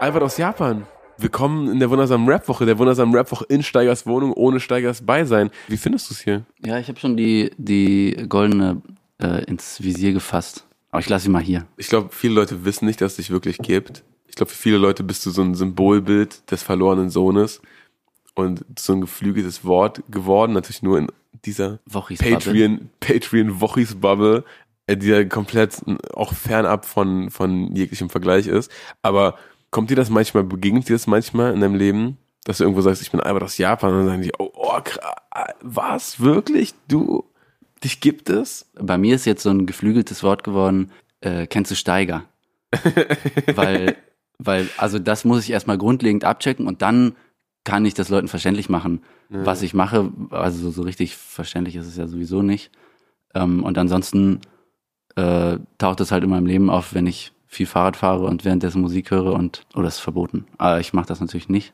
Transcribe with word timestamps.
Albert 0.00 0.22
aus 0.22 0.36
Japan. 0.36 0.86
Willkommen 1.16 1.68
in 1.68 1.80
der 1.80 1.90
wundersamen 1.90 2.28
Rap-Woche, 2.28 2.64
der 2.64 2.78
wundersamen 2.78 3.12
Rap-Woche 3.12 3.44
in 3.48 3.64
Steigers 3.64 4.06
Wohnung 4.06 4.32
ohne 4.32 4.60
Steigers 4.60 5.04
Beisein. 5.04 5.50
Wie 5.66 5.76
findest 5.76 6.08
du 6.08 6.14
es 6.14 6.20
hier? 6.20 6.44
Ja, 6.64 6.78
ich 6.78 6.86
habe 6.86 7.00
schon 7.00 7.16
die, 7.16 7.50
die 7.58 8.26
goldene 8.28 8.80
äh, 9.20 9.44
ins 9.46 9.82
Visier 9.82 10.12
gefasst. 10.12 10.64
Aber 10.92 11.00
ich 11.00 11.08
lasse 11.08 11.24
sie 11.24 11.30
mal 11.30 11.42
hier. 11.42 11.66
Ich 11.76 11.88
glaube, 11.88 12.10
viele 12.12 12.34
Leute 12.34 12.64
wissen 12.64 12.86
nicht, 12.86 13.00
dass 13.00 13.12
es 13.12 13.16
dich 13.16 13.30
wirklich 13.30 13.58
gibt. 13.58 14.04
Ich 14.28 14.36
glaube, 14.36 14.52
für 14.52 14.56
viele 14.56 14.78
Leute 14.78 15.02
bist 15.02 15.26
du 15.26 15.30
so 15.30 15.42
ein 15.42 15.56
Symbolbild 15.56 16.48
des 16.48 16.62
verlorenen 16.62 17.10
Sohnes 17.10 17.60
und 18.36 18.64
so 18.78 18.92
ein 18.92 19.00
geflügeltes 19.00 19.64
Wort 19.64 20.04
geworden, 20.08 20.52
natürlich 20.52 20.82
nur 20.82 20.98
in 20.98 21.08
dieser 21.44 21.80
Wochis 21.86 22.20
Patreon, 22.20 22.90
Patreon 23.00 23.60
Wochis 23.60 23.96
Bubble, 23.96 24.44
äh, 24.86 24.96
die 24.96 25.08
ja 25.08 25.24
komplett 25.24 25.82
auch 26.14 26.34
fernab 26.34 26.86
von, 26.86 27.30
von 27.30 27.74
jeglichem 27.74 28.10
Vergleich 28.10 28.46
ist. 28.46 28.70
Aber 29.02 29.34
kommt 29.70 29.90
dir 29.90 29.96
das 29.96 30.10
manchmal, 30.10 30.44
begegnet 30.44 30.88
dir 30.88 30.94
das 30.94 31.06
manchmal 31.06 31.52
in 31.52 31.60
deinem 31.60 31.74
Leben, 31.74 32.18
dass 32.44 32.58
du 32.58 32.64
irgendwo 32.64 32.80
sagst, 32.80 33.02
ich 33.02 33.10
bin 33.10 33.20
Albert 33.20 33.42
aus 33.42 33.58
Japan 33.58 33.92
und 33.92 33.98
dann 33.98 34.06
sagen 34.06 34.22
die, 34.22 34.32
oh, 34.38 34.50
oh 34.54 34.80
was, 35.60 36.20
wirklich? 36.20 36.74
Du, 36.88 37.24
dich 37.84 38.00
gibt 38.00 38.30
es? 38.30 38.70
Bei 38.80 38.98
mir 38.98 39.14
ist 39.14 39.24
jetzt 39.24 39.42
so 39.42 39.50
ein 39.50 39.66
geflügeltes 39.66 40.22
Wort 40.22 40.44
geworden, 40.44 40.90
äh, 41.20 41.46
kennst 41.46 41.70
du 41.70 41.74
Steiger? 41.74 42.24
weil, 43.54 43.96
weil, 44.38 44.68
also 44.76 44.98
das 44.98 45.24
muss 45.24 45.44
ich 45.44 45.50
erstmal 45.50 45.78
grundlegend 45.78 46.24
abchecken 46.24 46.66
und 46.66 46.82
dann 46.82 47.16
kann 47.64 47.84
ich 47.84 47.94
das 47.94 48.08
Leuten 48.08 48.28
verständlich 48.28 48.68
machen, 48.68 49.02
ja. 49.30 49.44
was 49.44 49.62
ich 49.62 49.74
mache. 49.74 50.10
Also 50.30 50.58
so, 50.58 50.70
so 50.70 50.82
richtig 50.82 51.16
verständlich 51.16 51.76
ist 51.76 51.86
es 51.86 51.96
ja 51.96 52.06
sowieso 52.06 52.42
nicht. 52.42 52.70
Ähm, 53.34 53.62
und 53.62 53.76
ansonsten 53.76 54.40
äh, 55.16 55.58
taucht 55.76 56.00
es 56.00 56.12
halt 56.12 56.24
in 56.24 56.30
meinem 56.30 56.46
Leben 56.46 56.70
auf, 56.70 56.94
wenn 56.94 57.06
ich 57.06 57.32
viel 57.48 57.66
Fahrrad 57.66 57.96
fahre 57.96 58.26
und 58.26 58.44
währenddessen 58.44 58.82
Musik 58.82 59.10
höre 59.10 59.32
und 59.32 59.64
oder 59.74 59.84
oh, 59.84 59.88
ist 59.88 59.98
verboten. 59.98 60.46
Aber 60.58 60.78
ich 60.80 60.92
mache 60.92 61.06
das 61.06 61.20
natürlich 61.20 61.48
nicht. 61.48 61.72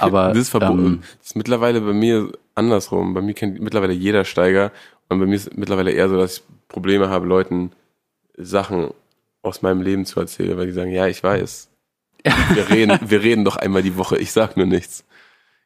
Aber 0.00 0.28
das 0.28 0.38
ist 0.38 0.48
verboten. 0.50 0.84
Ähm, 0.84 1.02
das 1.18 1.28
ist 1.28 1.36
mittlerweile 1.36 1.80
bei 1.80 1.92
mir 1.92 2.32
andersrum. 2.56 3.14
Bei 3.14 3.22
mir 3.22 3.32
kennt 3.32 3.60
mittlerweile 3.60 3.92
jeder 3.92 4.24
Steiger 4.24 4.72
und 5.08 5.20
bei 5.20 5.26
mir 5.26 5.36
ist 5.36 5.56
mittlerweile 5.56 5.92
eher 5.92 6.08
so, 6.08 6.18
dass 6.18 6.38
ich 6.38 6.42
Probleme 6.68 7.08
habe, 7.08 7.26
Leuten 7.26 7.70
Sachen 8.36 8.90
aus 9.42 9.62
meinem 9.62 9.80
Leben 9.80 10.04
zu 10.04 10.18
erzählen, 10.18 10.58
weil 10.58 10.66
die 10.66 10.72
sagen, 10.72 10.90
ja, 10.90 11.06
ich 11.06 11.22
weiß. 11.22 11.68
Wir 12.54 12.70
reden, 12.70 13.00
wir 13.02 13.20
reden 13.20 13.44
doch 13.44 13.56
einmal 13.56 13.82
die 13.82 13.96
Woche. 13.96 14.16
Ich 14.16 14.30
sag 14.30 14.56
nur 14.56 14.66
nichts. 14.66 15.04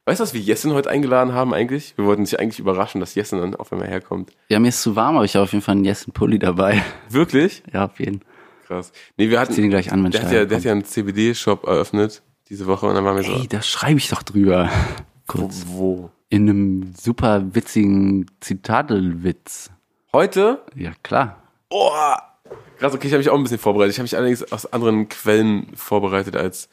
Weißt 0.06 0.20
du, 0.20 0.22
was 0.22 0.32
wir 0.32 0.40
Jessen 0.40 0.72
heute 0.72 0.88
eingeladen 0.88 1.34
haben 1.34 1.52
eigentlich? 1.52 1.92
Wir 1.98 2.06
wollten 2.06 2.24
sich 2.24 2.40
eigentlich 2.40 2.60
überraschen, 2.60 2.98
dass 2.98 3.14
Jessen 3.14 3.40
dann 3.40 3.54
auf 3.54 3.72
einmal 3.72 3.88
herkommt. 3.88 4.32
Ja, 4.48 4.58
mir 4.58 4.68
ist 4.68 4.80
zu 4.80 4.96
warm, 4.96 5.16
aber 5.16 5.26
ich 5.26 5.36
habe 5.36 5.42
auf 5.42 5.52
jeden 5.52 5.62
Fall 5.62 5.74
einen 5.74 5.84
Jessen-Pulli 5.84 6.38
dabei. 6.38 6.82
Wirklich? 7.10 7.62
Ja, 7.74 7.84
auf 7.84 7.98
jeden 8.00 8.20
Fall 8.20 8.35
krass. 8.66 8.92
Nee, 9.16 9.30
wir 9.30 9.40
hatten. 9.40 9.52
Ich 9.52 9.56
zieh 9.56 9.62
den 9.62 9.70
gleich 9.70 9.92
an, 9.92 10.02
wenn 10.04 10.10
der, 10.10 10.22
hat 10.22 10.32
ja, 10.32 10.44
der 10.44 10.56
hat 10.58 10.64
ja 10.64 10.72
einen 10.72 10.84
CBD-Shop 10.84 11.66
eröffnet 11.66 12.22
diese 12.48 12.66
Woche 12.66 12.86
und 12.86 12.94
dann 12.94 13.04
waren 13.04 13.16
wir 13.16 13.24
so. 13.24 13.32
Ey, 13.32 13.48
da 13.48 13.62
schreibe 13.62 13.98
ich 13.98 14.08
doch 14.08 14.22
drüber. 14.22 14.70
Kurz. 15.26 15.64
Wo, 15.66 15.78
wo? 15.78 16.10
In 16.28 16.48
einem 16.48 16.94
super 16.94 17.54
witzigen 17.54 18.30
Zitatelwitz. 18.40 19.70
Heute? 20.12 20.64
Ja, 20.74 20.92
klar. 21.02 21.42
Oh! 21.70 21.90
Krass, 22.78 22.94
okay, 22.94 23.06
ich 23.06 23.12
habe 23.12 23.18
mich 23.18 23.30
auch 23.30 23.36
ein 23.36 23.42
bisschen 23.42 23.58
vorbereitet. 23.58 23.92
Ich 23.92 23.98
habe 23.98 24.04
mich 24.04 24.16
allerdings 24.16 24.52
aus 24.52 24.72
anderen 24.72 25.08
Quellen 25.08 25.68
vorbereitet 25.74 26.36
als, 26.36 26.68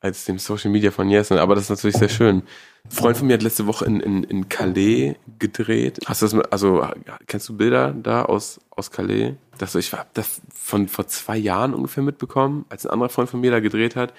als 0.00 0.24
dem 0.24 0.38
Social 0.38 0.70
Media 0.70 0.90
von 0.90 1.08
Jessen, 1.08 1.38
aber 1.38 1.54
das 1.54 1.64
ist 1.64 1.70
natürlich 1.70 1.96
sehr 1.96 2.08
schön. 2.08 2.42
Ein 2.90 2.94
Freund 2.94 3.16
von 3.16 3.26
mir 3.26 3.34
hat 3.34 3.42
letzte 3.42 3.66
Woche 3.66 3.84
in, 3.84 4.00
in, 4.00 4.24
in 4.24 4.48
Calais 4.48 5.16
gedreht. 5.38 6.00
Hast 6.06 6.22
du 6.22 6.26
das, 6.26 6.50
also, 6.50 6.86
kennst 7.26 7.48
du 7.48 7.56
Bilder 7.56 7.92
da 7.92 8.22
aus, 8.22 8.60
aus 8.70 8.90
Calais? 8.90 9.34
Das, 9.58 9.74
ich 9.74 9.92
habe 9.92 10.06
das 10.14 10.40
von 10.54 10.88
vor 10.88 11.06
zwei 11.06 11.36
Jahren 11.36 11.74
ungefähr 11.74 12.02
mitbekommen, 12.02 12.64
als 12.68 12.86
ein 12.86 12.92
anderer 12.92 13.10
Freund 13.10 13.28
von 13.28 13.40
mir 13.40 13.50
da 13.50 13.60
gedreht 13.60 13.96
hat. 13.96 14.14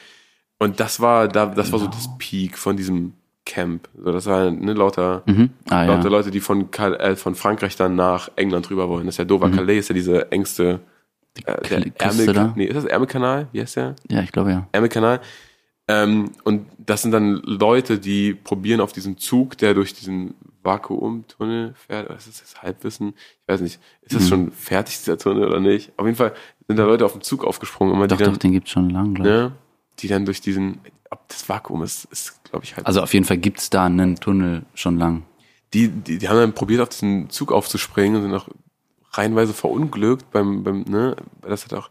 Und 0.59 0.79
das 0.79 0.99
war, 0.99 1.27
da, 1.27 1.47
das 1.47 1.71
war 1.71 1.79
so 1.79 1.87
das 1.87 2.09
Peak 2.17 2.57
von 2.57 2.77
diesem 2.77 3.13
Camp. 3.45 3.89
So, 3.97 4.11
das 4.11 4.25
war 4.27 4.51
ne, 4.51 4.73
lauter, 4.73 5.23
mhm. 5.25 5.49
ah, 5.69 5.85
lauter 5.85 6.03
ja. 6.03 6.09
Leute, 6.09 6.31
die 6.31 6.41
von, 6.41 6.71
äh, 6.73 7.15
von 7.15 7.35
Frankreich 7.35 7.75
dann 7.75 7.95
nach 7.95 8.29
England 8.35 8.69
rüber 8.69 8.89
wollen. 8.89 9.05
Das 9.05 9.15
ist 9.15 9.19
ja 9.19 9.25
Dover 9.25 9.47
mhm. 9.47 9.55
Calais, 9.55 9.79
ist 9.79 9.89
ja 9.89 9.95
diese 9.95 10.31
engste 10.31 10.81
äh, 11.45 11.61
der 11.67 11.85
Ärmel, 11.97 12.53
nee, 12.55 12.65
ist 12.65 12.75
das 12.75 12.85
Ärmelkanal? 12.85 13.47
Wie 13.51 13.61
heißt 13.61 13.77
der? 13.77 13.95
Ja, 14.09 14.21
ich 14.21 14.31
glaube 14.31 14.51
ja. 14.51 14.67
Ärmelkanal. 14.71 15.21
Ähm, 15.89 16.33
und 16.43 16.67
das 16.77 17.01
sind 17.01 17.11
dann 17.11 17.41
Leute, 17.43 17.97
die 17.97 18.35
probieren 18.35 18.79
auf 18.79 18.93
diesen 18.93 19.17
Zug, 19.17 19.57
der 19.57 19.73
durch 19.73 19.95
diesen 19.95 20.35
Vakuumtunnel 20.61 21.73
fährt. 21.73 22.05
Oder 22.05 22.15
ist 22.15 22.27
das 22.27 22.61
Halbwissen? 22.61 23.15
Ich 23.15 23.47
weiß 23.47 23.61
nicht. 23.61 23.79
Ist 24.03 24.13
das 24.13 24.23
mhm. 24.25 24.27
schon 24.27 24.51
fertig, 24.51 24.99
dieser 24.99 25.17
Tunnel 25.17 25.47
oder 25.47 25.59
nicht? 25.59 25.91
Auf 25.97 26.05
jeden 26.05 26.15
Fall 26.15 26.35
sind 26.67 26.77
da 26.77 26.85
Leute 26.85 27.05
auf 27.05 27.13
den 27.13 27.23
Zug 27.23 27.43
aufgesprungen. 27.43 27.95
Immer, 27.95 28.07
doch, 28.07 28.17
die 28.17 28.23
dann, 28.23 28.33
doch, 28.33 28.39
den 28.39 28.51
gibt's 28.51 28.69
schon 28.69 28.91
lang, 28.91 29.15
glaube 29.15 29.29
ich. 29.29 29.35
Ne, 29.35 29.51
die 29.97 30.07
dann 30.07 30.25
durch 30.25 30.41
diesen, 30.41 30.77
ob 31.09 31.27
das 31.27 31.49
Vakuum 31.49 31.81
ist, 31.81 32.05
ist 32.11 32.43
glaube 32.43 32.65
ich 32.65 32.75
halt. 32.75 32.85
Also 32.85 33.01
auf 33.01 33.11
jeden 33.15 33.25
Fall 33.25 33.39
gibt's 33.39 33.71
da 33.71 33.87
einen 33.87 34.15
Tunnel 34.17 34.65
schon 34.75 34.99
lang. 34.99 35.23
Die, 35.73 35.87
die, 35.87 36.19
die 36.19 36.29
haben 36.29 36.37
dann 36.37 36.53
probiert, 36.53 36.81
auf 36.81 36.89
diesen 36.89 37.31
Zug 37.31 37.51
aufzuspringen 37.51 38.17
und 38.17 38.21
sind 38.29 38.35
auch 38.35 38.47
reihenweise 39.13 39.53
verunglückt 39.53 40.29
beim, 40.29 40.63
beim 40.63 40.81
ne, 40.83 41.15
das 41.41 41.65
hat 41.65 41.73
auch 41.73 41.89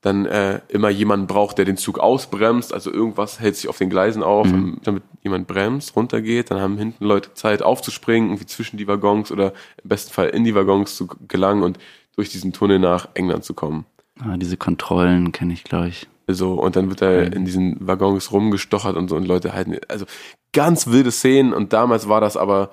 dann 0.00 0.26
äh, 0.26 0.60
immer 0.68 0.90
jemand 0.90 1.26
braucht, 1.26 1.58
der 1.58 1.64
den 1.64 1.76
Zug 1.76 1.98
ausbremst, 1.98 2.72
also 2.72 2.92
irgendwas 2.92 3.40
hält 3.40 3.56
sich 3.56 3.68
auf 3.68 3.78
den 3.78 3.90
Gleisen 3.90 4.22
auf, 4.22 4.46
mhm. 4.46 4.78
damit 4.84 5.02
jemand 5.22 5.48
bremst, 5.48 5.96
runtergeht, 5.96 6.50
dann 6.50 6.60
haben 6.60 6.78
hinten 6.78 7.04
Leute 7.04 7.34
Zeit 7.34 7.62
aufzuspringen, 7.62 8.28
irgendwie 8.28 8.46
zwischen 8.46 8.76
die 8.76 8.86
Waggons 8.86 9.32
oder 9.32 9.52
im 9.82 9.88
besten 9.88 10.12
Fall 10.12 10.28
in 10.28 10.44
die 10.44 10.54
Waggons 10.54 10.96
zu 10.96 11.08
gelangen 11.26 11.62
und 11.64 11.78
durch 12.14 12.28
diesen 12.28 12.52
Tunnel 12.52 12.78
nach 12.78 13.08
England 13.14 13.44
zu 13.44 13.54
kommen. 13.54 13.86
Ah, 14.20 14.36
diese 14.36 14.56
Kontrollen 14.56 15.32
kenne 15.32 15.52
ich, 15.52 15.64
glaube 15.64 15.88
ich. 15.88 16.06
So, 16.28 16.54
und 16.54 16.76
dann 16.76 16.90
wird 16.90 17.02
er 17.02 17.32
in 17.32 17.44
diesen 17.44 17.76
Waggons 17.80 18.30
rumgestochert 18.32 18.96
und 18.96 19.08
so 19.08 19.16
und 19.16 19.26
Leute 19.26 19.52
halten, 19.52 19.78
also 19.88 20.04
ganz 20.52 20.86
wilde 20.86 21.10
Szenen 21.10 21.52
und 21.52 21.72
damals 21.72 22.08
war 22.08 22.20
das 22.20 22.36
aber 22.36 22.70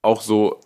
auch 0.00 0.22
so 0.22 0.60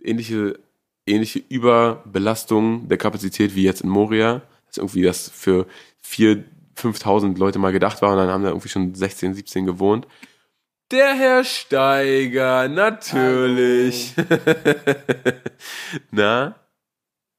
ähnliche, 0.00 0.58
ähnliche 1.06 1.42
Überbelastung 1.48 2.88
der 2.88 2.96
Kapazität 2.96 3.54
wie 3.54 3.64
jetzt 3.64 3.82
in 3.82 3.90
Moria 3.90 4.42
dass 4.70 4.78
irgendwie 4.78 5.02
das 5.02 5.28
für 5.28 5.66
4.000, 6.04 6.44
5.000 6.76 7.38
Leute 7.38 7.58
mal 7.58 7.72
gedacht 7.72 8.00
war 8.00 8.12
und 8.12 8.16
dann 8.16 8.30
haben 8.30 8.42
da 8.42 8.48
irgendwie 8.48 8.68
schon 8.68 8.94
16, 8.94 9.34
17 9.34 9.66
gewohnt. 9.66 10.06
Der 10.90 11.14
Herr 11.14 11.44
Steiger, 11.44 12.68
natürlich. 12.68 14.14
Na? 16.10 16.56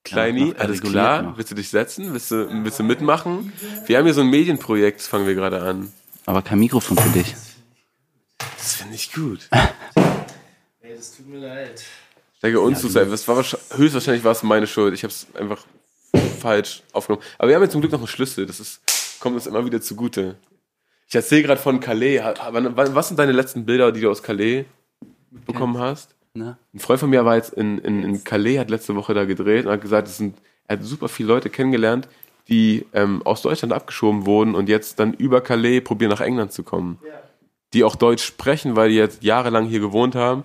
Kleini, 0.04 0.54
alles 0.58 0.82
klar? 0.82 1.22
Noch. 1.22 1.38
Willst 1.38 1.52
du 1.52 1.56
dich 1.56 1.70
setzen? 1.70 2.14
Willst 2.14 2.32
du, 2.32 2.48
willst 2.64 2.80
du 2.80 2.84
mitmachen? 2.84 3.52
Wir 3.86 3.98
haben 3.98 4.06
hier 4.06 4.14
so 4.14 4.22
ein 4.22 4.30
Medienprojekt, 4.30 5.00
das 5.00 5.08
fangen 5.08 5.28
wir 5.28 5.36
gerade 5.36 5.62
an. 5.62 5.92
Aber 6.26 6.42
kein 6.42 6.60
Mikrofon 6.60 6.98
für 6.98 7.10
dich. 7.10 7.36
Das 8.58 8.76
finde 8.76 8.96
ich 8.96 9.12
gut. 9.12 9.50
Ey, 10.82 10.96
das 10.96 11.18
tut 11.18 11.28
mir 11.28 11.40
leid. 11.40 11.84
Steiger, 12.38 12.62
uns 12.62 12.80
ja, 12.80 12.82
zu 12.82 12.88
sein. 12.88 13.12
Das 13.12 13.28
war 13.28 13.44
höchstwahrscheinlich 13.76 14.24
war 14.24 14.32
es 14.32 14.44
meine 14.44 14.66
Schuld. 14.66 14.94
Ich 14.94 15.04
habe 15.04 15.12
es 15.12 15.28
einfach 15.36 15.64
falsch 16.42 16.84
aufgenommen. 16.92 17.24
Aber 17.38 17.48
wir 17.48 17.56
haben 17.56 17.64
jetzt 17.64 17.72
zum 17.72 17.82
Glück 17.82 17.92
noch 17.92 18.00
einen 18.00 18.08
Schlüssel. 18.08 18.46
Das 18.46 18.60
ist, 18.60 18.82
kommt 19.20 19.36
uns 19.36 19.48
immer 19.48 19.66
wieder 19.66 19.82
zugute. 19.82 20.36
Ich 21.08 21.16
erzähle 21.16 21.44
gerade 21.44 21.62
von 21.62 21.80
Calais. 21.80 22.22
Was 22.22 23.08
sind 23.10 23.20
deine 23.20 23.34
letzten 23.34 23.66
Bilder, 23.66 23.92
die 23.92 24.02
du 24.02 24.10
aus 24.10 24.24
Calais 24.24 24.66
bekommen 25.30 25.78
hast? 25.78 26.16
Na? 26.34 26.58
Ein 26.74 26.80
Freund 26.80 27.00
von 27.00 27.10
mir 27.10 27.26
war 27.26 27.36
jetzt 27.36 27.54
in, 27.54 27.78
in, 27.80 28.04
in 28.04 28.24
Calais, 28.24 28.60
hat 28.60 28.70
letzte 28.70 28.96
Woche 28.96 29.14
da 29.14 29.26
gedreht 29.26 29.66
und 29.66 29.72
hat 29.72 29.82
gesagt, 29.82 30.08
es 30.08 30.18
sind, 30.18 30.38
er 30.68 30.78
hat 30.78 30.86
super 30.86 31.10
viele 31.10 31.28
Leute 31.28 31.50
kennengelernt, 31.50 32.08
die 32.48 32.86
ähm, 32.94 33.22
aus 33.24 33.42
Deutschland 33.42 33.74
abgeschoben 33.74 34.26
wurden 34.26 34.56
und 34.56 34.70
jetzt 34.70 35.00
dann 35.00 35.14
über 35.14 35.42
Calais 35.42 35.82
probieren 35.82 36.12
nach 36.12 36.22
England 36.22 36.54
zu 36.54 36.64
kommen. 36.64 37.00
Ja. 37.06 37.22
Die 37.74 37.84
auch 37.84 37.96
Deutsch 37.96 38.24
sprechen, 38.24 38.76
weil 38.76 38.90
die 38.90 38.96
jetzt 38.96 39.24
jahrelang 39.24 39.66
hier 39.66 39.80
gewohnt 39.80 40.16
haben. 40.16 40.44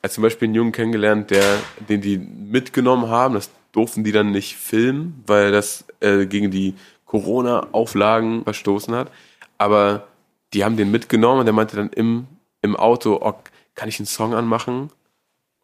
Er 0.00 0.04
hat 0.04 0.12
zum 0.12 0.22
Beispiel 0.22 0.46
einen 0.46 0.54
Jungen 0.54 0.72
kennengelernt, 0.72 1.30
der, 1.30 1.58
den 1.88 2.00
die 2.00 2.18
mitgenommen 2.18 3.08
haben. 3.08 3.34
Das 3.34 3.50
durften 3.74 4.04
die 4.04 4.12
dann 4.12 4.30
nicht 4.30 4.56
filmen, 4.56 5.22
weil 5.26 5.50
das 5.52 5.84
äh, 6.00 6.26
gegen 6.26 6.50
die 6.50 6.74
Corona-Auflagen 7.06 8.44
verstoßen 8.44 8.94
hat. 8.94 9.10
Aber 9.58 10.06
die 10.52 10.64
haben 10.64 10.76
den 10.76 10.90
mitgenommen 10.90 11.40
und 11.40 11.46
der 11.46 11.52
meinte 11.52 11.76
dann 11.76 11.90
im, 11.90 12.26
im 12.62 12.76
Auto, 12.76 13.18
oh, 13.20 13.34
kann 13.74 13.88
ich 13.88 13.98
einen 13.98 14.06
Song 14.06 14.34
anmachen? 14.34 14.90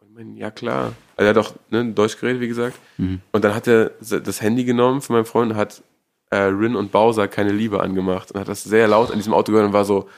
Und 0.00 0.36
Ja, 0.36 0.50
klar. 0.50 0.92
Also 1.16 1.26
er 1.26 1.28
hat 1.28 1.36
doch 1.36 1.54
ne, 1.70 1.92
Deutsch 1.92 2.18
geredet, 2.18 2.40
wie 2.40 2.48
gesagt. 2.48 2.76
Und 3.32 3.44
dann 3.44 3.54
hat 3.54 3.68
er 3.68 3.92
das 4.00 4.40
Handy 4.40 4.64
genommen 4.64 5.00
von 5.00 5.14
meinem 5.14 5.24
Freund 5.24 5.52
und 5.52 5.56
hat 5.56 5.82
äh, 6.30 6.36
Rin 6.36 6.74
und 6.74 6.90
Bowser 6.90 7.28
keine 7.28 7.52
Liebe 7.52 7.80
angemacht 7.80 8.32
und 8.32 8.40
hat 8.40 8.48
das 8.48 8.64
sehr 8.64 8.88
laut 8.88 9.10
an 9.10 9.18
diesem 9.18 9.34
Auto 9.34 9.52
gehört 9.52 9.68
und 9.68 9.72
war 9.72 9.84
so, 9.84 10.08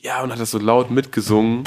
ja, 0.00 0.22
und 0.22 0.32
hat 0.32 0.40
das 0.40 0.50
so 0.50 0.58
laut 0.58 0.90
mitgesungen. 0.90 1.64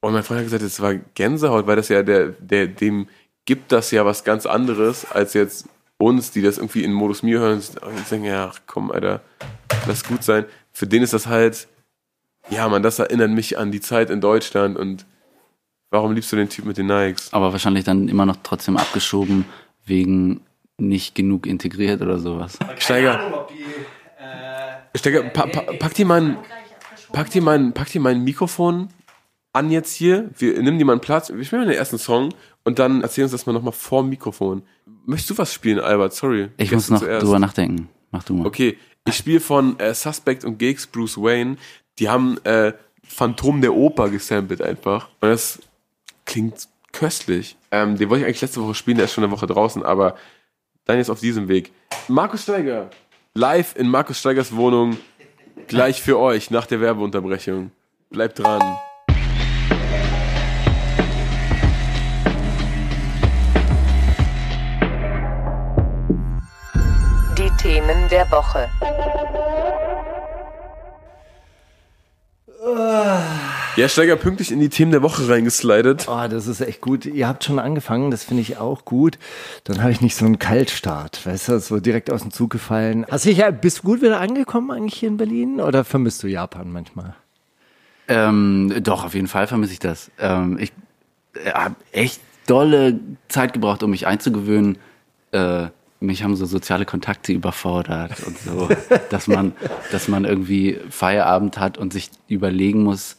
Und 0.00 0.12
mein 0.12 0.22
Freund 0.22 0.40
hat 0.40 0.46
gesagt, 0.46 0.62
es 0.62 0.80
war 0.80 0.94
Gänsehaut, 0.94 1.66
weil 1.66 1.76
das 1.76 1.88
ja 1.88 2.02
der, 2.02 2.28
der, 2.28 2.66
dem 2.66 3.08
gibt 3.44 3.72
das 3.72 3.90
ja 3.90 4.04
was 4.04 4.24
ganz 4.24 4.46
anderes 4.46 5.10
als 5.10 5.34
jetzt 5.34 5.68
uns, 5.98 6.30
die 6.30 6.42
das 6.42 6.58
irgendwie 6.58 6.84
in 6.84 6.92
Modus 6.92 7.22
Mir 7.22 7.40
hören 7.40 7.62
und 7.82 8.10
denken, 8.10 8.26
ja, 8.26 8.50
ach, 8.52 8.60
komm, 8.66 8.90
Alter, 8.90 9.20
lass 9.86 10.04
gut 10.04 10.24
sein. 10.24 10.44
Für 10.72 10.86
den 10.86 11.02
ist 11.02 11.12
das 11.12 11.26
halt, 11.26 11.68
ja, 12.50 12.68
man, 12.68 12.82
das 12.82 12.98
erinnert 12.98 13.30
mich 13.30 13.58
an 13.58 13.70
die 13.70 13.80
Zeit 13.80 14.10
in 14.10 14.20
Deutschland 14.20 14.76
und 14.76 15.06
warum 15.90 16.12
liebst 16.12 16.32
du 16.32 16.36
den 16.36 16.48
Typ 16.48 16.64
mit 16.64 16.76
den 16.76 16.86
Nikes? 16.86 17.32
Aber 17.32 17.52
wahrscheinlich 17.52 17.84
dann 17.84 18.08
immer 18.08 18.26
noch 18.26 18.36
trotzdem 18.42 18.76
abgeschoben 18.76 19.44
wegen 19.86 20.40
nicht 20.76 21.14
genug 21.14 21.46
integriert 21.46 22.02
oder 22.02 22.18
sowas. 22.18 22.58
Steiger, 22.78 23.20
Ahnung, 23.20 23.34
ob 23.34 23.48
die, 23.48 23.62
äh, 24.22 24.98
Steiger, 24.98 25.22
pa, 25.22 25.46
pa, 25.46 25.60
pack 25.78 25.94
dir 25.94 26.06
mal 26.06 26.20
ein, 26.20 26.36
pack 27.12 27.30
dir 27.30 27.42
mal 27.42 27.58
ein, 27.58 27.72
pack 27.72 27.90
dir 27.90 28.00
mal 28.00 28.12
ein 28.12 28.24
Mikrofon 28.24 28.88
an 29.54 29.70
jetzt 29.70 29.94
hier. 29.94 30.30
Wir 30.36 30.60
nimm 30.62 30.78
dir 30.78 30.84
mal 30.84 30.92
einen 30.92 31.00
Platz. 31.00 31.32
Wir 31.32 31.44
spielen 31.44 31.62
mal 31.62 31.68
den 31.68 31.78
ersten 31.78 31.98
Song 31.98 32.34
und 32.64 32.78
dann 32.78 33.02
erzähl 33.02 33.24
uns 33.24 33.32
das 33.32 33.46
mal 33.46 33.52
nochmal 33.52 33.72
vor 33.72 34.02
dem 34.02 34.10
Mikrofon. 34.10 34.62
Möchtest 35.06 35.30
du 35.30 35.38
was 35.38 35.52
spielen, 35.52 35.80
Albert? 35.80 36.12
Sorry. 36.12 36.50
Ich 36.56 36.72
muss 36.72 36.90
noch 36.90 37.00
zuerst. 37.00 37.24
drüber 37.24 37.38
nachdenken. 37.38 37.88
Mach 38.10 38.24
du 38.24 38.34
mal. 38.34 38.46
Okay, 38.46 38.76
ich 39.06 39.16
spiele 39.16 39.40
von 39.40 39.78
äh, 39.78 39.94
Suspect 39.94 40.44
und 40.44 40.58
Gigs 40.58 40.86
Bruce 40.86 41.16
Wayne. 41.16 41.56
Die 41.98 42.08
haben 42.08 42.38
äh, 42.44 42.72
Phantom 43.02 43.60
der 43.60 43.74
Oper 43.74 44.08
gesampelt 44.10 44.60
einfach. 44.60 45.08
Und 45.20 45.28
das 45.28 45.60
klingt 46.24 46.68
köstlich. 46.92 47.56
Ähm, 47.70 47.96
den 47.96 48.08
wollte 48.08 48.22
ich 48.22 48.26
eigentlich 48.26 48.40
letzte 48.40 48.62
Woche 48.62 48.74
spielen, 48.74 48.96
der 48.96 49.04
ist 49.04 49.12
schon 49.12 49.24
eine 49.24 49.32
Woche 49.32 49.46
draußen, 49.46 49.82
aber 49.82 50.16
dann 50.84 50.96
jetzt 50.96 51.10
auf 51.10 51.20
diesem 51.20 51.48
Weg. 51.48 51.72
Markus 52.08 52.44
Steiger, 52.44 52.90
live 53.34 53.76
in 53.76 53.88
Markus 53.88 54.18
Steigers 54.18 54.54
Wohnung, 54.54 54.96
gleich 55.66 56.02
für 56.02 56.18
euch 56.18 56.50
nach 56.50 56.66
der 56.66 56.80
Werbeunterbrechung. 56.80 57.72
Bleibt 58.10 58.38
dran. 58.38 58.62
Der 68.24 68.38
Woche. 68.38 68.68
Ja, 73.76 73.88
Steiger 73.88 74.16
pünktlich 74.16 74.52
in 74.52 74.60
die 74.60 74.68
Themen 74.68 74.92
der 74.92 75.02
Woche 75.02 75.28
reingeslidet. 75.28 76.06
Oh, 76.08 76.26
das 76.28 76.46
ist 76.46 76.60
echt 76.60 76.80
gut. 76.80 77.04
Ihr 77.06 77.26
habt 77.28 77.44
schon 77.44 77.58
angefangen, 77.58 78.10
das 78.10 78.24
finde 78.24 78.40
ich 78.42 78.56
auch 78.58 78.84
gut. 78.84 79.18
Dann 79.64 79.80
habe 79.82 79.90
ich 79.90 80.00
nicht 80.00 80.14
so 80.16 80.24
einen 80.24 80.38
Kaltstart, 80.38 81.26
weißt 81.26 81.48
du, 81.48 81.58
so 81.60 81.80
direkt 81.80 82.10
aus 82.10 82.22
dem 82.22 82.30
Zug 82.30 82.50
gefallen. 82.50 83.04
Hast 83.10 83.24
du 83.24 83.30
dich, 83.30 83.38
ja- 83.38 83.50
bist 83.50 83.78
du 83.78 83.82
gut 83.82 84.00
wieder 84.02 84.20
angekommen 84.20 84.70
eigentlich 84.70 84.94
hier 84.94 85.08
in 85.08 85.16
Berlin 85.16 85.60
oder 85.60 85.84
vermisst 85.84 86.22
du 86.22 86.28
Japan 86.28 86.70
manchmal? 86.72 87.14
Ähm, 88.06 88.72
doch, 88.82 89.04
auf 89.04 89.14
jeden 89.14 89.28
Fall 89.28 89.46
vermisse 89.46 89.72
ich 89.72 89.78
das. 89.80 90.10
Ähm, 90.18 90.58
ich 90.58 90.72
äh, 91.44 91.50
habe 91.50 91.74
echt 91.92 92.20
dolle 92.46 93.00
Zeit 93.28 93.52
gebraucht, 93.54 93.82
um 93.82 93.90
mich 93.90 94.06
einzugewöhnen. 94.06 94.78
Äh, 95.32 95.66
mich 96.00 96.22
haben 96.22 96.36
so 96.36 96.44
soziale 96.46 96.84
Kontakte 96.84 97.32
überfordert 97.32 98.12
und 98.26 98.38
so, 98.38 98.68
dass 99.10 99.26
man, 99.26 99.52
dass 99.92 100.08
man 100.08 100.24
irgendwie 100.24 100.78
Feierabend 100.90 101.58
hat 101.58 101.78
und 101.78 101.92
sich 101.92 102.10
überlegen 102.28 102.82
muss, 102.82 103.16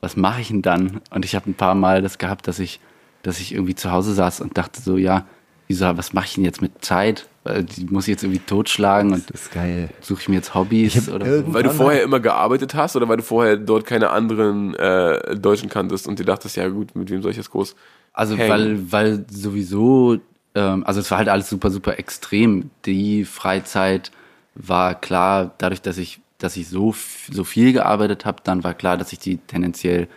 was 0.00 0.16
mache 0.16 0.40
ich 0.42 0.48
denn 0.48 0.62
dann? 0.62 1.00
Und 1.10 1.24
ich 1.24 1.34
habe 1.34 1.50
ein 1.50 1.54
paar 1.54 1.74
Mal 1.74 2.02
das 2.02 2.18
gehabt, 2.18 2.46
dass 2.48 2.58
ich, 2.58 2.80
dass 3.22 3.40
ich 3.40 3.52
irgendwie 3.54 3.74
zu 3.74 3.90
Hause 3.90 4.12
saß 4.14 4.40
und 4.42 4.56
dachte 4.58 4.80
so, 4.82 4.96
ja, 4.98 5.24
wieso, 5.68 5.96
was 5.96 6.12
mache 6.12 6.26
ich 6.26 6.34
denn 6.34 6.44
jetzt 6.44 6.60
mit 6.62 6.84
Zeit? 6.84 7.26
Weil 7.42 7.64
Die 7.64 7.86
muss 7.86 8.04
ich 8.06 8.12
jetzt 8.12 8.22
irgendwie 8.22 8.40
totschlagen 8.40 9.12
und 9.14 9.30
Das 9.32 9.42
ist 9.42 9.52
geil. 9.52 9.88
suche 10.00 10.20
ich 10.20 10.28
mir 10.28 10.36
jetzt 10.36 10.54
Hobbys 10.54 11.08
oder 11.08 11.38
so. 11.38 11.52
Weil 11.54 11.62
du 11.62 11.70
vorher 11.70 12.02
immer 12.02 12.20
gearbeitet 12.20 12.74
hast 12.74 12.94
oder 12.96 13.08
weil 13.08 13.16
du 13.16 13.22
vorher 13.22 13.56
dort 13.56 13.86
keine 13.86 14.10
anderen 14.10 14.74
äh, 14.74 15.34
Deutschen 15.36 15.68
kanntest 15.70 16.06
und 16.06 16.18
dir 16.18 16.24
dachtest, 16.24 16.56
ja 16.56 16.68
gut, 16.68 16.94
mit 16.94 17.10
wem 17.10 17.22
soll 17.22 17.30
ich 17.30 17.36
jetzt 17.38 17.50
groß 17.50 17.74
Also 18.12 18.36
hängen? 18.36 18.50
weil, 18.50 18.92
weil 18.92 19.26
sowieso, 19.30 20.18
ähm, 20.56 20.84
also 20.86 21.00
es 21.00 21.10
war 21.10 21.18
halt 21.18 21.28
alles 21.28 21.48
super, 21.48 21.70
super 21.70 21.98
extrem. 21.98 22.70
Die 22.86 23.24
Freizeit 23.24 24.10
war 24.54 24.94
klar, 24.94 25.54
dadurch, 25.58 25.82
dass 25.82 25.98
ich, 25.98 26.18
dass 26.38 26.56
ich 26.56 26.68
so, 26.68 26.94
so 27.30 27.44
viel 27.44 27.72
gearbeitet 27.72 28.24
habe, 28.24 28.38
dann 28.42 28.64
war 28.64 28.74
klar, 28.74 28.96
dass 28.96 29.12
ich 29.12 29.18
die 29.18 29.36
tendenziell 29.36 30.08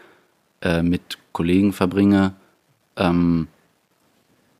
äh, 0.61 0.81
mit 0.81 1.19
Kollegen 1.33 1.73
verbringe. 1.73 2.33
Ähm, 2.95 3.47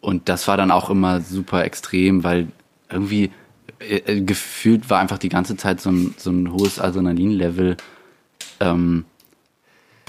und 0.02 0.30
das 0.30 0.48
war 0.48 0.58
dann 0.58 0.70
auch 0.70 0.90
immer 0.90 1.22
super 1.22 1.64
extrem, 1.64 2.24
weil 2.24 2.50
irgendwie 2.90 3.32
äh, 3.80 3.98
äh, 3.98 4.22
gefühlt 4.22 4.90
war 4.90 5.00
einfach 5.00 5.18
die 5.18 5.30
ganze 5.30 5.56
Zeit 5.56 5.80
so 5.80 5.92
ein, 5.92 6.14
so 6.18 6.30
ein 6.30 6.52
hohes 6.52 6.80
Adrenalin-Level. 6.80 7.78
Ähm, 8.60 9.06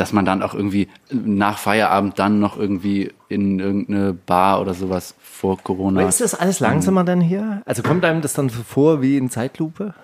dass 0.01 0.15
man 0.15 0.25
dann 0.25 0.43
auch 0.43 0.55
irgendwie 0.55 0.89
nach 1.11 1.59
Feierabend 1.59 2.19
dann 2.19 2.41
noch 2.41 2.57
irgendwie 2.57 3.13
in 3.29 3.61
irgendeine 3.61 4.15
Bar 4.15 4.63
oder 4.63 4.73
sowas 4.73 5.15
vor 5.41 5.57
Corona. 5.63 6.01
Aber 6.01 6.09
ist 6.09 6.21
das 6.21 6.35
alles 6.35 6.61
langsamer 6.61 7.03
dann 7.03 7.21
hier? 7.23 7.63
Also 7.65 7.83
kommt 7.83 8.05
einem 8.05 8.21
das 8.21 8.35
dann 8.35 8.51
vor 8.51 9.01
wie 9.01 9.17
in 9.17 9.31
Zeitlupe? 9.31 9.95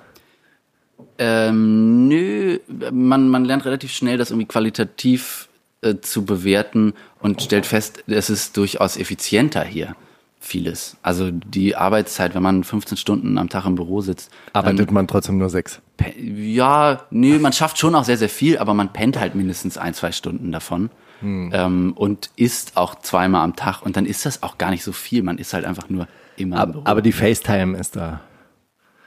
Ähm, 1.18 2.08
nö, 2.08 2.58
man, 2.90 3.28
man 3.28 3.44
lernt 3.44 3.66
relativ 3.66 3.92
schnell, 3.92 4.16
das 4.16 4.30
irgendwie 4.30 4.48
qualitativ 4.48 5.48
äh, 5.82 5.96
zu 5.96 6.24
bewerten 6.24 6.94
und 7.20 7.42
stellt 7.42 7.66
fest, 7.66 8.04
es 8.06 8.30
ist 8.30 8.56
durchaus 8.56 8.96
effizienter 8.96 9.62
hier. 9.62 9.94
Vieles. 10.40 10.96
Also 11.02 11.30
die 11.30 11.76
Arbeitszeit, 11.76 12.34
wenn 12.34 12.42
man 12.42 12.64
15 12.64 12.96
Stunden 12.96 13.36
am 13.36 13.48
Tag 13.48 13.66
im 13.66 13.74
Büro 13.74 14.00
sitzt, 14.00 14.30
Arbeitet 14.52 14.90
man 14.90 15.06
trotzdem 15.06 15.38
nur 15.38 15.50
sechs. 15.50 15.80
Ja, 16.18 17.02
nee, 17.10 17.38
man 17.38 17.52
schafft 17.52 17.78
schon 17.78 17.94
auch 17.94 18.04
sehr, 18.04 18.16
sehr 18.16 18.28
viel, 18.28 18.56
aber 18.56 18.72
man 18.72 18.92
pennt 18.92 19.18
halt 19.18 19.34
mindestens 19.34 19.76
ein, 19.76 19.92
zwei 19.92 20.12
Stunden 20.12 20.52
davon. 20.52 20.88
Ähm, 21.22 21.92
und 21.96 22.30
isst 22.36 22.76
auch 22.76 22.96
zweimal 22.96 23.42
am 23.42 23.56
Tag 23.56 23.82
und 23.82 23.96
dann 23.96 24.06
ist 24.06 24.26
das 24.26 24.42
auch 24.42 24.58
gar 24.58 24.70
nicht 24.70 24.84
so 24.84 24.92
viel. 24.92 25.22
Man 25.22 25.38
ist 25.38 25.54
halt 25.54 25.64
einfach 25.64 25.88
nur 25.88 26.06
immer 26.36 26.56
im 26.56 26.78
Aber, 26.78 26.82
aber 26.84 27.02
die 27.02 27.12
FaceTime 27.12 27.76
ist 27.78 27.96
da. 27.96 28.20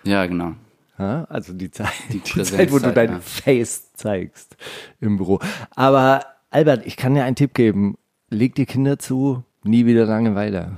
ja, 0.04 0.26
genau. 0.26 0.54
Ja, 0.98 1.24
also 1.30 1.54
die 1.54 1.72
Zeit, 1.72 1.94
die, 2.10 2.18
Präsenzzeit, 2.18 2.60
Zeit, 2.60 2.72
wo 2.72 2.80
du 2.80 2.92
dein 2.92 3.12
ja. 3.12 3.20
Face 3.22 3.94
zeigst 3.94 4.58
im 5.00 5.16
Büro. 5.16 5.40
Aber 5.76 6.26
Albert, 6.50 6.86
ich 6.86 6.98
kann 6.98 7.16
dir 7.16 7.24
einen 7.24 7.38
Tipp 7.38 7.54
geben. 7.54 7.98
Leg 8.30 8.54
die 8.56 8.66
Kinder 8.66 9.00
zu, 9.00 9.44
nie 9.64 9.86
wieder 9.86 10.06
Langeweile. 10.06 10.78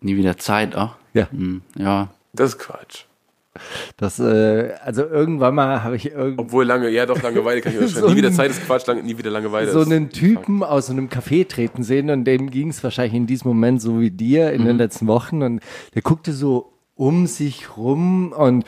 Nie 0.00 0.16
wieder 0.16 0.38
Zeit 0.38 0.76
auch. 0.76 0.94
Ja. 1.14 1.30
Hm, 1.30 1.62
ja. 1.76 2.08
Das 2.32 2.50
ist 2.50 2.58
Quatsch. 2.58 3.04
Das, 3.96 4.20
äh, 4.20 4.72
also 4.84 5.04
irgendwann 5.04 5.56
mal 5.56 5.82
habe 5.82 5.96
ich 5.96 6.12
irgend 6.12 6.38
Obwohl 6.38 6.64
lange, 6.64 6.88
ja 6.88 7.04
doch, 7.04 7.20
Langeweile 7.20 7.60
kann 7.60 7.72
ich 7.72 7.78
unterschreiben. 7.78 8.06
So 8.08 8.10
nie 8.10 8.16
wieder 8.16 8.32
Zeit 8.32 8.50
ist 8.50 8.64
Quatsch, 8.64 8.86
lang, 8.86 9.04
nie 9.04 9.18
wieder 9.18 9.30
Langeweile 9.30 9.72
so 9.72 9.80
einen 9.80 10.10
Typen 10.10 10.62
aus 10.62 10.86
so 10.86 10.92
einem 10.92 11.08
Café 11.08 11.48
treten 11.48 11.82
sehen 11.82 12.10
und 12.10 12.24
dem 12.24 12.50
ging 12.50 12.68
es 12.68 12.82
wahrscheinlich 12.84 13.14
in 13.14 13.26
diesem 13.26 13.48
Moment 13.48 13.82
so 13.82 14.00
wie 14.00 14.10
dir 14.10 14.52
in 14.52 14.64
den 14.64 14.78
letzten 14.78 15.06
Wochen 15.08 15.42
und 15.42 15.60
der 15.94 16.02
guckte 16.02 16.32
so 16.32 16.72
um 16.94 17.26
sich 17.26 17.76
rum 17.76 18.32
und 18.32 18.64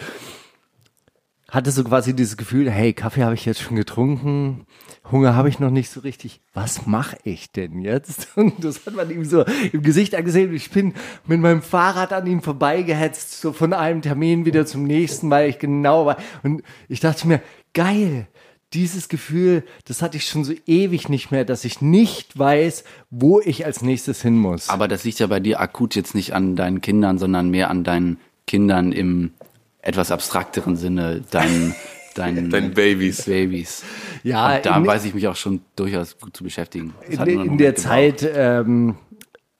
hatte 1.52 1.71
so 1.71 1.85
quasi 1.85 2.16
dieses 2.16 2.38
Gefühl, 2.38 2.71
hey, 2.71 2.94
Kaffee 2.94 3.23
habe 3.23 3.35
ich 3.35 3.44
jetzt 3.44 3.61
schon 3.61 3.76
getrunken, 3.76 4.66
Hunger 5.11 5.37
habe 5.37 5.50
ich 5.50 5.59
noch 5.59 5.71
nicht 5.71 5.90
so 5.90 6.00
richtig. 6.00 6.40
Was 6.54 6.87
mache 6.87 7.18
ich 7.25 7.52
denn 7.52 7.82
jetzt? 7.82 8.28
Und 8.37 8.64
das 8.64 8.87
hat 8.87 8.94
man 8.94 9.11
ihm 9.11 9.26
so 9.26 9.44
im 9.71 9.82
Gesicht 9.82 10.14
angesehen. 10.14 10.54
Ich 10.54 10.71
bin 10.71 10.94
mit 11.26 11.40
meinem 11.40 11.61
Fahrrad 11.61 12.14
an 12.14 12.26
ihm 12.26 12.40
vorbeigehetzt, 12.40 13.38
so 13.38 13.52
von 13.52 13.75
einem 13.75 14.00
Termin 14.00 14.47
wieder 14.47 14.64
zum 14.64 14.85
nächsten, 14.85 15.28
weil 15.28 15.50
ich 15.50 15.59
genau 15.59 16.06
war. 16.06 16.16
Und 16.42 16.62
ich 16.88 17.00
dachte 17.00 17.28
mir, 17.28 17.42
geil, 17.75 18.28
dieses 18.73 19.11
Gefühl, 19.11 19.62
das 19.85 20.00
hatte 20.00 20.16
ich 20.16 20.25
schon 20.25 20.44
so 20.44 20.54
ewig 20.66 21.11
nicht 21.11 21.30
mehr, 21.30 21.44
dass 21.44 21.66
ich 21.66 21.82
nicht 21.82 22.38
weiß, 22.38 22.85
wo 23.11 23.40
ich 23.40 23.66
als 23.66 23.82
nächstes 23.82 24.23
hin 24.23 24.38
muss. 24.38 24.71
Aber 24.71 24.88
das 24.88 25.04
liegt 25.04 25.18
ja 25.18 25.26
bei 25.26 25.40
dir 25.40 25.61
akut 25.61 25.97
jetzt 25.97 26.14
nicht 26.14 26.32
an 26.32 26.56
deinen 26.56 26.80
Kindern, 26.80 27.18
sondern 27.18 27.50
mehr 27.50 27.68
an 27.68 27.85
deinen 27.85 28.16
Kindern 28.47 28.92
im 28.92 29.32
etwas 29.83 30.11
abstrakteren 30.11 30.77
Sinne, 30.77 31.23
deinen, 31.31 31.75
deinen, 32.15 32.51
Deinen 32.51 32.73
Babys. 32.73 33.25
Babys. 33.25 33.85
ja, 34.23 34.57
Und 34.57 34.67
da 34.67 34.87
weiß 34.87 35.05
ich 35.05 35.15
mich 35.15 35.29
auch 35.29 35.37
schon 35.37 35.61
durchaus 35.77 36.19
gut 36.19 36.37
zu 36.37 36.45
beschäftigen. 36.45 36.95
Das 37.11 37.27
in, 37.27 37.41
in 37.41 37.59
der. 37.59 37.75
Zeit, 37.75 38.29
ähm, 38.35 38.97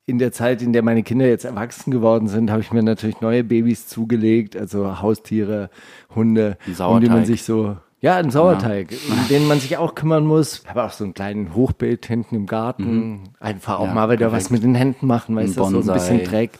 in 0.05 0.17
der 0.19 0.31
Zeit, 0.31 0.61
in 0.61 0.73
der 0.73 0.81
meine 0.81 1.03
Kinder 1.03 1.27
jetzt 1.27 1.45
erwachsen 1.45 1.91
geworden 1.91 2.27
sind, 2.27 2.51
habe 2.51 2.61
ich 2.61 2.71
mir 2.71 2.83
natürlich 2.83 3.21
neue 3.21 3.43
Babys 3.43 3.87
zugelegt, 3.87 4.57
also 4.57 5.01
Haustiere, 5.01 5.69
Hunde, 6.13 6.57
um 6.79 6.99
die 6.99 7.07
man 7.07 7.25
sich 7.25 7.43
so, 7.43 7.77
Ja, 8.03 8.17
ein 8.17 8.31
Sauerteig, 8.31 8.89
um 9.09 9.27
den 9.29 9.47
man 9.47 9.61
sich 9.61 9.77
auch 9.77 9.95
kümmern 9.95 10.25
muss. 10.27 10.59
Ich 10.63 10.69
habe 10.69 10.83
auch 10.83 10.91
so 10.91 11.05
einen 11.05 11.13
kleinen 11.13 11.55
Hochbeet 11.55 12.05
hinten 12.05 12.35
im 12.35 12.45
Garten. 12.47 13.29
Einfach 13.39 13.79
auch 13.79 13.87
Ja, 13.87 13.93
mal 13.93 14.09
wieder 14.11 14.25
was 14.33 14.49
perfekt. 14.49 14.51
mit 14.51 14.63
den 14.63 14.75
Händen 14.75 15.07
machen, 15.07 15.37
weißt 15.37 15.55
du, 15.57 15.63
so 15.63 15.79
ein 15.79 15.93
bisschen 15.93 16.21
Dreck. 16.25 16.51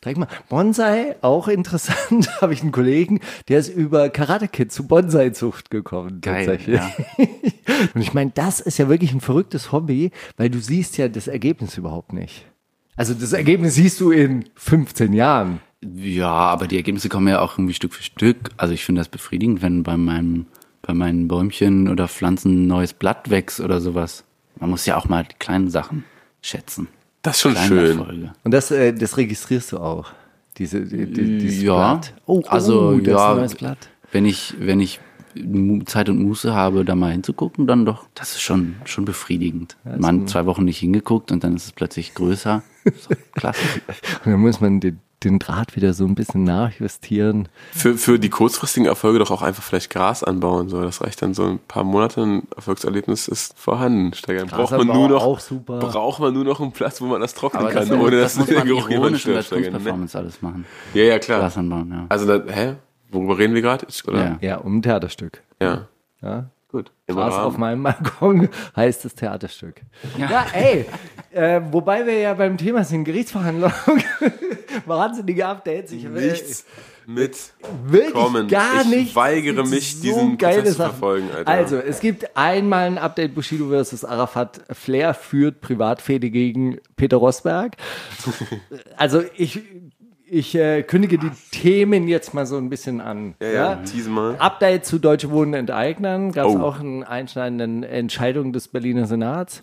Dreck 0.00 0.16
mal. 0.16 0.26
Bonsai, 0.48 1.14
auch 1.22 1.46
interessant, 1.46 2.28
habe 2.40 2.52
ich 2.52 2.62
einen 2.62 2.72
Kollegen, 2.72 3.20
der 3.46 3.60
ist 3.60 3.68
über 3.68 4.08
Karate 4.08 4.48
Kid 4.48 4.72
zu 4.72 4.88
Bonsai-Zucht 4.88 5.70
gekommen. 5.70 6.20
Geil, 6.20 6.44
tatsächlich. 6.46 6.80
ja. 6.80 6.90
Und 7.94 8.00
ich 8.00 8.12
meine, 8.12 8.32
das 8.34 8.58
ist 8.58 8.78
ja 8.78 8.88
wirklich 8.88 9.12
ein 9.12 9.20
verrücktes 9.20 9.70
Hobby, 9.70 10.10
weil 10.36 10.50
du 10.50 10.58
siehst 10.58 10.98
ja 10.98 11.06
das 11.08 11.28
Ergebnis 11.28 11.76
überhaupt 11.78 12.12
nicht. 12.12 12.44
Also 12.96 13.14
das 13.14 13.32
Ergebnis 13.32 13.76
siehst 13.76 14.00
du 14.00 14.10
in 14.10 14.46
15 14.56 15.12
Jahren. 15.12 15.60
Ja, 15.94 16.26
aber 16.32 16.66
die 16.66 16.76
Ergebnisse 16.76 17.08
kommen 17.08 17.28
ja 17.28 17.40
auch 17.40 17.52
irgendwie 17.56 17.74
Stück 17.74 17.94
für 17.94 18.02
Stück. 18.02 18.50
Also 18.56 18.74
ich 18.74 18.84
finde 18.84 19.00
das 19.00 19.08
befriedigend, 19.08 19.62
wenn 19.62 19.84
bei 19.84 19.96
meinem, 19.96 20.46
bei 20.88 20.94
meinen 20.94 21.28
Bäumchen 21.28 21.86
oder 21.86 22.08
Pflanzen 22.08 22.64
ein 22.64 22.66
neues 22.66 22.94
Blatt 22.94 23.28
wächst 23.28 23.60
oder 23.60 23.78
sowas. 23.82 24.24
Man 24.58 24.70
muss 24.70 24.86
ja 24.86 24.96
auch 24.96 25.06
mal 25.06 25.22
die 25.22 25.36
kleinen 25.38 25.68
Sachen 25.68 26.04
schätzen. 26.40 26.88
Das 27.20 27.36
ist 27.36 27.42
schon 27.42 27.52
Kleine 27.52 27.68
schön. 27.68 27.98
Erfolge. 27.98 28.32
Und 28.42 28.52
das, 28.54 28.70
äh, 28.70 28.94
das 28.94 29.18
registrierst 29.18 29.72
du 29.72 29.78
auch. 29.80 30.12
Diese, 30.56 30.80
die, 30.80 31.04
die, 31.04 31.38
dieses 31.40 31.62
Ja. 31.62 31.94
Blatt. 31.94 32.14
Oh, 32.24 32.42
Also, 32.48 32.88
oh, 32.88 32.92
das 32.98 33.00
ist 33.02 33.06
ja. 33.08 33.30
ein 33.30 33.36
neues 33.36 33.54
Blatt. 33.54 33.90
Wenn 34.12 34.24
ich, 34.24 34.54
wenn 34.58 34.80
ich 34.80 34.98
Zeit 35.84 36.08
und 36.08 36.22
Muße 36.22 36.54
habe, 36.54 36.86
da 36.86 36.94
mal 36.94 37.12
hinzugucken, 37.12 37.66
dann 37.66 37.84
doch, 37.84 38.06
das 38.14 38.32
ist 38.32 38.40
schon, 38.40 38.76
schon 38.86 39.04
befriedigend. 39.04 39.76
Man 39.98 40.26
zwei 40.26 40.46
Wochen 40.46 40.64
nicht 40.64 40.78
hingeguckt 40.78 41.30
und 41.30 41.44
dann 41.44 41.54
ist 41.54 41.66
es 41.66 41.72
plötzlich 41.72 42.14
größer. 42.14 42.62
Klasse. 43.34 43.60
Und 44.24 44.32
dann 44.32 44.40
muss 44.40 44.62
man 44.62 44.80
den, 44.80 45.00
den 45.24 45.38
Draht 45.38 45.74
wieder 45.76 45.92
so 45.94 46.04
ein 46.04 46.14
bisschen 46.14 46.44
nachjustieren. 46.44 47.48
Für, 47.72 47.96
für 47.96 48.18
die 48.18 48.28
kurzfristigen 48.28 48.86
Erfolge 48.86 49.18
doch 49.18 49.30
auch 49.30 49.42
einfach 49.42 49.62
vielleicht 49.62 49.90
Gras 49.90 50.22
anbauen. 50.22 50.68
So. 50.68 50.82
Das 50.82 51.00
reicht 51.02 51.22
dann 51.22 51.34
so 51.34 51.44
ein 51.44 51.58
paar 51.66 51.84
Monate, 51.84 52.22
ein 52.22 52.42
Erfolgserlebnis 52.54 53.28
ist 53.28 53.58
vorhanden. 53.58 54.14
Steigern. 54.14 54.48
Braucht 54.48 54.72
man 54.72 54.86
nur 54.86 55.08
noch, 55.08 55.22
auch 55.22 55.40
super. 55.40 55.78
braucht 55.78 56.20
man 56.20 56.32
nur 56.34 56.44
noch 56.44 56.60
einen 56.60 56.72
Platz, 56.72 57.00
wo 57.00 57.06
man 57.06 57.20
das 57.20 57.34
trocknen 57.34 57.64
Aber 57.64 57.72
kann, 57.72 57.88
das, 57.88 57.98
ohne 57.98 58.16
das 58.18 58.36
dass 58.36 58.46
der 58.46 58.62
Geruch 58.62 58.88
jemand 58.88 59.24
in 59.24 59.32
der 59.32 59.42
stört. 59.42 59.50
Ne? 59.50 59.70
Kunstperformance 59.70 60.18
alles 60.18 60.42
machen. 60.42 60.64
Ja, 60.94 61.02
ja, 61.02 61.18
klar. 61.18 61.40
Gras 61.40 61.56
anbauen, 61.58 61.90
ja. 61.90 62.06
Also, 62.08 62.26
da, 62.26 62.52
hä? 62.52 62.74
Worüber 63.10 63.38
reden 63.38 63.54
wir 63.54 63.62
gerade? 63.62 63.86
Oder? 64.06 64.18
Ja. 64.18 64.38
Ja, 64.40 64.56
um 64.58 64.78
ein 64.78 64.82
Theaterstück. 64.82 65.42
ja. 65.60 65.88
Ja. 66.22 66.50
Gut. 66.70 66.92
Gras 67.06 67.34
auf 67.34 67.56
meinem 67.56 67.82
Balkon 67.82 68.50
heißt 68.76 69.04
das 69.06 69.14
Theaterstück. 69.14 69.80
Ja, 70.18 70.46
ey, 70.52 70.84
äh, 71.32 71.62
wobei 71.70 72.06
wir 72.06 72.18
ja 72.18 72.34
beim 72.34 72.58
Thema 72.58 72.84
sind, 72.84 73.04
Gerichtsverhandlungen, 73.04 73.74
wahnsinnige 74.86 75.46
Updates. 75.46 75.92
Ich 75.92 76.04
will 76.04 76.30
Nichts 76.30 76.66
mit 77.08 77.54
wirklich 77.86 78.12
kommen. 78.12 78.48
gar 78.48 78.82
ich 78.82 78.88
nicht. 78.88 79.16
weigere 79.16 79.66
mich, 79.66 79.98
diesen 80.02 80.36
Prozess 80.36 80.72
zu 80.72 80.74
verfolgen, 80.74 81.30
Alter. 81.34 81.50
Also, 81.50 81.76
es 81.78 82.00
gibt 82.00 82.36
einmal 82.36 82.86
ein 82.86 82.98
Update 82.98 83.34
Bushido 83.34 83.70
versus 83.70 84.04
Arafat. 84.04 84.60
Flair 84.70 85.14
führt 85.14 85.62
Privatfehde 85.62 86.28
gegen 86.28 86.80
Peter 86.96 87.16
Rosberg. 87.16 87.76
also, 88.98 89.22
ich, 89.38 89.62
ich 90.30 90.54
äh, 90.54 90.82
kündige 90.82 91.18
die 91.18 91.30
Themen 91.50 92.08
jetzt 92.08 92.34
mal 92.34 92.46
so 92.46 92.56
ein 92.56 92.68
bisschen 92.70 93.00
an. 93.00 93.34
ja, 93.40 93.48
ja, 93.48 93.74
tease 93.76 94.10
mal. 94.10 94.36
Update 94.38 94.84
zu 94.86 94.98
Deutsche 94.98 95.30
Wohnen 95.30 95.54
enteignern. 95.54 96.32
Gab 96.32 96.46
es 96.48 96.54
Oh. 96.56 96.60
auch 96.60 96.80
eine 96.80 97.08
einschneidende 97.08 97.88
Entscheidung 97.88 98.52
des 98.52 98.68
Berliner 98.68 99.06
Senats. 99.06 99.62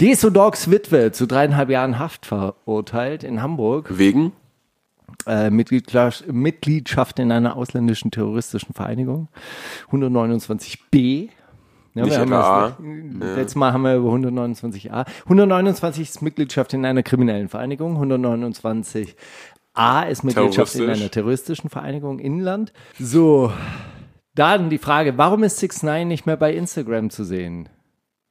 Desodogs 0.00 0.70
Witwe 0.70 1.12
zu 1.12 1.26
dreieinhalb 1.26 1.70
Jahren 1.70 1.98
Haft 1.98 2.26
verurteilt 2.26 3.22
in 3.24 3.40
Hamburg. 3.42 3.96
Wegen? 3.98 4.32
Äh, 5.26 5.50
Mitgliedschaft, 5.50 6.30
Mitgliedschaft 6.32 7.18
in 7.20 7.30
einer 7.30 7.56
ausländischen 7.56 8.10
terroristischen 8.10 8.74
Vereinigung. 8.74 9.28
129b. 9.92 11.28
Ja, 11.94 12.02
Nicht 12.02 12.10
wir 12.14 12.20
haben 12.22 12.32
etwa 12.32 12.76
das, 13.20 13.36
Letztes 13.36 13.54
Mal 13.54 13.72
haben 13.72 13.82
wir 13.82 13.94
über 13.94 14.10
129a. 14.10 15.04
129 15.26 16.08
ist 16.08 16.22
Mitgliedschaft 16.22 16.74
in 16.74 16.84
einer 16.84 17.04
kriminellen 17.04 17.48
Vereinigung. 17.48 17.92
129 17.94 19.14
A 19.74 20.02
ist 20.04 20.22
Mitgliedschaft 20.22 20.74
in 20.76 20.88
einer 20.88 21.10
terroristischen 21.10 21.68
Vereinigung 21.68 22.18
Inland. 22.20 22.72
So, 22.98 23.52
dann 24.34 24.70
die 24.70 24.78
Frage, 24.78 25.18
warum 25.18 25.42
ist 25.44 25.58
6 25.58 25.82
9 25.82 26.08
nicht 26.08 26.26
mehr 26.26 26.36
bei 26.36 26.54
Instagram 26.54 27.10
zu 27.10 27.24
sehen? 27.24 27.68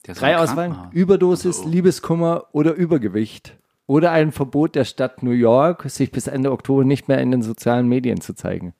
Drei 0.06 0.38
Auswahlen. 0.38 0.76
Überdosis, 0.92 1.64
Liebeskummer 1.64 2.46
oder 2.52 2.74
Übergewicht. 2.74 3.58
Oder 3.86 4.12
ein 4.12 4.32
Verbot 4.32 4.76
der 4.76 4.86
Stadt 4.86 5.24
New 5.24 5.32
York, 5.32 5.84
sich 5.88 6.12
bis 6.12 6.28
Ende 6.28 6.52
Oktober 6.52 6.86
nicht 6.86 7.08
mehr 7.08 7.20
in 7.20 7.32
den 7.32 7.42
sozialen 7.42 7.88
Medien 7.88 8.22
zu 8.22 8.34
zeigen. 8.34 8.74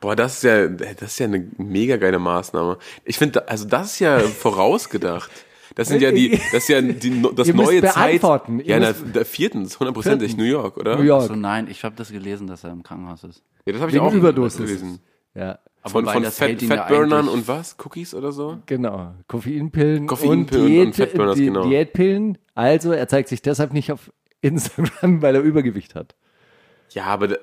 Boah, 0.00 0.16
das 0.16 0.36
ist 0.36 0.42
ja, 0.44 0.68
das 0.68 1.12
ist 1.12 1.18
ja 1.18 1.26
eine 1.26 1.50
mega 1.56 1.96
geile 1.96 2.18
Maßnahme. 2.18 2.78
Ich 3.04 3.18
finde, 3.18 3.48
also 3.48 3.66
das 3.66 3.92
ist 3.92 4.00
ja 4.00 4.18
vorausgedacht. 4.18 5.30
Das 5.74 5.88
sind 5.88 6.00
ja 6.02 6.12
die, 6.12 6.30
das 6.30 6.62
ist 6.62 6.68
ja 6.68 6.80
die, 6.80 7.22
das 7.34 7.48
Ihr 7.48 7.54
neue 7.54 7.82
Zeit. 7.82 8.22
Ja, 8.22 8.78
na, 8.78 8.88
müsst- 8.88 9.14
der 9.14 9.24
viertens, 9.24 9.78
hundertprozentig. 9.78 10.36
New 10.36 10.44
York, 10.44 10.76
oder? 10.76 10.96
New 10.96 11.02
York. 11.02 11.26
So, 11.28 11.34
nein, 11.34 11.66
ich 11.70 11.84
habe 11.84 11.94
das 11.96 12.10
gelesen, 12.10 12.46
dass 12.46 12.64
er 12.64 12.70
im 12.70 12.82
Krankenhaus 12.82 13.24
ist. 13.24 13.42
Ja, 13.66 13.72
das 13.72 13.80
habe 13.82 13.90
ich 13.90 13.96
Wegen 13.96 14.06
auch 14.06 14.12
Überdosis. 14.14 14.58
gelesen. 14.60 15.00
Ja, 15.34 15.58
Von, 15.84 16.06
von 16.06 16.24
Fat, 16.24 16.62
Fatburnern 16.62 17.28
und 17.28 17.46
was? 17.48 17.76
Cookies 17.84 18.14
oder 18.14 18.32
so? 18.32 18.58
genau. 18.66 19.12
Koffeinpillen, 19.28 20.06
Koffeinpillen 20.06 20.64
und, 20.64 20.86
und 20.86 20.96
Diät, 20.96 20.96
Fatburners, 20.96 21.36
die, 21.36 21.44
genau. 21.46 21.68
Diätpillen. 21.68 22.38
Also, 22.54 22.92
er 22.92 23.06
zeigt 23.08 23.28
sich 23.28 23.42
deshalb 23.42 23.72
nicht 23.72 23.92
auf 23.92 24.10
Instagram, 24.40 25.20
weil 25.22 25.34
er 25.34 25.42
Übergewicht 25.42 25.94
hat. 25.94 26.14
Ja, 26.90 27.04
aber 27.04 27.28
da- 27.28 27.36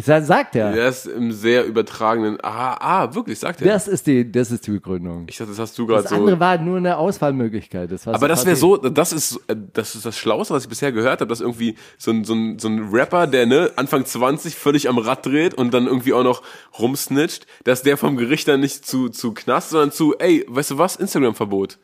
Sa- 0.00 0.20
Sagt 0.22 0.54
er. 0.56 0.72
der 0.72 0.88
ist 0.88 1.06
im 1.06 1.32
sehr 1.32 1.64
übertragenen. 1.66 2.38
Ah, 2.42 2.76
ah 2.80 3.14
wirklich, 3.14 3.38
sagt 3.38 3.60
er. 3.60 3.66
Das 3.66 3.88
ist 3.88 4.06
die, 4.06 4.30
das 4.30 4.50
ist 4.50 4.66
die 4.66 4.70
Begründung. 4.72 5.26
Ich 5.28 5.38
dachte, 5.38 5.50
das 5.50 5.58
hast 5.58 5.78
du 5.78 5.86
gerade 5.86 6.02
Das 6.02 6.10
so. 6.10 6.16
andere 6.16 6.38
war 6.38 6.58
nur 6.58 6.76
eine 6.76 6.96
Auswahlmöglichkeit. 6.96 7.90
Das 7.90 8.06
war 8.06 8.14
Aber 8.14 8.28
das 8.28 8.46
wäre 8.46 8.56
so, 8.56 8.76
das 8.76 9.12
ist, 9.12 9.40
äh, 9.48 9.56
das 9.72 9.94
ist 9.94 10.06
das 10.06 10.16
Schlauste, 10.16 10.54
was 10.54 10.64
ich 10.64 10.68
bisher 10.68 10.92
gehört 10.92 11.20
habe, 11.20 11.28
dass 11.28 11.40
irgendwie 11.40 11.76
so 11.98 12.10
ein, 12.12 12.24
so 12.24 12.34
ein, 12.34 12.58
so 12.58 12.68
ein 12.68 12.90
Rapper, 12.92 13.26
der 13.26 13.46
ne, 13.46 13.70
Anfang 13.76 14.04
20 14.04 14.54
völlig 14.54 14.88
am 14.88 14.98
Rad 14.98 15.26
dreht 15.26 15.54
und 15.54 15.74
dann 15.74 15.86
irgendwie 15.86 16.12
auch 16.12 16.24
noch 16.24 16.42
rumsnitcht, 16.78 17.46
dass 17.64 17.82
der 17.82 17.96
vom 17.96 18.16
Gericht 18.16 18.46
dann 18.48 18.60
nicht 18.60 18.86
zu, 18.86 19.08
zu 19.08 19.32
Knast, 19.34 19.70
sondern 19.70 19.90
zu, 19.92 20.16
ey, 20.18 20.44
weißt 20.48 20.72
du 20.72 20.78
was, 20.78 20.96
Instagram-Verbot 20.96 21.78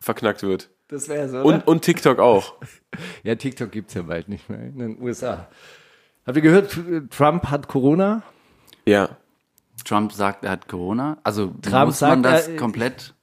verknackt 0.00 0.42
wird. 0.42 0.70
Das 0.88 1.08
wäre 1.08 1.28
so. 1.28 1.38
Und, 1.38 1.66
und 1.66 1.82
TikTok 1.82 2.18
auch. 2.18 2.54
Ja, 3.22 3.34
TikTok 3.36 3.72
gibt's 3.72 3.94
ja 3.94 4.02
bald 4.02 4.28
nicht 4.28 4.50
mehr 4.50 4.60
in 4.60 4.76
den 4.78 5.00
USA. 5.00 5.48
Habt 6.26 6.36
ihr 6.36 6.42
gehört, 6.42 6.78
Trump 7.10 7.46
hat 7.50 7.68
Corona? 7.68 8.22
Ja. 8.86 9.10
Trump 9.84 10.12
sagt, 10.12 10.44
er 10.44 10.50
hat 10.52 10.68
Corona. 10.68 11.18
Also 11.24 11.46
Trump 11.62 11.86
muss 11.86 12.00
man 12.00 12.22
sagt, 12.22 12.24
das 12.24 12.48
er- 12.48 12.56
komplett. 12.56 13.14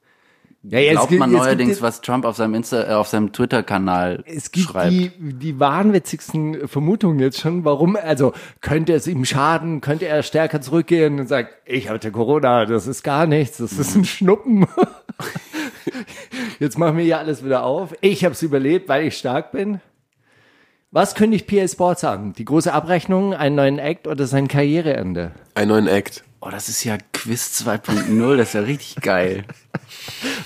Ja, 0.62 0.78
ja, 0.78 0.92
Glaubt 0.92 1.12
man 1.12 1.30
es 1.30 1.34
gibt, 1.36 1.42
neuerdings, 1.42 1.70
jetzt- 1.70 1.80
was 1.82 2.00
Trump 2.02 2.26
auf 2.26 2.36
seinem 2.36 2.52
Insta, 2.52 2.82
äh, 2.86 2.92
auf 2.92 3.08
seinem 3.08 3.32
Twitter-Kanal 3.32 4.22
Es 4.26 4.50
gibt 4.52 4.66
schreibt. 4.68 4.92
die, 4.92 5.08
die 5.18 5.58
wahnwitzigsten 5.58 6.68
Vermutungen 6.68 7.18
jetzt 7.18 7.40
schon, 7.40 7.64
warum, 7.64 7.96
also 7.96 8.34
könnte 8.60 8.92
es 8.92 9.06
ihm 9.06 9.24
schaden, 9.24 9.80
könnte 9.80 10.06
er 10.06 10.22
stärker 10.22 10.60
zurückgehen 10.60 11.18
und 11.18 11.28
sagt, 11.28 11.54
ich 11.64 11.88
hatte 11.88 12.12
Corona, 12.12 12.66
das 12.66 12.86
ist 12.86 13.02
gar 13.02 13.24
nichts, 13.26 13.56
das 13.56 13.72
ist 13.72 13.94
ein 13.96 14.04
Schnuppen. 14.04 14.66
Jetzt 16.58 16.78
machen 16.78 16.98
wir 16.98 17.04
hier 17.04 17.18
alles 17.18 17.42
wieder 17.42 17.64
auf. 17.64 17.94
Ich 18.02 18.24
habe 18.26 18.34
es 18.34 18.42
überlebt, 18.42 18.86
weil 18.88 19.06
ich 19.06 19.16
stark 19.16 19.52
bin. 19.52 19.80
Was 20.92 21.14
kündigt 21.14 21.46
PA 21.46 21.68
Sports 21.68 22.02
an? 22.02 22.32
Die 22.32 22.44
große 22.44 22.72
Abrechnung, 22.72 23.32
einen 23.32 23.54
neuen 23.54 23.78
Act 23.78 24.08
oder 24.08 24.26
sein 24.26 24.48
Karriereende? 24.48 25.30
Einen 25.54 25.68
neuen 25.68 25.86
Act. 25.86 26.24
Oh, 26.40 26.48
das 26.50 26.68
ist 26.68 26.82
ja 26.82 26.98
Quiz 27.12 27.62
2.0, 27.64 28.36
das 28.36 28.48
ist 28.48 28.54
ja 28.54 28.60
richtig 28.62 28.96
geil. 29.00 29.44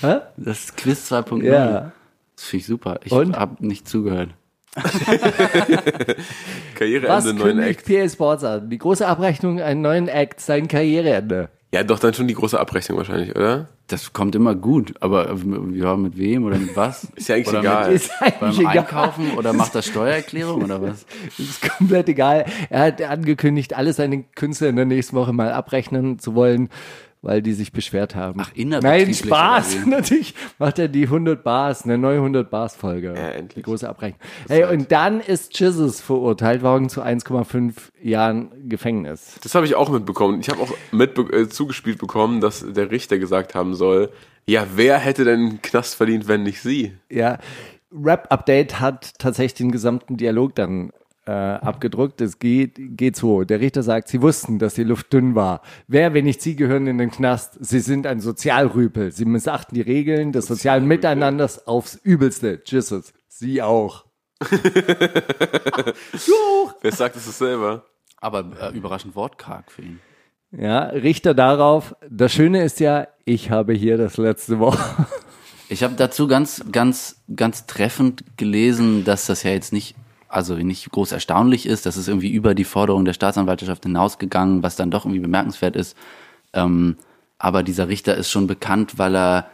Hä? 0.01 0.17
Das 0.37 0.65
ist 0.65 0.77
Quiz 0.77 1.11
2.0. 1.11 1.45
Ja. 1.45 1.91
Das 2.35 2.45
finde 2.45 2.61
ich 2.61 2.67
super. 2.67 2.99
Ich 3.03 3.11
habe 3.11 3.65
nicht 3.65 3.87
zugehört. 3.87 4.35
Karriereende, 6.75 7.09
Was 7.09 7.25
neuen 7.25 7.37
kündigt 7.39 7.89
Act. 7.89 8.03
PA 8.03 8.07
Sports 8.07 8.43
an? 8.43 8.69
Die 8.69 8.77
große 8.77 9.07
Abrechnung, 9.07 9.59
einen 9.61 9.81
neuen 9.81 10.07
Act, 10.07 10.41
sein 10.41 10.67
Karriereende. 10.67 11.49
Ja, 11.75 11.83
doch 11.83 11.99
dann 11.99 12.13
schon 12.13 12.29
die 12.29 12.35
große 12.35 12.57
Abrechnung 12.57 12.99
wahrscheinlich, 12.99 13.35
oder? 13.35 13.67
Das 13.87 14.13
kommt 14.13 14.33
immer 14.33 14.55
gut, 14.55 14.93
aber 15.01 15.29
äh, 15.29 15.77
ja, 15.77 15.97
mit 15.97 16.17
wem 16.17 16.45
oder 16.45 16.57
mit 16.57 16.73
was? 16.73 17.03
Ist 17.15 17.27
ja 17.27 17.35
eigentlich 17.35 17.49
oder 17.49 17.59
egal. 17.59 17.87
Mit, 17.87 17.95
Ist 17.97 18.11
eigentlich 18.21 18.39
beim 18.39 18.59
egal. 18.59 18.77
Einkaufen 18.77 19.31
oder 19.37 19.51
macht 19.51 19.75
er 19.75 19.81
Steuererklärung 19.81 20.63
oder 20.63 20.81
was? 20.81 21.05
Das 21.37 21.39
ist 21.49 21.77
komplett 21.77 22.07
egal. 22.07 22.45
Er 22.69 22.79
hat 22.79 23.01
angekündigt, 23.01 23.75
alle 23.75 23.91
seine 23.91 24.23
Künstler 24.23 24.69
in 24.69 24.77
der 24.77 24.85
nächsten 24.85 25.17
Woche 25.17 25.33
mal 25.33 25.51
abrechnen 25.51 26.17
zu 26.17 26.33
wollen, 26.33 26.69
weil 27.25 27.41
die 27.41 27.53
sich 27.53 27.71
beschwert 27.71 28.15
haben. 28.15 28.39
Ach, 28.41 28.51
innerbetrieblich 28.53 29.21
Nein, 29.21 29.29
Spaß. 29.29 29.77
Natürlich 29.87 30.35
macht 30.59 30.79
er 30.79 30.87
die 30.87 31.03
100 31.03 31.43
Bars, 31.43 31.83
eine 31.83 31.97
neue 31.97 32.17
100 32.17 32.49
Bars 32.49 32.75
Folge. 32.75 33.13
Ja, 33.15 33.29
endlich. 33.29 33.55
Die 33.55 33.61
große 33.63 33.89
Abrechnung. 33.89 34.19
Hey, 34.47 34.63
und 34.65 34.91
dann 34.91 35.19
ist 35.19 35.59
Jesus 35.59 35.99
verurteilt 36.01 36.61
worden 36.61 36.87
zu 36.87 37.01
1,5 37.01 37.73
Jahren 38.01 38.69
Gefängnis. 38.69 39.39
Das 39.43 39.55
habe 39.55 39.65
ich 39.65 39.75
auch 39.75 39.89
mitbekommen. 39.89 40.39
Ich 40.39 40.49
habe 40.49 40.61
auch 40.61 40.71
mit 40.91 41.17
äh, 41.17 41.49
zugespielt 41.49 41.97
bekommen, 41.97 42.41
dass 42.41 42.63
der 42.65 42.91
Richter 42.91 43.17
gesagt 43.17 43.55
haben 43.55 43.73
soll, 43.73 44.11
ja, 44.47 44.67
wer 44.75 44.99
hätte 44.99 45.25
denn 45.25 45.39
einen 45.39 45.61
Knast 45.63 45.95
verdient, 45.95 46.27
wenn 46.27 46.43
nicht 46.43 46.61
sie? 46.61 46.93
Ja, 47.09 47.39
Rap 47.91 48.27
Update 48.29 48.79
hat 48.79 49.17
tatsächlich 49.17 49.55
den 49.55 49.71
gesamten 49.71 50.17
Dialog 50.17 50.53
dann 50.53 50.91
äh, 51.25 51.31
abgedruckt. 51.31 52.21
Es 52.21 52.39
geht, 52.39 52.75
geht 52.77 53.15
so. 53.15 53.43
Der 53.43 53.59
Richter 53.59 53.83
sagt, 53.83 54.07
sie 54.07 54.21
wussten, 54.21 54.59
dass 54.59 54.75
die 54.75 54.83
Luft 54.83 55.11
dünn 55.13 55.35
war. 55.35 55.61
Wer, 55.87 56.13
wenn 56.13 56.25
nicht 56.25 56.41
sie, 56.41 56.55
gehören 56.55 56.87
in 56.87 56.97
den 56.97 57.11
Knast? 57.11 57.57
Sie 57.59 57.79
sind 57.79 58.07
ein 58.07 58.19
Sozialrüpel. 58.19 59.11
Sie 59.11 59.25
missachten 59.25 59.75
die 59.75 59.81
Regeln 59.81 60.31
des 60.31 60.47
sozialen 60.47 60.85
Miteinanders 60.87 61.67
aufs 61.67 61.95
Übelste. 61.95 62.61
Jesus. 62.65 63.13
Sie 63.27 63.61
auch. 63.61 64.05
Wer 66.81 66.91
sagt 66.91 67.15
es 67.15 67.37
selber? 67.37 67.85
Aber 68.17 68.51
äh, 68.59 68.75
überraschend 68.75 69.15
wortkarg 69.15 69.71
für 69.71 69.81
ihn. 69.81 69.99
Ja, 70.51 70.83
Richter 70.85 71.33
darauf. 71.33 71.95
Das 72.09 72.31
Schöne 72.33 72.63
ist 72.63 72.79
ja, 72.79 73.07
ich 73.25 73.51
habe 73.51 73.73
hier 73.73 73.97
das 73.97 74.17
letzte 74.17 74.59
Wort. 74.59 74.79
Ich 75.67 75.83
habe 75.83 75.95
dazu 75.95 76.27
ganz, 76.27 76.63
ganz, 76.71 77.23
ganz 77.35 77.65
treffend 77.65 78.37
gelesen, 78.37 79.03
dass 79.03 79.25
das 79.25 79.41
ja 79.43 79.51
jetzt 79.51 79.73
nicht, 79.73 79.95
also 80.27 80.55
nicht 80.55 80.89
groß 80.91 81.11
erstaunlich 81.11 81.65
ist, 81.65 81.85
dass 81.85 81.97
es 81.97 82.07
irgendwie 82.07 82.31
über 82.31 82.55
die 82.55 82.63
Forderung 82.63 83.05
der 83.05 83.13
Staatsanwaltschaft 83.13 83.83
hinausgegangen, 83.83 84.63
was 84.63 84.75
dann 84.75 84.91
doch 84.91 85.05
irgendwie 85.05 85.21
bemerkenswert 85.21 85.75
ist. 85.75 85.95
Ähm, 86.53 86.97
aber 87.37 87.63
dieser 87.63 87.87
Richter 87.87 88.15
ist 88.15 88.29
schon 88.31 88.47
bekannt, 88.47 88.97
weil 88.97 89.15
er 89.15 89.49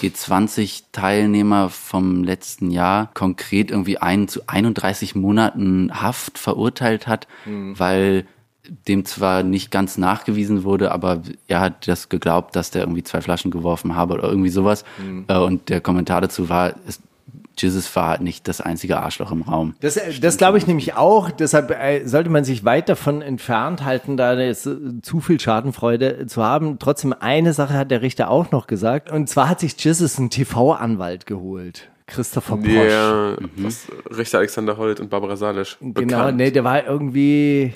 G20-Teilnehmer 0.00 1.68
vom 1.68 2.24
letzten 2.24 2.70
Jahr 2.70 3.10
konkret 3.14 3.70
irgendwie 3.70 3.98
einen 3.98 4.28
zu 4.28 4.42
31 4.46 5.14
Monaten 5.14 5.90
Haft 6.00 6.38
verurteilt 6.38 7.06
hat, 7.06 7.26
weil 7.78 8.26
dem 8.86 9.04
zwar 9.04 9.42
nicht 9.42 9.70
ganz 9.70 9.98
nachgewiesen 9.98 10.62
wurde, 10.64 10.92
aber 10.92 11.22
er 11.48 11.60
hat 11.60 11.88
das 11.88 12.08
geglaubt, 12.08 12.54
dass 12.54 12.70
der 12.70 12.82
irgendwie 12.82 13.02
zwei 13.02 13.20
Flaschen 13.20 13.50
geworfen 13.50 13.96
habe 13.96 14.14
oder 14.14 14.28
irgendwie 14.28 14.50
sowas. 14.50 14.84
Äh, 15.28 15.38
Und 15.38 15.68
der 15.70 15.80
Kommentar 15.80 16.20
dazu 16.20 16.48
war, 16.48 16.74
es, 16.86 17.00
Jesus 17.60 17.94
war 17.96 18.08
halt 18.08 18.20
nicht 18.20 18.48
das 18.48 18.60
einzige 18.60 18.98
Arschloch 18.98 19.32
im 19.32 19.42
Raum. 19.42 19.74
Das, 19.80 19.98
das 20.20 20.36
glaube 20.36 20.58
ich 20.58 20.66
nämlich 20.66 20.94
auch. 20.94 21.30
Deshalb 21.30 21.70
äh, 21.70 22.06
sollte 22.06 22.30
man 22.30 22.44
sich 22.44 22.64
weit 22.64 22.88
davon 22.88 23.22
entfernt 23.22 23.84
halten, 23.84 24.16
da 24.16 24.38
jetzt 24.38 24.66
äh, 24.66 25.00
zu 25.02 25.20
viel 25.20 25.40
Schadenfreude 25.40 26.26
zu 26.26 26.42
haben. 26.42 26.78
Trotzdem, 26.78 27.14
eine 27.18 27.52
Sache 27.52 27.74
hat 27.74 27.90
der 27.90 28.02
Richter 28.02 28.30
auch 28.30 28.50
noch 28.50 28.66
gesagt. 28.66 29.10
Und 29.10 29.28
zwar 29.28 29.48
hat 29.48 29.60
sich 29.60 29.82
Jesus 29.82 30.18
einen 30.18 30.30
TV-Anwalt 30.30 31.26
geholt. 31.26 31.88
Christopher 32.06 32.56
Posch. 32.56 32.68
Ja, 32.68 33.36
was, 33.56 33.86
Richter 34.16 34.38
Alexander 34.38 34.76
Holt 34.76 35.00
und 35.00 35.10
Barbara 35.10 35.36
Salisch. 35.36 35.76
Genau, 35.80 35.92
bekannt. 35.92 36.38
nee, 36.38 36.50
der 36.50 36.64
war 36.64 36.84
irgendwie 36.84 37.62
äh, 37.62 37.72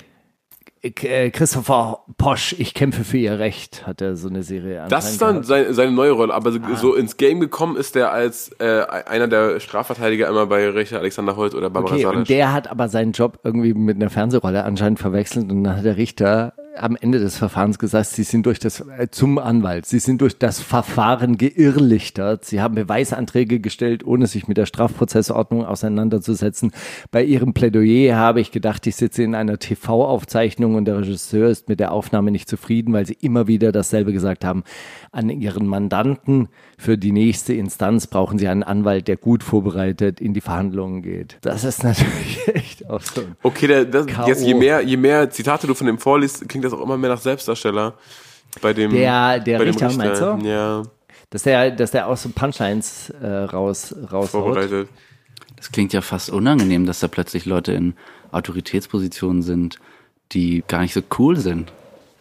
Christopher 0.91 1.99
Posch, 2.17 2.55
ich 2.57 2.73
kämpfe 2.73 3.03
für 3.03 3.17
ihr 3.17 3.39
Recht, 3.39 3.85
hat 3.87 4.01
er 4.01 4.15
so 4.15 4.29
eine 4.29 4.43
Serie 4.43 4.85
Das 4.89 5.11
ist 5.11 5.21
dann 5.21 5.43
seine, 5.43 5.73
seine 5.73 5.91
neue 5.91 6.11
Rolle, 6.11 6.33
aber 6.33 6.51
so, 6.51 6.59
so 6.75 6.95
ins 6.95 7.17
Game 7.17 7.39
gekommen 7.39 7.77
ist 7.77 7.95
der 7.95 8.11
als 8.11 8.51
äh, 8.59 8.81
einer 9.05 9.27
der 9.27 9.59
Strafverteidiger 9.59 10.27
immer 10.27 10.45
bei 10.47 10.69
Richter 10.69 10.99
Alexander 10.99 11.35
Holt 11.35 11.55
oder 11.55 11.69
Barbara 11.69 11.95
Okay, 11.95 12.05
und 12.05 12.29
der 12.29 12.53
hat 12.53 12.69
aber 12.69 12.89
seinen 12.89 13.13
Job 13.13 13.39
irgendwie 13.43 13.73
mit 13.73 13.95
einer 13.95 14.09
Fernsehrolle 14.09 14.63
anscheinend 14.63 14.99
verwechselt 14.99 15.51
und 15.51 15.63
dann 15.63 15.77
hat 15.77 15.85
der 15.85 15.97
Richter 15.97 16.53
am 16.77 16.95
Ende 16.99 17.19
des 17.19 17.37
Verfahrens 17.37 17.79
gesagt, 17.79 18.07
sie 18.07 18.23
sind 18.23 18.45
durch 18.45 18.59
das, 18.59 18.81
äh, 18.81 19.07
zum 19.09 19.37
Anwalt, 19.37 19.85
sie 19.85 19.99
sind 19.99 20.21
durch 20.21 20.37
das 20.37 20.59
Verfahren 20.59 21.37
geirrlichtert, 21.37 22.45
sie 22.45 22.61
haben 22.61 22.75
Beweisanträge 22.75 23.59
gestellt, 23.59 24.05
ohne 24.05 24.27
sich 24.27 24.47
mit 24.47 24.57
der 24.57 24.65
Strafprozessordnung 24.65 25.65
auseinanderzusetzen. 25.65 26.71
Bei 27.11 27.23
ihrem 27.23 27.53
Plädoyer 27.53 28.15
habe 28.17 28.41
ich 28.41 28.51
gedacht, 28.51 28.85
ich 28.87 28.95
sitze 28.95 29.23
in 29.23 29.35
einer 29.35 29.57
TV-Aufzeichnung 29.57 30.75
und 30.75 30.85
der 30.85 30.97
Regisseur 30.97 31.49
ist 31.49 31.69
mit 31.69 31.79
der 31.79 31.91
Aufnahme 31.91 32.31
nicht 32.31 32.49
zufrieden, 32.49 32.93
weil 32.93 33.05
sie 33.05 33.17
immer 33.21 33.47
wieder 33.47 33.71
dasselbe 33.71 34.11
gesagt 34.11 34.43
haben. 34.43 34.63
An 35.11 35.29
ihren 35.29 35.67
Mandanten 35.67 36.49
für 36.77 36.97
die 36.97 37.11
nächste 37.11 37.53
Instanz 37.53 38.07
brauchen 38.07 38.37
sie 38.37 38.47
einen 38.47 38.63
Anwalt, 38.63 39.07
der 39.07 39.15
gut 39.15 39.43
vorbereitet 39.43 40.19
in 40.19 40.33
die 40.33 40.41
Verhandlungen 40.41 41.01
geht. 41.01 41.37
Das 41.41 41.63
ist 41.63 41.83
natürlich 41.83 42.47
echt 42.53 42.89
auch 42.89 43.01
so. 43.01 43.21
Okay, 43.43 43.67
der, 43.67 43.85
das, 43.85 44.07
jetzt 44.27 44.45
je 44.45 44.53
mehr, 44.53 44.81
je 44.81 44.97
mehr 44.97 45.29
Zitate 45.29 45.67
du 45.67 45.73
von 45.73 45.87
dem 45.87 45.99
vorliest, 45.99 46.49
klingt 46.49 46.64
das 46.65 46.73
auch 46.73 46.81
immer 46.83 46.97
mehr 46.97 47.09
nach 47.11 47.21
Selbstdarsteller. 47.21 47.93
Bei 48.61 48.73
dem, 48.73 48.91
Der- 48.91 49.39
der 49.39 49.57
bei 49.57 49.65
dem 49.65 49.73
Richter, 49.75 49.91
meinst 49.97 50.21
du? 50.21 50.39
Ja, 50.47 50.83
Dass 51.29 51.43
der, 51.43 51.71
dass 51.71 51.91
der 51.91 52.07
auch 52.07 52.15
so 52.17 52.29
Punchlines 52.29 53.09
äh, 53.21 53.27
raus, 53.27 53.93
raushaut. 54.11 54.29
vorbereitet. 54.43 54.89
Das 55.57 55.71
klingt 55.71 55.93
ja 55.93 56.01
fast 56.01 56.29
unangenehm, 56.29 56.85
dass 56.85 56.99
da 56.99 57.07
plötzlich 57.07 57.45
Leute 57.45 57.71
in 57.73 57.93
Autoritätspositionen 58.31 59.41
sind, 59.41 59.79
die 60.31 60.63
gar 60.67 60.81
nicht 60.81 60.93
so 60.93 61.01
cool 61.17 61.37
sind, 61.37 61.71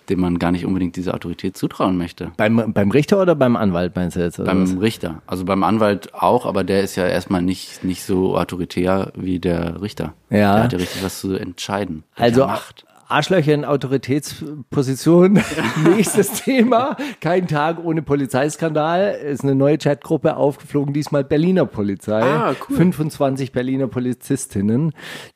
denen 0.09 0.21
man 0.21 0.39
gar 0.39 0.51
nicht 0.53 0.65
unbedingt 0.67 0.97
diese 0.97 1.15
Autorität 1.15 1.57
zutrauen 1.57 1.97
möchte. 1.97 2.33
Beim, 2.37 2.73
beim 2.73 2.91
Richter 2.91 3.21
oder 3.21 3.35
beim 3.35 3.57
Anwalt 3.57 3.95
meinst 3.97 4.17
du 4.17 4.21
jetzt? 4.21 4.39
Oder 4.39 4.49
Beim 4.49 4.63
was? 4.77 4.81
Richter. 4.83 5.23
Also 5.27 5.45
beim 5.45 5.63
Anwalt 5.63 6.15
auch, 6.15 6.47
aber 6.47 6.65
der 6.65 6.83
ist 6.83 6.97
ja 6.97 7.07
erstmal 7.07 7.43
nicht, 7.43 7.85
nicht 7.85 8.03
so 8.05 8.37
autoritär 8.37 9.13
wie 9.15 9.39
der 9.39 9.81
Richter. 9.83 10.15
Ja. 10.31 10.55
Der 10.55 10.65
hat 10.65 10.73
ja 10.73 10.79
richtig 10.79 11.03
was 11.05 11.21
zu 11.21 11.35
entscheiden. 11.35 12.05
Also 12.17 12.47
Macht. 12.47 12.85
Arschlöcher 13.09 13.55
in 13.55 13.65
Autoritätsposition. 13.65 15.35
Nächstes 15.85 16.43
Thema. 16.43 16.97
Kein 17.21 17.47
Tag 17.47 17.85
ohne 17.85 18.03
Polizeiskandal. 18.03 19.15
Ist 19.15 19.43
eine 19.43 19.55
neue 19.55 19.79
Chatgruppe 19.79 20.37
aufgeflogen, 20.37 20.95
diesmal 20.95 21.25
Berliner 21.25 21.67
Polizei. 21.67 22.23
Ah, 22.23 22.55
cool. 22.69 22.77
25 22.77 23.53
Berliner 23.53 23.89
Polizistinnen, 23.89 24.93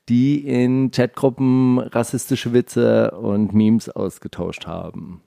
die 0.08 0.46
in 0.46 0.90
Chatgruppen 0.90 1.78
rassistische 1.78 2.52
Witze 2.52 3.12
und 3.12 3.52
Memes 3.54 3.88
ausgetauscht 3.88 4.66
haben. 4.66 5.22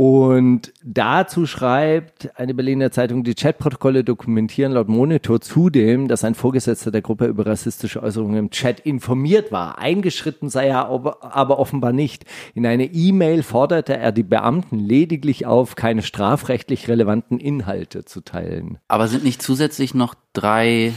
Und 0.00 0.72
dazu 0.84 1.44
schreibt 1.44 2.30
eine 2.38 2.54
Berliner 2.54 2.92
Zeitung, 2.92 3.24
die 3.24 3.34
Chatprotokolle 3.34 4.04
dokumentieren 4.04 4.70
laut 4.70 4.86
Monitor 4.86 5.40
zudem, 5.40 6.06
dass 6.06 6.22
ein 6.22 6.36
Vorgesetzter 6.36 6.92
der 6.92 7.02
Gruppe 7.02 7.26
über 7.26 7.46
rassistische 7.46 8.00
Äußerungen 8.00 8.38
im 8.38 8.50
Chat 8.50 8.78
informiert 8.78 9.50
war. 9.50 9.78
Eingeschritten 9.78 10.50
sei 10.50 10.68
er 10.68 10.86
aber, 10.86 11.58
offenbar 11.58 11.92
nicht. 11.92 12.26
In 12.54 12.64
einer 12.64 12.90
E-Mail 12.92 13.42
forderte 13.42 13.96
er 13.96 14.12
die 14.12 14.22
Beamten 14.22 14.78
lediglich 14.78 15.46
auf, 15.46 15.74
keine 15.74 16.02
strafrechtlich 16.02 16.86
relevanten 16.86 17.40
Inhalte 17.40 18.04
zu 18.04 18.20
teilen. 18.20 18.78
Aber 18.86 19.08
sind 19.08 19.24
nicht 19.24 19.42
zusätzlich 19.42 19.94
noch 19.94 20.14
drei, 20.32 20.92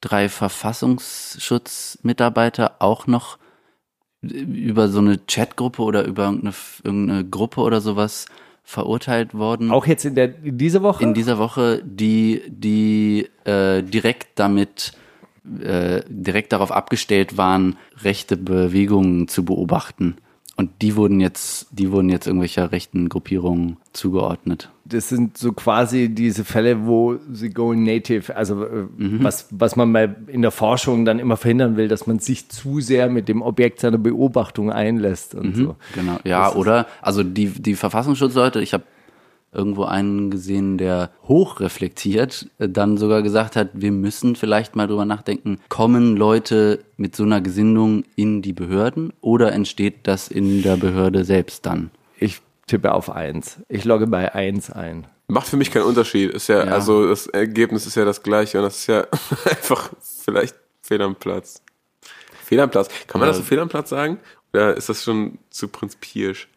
drei 0.00 0.28
Verfassungsschutzmitarbeiter 0.28 2.74
auch 2.80 3.06
noch 3.06 3.38
über 4.22 4.88
so 4.88 4.98
eine 4.98 5.18
Chatgruppe 5.18 5.82
oder 5.82 6.04
über 6.04 6.24
irgendeine, 6.24 6.54
irgendeine 6.84 7.24
Gruppe 7.24 7.60
oder 7.62 7.80
sowas 7.80 8.26
verurteilt 8.62 9.34
worden? 9.34 9.70
Auch 9.70 9.86
jetzt 9.86 10.04
in, 10.04 10.14
der, 10.14 10.34
in 10.44 10.58
dieser 10.58 10.82
Woche? 10.82 11.02
in 11.02 11.14
dieser 11.14 11.38
Woche, 11.38 11.82
die, 11.84 12.42
die 12.48 13.28
äh, 13.44 13.82
direkt 13.82 14.38
damit, 14.38 14.92
äh, 15.60 16.02
direkt 16.08 16.52
darauf 16.52 16.70
abgestellt 16.70 17.36
waren, 17.36 17.76
rechte 18.02 18.36
Bewegungen 18.36 19.28
zu 19.28 19.44
beobachten. 19.44 20.16
Und 20.56 20.70
die 20.82 20.94
wurden 20.96 21.20
jetzt, 21.20 21.68
die 21.70 21.90
wurden 21.90 22.10
jetzt 22.10 22.26
irgendwelcher 22.26 22.70
rechten 22.70 23.08
Gruppierungen 23.08 23.78
zugeordnet. 23.92 24.70
das 24.84 25.08
sind 25.08 25.38
so 25.38 25.52
quasi 25.52 26.08
diese 26.08 26.44
Fälle, 26.44 26.86
wo 26.86 27.16
sie 27.32 27.50
going 27.50 27.82
native, 27.82 28.34
also 28.36 28.64
äh, 28.64 28.86
was, 28.98 29.48
was 29.50 29.76
man 29.76 29.92
bei, 29.92 30.14
in 30.26 30.42
der 30.42 30.50
Forschung 30.50 31.04
dann 31.04 31.18
immer 31.18 31.36
verhindern 31.36 31.76
will, 31.76 31.88
dass 31.88 32.06
man 32.06 32.18
sich 32.18 32.48
zu 32.48 32.80
sehr 32.80 33.08
mit 33.08 33.28
dem 33.28 33.42
Objekt 33.42 33.80
seiner 33.80 33.98
Beobachtung 33.98 34.70
einlässt 34.70 35.34
und 35.34 35.56
so. 35.56 35.76
Genau. 35.94 36.18
Ja, 36.24 36.52
oder? 36.52 36.86
Also 37.00 37.22
die, 37.22 37.46
die 37.46 37.74
Verfassungsschutzleute, 37.74 38.60
ich 38.60 38.74
habe 38.74 38.84
irgendwo 39.52 39.84
einen 39.84 40.30
gesehen, 40.30 40.78
der 40.78 41.10
hochreflektiert 41.26 42.46
äh, 42.58 42.68
dann 42.68 42.96
sogar 42.98 43.22
gesagt 43.22 43.56
hat, 43.56 43.70
wir 43.74 43.92
müssen 43.92 44.36
vielleicht 44.36 44.76
mal 44.76 44.86
drüber 44.86 45.04
nachdenken, 45.04 45.58
kommen 45.68 46.16
Leute 46.16 46.84
mit 46.96 47.16
so 47.16 47.24
einer 47.24 47.40
Gesinnung 47.40 48.04
in 48.16 48.42
die 48.42 48.52
Behörden 48.52 49.12
oder 49.20 49.52
entsteht 49.52 50.06
das 50.06 50.28
in 50.28 50.62
der 50.62 50.76
Behörde 50.76 51.24
selbst 51.24 51.66
dann? 51.66 51.90
Ich 52.18 52.40
tippe 52.66 52.92
auf 52.94 53.10
eins. 53.10 53.58
Ich 53.68 53.84
logge 53.84 54.06
bei 54.06 54.34
eins 54.34 54.70
ein. 54.70 55.06
Macht 55.26 55.48
für 55.48 55.56
mich 55.56 55.70
keinen 55.70 55.84
Unterschied. 55.84 56.30
Ist 56.30 56.48
ja, 56.48 56.64
Ja. 56.64 56.72
also 56.72 57.08
das 57.08 57.26
Ergebnis 57.28 57.86
ist 57.86 57.94
ja 57.96 58.04
das 58.04 58.22
gleiche 58.22 58.58
und 58.58 58.64
das 58.64 58.78
ist 58.78 58.86
ja 58.88 59.06
einfach 59.44 59.90
vielleicht 60.00 60.56
Fehl 60.82 61.02
am 61.02 61.14
Platz. 61.14 61.62
Fehl 62.44 62.60
am 62.60 62.70
Platz. 62.70 62.88
Kann 63.06 63.20
man 63.20 63.26
Ja. 63.28 63.32
das 63.32 63.36
so 63.38 63.42
Fehl 63.44 63.60
am 63.60 63.68
Platz 63.68 63.90
sagen? 63.90 64.18
Oder 64.52 64.76
ist 64.76 64.88
das 64.88 65.04
schon 65.04 65.38
zu 65.50 65.68
prinzipierisch? 65.68 66.48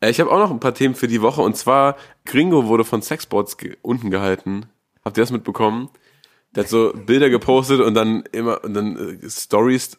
Äh, 0.00 0.10
Ich 0.10 0.20
habe 0.20 0.30
auch 0.30 0.38
noch 0.38 0.50
ein 0.50 0.60
paar 0.60 0.74
Themen 0.74 0.94
für 0.94 1.08
die 1.08 1.22
Woche 1.22 1.42
und 1.42 1.56
zwar 1.56 1.96
Gringo 2.24 2.66
wurde 2.66 2.84
von 2.84 3.02
Sexbots 3.02 3.56
ge 3.56 3.76
unten 3.82 4.10
gehalten. 4.10 4.66
Habt 5.04 5.16
ihr 5.18 5.22
das 5.22 5.30
mitbekommen? 5.30 5.90
Der 6.54 6.64
hat 6.64 6.70
so 6.70 6.92
Bilder 6.92 7.30
gepostet 7.30 7.80
und 7.80 7.94
dann 7.94 8.24
immer 8.32 8.64
und 8.64 8.74
dann 8.74 9.20
äh, 9.22 9.30
Stories 9.30 9.96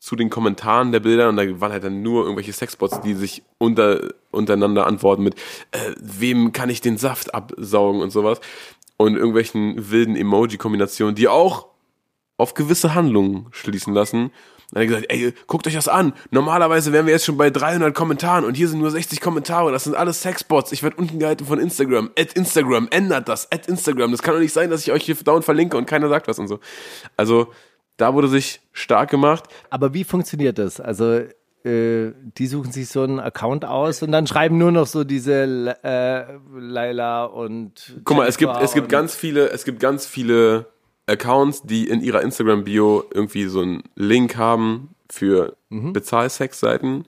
zu 0.00 0.16
den 0.16 0.28
Kommentaren 0.28 0.92
der 0.92 1.00
Bilder 1.00 1.30
und 1.30 1.36
da 1.36 1.60
waren 1.60 1.72
halt 1.72 1.84
dann 1.84 2.02
nur 2.02 2.24
irgendwelche 2.24 2.52
Sexbots, 2.52 3.00
die 3.00 3.14
sich 3.14 3.42
unter, 3.56 4.12
untereinander 4.30 4.86
antworten 4.86 5.22
mit, 5.22 5.34
äh, 5.70 5.92
wem 5.98 6.52
kann 6.52 6.68
ich 6.68 6.82
den 6.82 6.98
Saft 6.98 7.34
absaugen 7.34 8.02
und 8.02 8.10
sowas 8.10 8.40
und 8.98 9.16
irgendwelchen 9.16 9.90
wilden 9.90 10.14
Emoji-Kombinationen, 10.14 11.14
die 11.14 11.28
auch 11.28 11.68
auf 12.36 12.52
gewisse 12.52 12.94
Handlungen 12.94 13.46
schließen 13.52 13.94
lassen. 13.94 14.30
Dann 14.74 14.82
hat 14.82 14.82
er 14.82 14.86
gesagt, 14.86 15.06
ey, 15.08 15.32
guckt 15.46 15.66
euch 15.66 15.74
das 15.74 15.88
an. 15.88 16.12
Normalerweise 16.30 16.92
wären 16.92 17.06
wir 17.06 17.12
jetzt 17.12 17.24
schon 17.24 17.36
bei 17.36 17.48
300 17.48 17.94
Kommentaren 17.94 18.44
und 18.44 18.54
hier 18.56 18.68
sind 18.68 18.80
nur 18.80 18.90
60 18.90 19.20
Kommentare. 19.20 19.72
Das 19.72 19.84
sind 19.84 19.94
alles 19.96 20.20
Sexbots. 20.20 20.72
Ich 20.72 20.82
werde 20.82 20.96
unten 20.96 21.18
gehalten 21.18 21.46
von 21.46 21.58
Instagram. 21.58 22.10
At 22.18 22.34
Instagram, 22.34 22.88
ändert 22.90 23.28
das. 23.28 23.50
At 23.50 23.66
Instagram. 23.68 24.10
Das 24.10 24.22
kann 24.22 24.34
doch 24.34 24.40
nicht 24.40 24.52
sein, 24.52 24.68
dass 24.68 24.82
ich 24.82 24.92
euch 24.92 25.04
hier 25.04 25.14
dauernd 25.14 25.44
verlinke 25.44 25.76
und 25.76 25.86
keiner 25.86 26.08
sagt 26.08 26.28
was 26.28 26.38
und 26.38 26.48
so. 26.48 26.58
Also, 27.16 27.52
Da 27.96 28.12
wurde 28.12 28.26
sich 28.26 28.60
stark 28.72 29.08
gemacht. 29.10 29.44
Aber 29.70 29.94
wie 29.94 30.02
funktioniert 30.02 30.58
das? 30.58 30.80
Also 30.80 31.20
äh, 31.64 32.10
die 32.36 32.46
suchen 32.48 32.72
sich 32.72 32.88
so 32.88 33.02
einen 33.04 33.20
Account 33.20 33.64
aus 33.64 34.02
und 34.02 34.10
dann 34.10 34.26
schreiben 34.26 34.58
nur 34.58 34.72
noch 34.72 34.86
so 34.88 35.04
diese 35.04 35.76
äh, 35.84 36.24
Laila 36.58 37.24
und 37.24 38.00
Guck 38.04 38.16
mal, 38.16 38.26
es 38.26 38.36
gibt, 38.36 38.52
es 38.60 38.74
gibt 38.74 38.88
ganz 38.88 39.14
viele, 39.14 39.50
es 39.50 39.64
gibt 39.64 39.78
ganz 39.80 40.06
viele 40.06 40.66
Accounts, 41.06 41.62
die 41.62 41.88
in 41.88 42.00
ihrer 42.00 42.22
Instagram-Bio 42.22 43.04
irgendwie 43.12 43.46
so 43.46 43.60
einen 43.60 43.82
Link 43.94 44.36
haben 44.36 44.94
für 45.10 45.56
Bezahlsex-Seiten 45.70 47.04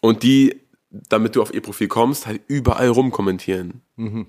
und 0.00 0.22
die, 0.22 0.60
damit 0.90 1.36
du 1.36 1.42
auf 1.42 1.52
ihr 1.52 1.60
Profil 1.60 1.88
kommst, 1.88 2.26
halt 2.26 2.40
überall 2.46 2.88
rumkommentieren. 2.88 3.82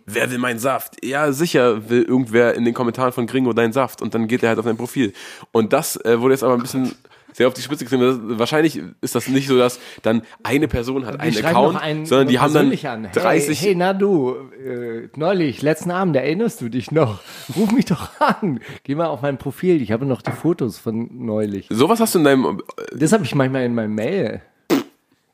Wer 0.06 0.32
will 0.32 0.40
meinen 0.40 0.60
Saft? 0.60 1.06
Ja, 1.06 1.32
sicher 1.32 1.90
will 1.90 2.02
irgendwer 2.02 2.56
in 2.56 2.66
den 2.66 2.74
Kommentaren 2.74 3.14
von 3.14 3.28
Gringo 3.28 3.54
deinen 3.54 3.72
Saft 3.72 4.02
und 4.02 4.14
dann 4.14 4.28
geht 4.28 4.44
er 4.44 4.50
halt 4.50 4.60
auf 4.60 4.66
dein 4.66 4.78
Profil. 4.78 5.14
Und 5.52 5.74
das 5.74 5.96
äh, 6.04 6.20
wurde 6.20 6.34
jetzt 6.34 6.44
aber 6.44 6.56
ein 6.56 6.62
bisschen 6.62 6.96
sehr 7.40 7.48
auf 7.48 7.54
die 7.54 7.62
Spitze 7.62 7.86
getrieben. 7.86 8.28
Das, 8.28 8.38
wahrscheinlich 8.38 8.82
ist 9.00 9.16
das 9.16 9.30
nicht 9.30 9.48
so, 9.48 9.58
dass 9.58 9.80
dann 10.02 10.24
eine 10.44 10.68
Person 10.68 11.06
hat 11.06 11.22
einen 11.22 11.38
Account, 11.46 11.82
einen 11.82 12.06
sondern 12.06 12.28
die 12.28 12.38
haben 12.38 12.54
dann 12.54 12.70
an. 13.06 13.10
30 13.14 13.62
Hey, 13.62 13.68
hey 13.68 13.76
na 13.76 13.94
du, 13.94 14.36
äh, 14.62 15.08
neulich, 15.16 15.62
letzten 15.62 15.90
Abend, 15.90 16.18
erinnerst 16.18 16.60
du 16.60 16.68
dich 16.68 16.92
noch? 16.92 17.22
Ruf 17.56 17.72
mich 17.72 17.86
doch 17.86 18.10
an. 18.20 18.60
Geh 18.84 18.94
mal 18.94 19.06
auf 19.08 19.22
mein 19.22 19.38
Profil. 19.38 19.82
Ich 19.82 19.94
habe 19.94 20.06
noch 20.06 20.22
die 20.22 20.34
Fotos 20.34 20.78
von 20.78 21.08
neulich. 21.26 21.68
Sowas 21.70 22.02
hast 22.02 22.14
du 22.14 22.20
in 22.20 22.26
deinem. 22.26 22.62
Das 22.94 23.14
habe 23.14 23.24
ich 23.24 23.34
manchmal 23.34 23.64
in 23.64 23.74
meinem 23.74 23.96
Mail. 23.96 24.42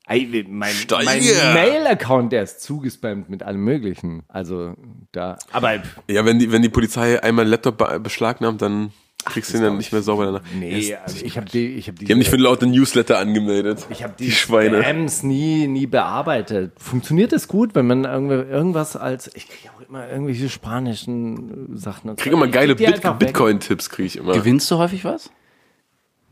Ey, 0.07 0.45
mein, 0.47 0.71
mein 1.03 1.23
Mail-Account, 1.55 2.31
der 2.31 2.43
ist 2.43 2.61
zugespammt 2.61 3.27
mit 3.31 3.41
allem 3.41 3.63
Möglichen. 3.63 4.21
Also 4.27 4.75
da. 5.11 5.39
Aber 5.51 5.81
Ja, 6.07 6.23
wenn 6.23 6.37
die, 6.37 6.51
wenn 6.51 6.61
die 6.61 6.69
Polizei 6.69 7.23
einmal 7.23 7.45
einen 7.45 7.49
Laptop 7.51 7.79
be- 7.79 7.99
beschlagnahmt, 7.99 8.61
dann 8.61 8.91
kriegst 9.25 9.53
du 9.53 9.57
ihn 9.57 9.63
dann 9.63 9.77
nicht 9.77 9.91
mehr 9.91 10.01
sauber 10.01 10.25
danach. 10.25 10.41
nee, 10.57 10.79
Ja, 10.79 10.99
also 11.03 11.25
ich 11.25 11.35
habe 11.37 11.49
die, 11.49 11.67
ich 11.75 11.87
habe 11.87 11.97
die 11.97 12.11
haben 12.11 12.19
dich 12.19 12.29
für 12.29 12.37
laute 12.37 12.67
Newsletter 12.67 13.17
angemeldet. 13.17 13.85
Ich 13.89 14.03
habe 14.03 14.13
die, 14.17 14.25
die 14.25 14.31
Schweine. 14.31 14.81
Spams 14.83 15.23
nie, 15.23 15.67
nie 15.67 15.87
bearbeitet. 15.87 16.71
Funktioniert 16.79 17.31
das 17.31 17.47
gut, 17.47 17.75
wenn 17.75 17.87
man 17.87 18.05
irgendwie 18.05 18.35
irgendwas 18.35 18.95
als 18.95 19.27
ich 19.35 19.47
kriege 19.49 19.69
auch 19.75 19.87
immer 19.89 20.09
irgendwelche 20.09 20.49
spanischen 20.49 21.75
Sachen. 21.77 22.09
und 22.11 22.19
Ich 22.19 22.23
krieg 22.23 22.31
so. 22.33 22.37
immer 22.37 22.47
geile 22.47 22.75
geb 22.75 22.95
die 22.95 23.01
Bit. 23.01 23.19
Bitcoin-Tipps, 23.19 23.89
krieg 23.89 24.05
ich 24.05 24.17
immer. 24.17 24.33
Gewinnst 24.33 24.69
du 24.71 24.77
häufig 24.77 25.03
was? 25.05 25.29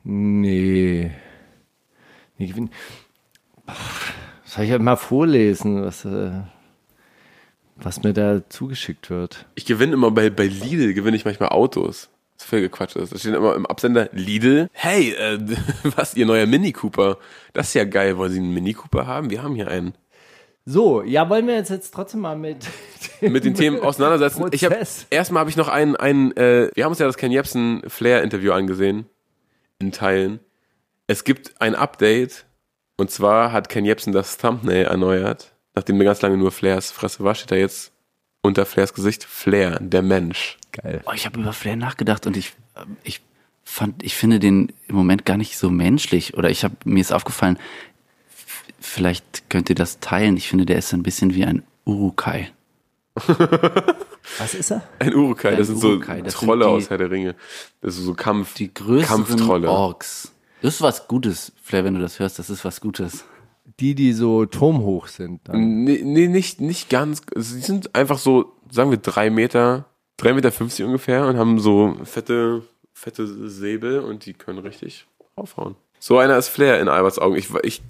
Nee. 0.04 1.12
nee 2.38 2.46
gewinn- 2.48 2.70
Soll 4.46 4.66
ich 4.66 4.72
halt 4.72 4.82
mal 4.82 4.98
vorlesen, 4.98 5.84
was, 5.84 6.04
äh, 6.06 6.32
was 7.78 8.04
mir 8.04 8.14
da 8.14 8.48
zugeschickt 8.50 9.10
wird? 9.10 9.46
Ich 9.56 9.66
gewinne 9.66 9.94
immer 9.94 10.12
bei, 10.12 10.30
bei 10.30 10.46
Lidl, 10.46 10.94
gewinne 10.94 11.16
ich 11.18 11.26
manchmal 11.26 11.50
Autos. 11.50 12.10
Das 12.44 12.48
ist 12.48 12.50
völlig 12.50 12.72
Quatsch. 12.74 12.96
Da 12.98 13.06
steht 13.06 13.34
immer 13.34 13.56
im 13.56 13.66
Absender 13.66 14.10
Lidl. 14.12 14.70
Hey, 14.74 15.12
äh, 15.12 15.40
was, 15.96 16.14
ihr 16.16 16.26
neuer 16.26 16.46
Mini 16.46 16.74
Cooper? 16.74 17.18
Das 17.54 17.68
ist 17.70 17.74
ja 17.74 17.86
geil. 17.86 18.18
Wollen 18.18 18.34
Sie 18.34 18.40
einen 18.40 18.54
Mini 18.54 18.74
Cooper 18.74 19.08
haben? 19.08 19.30
Wir 19.30 19.42
haben 19.42 19.56
hier 19.56 19.70
einen. 19.70 19.94
So, 20.66 21.04
ja, 21.04 21.30
wollen 21.30 21.48
wir 21.48 21.56
jetzt, 21.56 21.70
jetzt 21.70 21.94
trotzdem 21.94 22.20
mal 22.20 22.36
mit, 22.36 22.68
Mit 23.22 23.46
den 23.46 23.54
Themen 23.54 23.80
auseinandersetzen. 23.80 24.46
Ich 24.52 24.66
habe 24.66 24.78
erstmal 25.10 25.40
habe 25.40 25.50
ich 25.50 25.56
noch 25.56 25.70
einen, 25.70 25.96
einen 25.96 26.36
äh, 26.36 26.70
wir 26.74 26.84
haben 26.84 26.92
uns 26.92 27.00
ja 27.00 27.06
das 27.06 27.16
Ken 27.16 27.32
Jebsen 27.32 27.82
Flair 27.88 28.24
Interview 28.24 28.52
angesehen. 28.52 29.06
In 29.80 29.94
Teilen. 29.94 30.42
Es 31.08 31.24
gibt 31.24 31.62
ein 31.62 31.76
Update. 31.76 32.46
Und 32.98 33.10
zwar 33.10 33.54
hat 33.54 33.70
Ken 33.70 33.86
Jebsen 33.86 34.12
das 34.12 34.38
Thumbnail 34.38 34.84
erneuert. 34.84 35.54
Nachdem 35.76 36.00
er 36.02 36.06
ganz 36.06 36.22
lange 36.22 36.36
nur 36.36 36.52
Flairs 36.52 36.92
Fresse 36.92 37.24
war, 37.24 37.36
steht 37.36 37.52
da 37.52 37.56
jetzt 37.56 37.93
unter 38.44 38.66
Flairs 38.68 38.94
Gesicht 38.94 39.24
Flair, 39.24 39.80
der 39.80 40.04
Mensch. 40.04 40.58
Geil. 40.72 41.02
Oh, 41.08 41.12
ich 41.14 41.26
habe 41.26 41.40
über 41.40 41.54
Flair 41.54 41.76
nachgedacht 41.76 42.28
und 42.28 42.38
ich, 42.38 42.54
ähm, 42.78 42.98
ich 43.04 43.22
fand, 43.64 44.04
ich 44.04 44.16
finde 44.16 44.40
den 44.40 44.72
im 44.88 44.96
Moment 44.96 45.26
gar 45.26 45.38
nicht 45.38 45.58
so 45.58 45.70
menschlich. 45.72 46.36
Oder 46.38 46.50
ich 46.52 46.64
habe 46.64 46.76
mir 46.86 47.02
ist 47.02 47.12
aufgefallen, 47.14 47.58
vielleicht 48.80 49.50
könnt 49.50 49.70
ihr 49.70 49.76
das 49.76 50.00
teilen. 50.00 50.38
Ich 50.38 50.48
finde, 50.50 50.66
der 50.66 50.78
ist 50.78 50.94
ein 50.94 51.04
bisschen 51.04 51.34
wie 51.34 51.46
ein 51.46 51.64
Urukai. 51.86 52.52
Was 54.40 54.54
ist 54.56 54.72
er? 54.72 54.84
Ein 55.00 55.14
Urukai, 55.16 55.50
Ein 55.52 55.58
das 55.58 55.68
sind 55.68 55.84
Urukai, 55.84 56.18
so 56.20 56.24
das 56.24 56.34
sind 56.40 56.48
Trolle 56.48 56.66
die- 56.66 56.72
aus 56.72 56.90
Herr 56.90 56.98
der 56.98 57.12
Ringe. 57.12 57.36
Das 57.82 57.96
ist 57.98 58.04
so 58.04 58.14
Kampf. 58.14 58.54
Die 58.56 58.74
größeren 58.74 59.26
Kampftrolle. 59.26 59.70
Orks. 59.70 60.32
Das 60.62 60.76
ist 60.76 60.82
was 60.82 61.08
Gutes, 61.08 61.52
Flair, 61.62 61.84
wenn 61.84 61.94
du 61.96 62.02
das 62.02 62.20
hörst. 62.20 62.40
Das 62.40 62.50
ist 62.50 62.64
was 62.66 62.80
Gutes. 62.82 63.26
Die, 63.84 63.96
die 63.96 64.14
so 64.14 64.46
turmhoch 64.46 65.08
sind. 65.08 65.42
Dann. 65.44 65.84
Nee, 65.84 66.00
nee, 66.06 66.30
nicht, 66.30 66.62
nicht 66.62 66.90
ganz. 66.90 67.22
Sie 67.36 67.60
sind 67.60 67.94
einfach 67.94 68.18
so, 68.18 68.54
sagen 68.72 68.92
wir, 68.92 68.98
drei 68.98 69.30
Meter, 69.30 69.88
drei 70.16 70.32
Meter 70.32 70.54
fünfzig 70.54 70.86
ungefähr 70.86 71.28
und 71.28 71.36
haben 71.36 71.60
so 71.60 71.98
fette, 72.06 72.64
fette 72.94 73.28
Säbel 73.50 74.00
und 74.00 74.26
die 74.26 74.36
können 74.36 74.60
richtig 74.60 75.06
aufhauen. 75.36 75.76
So 76.00 76.18
einer 76.18 76.38
ist 76.38 76.48
Flair 76.48 76.80
in 76.80 76.88
Alberts 76.88 77.20
Augen. 77.20 77.36
Ich, 77.36 77.50
ich, 77.64 77.82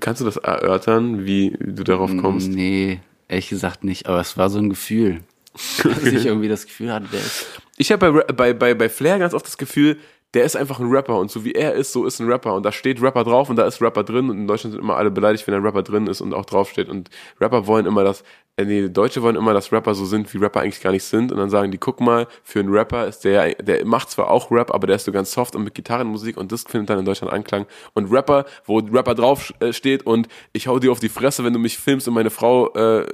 kannst 0.00 0.20
du 0.20 0.26
das 0.26 0.36
erörtern, 0.36 1.24
wie 1.24 1.56
du 1.58 1.82
darauf 1.82 2.14
kommst? 2.18 2.50
Nee, 2.50 3.00
ehrlich 3.26 3.48
gesagt 3.48 3.84
nicht. 3.84 4.08
Aber 4.08 4.20
es 4.20 4.36
war 4.36 4.50
so 4.50 4.58
ein 4.58 4.68
Gefühl. 4.68 5.20
Dass 5.82 6.04
ich 6.04 6.26
irgendwie 6.26 6.48
das 6.48 6.66
Gefühl 6.66 6.92
hatte, 6.92 7.06
der 7.10 7.20
ist. 7.20 7.46
Ich 7.78 7.90
habe 7.90 8.12
bei, 8.12 8.32
bei, 8.34 8.52
bei, 8.52 8.74
bei 8.74 8.88
Flair 8.90 9.18
ganz 9.18 9.32
oft 9.32 9.46
das 9.46 9.56
Gefühl, 9.56 9.96
der 10.34 10.44
ist 10.44 10.56
einfach 10.56 10.80
ein 10.80 10.90
Rapper 10.90 11.18
und 11.18 11.30
so 11.30 11.44
wie 11.44 11.52
er 11.52 11.74
ist, 11.74 11.92
so 11.92 12.06
ist 12.06 12.18
ein 12.20 12.30
Rapper. 12.30 12.54
Und 12.54 12.64
da 12.64 12.72
steht 12.72 13.02
Rapper 13.02 13.24
drauf 13.24 13.50
und 13.50 13.56
da 13.56 13.66
ist 13.66 13.82
Rapper 13.82 14.02
drin 14.02 14.30
und 14.30 14.38
in 14.38 14.46
Deutschland 14.46 14.72
sind 14.72 14.82
immer 14.82 14.96
alle 14.96 15.10
beleidigt, 15.10 15.46
wenn 15.46 15.54
ein 15.54 15.62
Rapper 15.62 15.82
drin 15.82 16.06
ist 16.06 16.20
und 16.22 16.32
auch 16.32 16.46
draufsteht. 16.46 16.88
Und 16.88 17.10
Rapper 17.40 17.66
wollen 17.66 17.84
immer, 17.84 18.02
dass, 18.02 18.24
äh, 18.56 18.64
nee, 18.64 18.88
Deutsche 18.88 19.20
wollen 19.20 19.36
immer, 19.36 19.52
dass 19.52 19.72
Rapper 19.72 19.94
so 19.94 20.06
sind, 20.06 20.32
wie 20.32 20.38
Rapper 20.38 20.60
eigentlich 20.60 20.80
gar 20.80 20.92
nicht 20.92 21.04
sind. 21.04 21.32
Und 21.32 21.38
dann 21.38 21.50
sagen 21.50 21.70
die, 21.70 21.76
guck 21.76 22.00
mal, 22.00 22.26
für 22.44 22.60
einen 22.60 22.70
Rapper 22.72 23.06
ist 23.06 23.24
der, 23.24 23.54
der 23.56 23.84
macht 23.84 24.10
zwar 24.10 24.30
auch 24.30 24.50
Rap, 24.50 24.72
aber 24.72 24.86
der 24.86 24.96
ist 24.96 25.04
so 25.04 25.12
ganz 25.12 25.32
soft 25.32 25.54
und 25.54 25.64
mit 25.64 25.74
Gitarrenmusik 25.74 26.38
und 26.38 26.50
das 26.50 26.62
findet 26.62 26.88
dann 26.88 26.98
in 26.98 27.04
Deutschland 27.04 27.32
Anklang. 27.32 27.66
Und 27.92 28.10
Rapper, 28.10 28.46
wo 28.64 28.78
Rapper 28.78 29.14
drauf 29.14 29.52
äh, 29.60 29.74
steht 29.74 30.06
und 30.06 30.28
ich 30.54 30.66
hau 30.66 30.78
dir 30.78 30.92
auf 30.92 31.00
die 31.00 31.10
Fresse, 31.10 31.44
wenn 31.44 31.52
du 31.52 31.58
mich 31.58 31.76
filmst 31.76 32.08
und 32.08 32.14
meine 32.14 32.30
Frau 32.30 32.72
äh, 32.72 33.04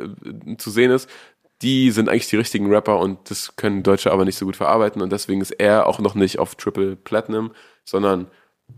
zu 0.56 0.70
sehen 0.70 0.92
ist, 0.92 1.08
die 1.62 1.90
sind 1.90 2.08
eigentlich 2.08 2.28
die 2.28 2.36
richtigen 2.36 2.72
Rapper 2.72 2.98
und 2.98 3.30
das 3.30 3.56
können 3.56 3.82
Deutsche 3.82 4.12
aber 4.12 4.24
nicht 4.24 4.38
so 4.38 4.46
gut 4.46 4.56
verarbeiten 4.56 5.02
und 5.02 5.10
deswegen 5.10 5.40
ist 5.40 5.50
er 5.50 5.86
auch 5.86 5.98
noch 5.98 6.14
nicht 6.14 6.38
auf 6.38 6.54
Triple 6.54 6.96
Platinum, 6.96 7.52
sondern 7.84 8.28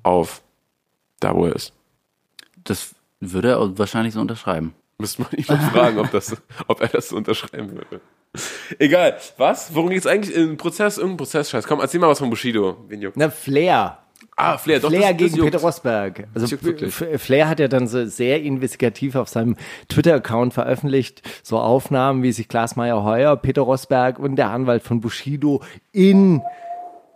auf 0.02 0.42
da, 1.20 1.34
wo 1.34 1.46
er 1.46 1.54
ist. 1.54 1.72
Das 2.64 2.94
würde 3.20 3.50
er 3.50 3.78
wahrscheinlich 3.78 4.14
so 4.14 4.20
unterschreiben. 4.20 4.74
Müsste 4.98 5.22
man 5.22 5.32
ihn 5.32 5.44
mal 5.48 5.58
fragen, 5.70 5.98
ob, 5.98 6.10
das, 6.10 6.36
ob 6.66 6.80
er 6.80 6.88
das 6.88 7.08
so 7.08 7.16
unterschreiben 7.16 7.72
würde. 7.72 8.00
Egal. 8.78 9.18
Was? 9.36 9.74
Worum 9.74 9.90
geht's 9.90 10.06
eigentlich? 10.06 10.34
Im 10.34 10.56
Prozess? 10.56 10.98
Irgendein 10.98 11.18
Prozessscheiß. 11.18 11.66
Komm, 11.66 11.80
erzähl 11.80 12.00
mal 12.00 12.08
was 12.08 12.18
von 12.18 12.30
Bushido. 12.30 12.76
Juckt? 12.90 13.16
Na, 13.16 13.30
Flair. 13.30 13.98
Ah, 14.42 14.56
Flair. 14.56 14.80
Doch, 14.80 14.88
Flair 14.88 15.12
gegen. 15.12 15.38
Peter 15.38 15.58
Rosberg. 15.58 16.26
Also 16.34 16.56
Flair 17.18 17.48
hat 17.48 17.60
ja 17.60 17.68
dann 17.68 17.86
so 17.86 18.06
sehr 18.06 18.42
investigativ 18.42 19.14
auf 19.14 19.28
seinem 19.28 19.56
Twitter-Account 19.88 20.54
veröffentlicht, 20.54 21.22
so 21.42 21.58
Aufnahmen, 21.58 22.22
wie 22.22 22.32
sich 22.32 22.48
Klaas 22.48 22.74
Meyer 22.74 23.04
Heuer, 23.04 23.36
Peter 23.36 23.62
Rosberg 23.62 24.18
und 24.18 24.36
der 24.36 24.48
Anwalt 24.50 24.82
von 24.82 25.00
Bushido 25.00 25.62
in 25.92 26.40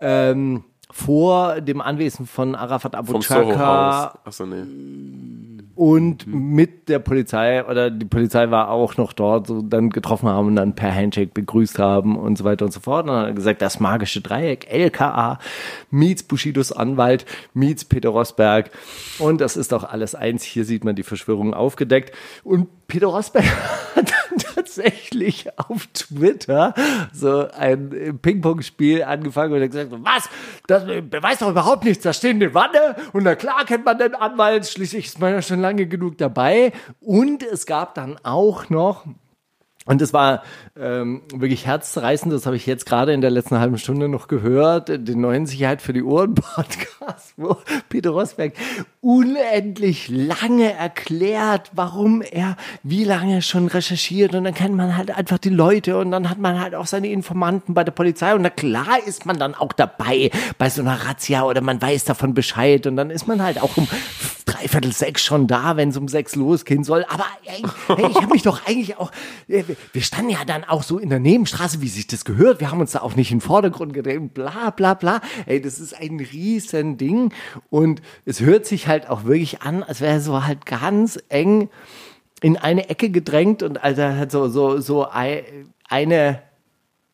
ähm, 0.03 0.65
vor 0.91 1.61
dem 1.63 1.81
Anwesen 1.81 2.27
von 2.27 2.55
Arafat 2.55 2.95
Abu 2.95 3.19
Chaka. 3.21 4.19
Achso, 4.25 4.45
nee. 4.45 4.63
Und 5.77 6.27
mit 6.27 6.89
der 6.89 7.01
Polizei 7.01 7.65
oder 7.65 7.91
die 7.91 8.05
Polizei 8.05 8.51
war 8.51 8.71
auch 8.71 8.97
noch 8.97 9.13
dort, 9.13 9.49
so 9.49 9.61
dann 9.61 9.91
getroffen 9.91 10.29
haben 10.29 10.49
und 10.49 10.57
dann 10.57 10.77
per 10.77 10.95
Handshake 10.95 11.33
begrüßt 11.35 11.81
haben 11.81 12.17
und 12.17 12.39
so 12.39 12.45
weiter 12.45 12.65
und 12.65 12.71
so 12.71 12.79
fort. 12.79 13.05
Und 13.05 13.09
dann 13.09 13.23
hat 13.23 13.27
er 13.29 13.35
gesagt, 13.35 13.61
das 13.61 13.81
magische 13.81 14.21
Dreieck, 14.21 14.71
LKA, 14.71 15.41
meets 15.91 16.23
Bushidos 16.23 16.71
Anwalt, 16.71 17.27
meets 17.55 17.85
Peter 17.85 18.11
Rosberg. 18.11 18.71
Und 19.19 19.41
das 19.41 19.57
ist 19.57 19.73
doch 19.73 19.83
alles 19.83 20.15
eins. 20.15 20.45
Hier 20.45 20.65
sieht 20.65 20.85
man 20.85 20.95
die 20.95 21.03
Verschwörung 21.03 21.55
aufgedeckt. 21.55 22.15
Und 22.45 22.69
Peter 22.87 23.09
Rosberg 23.09 23.45
hat 23.97 24.13
tatsächlich 24.55 25.47
auf 25.59 25.87
Twitter 25.93 26.75
so 27.13 27.49
ein 27.51 28.19
Ping-Pong-Spiel 28.21 29.03
angefangen 29.03 29.55
und 29.55 29.63
hat 29.63 29.71
gesagt, 29.71 29.91
was? 29.91 30.29
Das 30.67 30.85
beweist 30.85 31.43
doch 31.43 31.51
überhaupt 31.51 31.85
nichts. 31.85 32.03
Da 32.03 32.13
stehen 32.13 32.41
die 32.41 32.55
Wanne 32.55 32.97
und 33.13 33.25
na 33.25 33.35
klar 33.35 33.65
kennt 33.65 33.85
man 33.85 33.99
den 33.99 34.15
Anwalt. 34.15 34.67
Schließlich 34.67 35.07
ist 35.07 35.21
man 35.21 35.33
ja 35.33 35.43
schon 35.43 35.61
lange 35.61 35.87
genug 35.87 36.19
dabei. 36.19 36.73
Und 37.01 37.43
es 37.43 37.67
gab 37.67 37.95
dann 37.95 38.19
auch 38.23 38.71
noch 38.71 39.05
und 39.87 40.01
das 40.01 40.15
war 40.15 40.43
ähm, 40.77 41.23
wirklich 41.35 41.67
herzzerreißend, 41.67 42.33
das 42.33 42.47
habe 42.47 42.57
ich 42.57 42.65
jetzt 42.65 42.87
gerade 42.87 43.13
in 43.13 43.21
der 43.21 43.31
letzten 43.31 43.59
halben 43.59 43.77
Stunde 43.77 44.09
noch 44.09 44.29
gehört, 44.29 44.89
den 44.89 45.21
neuen 45.21 45.45
Sicherheit 45.45 45.83
für 45.83 45.93
die 45.93 46.03
Ohren 46.03 46.35
Podcast, 46.35 47.35
wo 47.37 47.59
Peter 47.91 48.11
Rosberg 48.11 48.55
unendlich 49.05 50.09
lange 50.09 50.73
erklärt, 50.73 51.71
warum 51.75 52.23
er 52.23 52.57
wie 52.83 53.05
lange 53.05 53.43
schon 53.43 53.69
recherchiert 53.69 54.35
und 54.35 54.45
dann 54.45 54.55
kennt 54.55 54.75
man 54.75 54.97
halt 54.97 55.11
einfach 55.11 55.37
die 55.37 55.51
Leute 55.51 55.99
und 55.99 56.11
dann 56.11 56.31
hat 56.31 56.39
man 56.39 56.59
halt 56.59 56.75
auch 56.75 56.87
seine 56.87 57.09
Informanten 57.09 57.75
bei 57.75 57.85
der 57.85 57.93
Polizei 57.93 58.35
und 58.35 58.41
na 58.41 58.49
klar 58.49 58.99
ist 59.07 59.27
man 59.27 59.39
dann 59.39 59.55
auch 59.55 59.75
dabei 59.75 60.31
bei 60.57 60.71
so 60.71 60.81
einer 60.81 61.07
Razzia 61.07 61.45
oder 61.45 61.61
man 61.61 61.83
weiß 61.83 62.05
davon 62.05 62.33
Bescheid 62.33 62.87
und 62.87 62.97
dann 62.97 63.11
ist 63.11 63.29
man 63.29 63.43
halt 63.43 63.61
auch 63.63 63.77
um 63.77 63.87
drei 64.47 64.65
dreiviertel 64.65 64.93
sechs 64.93 65.23
schon 65.23 65.47
da, 65.47 65.77
wenn 65.77 65.91
es 65.91 65.97
um 65.97 66.09
sechs 66.09 66.35
losgehen 66.37 66.85
soll. 66.85 67.05
Aber 67.09 67.27
ey, 67.45 67.63
hey, 67.97 68.11
ich 68.11 68.17
habe 68.17 68.33
mich 68.33 68.43
doch 68.43 68.67
eigentlich 68.67 68.97
auch, 68.97 69.11
äh, 69.49 69.65
wir 69.93 70.03
standen 70.03 70.31
ja 70.31 70.45
dann 70.47 70.65
auch 70.65 70.83
so 70.83 70.99
in 70.99 71.11
der 71.11 71.19
Nebenstraße, 71.19 71.81
wie 71.81 71.89
sich 71.89 72.07
das 72.07 72.25
gehört. 72.25 72.61
Wir 72.61 72.71
haben 72.71 72.81
uns 72.81 72.93
da 72.93 73.01
auch 73.01 73.17
nicht 73.17 73.31
in 73.31 73.39
den 73.39 73.43
Vordergrund 73.43 73.93
gedreht, 73.93 74.35
bla 74.35 74.71
bla 74.71 74.95
bla. 74.95 75.21
Ey, 75.47 75.61
das 75.61 75.81
ist 75.81 75.95
ein 75.95 76.19
riesen 76.19 76.97
Ding. 76.97 77.33
Und 77.71 78.01
es 78.25 78.41
hört 78.41 78.67
sich 78.67 78.87
halt 78.87 78.94
auch 79.11 79.25
wirklich 79.25 79.63
an, 79.63 79.83
als 79.83 80.01
wäre 80.01 80.21
so 80.21 80.45
halt 80.45 80.67
ganz 80.67 81.19
eng 81.29 81.69
in 82.41 82.57
eine 82.57 82.89
Ecke 82.91 83.11
gedrängt 83.11 83.63
und 83.63 83.83
also 83.83 84.03
hat 84.03 84.31
so, 84.31 84.49
so, 84.49 84.79
so 84.79 85.09
ei- 85.11 85.45
eine 85.89 86.41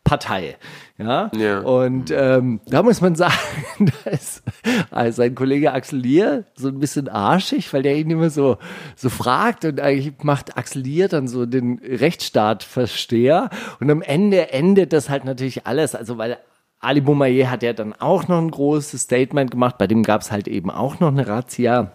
Partei. 0.04 0.56
Ja. 0.98 1.30
Ja. 1.36 1.60
Und 1.60 2.10
ähm, 2.10 2.60
da 2.66 2.82
muss 2.82 3.00
man 3.00 3.14
sagen, 3.16 3.34
da 3.78 4.10
ist 4.10 4.42
also 4.90 5.16
sein 5.22 5.34
Kollege 5.34 5.72
Axel 5.72 6.00
Lier 6.00 6.44
so 6.56 6.68
ein 6.68 6.80
bisschen 6.80 7.08
arschig, 7.08 7.72
weil 7.72 7.82
der 7.82 7.96
ihn 7.96 8.10
immer 8.10 8.28
so, 8.30 8.56
so 8.96 9.08
fragt 9.08 9.64
und 9.64 9.80
eigentlich 9.80 10.12
macht 10.22 10.56
Axel 10.58 10.82
Lier 10.82 11.08
dann 11.08 11.28
so 11.28 11.46
den 11.46 11.80
Rechtsstaatversteher 11.84 13.50
und 13.78 13.90
am 13.90 14.02
Ende 14.02 14.52
endet 14.52 14.92
das 14.92 15.08
halt 15.10 15.24
natürlich 15.24 15.66
alles, 15.66 15.94
also 15.94 16.18
weil 16.18 16.38
Ali 16.80 17.02
Boumaier 17.02 17.50
hat 17.50 17.62
ja 17.62 17.74
dann 17.74 17.92
auch 17.92 18.26
noch 18.26 18.38
ein 18.38 18.50
großes 18.50 19.02
Statement 19.02 19.50
gemacht, 19.50 19.78
bei 19.78 19.86
dem 19.86 20.02
gab 20.02 20.22
es 20.22 20.32
halt 20.32 20.48
eben 20.48 20.70
auch 20.70 20.98
noch 20.98 21.08
eine 21.08 21.28
Razzia. 21.28 21.92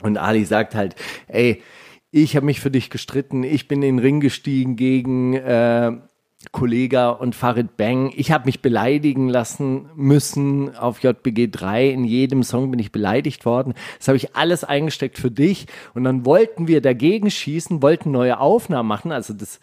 Und 0.00 0.18
Ali 0.18 0.44
sagt 0.44 0.74
halt, 0.74 0.94
ey, 1.26 1.62
ich 2.10 2.36
habe 2.36 2.46
mich 2.46 2.60
für 2.60 2.70
dich 2.70 2.90
gestritten, 2.90 3.42
ich 3.42 3.68
bin 3.68 3.82
in 3.82 3.96
den 3.96 4.04
Ring 4.04 4.20
gestiegen 4.20 4.76
gegen 4.76 5.34
äh, 5.34 5.92
Kollega 6.52 7.10
und 7.10 7.34
Farid 7.34 7.76
Bang. 7.76 8.12
Ich 8.14 8.30
habe 8.30 8.44
mich 8.46 8.62
beleidigen 8.62 9.28
lassen 9.28 9.86
müssen 9.96 10.76
auf 10.76 11.02
JBG 11.02 11.48
3. 11.48 11.88
In 11.88 12.04
jedem 12.04 12.44
Song 12.44 12.70
bin 12.70 12.78
ich 12.78 12.92
beleidigt 12.92 13.44
worden. 13.44 13.74
Das 13.98 14.06
habe 14.06 14.16
ich 14.16 14.36
alles 14.36 14.62
eingesteckt 14.62 15.18
für 15.18 15.32
dich. 15.32 15.66
Und 15.94 16.04
dann 16.04 16.24
wollten 16.24 16.68
wir 16.68 16.80
dagegen 16.80 17.28
schießen, 17.28 17.82
wollten 17.82 18.12
neue 18.12 18.38
Aufnahmen 18.38 18.88
machen. 18.88 19.10
Also 19.10 19.34
das 19.34 19.58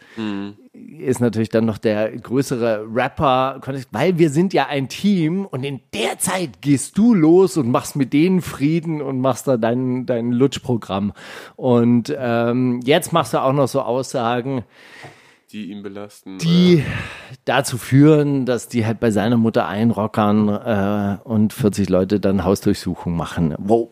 ist 0.73 1.21
natürlich 1.21 1.47
dann 1.47 1.63
noch 1.63 1.77
der 1.77 2.11
größere 2.11 2.85
Rapper, 2.93 3.61
weil 3.91 4.17
wir 4.17 4.29
sind 4.29 4.53
ja 4.53 4.67
ein 4.67 4.89
Team 4.89 5.45
und 5.45 5.63
in 5.63 5.79
der 5.93 6.19
Zeit 6.19 6.61
gehst 6.61 6.97
du 6.97 7.13
los 7.13 7.55
und 7.55 7.71
machst 7.71 7.95
mit 7.95 8.11
denen 8.11 8.41
Frieden 8.41 9.01
und 9.01 9.21
machst 9.21 9.47
da 9.47 9.55
dein, 9.55 10.05
dein 10.05 10.33
Lutschprogramm. 10.33 11.13
Und 11.55 12.13
ähm, 12.17 12.81
jetzt 12.83 13.13
machst 13.13 13.33
du 13.33 13.41
auch 13.41 13.53
noch 13.53 13.69
so 13.69 13.81
Aussagen, 13.81 14.65
Die 15.55 15.71
ihn 15.71 15.83
belasten. 15.83 16.37
die 16.39 16.83
dazu 17.45 17.77
führen, 17.77 18.45
dass 18.45 18.67
die 18.67 18.85
halt 18.85 18.99
bei 18.99 19.09
seiner 19.09 19.37
Mutter 19.37 19.69
einrockern 19.69 20.49
äh, 20.49 21.17
und 21.23 21.53
40 21.53 21.87
Leute 21.87 22.19
dann 22.19 22.43
Hausdurchsuchung 22.43 23.15
machen. 23.15 23.55
Wo 23.57 23.89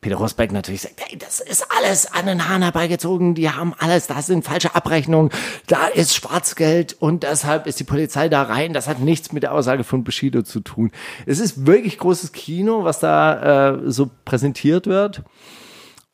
Peter 0.00 0.16
Rosberg 0.16 0.52
natürlich 0.52 0.80
sagt, 0.80 0.94
hey, 1.00 1.18
das 1.18 1.40
ist 1.40 1.66
alles 1.76 2.10
an 2.10 2.24
den 2.24 2.48
Haaren 2.48 2.62
herbeigezogen, 2.62 3.34
die 3.34 3.50
haben 3.50 3.74
alles, 3.78 4.06
da 4.06 4.22
sind 4.22 4.42
falsche 4.42 4.74
Abrechnungen, 4.74 5.30
da 5.66 5.86
ist 5.86 6.16
Schwarzgeld 6.16 6.96
und 6.98 7.24
deshalb 7.24 7.66
ist 7.66 7.78
die 7.78 7.84
Polizei 7.84 8.30
da 8.30 8.44
rein. 8.44 8.72
Das 8.72 8.88
hat 8.88 9.00
nichts 9.00 9.32
mit 9.32 9.42
der 9.42 9.52
Aussage 9.52 9.84
von 9.84 10.02
Bushido 10.02 10.40
zu 10.40 10.60
tun. 10.60 10.92
Es 11.26 11.40
ist 11.40 11.66
wirklich 11.66 11.98
großes 11.98 12.32
Kino, 12.32 12.84
was 12.84 13.00
da 13.00 13.74
äh, 13.74 13.90
so 13.90 14.10
präsentiert 14.24 14.86
wird. 14.86 15.24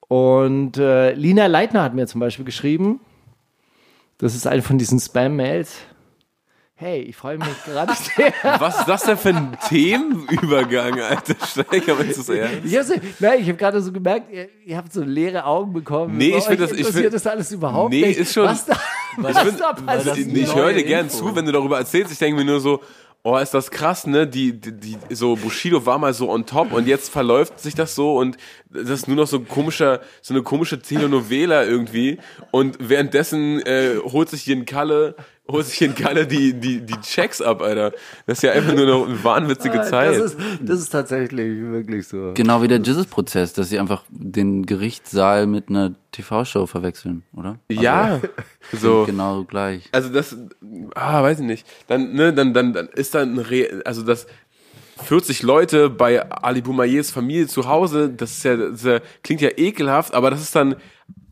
Und 0.08 0.76
äh, 0.76 1.12
Lina 1.12 1.46
Leitner 1.46 1.84
hat 1.84 1.94
mir 1.94 2.08
zum 2.08 2.20
Beispiel 2.20 2.44
geschrieben, 2.44 2.98
das 4.18 4.34
ist 4.34 4.46
eine 4.46 4.62
von 4.62 4.78
diesen 4.78 4.98
Spam-Mails. 4.98 5.74
Hey, 6.78 7.00
ich 7.00 7.16
freue 7.16 7.38
mich 7.38 7.48
gerade 7.64 7.94
sehr. 8.16 8.34
Was 8.58 8.80
ist 8.80 8.86
das 8.86 9.02
denn 9.04 9.16
für 9.16 9.30
ein 9.30 9.56
Themenübergang, 9.66 11.00
Alter? 11.00 11.34
Steiger, 11.46 11.94
meinst 11.94 12.16
du 12.18 12.20
das 12.22 12.28
ernst? 12.28 12.64
Ich 12.66 12.76
habe 12.76 13.00
nein, 13.18 13.40
ich 13.40 13.48
hab 13.48 13.56
gerade 13.58 13.80
so 13.80 13.92
gemerkt, 13.92 14.30
ihr, 14.30 14.48
ihr 14.64 14.76
habt 14.76 14.92
so 14.92 15.02
leere 15.02 15.46
Augen 15.46 15.72
bekommen. 15.72 16.18
Nee, 16.18 16.32
Bei 16.32 16.38
ich 16.38 16.44
find 16.44 16.60
euch 16.60 16.68
das- 16.68 16.72
ich 16.72 16.78
interessiert 16.80 17.04
find- 17.04 17.14
das 17.14 17.26
alles 17.26 17.50
überhaupt 17.52 17.90
Nee, 17.90 18.06
nicht. 18.08 18.18
ist 18.18 18.34
schon- 18.34 18.44
Was 18.44 18.66
da, 18.66 18.78
was 19.16 19.30
Ich, 19.48 19.56
da 19.56 19.72
passiert. 19.72 20.18
ich, 20.18 20.34
ich 20.34 20.54
höre 20.54 20.74
dir 20.74 20.84
gern 20.84 21.06
Info. 21.06 21.16
zu, 21.16 21.34
wenn 21.36 21.46
du 21.46 21.52
darüber 21.52 21.78
erzählst. 21.78 22.12
Ich 22.12 22.18
denke 22.18 22.38
mir 22.38 22.44
nur 22.44 22.60
so, 22.60 22.80
oh, 23.26 23.36
ist 23.38 23.54
das 23.54 23.72
krass, 23.72 24.06
ne? 24.06 24.28
Die, 24.28 24.52
die, 24.52 24.72
die, 24.72 24.96
so 25.10 25.34
Bushido 25.34 25.84
war 25.84 25.98
mal 25.98 26.14
so 26.14 26.30
on 26.30 26.46
top 26.46 26.72
und 26.72 26.86
jetzt 26.86 27.10
verläuft 27.10 27.58
sich 27.58 27.74
das 27.74 27.96
so 27.96 28.16
und 28.16 28.36
das 28.70 28.88
ist 28.88 29.08
nur 29.08 29.16
noch 29.16 29.26
so 29.26 29.38
ein 29.38 29.48
komischer, 29.48 30.00
so 30.22 30.32
eine 30.32 30.44
komische 30.44 30.78
Telenovela 30.80 31.64
irgendwie 31.64 32.18
und 32.52 32.76
währenddessen 32.78 33.60
äh, 33.62 33.96
holt 34.04 34.28
sich 34.28 34.48
ein 34.48 34.64
Kalle, 34.64 35.16
holt 35.50 35.66
sich 35.66 35.78
hier 35.78 35.88
ein 35.88 35.94
Kalle 35.94 36.26
die, 36.26 36.54
die, 36.54 36.80
die 36.80 37.00
Checks 37.00 37.40
ab, 37.40 37.62
Alter. 37.62 37.92
Das 38.26 38.38
ist 38.38 38.42
ja 38.42 38.52
einfach 38.52 38.74
nur 38.74 38.86
noch 38.86 39.06
eine 39.06 39.22
wahnwitzige 39.22 39.82
Zeit. 39.82 40.14
Ah, 40.14 40.18
Das 40.18 40.32
ist, 40.32 40.38
das 40.60 40.80
ist 40.80 40.88
tatsächlich 40.90 41.60
wirklich 41.60 42.08
so. 42.08 42.32
Genau 42.34 42.62
wie 42.62 42.68
der 42.68 42.78
Jizzes-Prozess, 42.78 43.52
dass 43.52 43.68
sie 43.68 43.78
einfach 43.78 44.02
den 44.10 44.66
Gerichtssaal 44.66 45.46
mit 45.46 45.68
einer 45.68 45.94
TV-Show 46.12 46.66
verwechseln, 46.66 47.22
oder? 47.34 47.58
ja, 47.70 48.20
so. 48.72 49.04
Genau 49.04 49.44
gleich. 49.44 49.88
Also 49.92 50.08
das, 50.08 50.36
ah, 50.94 51.22
weiß 51.22 51.40
ich 51.40 51.46
nicht. 51.46 51.66
Dann, 51.86 52.14
ne, 52.14 52.32
dann, 52.32 52.54
dann, 52.54 52.72
dann 52.72 52.88
ist 52.88 53.14
dann, 53.14 53.38
Re 53.38 53.82
also 53.84 54.02
das 54.02 54.26
40 55.04 55.42
Leute 55.42 55.90
bei 55.90 56.28
Ali 56.30 56.62
Boumaiers 56.62 57.10
Familie 57.10 57.46
zu 57.46 57.68
Hause, 57.68 58.08
das 58.08 58.32
ist 58.32 58.44
ja, 58.44 58.56
das 58.56 58.70
ist 58.76 58.86
ja, 58.86 59.00
klingt 59.22 59.42
ja 59.42 59.50
ekelhaft, 59.56 60.14
aber 60.14 60.30
das 60.30 60.40
ist 60.40 60.56
dann 60.56 60.76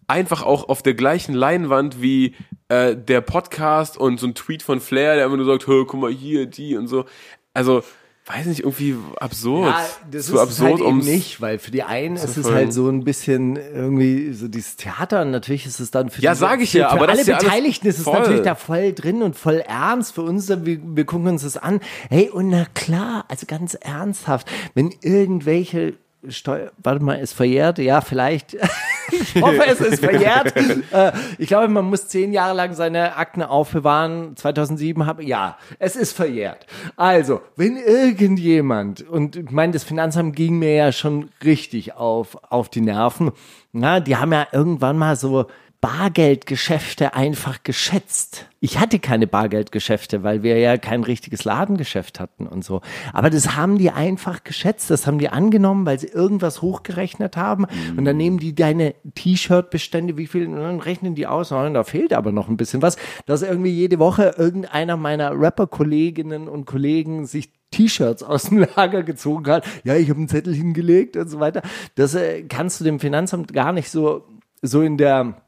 einfach 0.07 0.43
auch 0.43 0.69
auf 0.69 0.83
der 0.83 0.95
gleichen 0.95 1.35
Leinwand 1.35 2.01
wie 2.03 2.35
äh, 2.69 2.97
der 2.97 3.21
Podcast 3.21 3.97
und 3.99 4.19
so 4.21 4.27
ein 4.27 4.35
Tweet 4.35 4.63
von 4.63 4.81
Flair, 4.81 5.17
der 5.17 5.27
immer 5.27 5.37
nur 5.37 5.47
sagt, 5.47 5.67
"Hö, 5.67 5.85
guck 5.85 6.01
mal 6.01 6.11
hier, 6.13 6.47
die 6.47 6.77
und 6.77 6.89
so. 6.89 7.05
Also, 7.53 7.83
weiß 8.27 8.47
nicht, 8.47 8.61
irgendwie 8.61 8.97
absurd. 9.21 9.67
Ja, 9.67 9.87
das 10.11 10.27
so 10.29 10.35
ist 10.37 10.41
absurd, 10.41 10.81
halt 10.81 10.81
eben 10.81 10.99
nicht, 11.01 11.43
weil 11.43 11.59
für 11.59 11.71
die 11.71 11.83
einen 11.83 12.17
ist 12.17 12.39
es 12.39 12.51
halt 12.51 12.73
so 12.73 12.89
ein 12.89 13.05
bisschen 13.05 13.57
irgendwie 13.57 14.33
so 14.33 14.49
dieses 14.49 14.77
Theater 14.77 15.21
und 15.23 15.31
natürlich 15.31 15.67
ist 15.67 15.79
es 15.79 15.91
dann 15.91 16.09
für 16.09 16.23
Ja, 16.23 16.33
die, 16.33 16.39
sag 16.39 16.63
ich 16.63 16.71
für, 16.71 16.79
ja, 16.79 16.89
für 16.89 16.95
aber 17.03 17.09
alle 17.11 17.23
Beteiligten 17.23 17.87
ist 17.87 17.99
es 17.99 18.05
voll. 18.05 18.19
natürlich 18.19 18.41
da 18.41 18.55
voll 18.55 18.95
drin 18.95 19.23
und 19.23 19.37
voll 19.37 19.57
ernst 19.67 20.15
für 20.15 20.23
uns, 20.23 20.49
wir, 20.49 20.65
wir 20.65 21.05
gucken 21.05 21.29
uns 21.29 21.43
das 21.43 21.59
an. 21.59 21.81
Hey, 22.09 22.31
und 22.31 22.49
na 22.49 22.65
klar, 22.73 23.27
also 23.29 23.45
ganz 23.47 23.75
ernsthaft, 23.75 24.51
wenn 24.75 24.91
irgendwelche 25.03 25.93
Steuer, 26.29 26.73
warte 26.83 27.05
mal, 27.05 27.15
ist 27.15 27.33
verjährt? 27.33 27.79
Ja, 27.79 28.01
vielleicht. 28.01 28.55
ich 29.13 29.43
hoffe, 29.43 29.67
es 29.67 29.81
ist 29.81 30.05
verjährt. 30.05 30.55
äh, 30.93 31.13
ich 31.39 31.49
glaube, 31.49 31.69
man 31.69 31.85
muss 31.85 32.09
zehn 32.09 32.33
Jahre 32.33 32.55
lang 32.55 32.75
seine 32.75 33.17
Akten 33.17 33.43
aufbewahren. 33.43 34.37
2007 34.37 35.07
habe, 35.07 35.25
ja, 35.25 35.59
es 35.79 35.97
ist 35.97 36.13
verjährt. 36.13 36.67
Also, 36.97 37.43
wenn 37.57 37.77
irgendjemand, 37.77 39.09
und 39.09 39.37
ich 39.37 39.51
meine, 39.51 39.73
das 39.73 39.85
Finanzamt 39.85 40.37
ging 40.37 40.59
mir 40.59 40.75
ja 40.75 40.93
schon 40.93 41.31
richtig 41.45 41.95
auf, 41.95 42.37
auf 42.51 42.69
die 42.69 42.81
Nerven. 42.81 43.33
Na, 43.73 44.01
die 44.01 44.17
haben 44.17 44.33
ja 44.33 44.47
irgendwann 44.53 44.97
mal 44.97 45.17
so 45.17 45.47
Bargeldgeschäfte 45.85 47.13
einfach 47.13 47.63
geschätzt. 47.63 48.47
Ich 48.61 48.79
hatte 48.79 48.99
keine 48.99 49.27
Bargeldgeschäfte, 49.27 50.23
weil 50.23 50.43
wir 50.43 50.57
ja 50.59 50.79
kein 50.79 51.05
richtiges 51.05 51.45
Ladengeschäft 51.45 52.21
hatten 52.21 52.47
und 52.47 52.65
so. 52.65 52.81
Aber 53.13 53.29
das 53.29 53.55
haben 53.55 53.77
die 53.77 53.91
einfach 53.91 54.45
geschätzt, 54.45 54.89
das 54.89 55.07
haben 55.07 55.19
die 55.19 55.29
angenommen, 55.29 55.85
weil 55.85 55.99
sie 55.99 56.07
irgendwas 56.07 56.63
hochgerechnet 56.63 57.37
haben. 57.37 57.67
Und 57.99 58.07
dann 58.07 58.17
nehmen 58.17 58.39
die 58.39 58.55
deine 58.55 58.95
T-Shirt-Bestände, 59.15 60.17
wie 60.17 60.27
viel, 60.27 60.47
und 60.47 60.57
dann 60.57 60.81
rechnen 60.81 61.15
die 61.15 61.27
aus, 61.27 61.53
und 61.53 61.75
da 61.75 61.85
fehlt 61.85 62.15
aber 62.15 62.33
noch 62.33 62.49
ein 62.49 62.57
bisschen 62.57 62.81
was, 62.81 62.97
dass 63.27 63.43
irgendwie 63.43 63.73
jede 63.73 63.99
Woche 63.99 64.37
irgendeiner 64.39 64.97
meiner 64.97 65.39
Rapper-Kolleginnen 65.39 66.49
und 66.49 66.65
Kollegen 66.65 67.27
sich 67.27 67.53
T-Shirts 67.73 68.23
aus 68.23 68.45
dem 68.45 68.67
Lager 68.75 69.03
gezogen 69.03 69.51
hat. 69.51 69.67
Ja, 69.85 69.97
ich 69.97 70.09
habe 70.09 70.19
einen 70.19 70.29
Zettel 70.29 70.55
hingelegt 70.55 71.19
und 71.19 71.29
so 71.29 71.41
weiter. 71.41 71.61
Das 71.95 72.15
äh, 72.15 72.45
kannst 72.45 72.81
du 72.81 72.85
dem 72.85 73.01
Finanzamt 73.01 73.53
gar 73.53 73.75
nicht 73.75 73.91
so, 73.91 74.25
so 74.63 74.81
in 74.81 74.97
der 74.97 75.44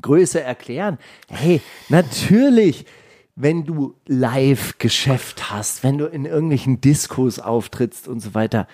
Größe 0.00 0.40
erklären. 0.40 0.98
Hey, 1.28 1.60
natürlich, 1.88 2.84
wenn 3.36 3.64
du 3.64 3.94
Live-Geschäft 4.06 5.50
hast, 5.50 5.82
wenn 5.82 5.98
du 5.98 6.06
in 6.06 6.24
irgendwelchen 6.24 6.80
Diskos 6.80 7.38
auftrittst 7.38 8.08
und 8.08 8.20
so 8.20 8.34
weiter, 8.34 8.66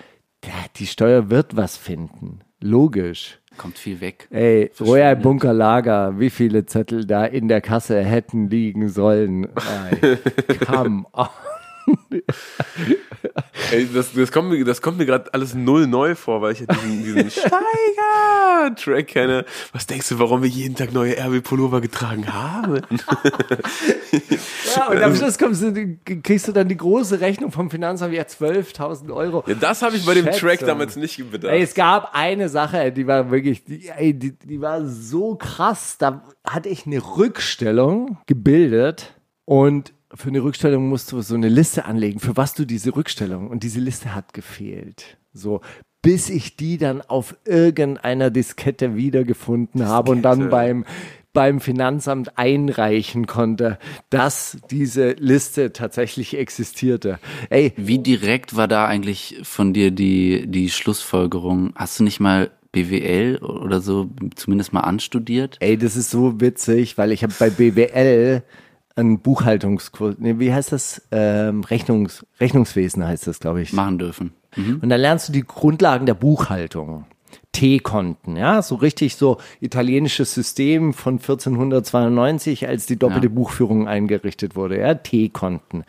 die 0.75 0.87
Steuer 0.87 1.29
wird 1.29 1.55
was 1.55 1.77
finden. 1.77 2.41
Logisch. 2.59 3.39
Kommt 3.57 3.77
viel 3.77 4.01
weg. 4.01 4.27
Ey, 4.31 4.69
Royal 4.81 5.15
Bunker 5.15 5.53
Lager, 5.53 6.19
wie 6.19 6.29
viele 6.29 6.65
Zettel 6.65 7.05
da 7.05 7.25
in 7.25 7.47
der 7.47 7.61
Kasse 7.61 8.03
hätten 8.03 8.49
liegen 8.49 8.89
sollen? 8.89 9.47
Ey, 10.01 10.17
come 10.65 11.05
on. 11.13 11.29
Ey, 13.71 13.87
das, 13.93 14.13
das 14.13 14.31
kommt 14.31 14.49
mir, 14.49 14.63
das 14.63 14.81
kommt 14.81 14.97
mir 14.97 15.05
gerade 15.05 15.33
alles 15.33 15.53
null 15.53 15.87
neu 15.87 16.15
vor, 16.15 16.41
weil 16.41 16.53
ich 16.53 16.61
ja 16.61 16.67
diesen, 16.67 17.03
diesen 17.03 17.31
Steiger-Track 17.45 19.07
kenne. 19.07 19.45
Was 19.73 19.87
denkst 19.87 20.09
du, 20.09 20.19
warum 20.19 20.41
wir 20.43 20.49
jeden 20.49 20.75
Tag 20.75 20.93
neue 20.93 21.17
RB-Pullover 21.17 21.81
getragen 21.81 22.31
haben? 22.31 22.81
Ja, 24.75 24.89
und 24.89 25.01
am 25.01 25.15
Schluss 25.15 25.37
kommst 25.37 25.61
du, 25.61 25.97
kriegst 26.03 26.47
du 26.47 26.51
dann 26.51 26.67
die 26.67 26.77
große 26.77 27.19
Rechnung 27.21 27.51
vom 27.51 27.69
Finanzamt, 27.69 28.13
ja 28.13 28.23
12.000 28.23 29.13
Euro. 29.13 29.43
Ja, 29.47 29.53
das 29.55 29.81
habe 29.81 29.95
ich 29.95 30.05
bei 30.05 30.13
dem 30.13 30.25
Schätzung. 30.25 30.49
Track 30.49 30.59
damals 30.65 30.95
nicht 30.95 31.31
bedacht. 31.31 31.53
Ey, 31.53 31.61
es 31.61 31.73
gab 31.73 32.13
eine 32.13 32.49
Sache, 32.49 32.91
die 32.91 33.07
war 33.07 33.31
wirklich, 33.31 33.63
die, 33.63 33.87
ey, 33.89 34.13
die, 34.13 34.37
die 34.37 34.61
war 34.61 34.85
so 34.85 35.35
krass. 35.35 35.97
Da 35.97 36.23
hatte 36.45 36.69
ich 36.69 36.85
eine 36.85 36.99
Rückstellung 36.99 38.17
gebildet 38.25 39.13
und 39.45 39.93
für 40.15 40.29
eine 40.29 40.43
Rückstellung 40.43 40.89
musst 40.89 41.11
du 41.11 41.21
so 41.21 41.35
eine 41.35 41.49
Liste 41.49 41.85
anlegen, 41.85 42.19
für 42.19 42.37
was 42.37 42.53
du 42.53 42.65
diese 42.65 42.95
Rückstellung 42.95 43.49
und 43.49 43.63
diese 43.63 43.79
Liste 43.79 44.15
hat 44.15 44.33
gefehlt. 44.33 45.17
So 45.33 45.61
bis 46.05 46.29
ich 46.29 46.55
die 46.55 46.77
dann 46.77 47.01
auf 47.01 47.35
irgendeiner 47.45 48.29
Diskette 48.29 48.95
wiedergefunden 48.95 49.87
habe 49.87 50.11
und 50.11 50.21
dann 50.21 50.37
Diskette. 50.37 50.51
beim 50.51 50.85
beim 51.33 51.59
Finanzamt 51.59 52.37
einreichen 52.37 53.27
konnte, 53.27 53.77
dass 54.09 54.57
diese 54.71 55.11
Liste 55.13 55.73
tatsächlich 55.73 56.37
existierte. 56.37 57.19
Ey, 57.49 57.73
Wie 57.75 57.99
direkt 57.99 58.55
war 58.55 58.67
da 58.67 58.85
eigentlich 58.85 59.39
von 59.43 59.73
dir 59.73 59.91
die, 59.91 60.47
die 60.47 60.69
Schlussfolgerung? 60.69 61.73
Hast 61.75 61.99
du 61.99 62.03
nicht 62.05 62.19
mal 62.19 62.51
BWL 62.71 63.39
oder 63.39 63.81
so 63.81 64.09
zumindest 64.35 64.73
mal 64.73 64.81
anstudiert? 64.81 65.57
ey, 65.59 65.77
das 65.77 65.95
ist 65.97 66.09
so 66.09 66.39
witzig, 66.39 66.97
weil 66.97 67.11
ich 67.11 67.23
habe 67.23 67.33
bei 67.37 67.49
BWL 67.49 68.41
einen 68.95 69.19
Buchhaltungskurs, 69.19 70.15
nee, 70.19 70.39
wie 70.39 70.53
heißt 70.53 70.71
das? 70.71 71.01
Ähm, 71.11 71.63
Rechnungs, 71.63 72.25
Rechnungswesen 72.39 73.05
heißt 73.05 73.27
das, 73.27 73.39
glaube 73.39 73.61
ich. 73.61 73.73
Machen 73.73 73.97
dürfen. 73.99 74.33
Und 74.57 74.87
dann 74.87 75.01
lernst 75.01 75.27
du 75.27 75.33
die 75.33 75.43
Grundlagen 75.43 76.05
der 76.05 76.13
Buchhaltung. 76.13 77.05
T-Konten, 77.51 78.35
ja, 78.35 78.61
so 78.61 78.75
richtig 78.75 79.15
so 79.15 79.37
italienisches 79.61 80.33
System 80.33 80.93
von 80.93 81.15
1492, 81.15 82.67
als 82.67 82.85
die 82.85 82.97
doppelte 82.97 83.27
Ja. 83.27 83.33
Buchführung 83.33 83.87
eingerichtet 83.87 84.55
wurde, 84.57 84.79
ja, 84.79 84.93
T-Konten. 84.93 85.83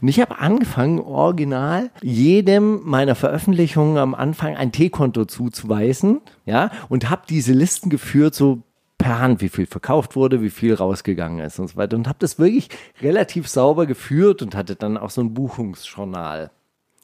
Und 0.00 0.08
ich 0.08 0.20
habe 0.20 0.38
angefangen, 0.38 1.00
original 1.00 1.90
jedem 2.02 2.82
meiner 2.84 3.16
Veröffentlichungen 3.16 3.98
am 3.98 4.14
Anfang 4.14 4.56
ein 4.56 4.70
T-Konto 4.70 5.24
zuzuweisen, 5.24 6.20
ja, 6.46 6.70
und 6.88 7.10
habe 7.10 7.22
diese 7.28 7.52
Listen 7.52 7.90
geführt, 7.90 8.34
so 8.34 8.62
per 8.98 9.20
Hand, 9.20 9.40
wie 9.40 9.48
viel 9.48 9.66
verkauft 9.66 10.16
wurde, 10.16 10.42
wie 10.42 10.50
viel 10.50 10.74
rausgegangen 10.74 11.38
ist 11.38 11.58
und 11.58 11.68
so 11.68 11.76
weiter. 11.76 11.96
Und 11.96 12.08
habe 12.08 12.18
das 12.18 12.38
wirklich 12.38 12.68
relativ 13.00 13.48
sauber 13.48 13.86
geführt 13.86 14.42
und 14.42 14.54
hatte 14.54 14.76
dann 14.76 14.96
auch 14.96 15.10
so 15.10 15.20
ein 15.20 15.32
Buchungsjournal. 15.32 16.50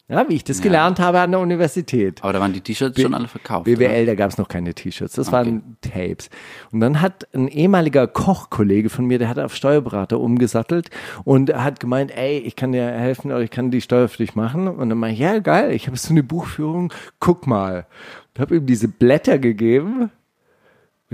Ja, 0.06 0.28
wie 0.28 0.34
ich 0.34 0.44
das 0.44 0.60
gelernt 0.60 1.00
habe 1.00 1.20
an 1.20 1.30
der 1.30 1.40
Universität. 1.40 2.22
Aber 2.22 2.34
da 2.34 2.40
waren 2.40 2.52
die 2.52 2.60
T-Shirts 2.60 3.00
schon 3.00 3.14
alle 3.14 3.26
verkauft. 3.26 3.64
BWL, 3.64 4.04
da 4.04 4.14
gab 4.14 4.30
es 4.30 4.36
noch 4.36 4.48
keine 4.48 4.74
T-Shirts, 4.74 5.14
das 5.14 5.32
waren 5.32 5.78
Tapes. 5.80 6.28
Und 6.72 6.80
dann 6.80 7.00
hat 7.00 7.26
ein 7.32 7.48
ehemaliger 7.48 8.06
Kochkollege 8.06 8.90
von 8.90 9.06
mir, 9.06 9.18
der 9.18 9.30
hat 9.30 9.38
auf 9.38 9.54
Steuerberater 9.54 10.20
umgesattelt 10.20 10.90
und 11.24 11.54
hat 11.54 11.80
gemeint, 11.80 12.14
ey, 12.14 12.36
ich 12.36 12.54
kann 12.54 12.72
dir 12.72 12.84
helfen 12.84 13.30
oder 13.30 13.40
ich 13.40 13.50
kann 13.50 13.70
die 13.70 13.80
Steuer 13.80 14.08
für 14.08 14.18
dich 14.18 14.34
machen. 14.34 14.68
Und 14.68 14.90
dann 14.90 14.98
meinte 14.98 15.14
ich, 15.14 15.20
ja 15.20 15.38
geil, 15.38 15.72
ich 15.72 15.86
habe 15.86 15.96
so 15.96 16.10
eine 16.10 16.22
Buchführung, 16.22 16.92
guck 17.18 17.46
mal. 17.46 17.86
Und 18.34 18.42
habe 18.42 18.56
ihm 18.56 18.66
diese 18.66 18.88
Blätter 18.88 19.38
gegeben 19.38 20.10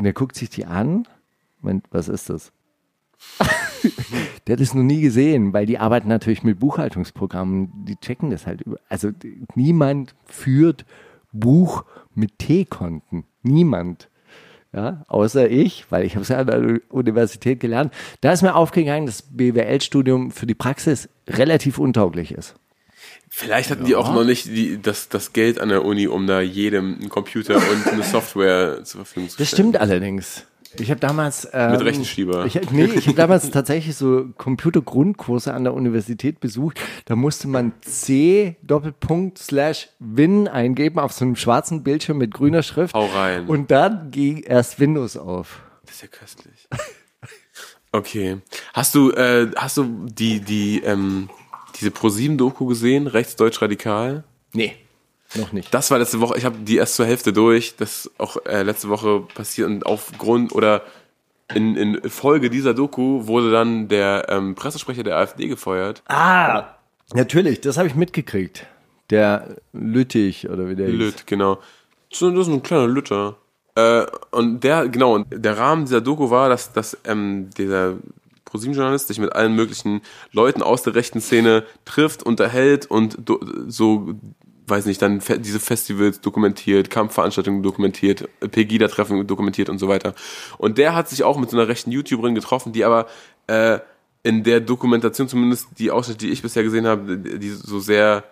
und 0.00 0.06
er 0.06 0.14
guckt 0.14 0.34
sich 0.34 0.48
die 0.48 0.64
an. 0.64 1.06
Meint, 1.60 1.84
was 1.90 2.08
ist 2.08 2.30
das? 2.30 2.52
Der 4.46 4.54
hat 4.54 4.60
es 4.60 4.72
noch 4.72 4.82
nie 4.82 5.02
gesehen, 5.02 5.52
weil 5.52 5.66
die 5.66 5.78
arbeiten 5.78 6.08
natürlich 6.08 6.42
mit 6.42 6.58
Buchhaltungsprogrammen, 6.58 7.84
die 7.84 7.96
checken 7.96 8.30
das 8.30 8.46
halt. 8.46 8.64
Also 8.88 9.10
niemand 9.54 10.14
führt 10.24 10.86
Buch 11.32 11.84
mit 12.14 12.38
T-Konten. 12.38 13.24
Niemand. 13.42 14.08
Ja, 14.72 15.04
außer 15.08 15.50
ich, 15.50 15.90
weil 15.90 16.06
ich 16.06 16.14
habe 16.14 16.22
es 16.22 16.28
ja 16.28 16.38
an 16.38 16.46
der 16.46 16.80
Universität 16.88 17.60
gelernt. 17.60 17.92
Da 18.22 18.32
ist 18.32 18.40
mir 18.40 18.54
aufgegangen, 18.54 19.04
dass 19.04 19.20
BWL-Studium 19.20 20.30
für 20.30 20.46
die 20.46 20.54
Praxis 20.54 21.10
relativ 21.28 21.78
untauglich 21.78 22.32
ist. 22.32 22.54
Vielleicht 23.32 23.70
hatten 23.70 23.84
die 23.84 23.94
auch 23.94 24.12
noch 24.12 24.24
nicht 24.24 24.46
die, 24.46 24.82
das, 24.82 25.08
das 25.08 25.32
Geld 25.32 25.60
an 25.60 25.68
der 25.68 25.84
Uni, 25.84 26.08
um 26.08 26.26
da 26.26 26.40
jedem 26.40 26.96
einen 26.96 27.08
Computer 27.08 27.56
und 27.56 27.86
eine 27.86 28.02
Software 28.02 28.82
zur 28.84 29.04
Verfügung 29.04 29.28
zu 29.28 29.34
stellen. 29.34 29.46
Das 29.46 29.50
stimmt 29.50 29.76
allerdings. 29.80 30.44
Ich 30.78 30.90
habe 30.90 31.00
damals 31.00 31.48
ähm, 31.52 31.72
Mit 31.72 31.84
Rechenschieber. 31.84 32.44
Ich, 32.44 32.60
nee, 32.70 32.84
ich 32.84 33.06
habe 33.06 33.16
damals 33.16 33.50
tatsächlich 33.50 33.96
so 33.96 34.26
Computergrundkurse 34.36 35.54
an 35.54 35.64
der 35.64 35.74
Universität 35.74 36.40
besucht. 36.40 36.80
Da 37.06 37.16
musste 37.16 37.48
man 37.48 37.72
C 37.82 38.56
Doppelpunkt 38.62 39.38
slash 39.38 39.88
Win 40.00 40.48
eingeben 40.48 40.98
auf 40.98 41.12
so 41.12 41.24
einem 41.24 41.36
schwarzen 41.36 41.82
Bildschirm 41.84 42.18
mit 42.18 42.34
grüner 42.34 42.62
Schrift. 42.62 42.94
Hau 42.94 43.06
rein. 43.06 43.46
Und 43.46 43.70
dann 43.70 44.10
ging 44.10 44.42
erst 44.42 44.80
Windows 44.80 45.16
auf. 45.16 45.60
Das 45.86 45.96
ist 45.96 46.02
ja 46.02 46.08
köstlich. 46.08 46.68
Okay. 47.92 48.38
Hast 48.72 48.94
du, 48.94 49.10
äh, 49.10 49.50
hast 49.56 49.76
du 49.76 50.06
die, 50.06 50.40
die, 50.40 50.80
ähm, 50.84 51.28
diese 51.80 51.90
ProSieben-Doku 51.90 52.66
gesehen? 52.66 53.06
Rechtsdeutsch 53.06 53.60
radikal? 53.62 54.24
Nee, 54.52 54.74
noch 55.34 55.52
nicht. 55.52 55.72
Das 55.72 55.90
war 55.90 55.98
letzte 55.98 56.20
Woche, 56.20 56.36
ich 56.38 56.44
habe 56.44 56.58
die 56.58 56.76
erst 56.76 56.96
zur 56.96 57.06
Hälfte 57.06 57.32
durch, 57.32 57.76
das 57.76 58.06
ist 58.06 58.10
auch 58.18 58.36
äh, 58.46 58.62
letzte 58.62 58.88
Woche 58.88 59.20
passiert 59.34 59.68
und 59.68 59.86
aufgrund 59.86 60.52
oder 60.52 60.82
in, 61.54 61.76
in 61.76 62.10
Folge 62.10 62.50
dieser 62.50 62.74
Doku 62.74 63.26
wurde 63.26 63.50
dann 63.50 63.88
der 63.88 64.26
ähm, 64.28 64.54
Pressesprecher 64.54 65.02
der 65.02 65.16
AfD 65.16 65.48
gefeuert. 65.48 66.02
Ah, 66.06 66.74
natürlich, 67.12 67.60
das 67.60 67.76
habe 67.76 67.88
ich 67.88 67.94
mitgekriegt. 67.94 68.66
Der 69.10 69.56
Lüttich 69.72 70.48
oder 70.48 70.68
wie 70.68 70.76
der 70.76 70.88
hieß. 70.88 70.98
Lütt, 70.98 71.26
genau. 71.26 71.58
Das 72.10 72.22
ist 72.22 72.48
ein 72.48 72.62
kleiner 72.62 72.86
Lütter. 72.86 73.36
Äh, 73.74 74.06
und 74.30 74.60
der, 74.60 74.88
genau, 74.88 75.14
und 75.14 75.26
der 75.30 75.58
Rahmen 75.58 75.84
dieser 75.84 76.00
Doku 76.00 76.30
war, 76.30 76.48
dass, 76.48 76.72
dass 76.72 76.96
ähm, 77.04 77.50
dieser 77.56 77.94
ProSieben-Journalist 78.50 79.08
sich 79.08 79.18
mit 79.18 79.32
allen 79.32 79.54
möglichen 79.54 80.02
Leuten 80.32 80.62
aus 80.62 80.82
der 80.82 80.94
rechten 80.94 81.20
Szene 81.20 81.64
trifft, 81.84 82.22
unterhält 82.22 82.86
und 82.86 83.18
so, 83.68 84.14
weiß 84.66 84.86
nicht, 84.86 85.00
dann 85.02 85.20
diese 85.38 85.60
Festivals 85.60 86.20
dokumentiert, 86.20 86.90
Kampfveranstaltungen 86.90 87.62
dokumentiert, 87.62 88.28
Pegida-Treffen 88.40 89.26
dokumentiert 89.26 89.68
und 89.68 89.78
so 89.78 89.88
weiter. 89.88 90.14
Und 90.58 90.78
der 90.78 90.94
hat 90.94 91.08
sich 91.08 91.24
auch 91.24 91.38
mit 91.38 91.50
so 91.50 91.56
einer 91.56 91.68
rechten 91.68 91.90
YouTuberin 91.92 92.34
getroffen, 92.34 92.72
die 92.72 92.84
aber 92.84 93.06
äh, 93.46 93.78
in 94.22 94.44
der 94.44 94.60
Dokumentation 94.60 95.28
zumindest 95.28 95.68
die 95.78 95.90
Ausschnitte, 95.90 96.26
die 96.26 96.32
ich 96.32 96.42
bisher 96.42 96.62
gesehen 96.62 96.86
habe, 96.86 97.16
die 97.16 97.50
so 97.50 97.80
sehr 97.80 98.24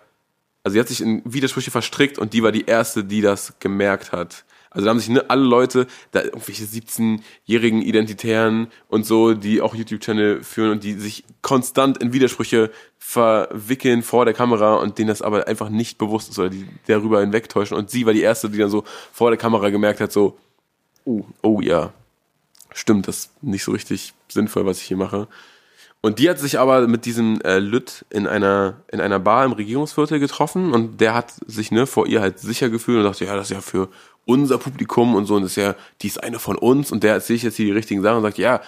also 0.63 0.73
sie 0.73 0.79
hat 0.79 0.87
sich 0.87 1.01
in 1.01 1.21
Widersprüche 1.25 1.71
verstrickt 1.71 2.17
und 2.17 2.33
die 2.33 2.43
war 2.43 2.51
die 2.51 2.65
erste, 2.65 3.03
die 3.03 3.21
das 3.21 3.53
gemerkt 3.59 4.11
hat. 4.11 4.43
Also 4.71 4.85
da 4.85 4.91
haben 4.91 4.99
sich 4.99 5.09
ne, 5.09 5.29
alle 5.29 5.43
Leute, 5.43 5.87
da 6.11 6.21
irgendwelche 6.21 6.65
17-jährigen 6.65 7.81
Identitären 7.81 8.67
und 8.87 9.05
so, 9.05 9.33
die 9.33 9.61
auch 9.61 9.73
YouTube-Channel 9.73 10.43
führen 10.43 10.71
und 10.71 10.83
die 10.83 10.93
sich 10.93 11.23
konstant 11.41 11.97
in 11.97 12.13
Widersprüche 12.13 12.71
verwickeln 12.97 14.03
vor 14.03 14.25
der 14.25 14.33
Kamera 14.33 14.75
und 14.75 14.97
denen 14.97 15.07
das 15.07 15.21
aber 15.21 15.47
einfach 15.47 15.69
nicht 15.69 15.97
bewusst 15.97 16.29
ist 16.29 16.37
oder 16.37 16.49
die 16.49 16.67
darüber 16.85 17.21
hinwegtäuschen. 17.21 17.75
Und 17.75 17.89
sie 17.89 18.05
war 18.05 18.13
die 18.13 18.21
erste, 18.21 18.49
die 18.49 18.59
dann 18.59 18.69
so 18.69 18.83
vor 19.11 19.31
der 19.31 19.37
Kamera 19.37 19.69
gemerkt 19.69 20.01
hat, 20.01 20.11
so, 20.11 20.37
oh, 21.05 21.23
oh 21.41 21.61
ja, 21.61 21.91
stimmt, 22.73 23.07
das 23.07 23.17
ist 23.17 23.43
nicht 23.43 23.63
so 23.63 23.71
richtig 23.71 24.13
sinnvoll, 24.27 24.65
was 24.65 24.79
ich 24.79 24.87
hier 24.87 24.97
mache. 24.97 25.27
Und 26.01 26.19
die 26.19 26.29
hat 26.29 26.39
sich 26.39 26.57
aber 26.59 26.87
mit 26.87 27.05
diesem 27.05 27.41
äh, 27.41 27.59
Lütt 27.59 28.05
in 28.09 28.25
einer, 28.25 28.81
in 28.89 29.01
einer 29.01 29.19
Bar 29.19 29.43
im 29.43 29.51
Regierungsviertel 29.51 30.19
getroffen 30.19 30.73
und 30.73 31.01
der 31.01 31.13
hat 31.13 31.33
sich 31.45 31.71
ne, 31.71 31.87
vor 31.87 32.07
ihr 32.07 32.21
halt 32.21 32.39
sicher 32.39 32.69
gefühlt 32.69 32.99
und 32.99 33.03
dachte, 33.03 33.25
ja, 33.25 33.35
das 33.35 33.51
ist 33.51 33.55
ja 33.55 33.61
für 33.61 33.89
unser 34.25 34.57
Publikum 34.59 35.15
und 35.15 35.25
so 35.25 35.35
und 35.35 35.41
das 35.41 35.51
ist 35.51 35.57
ja, 35.57 35.75
die 36.01 36.07
ist 36.07 36.23
eine 36.23 36.39
von 36.39 36.57
uns 36.57 36.93
und 36.93 37.03
der 37.03 37.13
erzählt 37.13 37.43
jetzt 37.43 37.57
hier 37.57 37.65
die 37.65 37.73
richtigen 37.73 38.01
Sachen 38.01 38.17
und 38.17 38.23
sagt, 38.23 38.37
ja, 38.37 38.61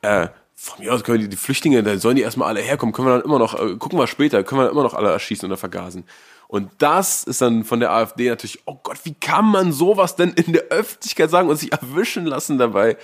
äh, 0.00 0.26
von 0.56 0.84
mir 0.84 0.92
aus 0.92 1.04
können 1.04 1.20
die, 1.20 1.28
die 1.28 1.36
Flüchtlinge, 1.36 1.84
da 1.84 1.96
sollen 1.98 2.16
die 2.16 2.22
erstmal 2.22 2.48
alle 2.48 2.60
herkommen, 2.60 2.92
können 2.92 3.06
wir 3.06 3.18
dann 3.18 3.24
immer 3.24 3.38
noch, 3.38 3.54
äh, 3.54 3.76
gucken 3.76 3.98
wir 3.98 4.08
später, 4.08 4.42
können 4.42 4.60
wir 4.60 4.64
dann 4.64 4.72
immer 4.72 4.82
noch 4.82 4.94
alle 4.94 5.10
erschießen 5.10 5.46
oder 5.46 5.56
vergasen. 5.56 6.04
Und 6.48 6.70
das 6.78 7.24
ist 7.24 7.40
dann 7.40 7.64
von 7.64 7.80
der 7.80 7.92
AfD 7.92 8.28
natürlich, 8.28 8.60
oh 8.66 8.78
Gott, 8.82 8.98
wie 9.04 9.14
kann 9.14 9.46
man 9.46 9.72
sowas 9.72 10.16
denn 10.16 10.30
in 10.30 10.52
der 10.52 10.64
Öffentlichkeit 10.64 11.30
sagen 11.30 11.48
und 11.48 11.56
sich 11.56 11.72
erwischen 11.72 12.26
lassen 12.26 12.58
dabei? 12.58 12.98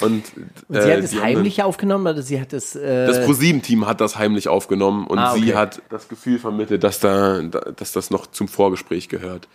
Und, 0.00 0.22
Und 0.68 0.76
äh, 0.76 0.82
sie 0.82 0.92
hat 0.92 0.98
es 1.00 1.10
die 1.10 1.16
haben 1.16 1.24
heimlich 1.24 1.62
aufgenommen 1.62 2.06
oder 2.06 2.22
sie 2.22 2.40
hat 2.40 2.52
es. 2.52 2.76
Äh, 2.76 3.06
das 3.06 3.24
ProSieben-Team 3.24 3.86
hat 3.86 4.00
das 4.00 4.16
heimlich 4.16 4.48
aufgenommen 4.48 5.06
und 5.06 5.18
Ah, 5.18 5.32
okay. 5.32 5.40
sie 5.42 5.54
hat 5.56 5.82
das 5.88 6.08
Gefühl 6.08 6.38
vermittelt, 6.38 6.84
dass 6.84 7.00
da, 7.00 7.40
da- 7.42 7.72
dass 7.74 7.92
das 7.92 8.10
noch 8.10 8.26
zum 8.28 8.46
Vorgespräch 8.48 9.08
gehört. 9.08 9.48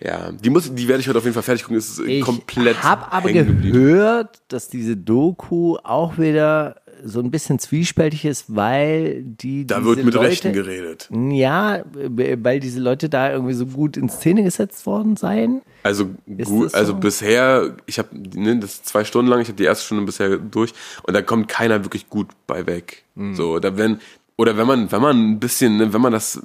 Ja, 0.00 0.32
die 0.32 0.50
muss, 0.50 0.74
die 0.74 0.88
werde 0.88 1.00
ich 1.00 1.08
heute 1.08 1.18
auf 1.18 1.24
jeden 1.24 1.34
Fall 1.34 1.44
fertig 1.44 1.62
gucken. 1.62 1.76
Es 1.76 1.90
ist 1.90 2.00
ich 2.00 2.22
komplett. 2.24 2.82
habe 2.82 3.12
aber 3.12 3.32
gehört, 3.32 4.42
dass 4.48 4.68
diese 4.68 4.96
Doku 4.96 5.76
auch 5.84 6.18
wieder 6.18 6.81
so 7.04 7.20
ein 7.20 7.30
bisschen 7.30 7.58
zwiespältig 7.58 8.24
ist, 8.24 8.54
weil 8.54 9.22
die. 9.22 9.66
Da 9.66 9.84
wird 9.84 10.04
mit 10.04 10.14
Leute, 10.14 10.28
Rechten 10.28 10.52
geredet. 10.52 11.08
Ja, 11.10 11.82
weil 11.92 12.60
diese 12.60 12.80
Leute 12.80 13.08
da 13.08 13.30
irgendwie 13.32 13.54
so 13.54 13.66
gut 13.66 13.96
in 13.96 14.08
Szene 14.08 14.42
gesetzt 14.42 14.86
worden 14.86 15.16
seien. 15.16 15.62
Also 15.82 16.06
gut, 16.06 16.16
das 16.26 16.48
so? 16.48 16.78
also 16.78 16.94
bisher, 16.94 17.76
ich 17.86 17.98
habe 17.98 18.08
ne, 18.12 18.58
das 18.58 18.74
ist 18.74 18.86
zwei 18.86 19.04
Stunden 19.04 19.30
lang, 19.30 19.40
ich 19.40 19.48
habe 19.48 19.56
die 19.56 19.64
erste 19.64 19.84
Stunde 19.86 20.04
bisher 20.04 20.36
durch 20.38 20.72
und 21.02 21.14
da 21.14 21.22
kommt 21.22 21.48
keiner 21.48 21.84
wirklich 21.84 22.08
gut 22.08 22.28
bei 22.46 22.66
weg. 22.66 23.04
Mhm. 23.14 23.34
So, 23.34 23.58
da 23.58 23.76
wenn 23.76 23.98
oder 24.36 24.56
wenn 24.56 24.66
man, 24.66 24.92
wenn 24.92 25.02
man 25.02 25.32
ein 25.32 25.40
bisschen, 25.40 25.76
ne, 25.76 25.92
wenn 25.92 26.00
man 26.00 26.12
das, 26.12 26.40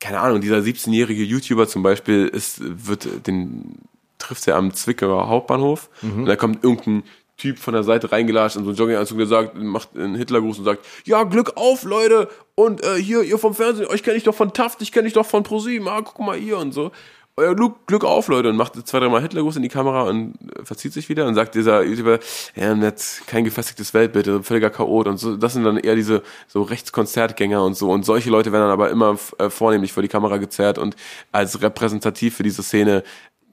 keine 0.00 0.20
Ahnung, 0.20 0.40
dieser 0.40 0.58
17-jährige 0.58 1.22
YouTuber 1.22 1.68
zum 1.68 1.82
Beispiel 1.82 2.26
ist, 2.26 2.60
wird 2.60 3.26
den 3.26 3.76
trifft 4.18 4.46
er 4.48 4.56
am 4.56 4.72
Zwickauer 4.72 5.28
Hauptbahnhof 5.28 5.90
Mhm. 6.02 6.20
und 6.20 6.26
da 6.26 6.36
kommt 6.36 6.64
irgendein 6.64 7.02
Typ 7.36 7.58
von 7.58 7.74
der 7.74 7.82
Seite 7.82 8.12
reingelatscht 8.12 8.56
in 8.56 8.64
so 8.64 8.70
einen 8.70 8.78
Jogginganzug, 8.78 9.18
der 9.18 9.26
sagt, 9.26 9.56
macht 9.56 9.96
einen 9.96 10.14
Hitlergruß 10.14 10.58
und 10.58 10.64
sagt, 10.64 10.84
ja, 11.04 11.24
Glück 11.24 11.56
auf, 11.56 11.82
Leute, 11.84 12.28
und 12.54 12.84
äh, 12.84 12.94
hier, 12.96 13.22
ihr 13.22 13.38
vom 13.38 13.54
Fernsehen, 13.54 13.88
euch 13.88 14.02
kenne 14.02 14.16
ich 14.16 14.22
doch 14.24 14.34
von 14.34 14.52
Taft, 14.52 14.80
ich 14.82 14.92
kenne 14.92 15.04
dich 15.04 15.14
doch 15.14 15.26
von 15.26 15.42
ProSieben, 15.42 15.88
ah, 15.88 16.02
guck 16.02 16.20
mal 16.20 16.36
hier 16.36 16.58
und 16.58 16.72
so. 16.72 16.92
euer 17.36 17.56
Glück, 17.56 17.86
Glück 17.86 18.04
auf, 18.04 18.28
Leute, 18.28 18.48
und 18.48 18.56
macht 18.56 18.74
zwei, 18.86 19.00
dreimal 19.00 19.20
Hitlergruß 19.20 19.56
in 19.56 19.62
die 19.62 19.68
Kamera 19.68 20.02
und 20.02 20.34
äh, 20.56 20.64
verzieht 20.64 20.92
sich 20.92 21.08
wieder 21.08 21.26
und 21.26 21.34
sagt 21.34 21.54
dieser 21.56 21.82
YouTuber, 21.82 22.20
ja, 22.54 22.74
net, 22.74 23.22
kein 23.26 23.44
gefestigtes 23.44 23.92
Weltbild, 23.92 24.46
völliger 24.46 24.70
Chaot 24.70 25.08
und 25.08 25.18
so. 25.18 25.36
Das 25.36 25.54
sind 25.54 25.64
dann 25.64 25.76
eher 25.78 25.96
diese 25.96 26.22
so 26.46 26.62
Rechtskonzertgänger 26.62 27.64
und 27.64 27.74
so. 27.74 27.90
Und 27.90 28.04
solche 28.04 28.30
Leute 28.30 28.52
werden 28.52 28.62
dann 28.62 28.70
aber 28.70 28.90
immer 28.90 29.18
äh, 29.38 29.50
vornehmlich 29.50 29.92
vor 29.92 30.02
die 30.02 30.08
Kamera 30.08 30.36
gezerrt 30.36 30.78
und 30.78 30.94
als 31.32 31.60
repräsentativ 31.60 32.36
für 32.36 32.44
diese 32.44 32.62
Szene 32.62 33.02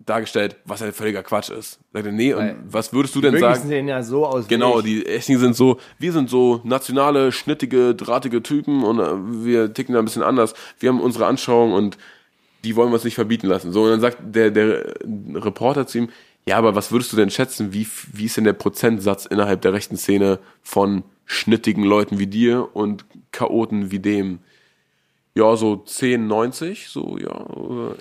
dargestellt, 0.06 0.58
was 0.66 0.82
ein 0.82 0.94
völliger 0.94 1.24
Quatsch 1.24 1.50
ist. 1.50 1.80
Sagt 1.94 2.06
er, 2.06 2.12
nee, 2.12 2.34
und 2.34 2.40
Weil 2.40 2.58
was 2.66 2.94
würdest 2.94 3.16
du 3.16 3.22
denn 3.22 3.38
sagen? 3.40 3.68
sehen 3.68 3.88
ja 3.88 4.04
so 4.04 4.26
aus. 4.26 4.48
Genau, 4.48 4.82
die 4.82 5.06
echten 5.06 5.38
sind 5.38 5.56
so, 5.56 5.78
wir 6.00 6.12
sind 6.12 6.30
so 6.30 6.62
nationale, 6.64 7.32
schnittige, 7.32 7.96
drahtige 7.96 8.42
Typen 8.44 8.84
und 8.84 9.00
äh, 9.00 9.46
wir 9.46 9.74
ticken 9.74 9.94
da 9.94 10.00
ein 10.00 10.06
bisschen 10.06 10.24
anders. 10.24 10.54
Wir 10.80 10.90
haben 10.90 11.02
unsere 11.02 11.26
Anschauung 11.26 11.74
und 11.74 11.98
die 12.64 12.76
wollen 12.76 12.90
wir 12.90 12.96
uns 12.96 13.04
nicht 13.04 13.16
verbieten 13.16 13.48
lassen. 13.48 13.72
So, 13.72 13.84
und 13.84 13.90
dann 13.90 14.02
sagt 14.02 14.18
der, 14.22 14.52
der 14.52 14.94
Reporter 15.34 15.88
zu 15.88 16.00
ihm, 16.00 16.10
ja, 16.46 16.58
aber 16.58 16.76
was 16.76 16.92
würdest 16.92 17.12
du 17.14 17.18
denn 17.18 17.30
schätzen, 17.30 17.74
wie, 17.74 17.88
wie 18.14 18.26
ist 18.26 18.38
denn 18.38 18.44
der 18.44 18.54
Prozentsatz 18.54 19.26
innerhalb 19.26 19.62
der 19.62 19.74
rechten 19.74 19.98
Szene 19.98 20.40
von 20.64 21.04
schnittigen 21.26 21.84
Leuten 21.84 22.20
wie 22.20 22.28
dir 22.28 22.76
und 22.76 23.06
Chaoten 23.32 23.92
wie 23.92 24.00
dem? 24.00 24.40
Ja, 25.34 25.56
so 25.56 25.78
10, 25.78 26.28
90, 26.28 26.90
so, 26.90 27.18
ja. 27.18 27.46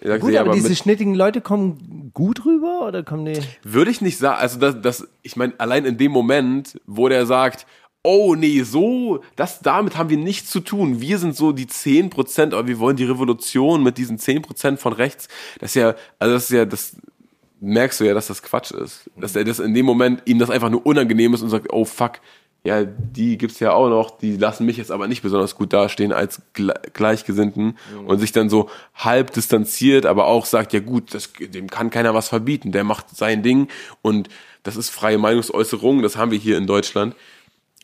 Sagt, 0.03 0.21
Gut, 0.23 0.33
ja, 0.33 0.41
aber, 0.41 0.53
diese 0.53 0.75
schnittigen 0.75 1.15
Leute 1.15 1.41
kommen 1.41 2.11
gut 2.13 2.45
rüber 2.45 2.87
oder 2.89 3.05
kommen 3.05 3.25
die? 3.25 3.41
würde 3.63 3.91
ich 3.91 4.01
nicht 4.01 4.19
sagen, 4.19 4.41
also 4.41 4.59
das, 4.59 4.81
das 4.81 5.09
ich 5.23 5.37
meine, 5.37 5.55
allein 5.59 5.85
in 5.85 5.97
dem 5.97 6.11
Moment, 6.11 6.81
wo 6.87 7.09
der 7.09 7.27
sagt, 7.27 7.67
oh 8.03 8.35
nee, 8.35 8.63
so, 8.63 9.21
das, 9.37 9.61
damit 9.61 9.97
haben 9.97 10.11
wir 10.11 10.17
nichts 10.17 10.51
zu 10.51 10.61
tun. 10.61 11.01
Wir 11.01 11.19
sind 11.19 11.37
so 11.37 11.53
die 11.53 11.67
10%, 11.67 12.53
aber 12.53 12.67
wir 12.67 12.79
wollen 12.79 12.97
die 12.97 13.05
Revolution 13.05 13.83
mit 13.83 13.99
diesen 13.99 14.19
10% 14.19 14.79
von 14.79 14.93
rechts. 14.93 15.29
Das 15.61 15.71
ist 15.71 15.75
ja, 15.77 15.95
also 16.19 16.35
das 16.35 16.45
ist 16.45 16.51
ja, 16.51 16.65
das 16.65 16.97
merkst 17.61 18.01
du 18.01 18.05
ja, 18.05 18.15
dass 18.15 18.27
das 18.27 18.43
Quatsch 18.43 18.73
ist. 18.73 19.11
Dass 19.17 19.37
er 19.37 19.45
das 19.45 19.59
in 19.59 19.75
dem 19.75 19.87
Moment 19.87 20.23
ihm 20.25 20.39
das 20.39 20.51
einfach 20.51 20.71
nur 20.71 20.85
unangenehm 20.85 21.35
ist 21.35 21.43
und 21.43 21.51
sagt, 21.51 21.73
oh 21.73 21.85
fuck, 21.85 22.21
ja, 22.63 22.85
die 22.85 23.39
gibt's 23.39 23.59
ja 23.61 23.73
auch 23.73 23.89
noch, 23.89 24.19
die 24.19 24.37
lassen 24.37 24.67
mich 24.67 24.77
jetzt 24.77 24.91
aber 24.91 25.09
nicht 25.09 25.23
besonders 25.23 25.55
gut 25.55 25.73
dastehen 25.73 26.13
als 26.13 26.43
Gle- 26.55 26.91
Gleichgesinnten 26.93 27.79
und 28.07 28.19
sich 28.19 28.33
dann 28.33 28.51
so 28.51 28.69
halb 28.95 29.33
distanziert, 29.33 30.05
aber 30.05 30.27
auch 30.27 30.45
sagt, 30.45 30.73
ja 30.75 30.81
gut, 30.81 31.15
das, 31.15 31.33
dem 31.39 31.71
kann 31.71 31.89
keiner 31.91 32.13
was 32.13 32.29
verbieten, 32.29 32.71
der 32.71 32.85
macht 32.85 33.17
sein 33.17 33.43
Ding 33.43 33.69
und 34.03 34.29
das 34.63 34.77
ist 34.77 34.91
freie 34.91 35.17
Meinungsäußerung, 35.17 36.03
das 36.03 36.17
haben 36.17 36.33
wir 36.33 36.39
hier 36.39 36.59
in 36.59 36.67
Deutschland. 36.67 37.15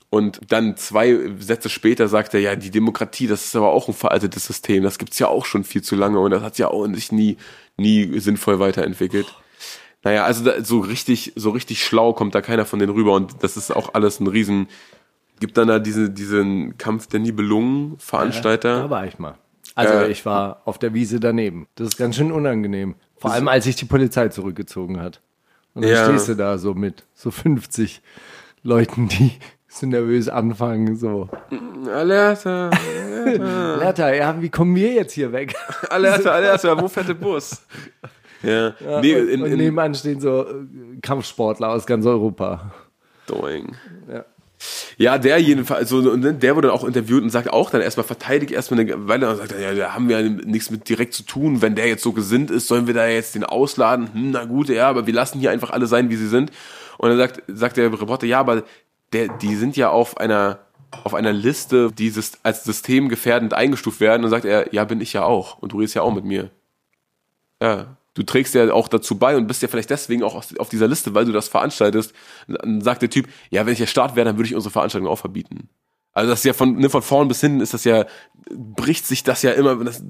Und 0.09 0.41
dann 0.49 0.77
zwei 0.77 1.18
Sätze 1.41 1.68
später 1.68 2.07
sagt 2.07 2.33
er, 2.35 2.41
ja, 2.41 2.55
die 2.55 2.70
Demokratie, 2.70 3.27
das 3.27 3.45
ist 3.47 3.57
aber 3.57 3.72
auch 3.72 3.89
ein 3.89 3.95
veraltetes 3.95 4.47
System, 4.47 4.83
das 4.83 4.99
gibt's 4.99 5.18
ja 5.18 5.29
auch 5.29 5.47
schon 5.47 5.64
viel 5.64 5.83
zu 5.83 5.97
lange 5.97 6.20
und 6.20 6.31
das 6.31 6.43
hat 6.43 6.59
ja 6.59 6.68
auch 6.68 6.87
sich 6.95 7.12
nie, 7.12 7.39
nie 7.77 8.20
sinnvoll 8.20 8.59
weiterentwickelt. 8.61 9.27
Naja, 10.05 10.24
also 10.24 10.44
da, 10.44 10.62
so 10.62 10.80
richtig, 10.80 11.32
so 11.36 11.51
richtig 11.51 11.82
schlau 11.84 12.12
kommt 12.12 12.34
da 12.34 12.40
keiner 12.42 12.64
von 12.64 12.78
denen 12.78 12.92
rüber 12.92 13.12
und 13.14 13.42
das 13.42 13.57
ist 13.57 13.74
auch 13.74 13.94
alles 13.94 14.20
ein 14.20 14.26
Riesen. 14.26 14.68
Gibt 15.40 15.57
dann 15.59 15.68
da 15.68 15.78
diese, 15.78 16.09
diesen 16.11 16.78
Kampf 16.78 17.09
der 17.09 17.20
Nibelungen 17.20 17.99
Veranstalter. 17.99 18.82
Da 18.84 18.90
war 18.90 19.07
ich 19.07 19.18
mal. 19.18 19.34
Also 19.74 19.92
Äh, 19.94 20.11
ich 20.11 20.24
war 20.24 20.62
auf 20.64 20.78
der 20.78 20.94
Wiese 20.94 21.20
daneben. 21.20 21.66
Das 21.74 21.88
ist 21.88 21.97
ganz 21.99 22.16
schön 22.16 22.32
unangenehm. 22.32 22.94
Vor 23.18 23.32
allem, 23.32 23.49
als 23.49 23.64
sich 23.64 23.76
die 23.76 23.84
Polizei 23.84 24.28
zurückgezogen 24.28 25.01
hat. 25.01 25.20
Und 25.74 25.82
dann 25.82 25.90
Ja. 25.90 26.05
stehst 26.05 26.28
du 26.28 26.36
da 26.36 26.57
so 26.57 26.72
mit 26.74 27.05
so 27.14 27.30
50 27.30 28.01
Leuten, 28.62 29.09
die 29.09 29.32
so 29.68 29.86
nervös 29.86 30.28
anfangen, 30.30 30.97
so. 30.97 31.28
Alerta, 31.92 32.70
Letter, 33.78 34.14
ja, 34.14 34.40
wie 34.40 34.49
kommen 34.49 34.74
wir 34.74 34.92
jetzt 34.94 35.12
hier 35.12 35.32
weg? 35.32 35.55
Alerta, 35.90 36.30
Alerta, 36.30 36.80
wo 36.80 36.88
fährt 36.88 37.09
der 37.09 37.14
Bus? 37.14 37.62
Ja, 38.47 39.01
nee, 39.01 39.14
und, 39.16 39.28
in, 39.28 39.42
und 39.42 39.51
nebenan 39.57 39.94
stehen 39.94 40.20
so 40.20 40.47
äh, 40.47 40.55
Kampfsportler 41.03 41.70
aus 41.70 41.86
ganz 41.86 42.07
Europa. 42.07 42.72
Doing. 43.26 43.74
Ja. 44.11 44.24
Ja, 44.97 45.18
der 45.18 45.38
jedenfalls, 45.38 45.90
so, 45.90 45.99
und 45.99 46.22
dann- 46.22 46.40
der 46.40 46.57
wurde 46.57 46.72
auch 46.72 46.84
interviewt 46.84 47.22
und 47.22 47.28
sagt 47.30 47.53
auch 47.53 47.68
dann 47.70 47.82
erstmal, 47.82 48.07
verteidigt 48.07 48.53
erstmal 48.53 48.80
eine 48.80 49.07
Weile 49.09 49.28
und 49.28 49.36
sagt, 49.36 49.53
ja, 49.61 49.74
da 49.74 49.92
haben 49.94 50.09
wir 50.09 50.22
nichts 50.22 50.70
mit 50.70 50.88
direkt 50.88 51.12
zu 51.12 51.24
tun. 51.24 51.61
Wenn 51.61 51.74
der 51.74 51.88
jetzt 51.88 52.03
so 52.03 52.12
gesinnt 52.12 52.51
ist, 52.51 52.66
sollen 52.68 52.86
wir 52.86 52.94
da 52.94 53.07
jetzt 53.07 53.34
den 53.34 53.44
ausladen? 53.44 54.09
Hm, 54.14 54.30
na 54.30 54.44
gut, 54.44 54.68
ja, 54.70 54.88
aber 54.88 55.07
wir 55.07 55.12
lassen 55.12 55.40
hier 55.40 55.51
einfach 55.51 55.70
alle 55.70 55.86
sein, 55.86 56.09
wie 56.09 56.16
sie 56.16 56.28
sind. 56.28 56.53
Und 56.97 57.11
dann 57.11 57.18
sagt, 57.18 57.42
sagt 57.49 57.76
der 57.76 57.92
Reporter, 57.92 58.26
ja, 58.26 58.40
aber 58.40 58.62
der, 59.12 59.28
die 59.28 59.55
sind 59.57 59.76
ja 59.76 59.90
auf 59.90 60.16
einer, 60.16 60.61
auf 61.05 61.12
einer 61.12 61.32
Liste, 61.34 61.90
die 61.92 62.11
als 62.42 62.64
systemgefährdend 62.64 63.53
eingestuft 63.53 64.01
werden. 64.01 64.24
Und 64.24 64.30
sagt 64.30 64.47
er, 64.47 64.72
ja, 64.72 64.84
bin 64.84 65.03
ich 65.03 65.12
ja 65.12 65.24
auch. 65.24 65.59
Und 65.59 65.72
du 65.72 65.78
redest 65.78 65.94
ja 65.97 66.03
auch 66.03 66.14
mit 66.14 66.24
mir. 66.24 66.49
Ja, 67.62 67.97
du 68.17 68.23
trägst 68.23 68.55
ja 68.55 68.73
auch 68.73 68.89
dazu 68.89 69.19
bei 69.19 69.37
und 69.37 69.47
bist 69.47 69.62
ja 69.62 69.69
vielleicht 69.69 69.91
deswegen 69.91 70.23
auch 70.23 70.35
auf 70.35 70.69
dieser 70.69 70.89
Liste, 70.89 71.14
weil 71.14 71.27
du 71.27 71.33
das 71.33 71.49
veranstaltest. 71.49 72.12
Dann 72.49 72.81
sagt 72.81 73.03
der 73.03 73.11
Typ, 73.11 73.29
ja, 73.51 73.64
wenn 73.67 73.75
ich 73.75 73.79
der 73.79 73.87
Staat 73.87 74.17
wäre, 74.17 74.25
dann 74.25 74.37
würde 74.37 74.49
ich 74.49 74.55
unsere 74.55 74.73
Veranstaltung 74.73 75.09
auch 75.09 75.19
verbieten. 75.19 75.69
Also 76.12 76.31
das 76.31 76.41
ist 76.41 76.45
ja 76.47 76.55
von, 76.55 76.77
ne, 76.77 76.89
von 76.89 77.03
vorn 77.03 77.29
bis 77.29 77.43
hin 77.43 77.61
ist 77.61 77.75
das 77.75 77.85
ja, 77.85 78.07
bricht 78.51 79.07
sich 79.07 79.23
das 79.23 79.43
ja 79.43 79.53
immer, 79.53 79.77
das, 79.85 80.03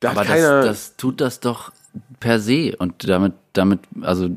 da 0.00 0.12
Aber 0.12 0.24
keiner, 0.24 0.62
das, 0.62 0.88
das 0.88 0.96
tut 0.96 1.20
das 1.20 1.40
doch 1.40 1.72
per 2.20 2.40
se. 2.40 2.74
Und 2.78 3.06
damit, 3.06 3.34
damit, 3.52 3.80
also 4.00 4.30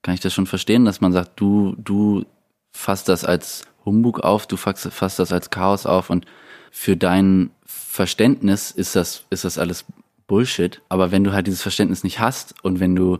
kann 0.00 0.14
ich 0.14 0.20
das 0.20 0.32
schon 0.32 0.46
verstehen, 0.46 0.86
dass 0.86 1.02
man 1.02 1.12
sagt, 1.12 1.32
du, 1.36 1.76
du 1.76 2.24
fasst 2.72 3.10
das 3.10 3.24
als 3.26 3.66
Humbug 3.84 4.20
auf, 4.20 4.46
du 4.46 4.56
fasst, 4.56 4.88
fasst 4.92 5.18
das 5.18 5.30
als 5.30 5.50
Chaos 5.50 5.84
auf 5.84 6.08
und 6.08 6.24
für 6.70 6.96
dein 6.96 7.50
Verständnis 7.66 8.70
ist 8.70 8.96
das, 8.96 9.24
ist 9.28 9.44
das 9.44 9.58
alles 9.58 9.84
Bullshit. 10.26 10.80
Aber 10.88 11.10
wenn 11.10 11.24
du 11.24 11.32
halt 11.32 11.46
dieses 11.46 11.62
Verständnis 11.62 12.04
nicht 12.04 12.20
hast 12.20 12.54
und 12.62 12.80
wenn 12.80 12.94
du 12.94 13.18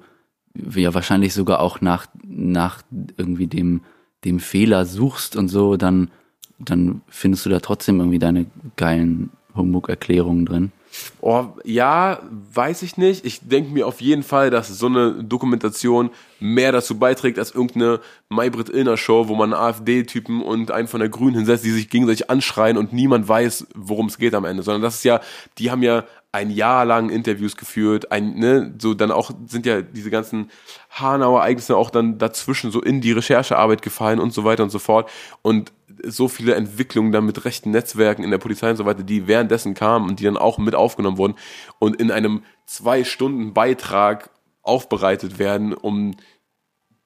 ja 0.74 0.94
wahrscheinlich 0.94 1.34
sogar 1.34 1.60
auch 1.60 1.80
nach, 1.80 2.06
nach 2.22 2.82
irgendwie 3.16 3.46
dem, 3.46 3.82
dem 4.24 4.40
Fehler 4.40 4.84
suchst 4.86 5.36
und 5.36 5.48
so, 5.48 5.76
dann, 5.76 6.10
dann 6.58 7.02
findest 7.08 7.46
du 7.46 7.50
da 7.50 7.60
trotzdem 7.60 7.98
irgendwie 7.98 8.18
deine 8.18 8.46
geilen 8.76 9.30
Humbug-Erklärungen 9.54 10.46
drin. 10.46 10.72
Oh, 11.20 11.46
ja, 11.64 12.20
weiß 12.52 12.82
ich 12.82 12.96
nicht. 12.96 13.24
Ich 13.24 13.40
denke 13.48 13.72
mir 13.72 13.86
auf 13.86 14.00
jeden 14.00 14.22
Fall, 14.22 14.50
dass 14.50 14.68
so 14.68 14.86
eine 14.86 15.24
Dokumentation 15.24 16.10
mehr 16.38 16.70
dazu 16.72 16.98
beiträgt 16.98 17.38
als 17.38 17.52
irgendeine 17.52 18.00
Maybrit 18.28 18.68
Illner 18.68 18.96
Show, 18.96 19.28
wo 19.28 19.34
man 19.34 19.52
AfD-Typen 19.52 20.42
und 20.42 20.70
einen 20.70 20.88
von 20.88 21.00
der 21.00 21.08
Grünen 21.08 21.34
hinsetzt, 21.34 21.64
die 21.64 21.70
sich 21.70 21.90
gegenseitig 21.90 22.30
anschreien 22.30 22.76
und 22.76 22.92
niemand 22.92 23.26
weiß, 23.26 23.66
worum 23.74 24.06
es 24.06 24.18
geht 24.18 24.34
am 24.34 24.44
Ende. 24.44 24.62
Sondern 24.62 24.82
das 24.82 24.96
ist 24.96 25.04
ja, 25.04 25.20
die 25.58 25.70
haben 25.70 25.82
ja 25.82 26.04
ein 26.34 26.50
Jahr 26.50 26.84
lang 26.84 27.10
Interviews 27.10 27.56
geführt, 27.56 28.10
ein, 28.10 28.34
ne, 28.34 28.74
so 28.78 28.92
dann 28.92 29.12
auch 29.12 29.30
sind 29.46 29.66
ja 29.66 29.82
diese 29.82 30.10
ganzen 30.10 30.50
Hanauer 30.90 31.38
Ereignisse 31.40 31.76
auch 31.76 31.90
dann 31.90 32.18
dazwischen 32.18 32.72
so 32.72 32.82
in 32.82 33.00
die 33.00 33.12
Recherchearbeit 33.12 33.82
gefallen 33.82 34.18
und 34.18 34.34
so 34.34 34.42
weiter 34.42 34.64
und 34.64 34.70
so 34.70 34.80
fort. 34.80 35.08
Und 35.42 35.72
so 36.02 36.26
viele 36.26 36.56
Entwicklungen 36.56 37.12
dann 37.12 37.24
mit 37.24 37.44
rechten 37.44 37.70
Netzwerken 37.70 38.24
in 38.24 38.32
der 38.32 38.38
Polizei 38.38 38.68
und 38.68 38.76
so 38.76 38.84
weiter, 38.84 39.04
die 39.04 39.28
währenddessen 39.28 39.74
kamen 39.74 40.08
und 40.08 40.18
die 40.18 40.24
dann 40.24 40.36
auch 40.36 40.58
mit 40.58 40.74
aufgenommen 40.74 41.18
wurden 41.18 41.36
und 41.78 42.00
in 42.00 42.10
einem 42.10 42.42
zwei 42.66 43.04
Stunden 43.04 43.54
Beitrag 43.54 44.30
aufbereitet 44.62 45.38
werden, 45.38 45.72
um 45.72 46.16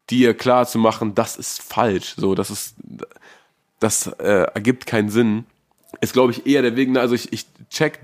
dir 0.08 0.32
klar 0.32 0.66
zu 0.66 0.78
machen, 0.78 1.14
das 1.14 1.36
ist 1.36 1.60
falsch, 1.60 2.14
so, 2.16 2.34
das 2.34 2.50
ist, 2.50 2.76
das 3.78 4.06
äh, 4.06 4.46
ergibt 4.54 4.86
keinen 4.86 5.10
Sinn. 5.10 5.44
Ist, 6.00 6.14
glaube 6.14 6.32
ich, 6.32 6.46
eher 6.46 6.62
der 6.62 6.76
Weg, 6.76 6.88
ne, 6.88 7.00
also 7.00 7.14
ich, 7.14 7.30
ich 7.32 7.46
check 7.68 7.98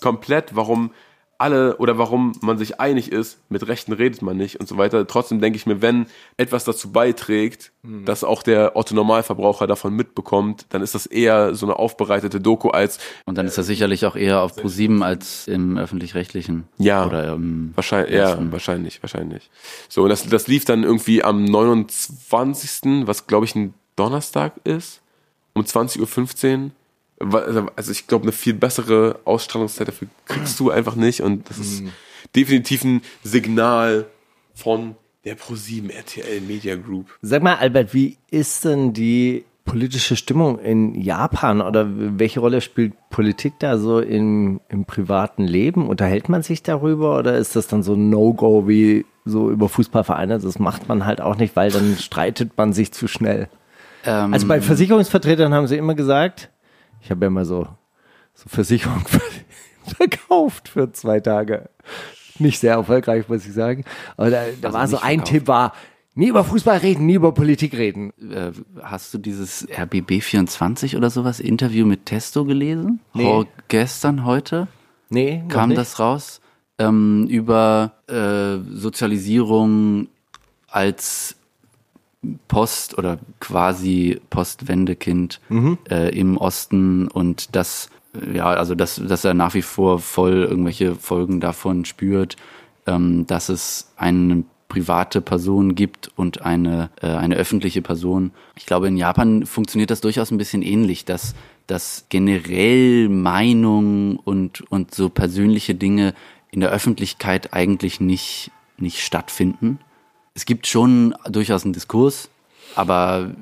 komplett, 0.00 0.54
warum 0.54 0.90
alle 1.38 1.76
oder 1.76 1.98
warum 1.98 2.32
man 2.40 2.58
sich 2.58 2.80
einig 2.80 3.12
ist, 3.12 3.38
mit 3.48 3.66
Rechten 3.68 3.92
redet 3.92 4.22
man 4.22 4.36
nicht 4.36 4.58
und 4.58 4.68
so 4.68 4.76
weiter. 4.76 5.06
Trotzdem 5.06 5.40
denke 5.40 5.56
ich 5.56 5.66
mir, 5.66 5.80
wenn 5.80 6.06
etwas 6.36 6.64
dazu 6.64 6.90
beiträgt, 6.90 7.70
dass 7.84 8.24
auch 8.24 8.42
der 8.42 8.76
Otto 8.76 8.94
Normalverbraucher 8.94 9.68
davon 9.68 9.94
mitbekommt, 9.94 10.66
dann 10.70 10.82
ist 10.82 10.96
das 10.96 11.06
eher 11.06 11.54
so 11.54 11.64
eine 11.64 11.76
aufbereitete 11.76 12.40
Doku 12.40 12.70
als 12.70 12.98
Und 13.24 13.38
dann 13.38 13.46
ist 13.46 13.56
das 13.56 13.66
sicherlich 13.66 14.04
auch 14.04 14.16
eher 14.16 14.42
auf 14.42 14.58
Pro7 14.58 15.02
als 15.02 15.46
im 15.46 15.78
öffentlich-rechtlichen. 15.78 16.64
Ja. 16.78 17.06
Oder 17.06 17.34
im 17.34 17.72
Wahrscheinlich, 17.76 18.16
ja, 18.16 18.36
wahrscheinlich, 18.50 19.00
wahrscheinlich. 19.00 19.48
So, 19.88 20.02
und 20.02 20.08
das, 20.08 20.26
das 20.26 20.48
lief 20.48 20.64
dann 20.64 20.82
irgendwie 20.82 21.22
am 21.22 21.44
29., 21.44 23.06
was 23.06 23.28
glaube 23.28 23.46
ich 23.46 23.54
ein 23.54 23.74
Donnerstag 23.94 24.54
ist, 24.64 25.02
um 25.54 25.62
20.15 25.62 26.00
Uhr. 26.64 26.70
Also 27.20 27.66
also 27.74 27.92
ich 27.92 28.06
glaube, 28.06 28.24
eine 28.24 28.32
viel 28.32 28.54
bessere 28.54 29.18
Ausstrahlungszeit 29.24 29.88
dafür 29.88 30.08
kriegst 30.26 30.58
du 30.60 30.70
einfach 30.70 30.94
nicht. 30.94 31.22
Und 31.22 31.48
das 31.50 31.58
ist 31.58 31.82
definitiv 32.34 32.84
ein 32.84 33.02
Signal 33.24 34.06
von 34.54 34.94
der 35.24 35.36
Pro7 35.36 35.90
RTL 35.90 36.40
Media 36.40 36.76
Group. 36.76 37.06
Sag 37.22 37.42
mal, 37.42 37.56
Albert, 37.56 37.92
wie 37.92 38.16
ist 38.30 38.64
denn 38.64 38.92
die 38.92 39.44
politische 39.64 40.16
Stimmung 40.16 40.58
in 40.58 40.94
Japan 40.94 41.60
oder 41.60 41.86
welche 41.90 42.40
Rolle 42.40 42.62
spielt 42.62 42.94
Politik 43.10 43.54
da 43.58 43.76
so 43.78 44.00
im, 44.00 44.60
im 44.70 44.86
privaten 44.86 45.44
Leben? 45.44 45.88
Unterhält 45.88 46.28
man 46.28 46.42
sich 46.42 46.62
darüber 46.62 47.18
oder 47.18 47.36
ist 47.36 47.54
das 47.54 47.66
dann 47.66 47.82
so 47.82 47.94
ein 47.94 48.08
No-Go 48.08 48.66
wie 48.66 49.04
so 49.26 49.50
über 49.50 49.68
Fußballvereine? 49.68 50.38
Das 50.38 50.58
macht 50.58 50.88
man 50.88 51.04
halt 51.04 51.20
auch 51.20 51.36
nicht, 51.36 51.54
weil 51.54 51.70
dann 51.70 51.96
streitet 51.98 52.56
man 52.56 52.72
sich 52.72 52.92
zu 52.92 53.08
schnell. 53.08 53.48
Ähm, 54.04 54.32
Also 54.32 54.46
bei 54.48 54.62
Versicherungsvertretern 54.62 55.52
haben 55.52 55.66
sie 55.66 55.76
immer 55.76 55.94
gesagt, 55.94 56.50
ich 57.00 57.10
habe 57.10 57.26
ja 57.26 57.30
mal 57.30 57.44
so, 57.44 57.66
so 58.34 58.48
Versicherung 58.48 59.04
verkauft 59.98 60.68
für 60.68 60.92
zwei 60.92 61.20
Tage. 61.20 61.70
nicht 62.38 62.60
sehr 62.60 62.74
erfolgreich, 62.74 63.28
muss 63.28 63.46
ich 63.46 63.52
sagen. 63.52 63.84
Aber 64.16 64.30
da, 64.30 64.44
da 64.60 64.68
Also 64.68 64.78
war 64.78 64.88
so 64.88 64.96
ein 64.98 65.18
verkauft. 65.18 65.32
Tipp 65.32 65.46
war, 65.48 65.72
nie 66.14 66.28
über 66.28 66.44
Fußball 66.44 66.78
reden, 66.78 67.06
nie 67.06 67.14
über 67.14 67.32
Politik 67.32 67.74
reden. 67.74 68.12
Äh, 68.32 68.52
hast 68.82 69.12
du 69.14 69.18
dieses 69.18 69.68
RBB24 69.68 70.96
oder 70.96 71.10
sowas 71.10 71.40
Interview 71.40 71.86
mit 71.86 72.06
Testo 72.06 72.44
gelesen? 72.44 73.00
Nee. 73.14 73.24
Vor 73.24 73.46
gestern, 73.68 74.24
heute? 74.24 74.68
Nee, 75.10 75.42
kam 75.48 75.74
das 75.74 75.98
raus 75.98 76.40
ähm, 76.78 77.26
über 77.28 77.92
äh, 78.08 78.58
Sozialisierung 78.76 80.08
als 80.68 81.36
Post- 82.48 82.98
oder 82.98 83.18
quasi 83.40 84.20
Postwendekind 84.30 85.40
Mhm. 85.48 85.78
äh, 85.90 86.08
im 86.18 86.36
Osten 86.36 87.08
und 87.08 87.54
das, 87.54 87.90
ja, 88.34 88.46
also 88.46 88.74
dass, 88.74 88.96
dass 88.96 89.24
er 89.24 89.34
nach 89.34 89.54
wie 89.54 89.62
vor 89.62 89.98
voll 90.00 90.42
irgendwelche 90.48 90.94
Folgen 90.96 91.40
davon 91.40 91.84
spürt, 91.84 92.36
ähm, 92.86 93.26
dass 93.26 93.48
es 93.48 93.92
eine 93.96 94.44
private 94.68 95.20
Person 95.20 95.74
gibt 95.74 96.10
und 96.16 96.42
eine, 96.42 96.90
äh, 97.00 97.06
eine 97.06 97.36
öffentliche 97.36 97.82
Person. 97.82 98.32
Ich 98.56 98.66
glaube, 98.66 98.88
in 98.88 98.96
Japan 98.96 99.46
funktioniert 99.46 99.90
das 99.90 100.00
durchaus 100.00 100.30
ein 100.30 100.38
bisschen 100.38 100.62
ähnlich, 100.62 101.04
dass, 101.04 101.34
dass 101.66 102.06
generell 102.10 103.08
Meinungen 103.08 104.16
und, 104.16 104.60
und 104.70 104.94
so 104.94 105.08
persönliche 105.08 105.74
Dinge 105.74 106.14
in 106.50 106.60
der 106.60 106.70
Öffentlichkeit 106.70 107.52
eigentlich 107.54 108.00
nicht, 108.00 108.50
nicht 108.76 109.00
stattfinden. 109.00 109.78
Es 110.38 110.46
gibt 110.46 110.68
schon 110.68 111.16
durchaus 111.28 111.64
einen 111.64 111.72
Diskurs, 111.72 112.28
aber 112.76 113.32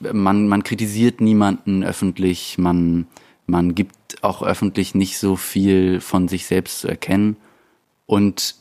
man, 0.00 0.48
man 0.48 0.64
kritisiert 0.64 1.20
niemanden 1.20 1.84
öffentlich, 1.84 2.58
man, 2.58 3.06
man 3.46 3.76
gibt 3.76 4.24
auch 4.24 4.42
öffentlich 4.42 4.96
nicht 4.96 5.18
so 5.18 5.36
viel 5.36 6.00
von 6.00 6.26
sich 6.26 6.46
selbst 6.46 6.80
zu 6.80 6.88
erkennen. 6.88 7.36
Und 8.06 8.56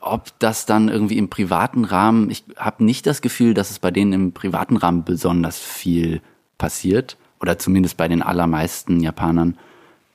ob 0.00 0.30
das 0.38 0.64
dann 0.64 0.88
irgendwie 0.88 1.18
im 1.18 1.28
privaten 1.28 1.84
Rahmen, 1.84 2.30
ich 2.30 2.44
habe 2.56 2.84
nicht 2.84 3.04
das 3.08 3.20
Gefühl, 3.20 3.52
dass 3.52 3.72
es 3.72 3.80
bei 3.80 3.90
denen 3.90 4.12
im 4.12 4.32
privaten 4.32 4.76
Rahmen 4.76 5.02
besonders 5.02 5.58
viel 5.58 6.20
passiert, 6.56 7.16
oder 7.40 7.58
zumindest 7.58 7.96
bei 7.96 8.06
den 8.06 8.22
allermeisten 8.22 9.00
Japanern, 9.00 9.58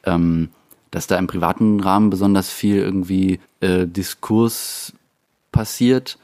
ähm, 0.06 0.52
dass 0.92 1.06
da 1.06 1.18
im 1.18 1.28
privaten 1.28 1.82
Rahmen 1.82 2.12
besonders 2.12 2.50
viel 2.50 2.78
irgendwie 2.78 3.42
äh, 3.60 3.86
Diskurs 3.86 4.94
passiert. 5.52 6.18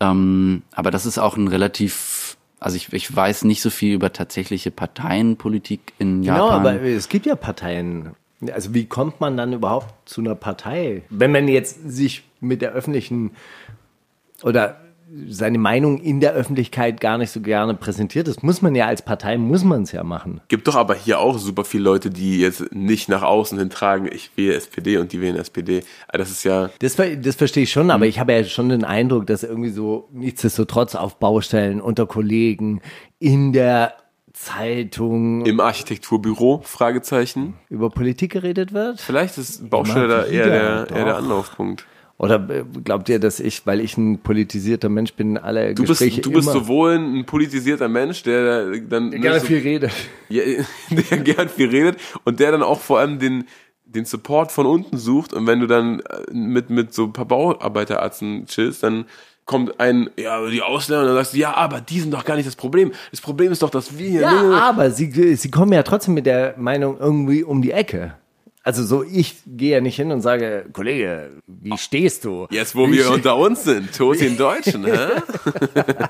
Ähm, 0.00 0.62
aber 0.72 0.90
das 0.90 1.06
ist 1.06 1.18
auch 1.18 1.36
ein 1.36 1.48
relativ, 1.48 2.36
also 2.60 2.76
ich, 2.76 2.92
ich 2.92 3.14
weiß 3.14 3.44
nicht 3.44 3.60
so 3.62 3.70
viel 3.70 3.94
über 3.94 4.12
tatsächliche 4.12 4.70
Parteienpolitik 4.70 5.92
in 5.98 6.22
Genau, 6.22 6.48
Japan. 6.50 6.60
aber 6.66 6.82
es 6.82 7.08
gibt 7.08 7.26
ja 7.26 7.34
Parteien. 7.36 8.10
Also 8.52 8.72
wie 8.74 8.84
kommt 8.86 9.20
man 9.20 9.36
dann 9.36 9.52
überhaupt 9.52 10.08
zu 10.08 10.20
einer 10.20 10.36
Partei? 10.36 11.02
Wenn 11.10 11.32
man 11.32 11.48
jetzt 11.48 11.90
sich 11.90 12.22
mit 12.40 12.62
der 12.62 12.70
öffentlichen 12.72 13.32
oder 14.44 14.80
seine 15.28 15.58
Meinung 15.58 15.98
in 15.98 16.20
der 16.20 16.32
Öffentlichkeit 16.32 17.00
gar 17.00 17.18
nicht 17.18 17.30
so 17.30 17.40
gerne 17.40 17.74
präsentiert, 17.74 18.28
das 18.28 18.42
muss 18.42 18.62
man 18.62 18.74
ja 18.74 18.86
als 18.86 19.02
Partei, 19.02 19.38
muss 19.38 19.64
man 19.64 19.82
es 19.82 19.92
ja 19.92 20.04
machen. 20.04 20.40
Gibt 20.48 20.68
doch 20.68 20.76
aber 20.76 20.94
hier 20.94 21.18
auch 21.18 21.38
super 21.38 21.64
viele 21.64 21.84
Leute, 21.84 22.10
die 22.10 22.40
jetzt 22.40 22.72
nicht 22.72 23.08
nach 23.08 23.22
außen 23.22 23.58
hin 23.58 23.70
tragen, 23.70 24.08
ich 24.12 24.30
wähle 24.36 24.54
SPD 24.54 24.98
und 24.98 25.12
die 25.12 25.20
wählen 25.20 25.36
SPD. 25.36 25.82
Aber 26.08 26.18
Das 26.18 26.30
ist 26.30 26.44
ja, 26.44 26.70
Das, 26.80 26.96
das 26.96 27.36
verstehe 27.36 27.62
ich 27.62 27.72
schon, 27.72 27.90
aber 27.90 28.06
ich 28.06 28.18
habe 28.18 28.32
ja 28.32 28.44
schon 28.44 28.68
den 28.68 28.84
Eindruck, 28.84 29.26
dass 29.26 29.42
irgendwie 29.42 29.70
so 29.70 30.08
nichtsdestotrotz 30.12 30.94
auf 30.94 31.18
Baustellen 31.18 31.80
unter 31.80 32.06
Kollegen 32.06 32.80
in 33.18 33.52
der 33.52 33.94
Zeitung 34.32 35.44
im 35.46 35.58
Architekturbüro, 35.58 36.60
Fragezeichen. 36.64 37.54
über 37.68 37.90
Politik 37.90 38.32
geredet 38.32 38.72
wird. 38.72 39.00
Vielleicht 39.00 39.36
ist 39.36 39.68
Baustelle 39.68 40.06
da 40.06 40.24
eher 40.24 40.44
der, 40.46 40.96
eher 40.96 41.04
der. 41.04 41.16
Anlaufpunkt. 41.16 41.86
Oder 42.18 42.50
äh, 42.50 42.64
glaubt 42.84 43.08
ihr, 43.08 43.20
dass 43.20 43.38
ich, 43.38 43.64
weil 43.64 43.80
ich 43.80 43.96
ein 43.96 44.18
politisierter 44.18 44.88
Mensch 44.88 45.14
bin, 45.14 45.38
alle 45.38 45.74
Du 45.74 45.84
Gespräche 45.84 46.16
bist, 46.16 46.26
du 46.26 46.32
bist 46.32 46.50
sowohl 46.50 46.94
ein 46.94 47.24
politisierter 47.24 47.88
Mensch, 47.88 48.24
der 48.24 48.72
dann 48.80 49.10
ne, 49.10 49.20
gerne 49.20 49.40
so, 49.40 49.46
viel 49.46 49.58
redet. 49.58 49.92
ja, 50.28 50.42
der 50.90 51.18
gern 51.18 51.48
viel 51.48 51.68
redet 51.68 51.98
und 52.24 52.40
der 52.40 52.50
dann 52.50 52.62
auch 52.62 52.80
vor 52.80 52.98
allem 52.98 53.20
den, 53.20 53.44
den 53.84 54.04
Support 54.04 54.50
von 54.50 54.66
unten 54.66 54.98
sucht. 54.98 55.32
Und 55.32 55.46
wenn 55.46 55.60
du 55.60 55.68
dann 55.68 56.00
äh, 56.00 56.32
mit, 56.32 56.70
mit 56.70 56.92
so 56.92 57.04
ein 57.04 57.12
paar 57.12 57.26
Bauarbeiterärzten 57.26 58.46
chillst, 58.46 58.82
dann 58.82 59.04
kommt 59.44 59.78
ein, 59.78 60.10
ja, 60.18 60.44
die 60.46 60.60
Ausländer 60.60 61.02
und 61.02 61.06
dann 61.08 61.16
sagst 61.16 61.34
du, 61.34 61.38
ja, 61.38 61.54
aber 61.54 61.80
die 61.80 62.00
sind 62.00 62.12
doch 62.12 62.24
gar 62.24 62.34
nicht 62.34 62.48
das 62.48 62.56
Problem. 62.56 62.92
Das 63.12 63.20
Problem 63.20 63.52
ist 63.52 63.62
doch, 63.62 63.70
dass 63.70 63.96
wir 63.96 64.10
hier. 64.10 64.20
Ja, 64.22 64.60
aber 64.60 64.90
sie, 64.90 65.36
sie 65.36 65.50
kommen 65.52 65.72
ja 65.72 65.84
trotzdem 65.84 66.14
mit 66.14 66.26
der 66.26 66.54
Meinung 66.58 66.98
irgendwie 66.98 67.44
um 67.44 67.62
die 67.62 67.70
Ecke. 67.70 68.14
Also 68.68 68.84
so, 68.84 69.02
ich 69.02 69.36
gehe 69.46 69.76
ja 69.76 69.80
nicht 69.80 69.96
hin 69.96 70.12
und 70.12 70.20
sage, 70.20 70.66
Kollege, 70.74 71.40
wie 71.46 71.78
stehst 71.78 72.26
du? 72.26 72.46
Jetzt, 72.50 72.76
wo 72.76 72.86
wir 72.92 73.10
unter 73.10 73.34
uns 73.38 73.64
sind, 73.64 73.96
tot 73.96 74.20
den 74.20 74.36
Deutschen, 74.46 74.84
hä? 74.84 75.22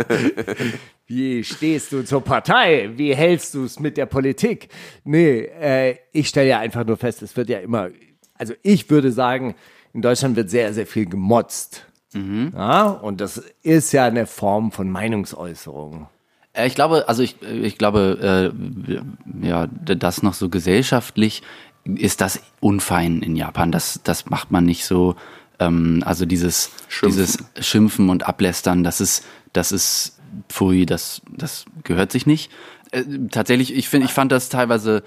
Wie 1.06 1.44
stehst 1.44 1.92
du 1.92 2.02
zur 2.04 2.20
Partei? 2.20 2.90
Wie 2.96 3.14
hältst 3.14 3.54
du 3.54 3.62
es 3.62 3.78
mit 3.78 3.96
der 3.96 4.06
Politik? 4.06 4.70
Nee, 5.04 5.42
äh, 5.60 5.98
ich 6.10 6.28
stelle 6.28 6.48
ja 6.48 6.58
einfach 6.58 6.84
nur 6.84 6.96
fest, 6.96 7.22
es 7.22 7.36
wird 7.36 7.48
ja 7.48 7.60
immer, 7.60 7.90
also 8.34 8.54
ich 8.64 8.90
würde 8.90 9.12
sagen, 9.12 9.54
in 9.92 10.02
Deutschland 10.02 10.34
wird 10.34 10.50
sehr, 10.50 10.74
sehr 10.74 10.86
viel 10.88 11.06
gemotzt. 11.06 11.84
Ja, 12.12 12.88
und 12.88 13.20
das 13.20 13.40
ist 13.62 13.92
ja 13.92 14.06
eine 14.06 14.26
Form 14.26 14.72
von 14.72 14.90
Meinungsäußerung. 14.90 16.08
Äh, 16.54 16.66
Ich 16.66 16.74
glaube, 16.74 17.08
also 17.08 17.22
ich, 17.22 17.36
ich 17.42 17.78
glaube, 17.78 18.52
äh, 19.42 19.46
ja, 19.46 19.68
das 19.68 20.22
noch 20.24 20.34
so 20.34 20.48
gesellschaftlich 20.48 21.42
ist 21.84 22.20
das 22.20 22.40
unfein 22.60 23.22
in 23.22 23.36
Japan. 23.36 23.72
Das, 23.72 24.00
das 24.04 24.26
macht 24.26 24.50
man 24.50 24.64
nicht 24.64 24.84
so. 24.84 25.16
Ähm, 25.58 26.02
also 26.04 26.26
dieses 26.26 26.70
Schimpfen. 26.88 27.08
dieses 27.08 27.38
Schimpfen 27.60 28.10
und 28.10 28.26
Ablästern, 28.26 28.84
das 28.84 29.00
ist, 29.00 29.24
das 29.52 29.72
ist 29.72 30.18
pfui, 30.48 30.86
das, 30.86 31.22
das 31.30 31.64
gehört 31.84 32.12
sich 32.12 32.26
nicht. 32.26 32.50
Äh, 32.90 33.04
tatsächlich, 33.30 33.74
ich 33.74 33.88
finde, 33.88 34.06
ich 34.06 34.12
fand 34.12 34.32
das 34.32 34.48
teilweise 34.48 35.02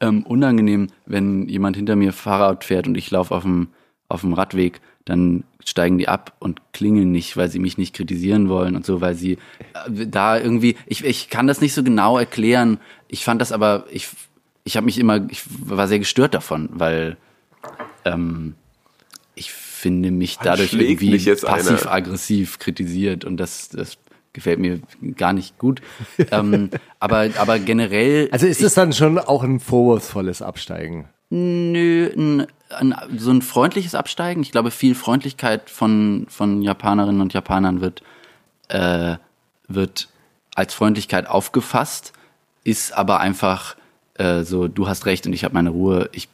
ähm, 0.00 0.24
unangenehm, 0.24 0.88
wenn 1.06 1.48
jemand 1.48 1.76
hinter 1.76 1.96
mir 1.96 2.12
Fahrrad 2.12 2.64
fährt 2.64 2.86
und 2.86 2.96
ich 2.96 3.10
laufe 3.10 3.34
auf 3.34 3.42
dem, 3.42 3.68
auf 4.08 4.22
dem 4.22 4.32
Radweg, 4.32 4.80
dann 5.04 5.44
steigen 5.64 5.98
die 5.98 6.08
ab 6.08 6.34
und 6.38 6.60
klingeln 6.72 7.10
nicht, 7.12 7.36
weil 7.36 7.50
sie 7.50 7.58
mich 7.58 7.78
nicht 7.78 7.94
kritisieren 7.94 8.48
wollen 8.48 8.76
und 8.76 8.84
so, 8.84 9.00
weil 9.00 9.14
sie 9.14 9.32
äh, 9.32 10.06
da 10.06 10.38
irgendwie, 10.38 10.76
ich, 10.86 11.04
ich 11.04 11.28
kann 11.30 11.46
das 11.46 11.60
nicht 11.60 11.74
so 11.74 11.82
genau 11.82 12.18
erklären. 12.18 12.78
Ich 13.08 13.24
fand 13.24 13.40
das 13.40 13.52
aber, 13.52 13.86
ich, 13.90 14.08
ich 14.64 14.76
habe 14.76 14.86
mich 14.86 14.98
immer, 14.98 15.30
ich 15.30 15.42
war 15.46 15.86
sehr 15.88 15.98
gestört 15.98 16.34
davon, 16.34 16.70
weil 16.72 17.16
ähm, 18.04 18.54
ich 19.34 19.52
finde 19.52 20.10
mich 20.10 20.38
dadurch 20.38 20.72
irgendwie 20.72 21.10
mich 21.10 21.26
jetzt 21.26 21.44
einer. 21.44 21.56
passiv-aggressiv 21.58 22.58
kritisiert 22.58 23.24
und 23.24 23.36
das, 23.36 23.68
das 23.68 23.98
gefällt 24.32 24.58
mir 24.58 24.80
gar 25.16 25.32
nicht 25.32 25.58
gut. 25.58 25.82
ähm, 26.30 26.70
aber, 26.98 27.28
aber 27.38 27.58
generell. 27.58 28.28
Also 28.32 28.46
ist 28.46 28.62
es 28.62 28.74
dann 28.74 28.92
schon 28.92 29.18
auch 29.18 29.42
ein 29.42 29.60
vorwurfsvolles 29.60 30.40
Absteigen? 30.40 31.08
Nö, 31.30 32.10
ein, 32.16 32.46
ein, 32.70 32.94
so 33.16 33.30
ein 33.30 33.42
freundliches 33.42 33.94
Absteigen. 33.94 34.42
Ich 34.42 34.50
glaube, 34.50 34.70
viel 34.70 34.94
Freundlichkeit 34.94 35.68
von, 35.68 36.26
von 36.28 36.62
Japanerinnen 36.62 37.20
und 37.20 37.34
Japanern 37.34 37.80
wird, 37.80 38.02
äh, 38.68 39.16
wird 39.68 40.08
als 40.54 40.74
Freundlichkeit 40.74 41.26
aufgefasst, 41.26 42.12
ist 42.62 42.96
aber 42.96 43.20
einfach 43.20 43.76
äh, 44.14 44.42
so, 44.44 44.68
du 44.68 44.88
hast 44.88 45.06
recht 45.06 45.26
und 45.26 45.32
ich 45.32 45.44
habe 45.44 45.54
meine 45.54 45.70
Ruhe. 45.70 46.08
Ich, 46.12 46.28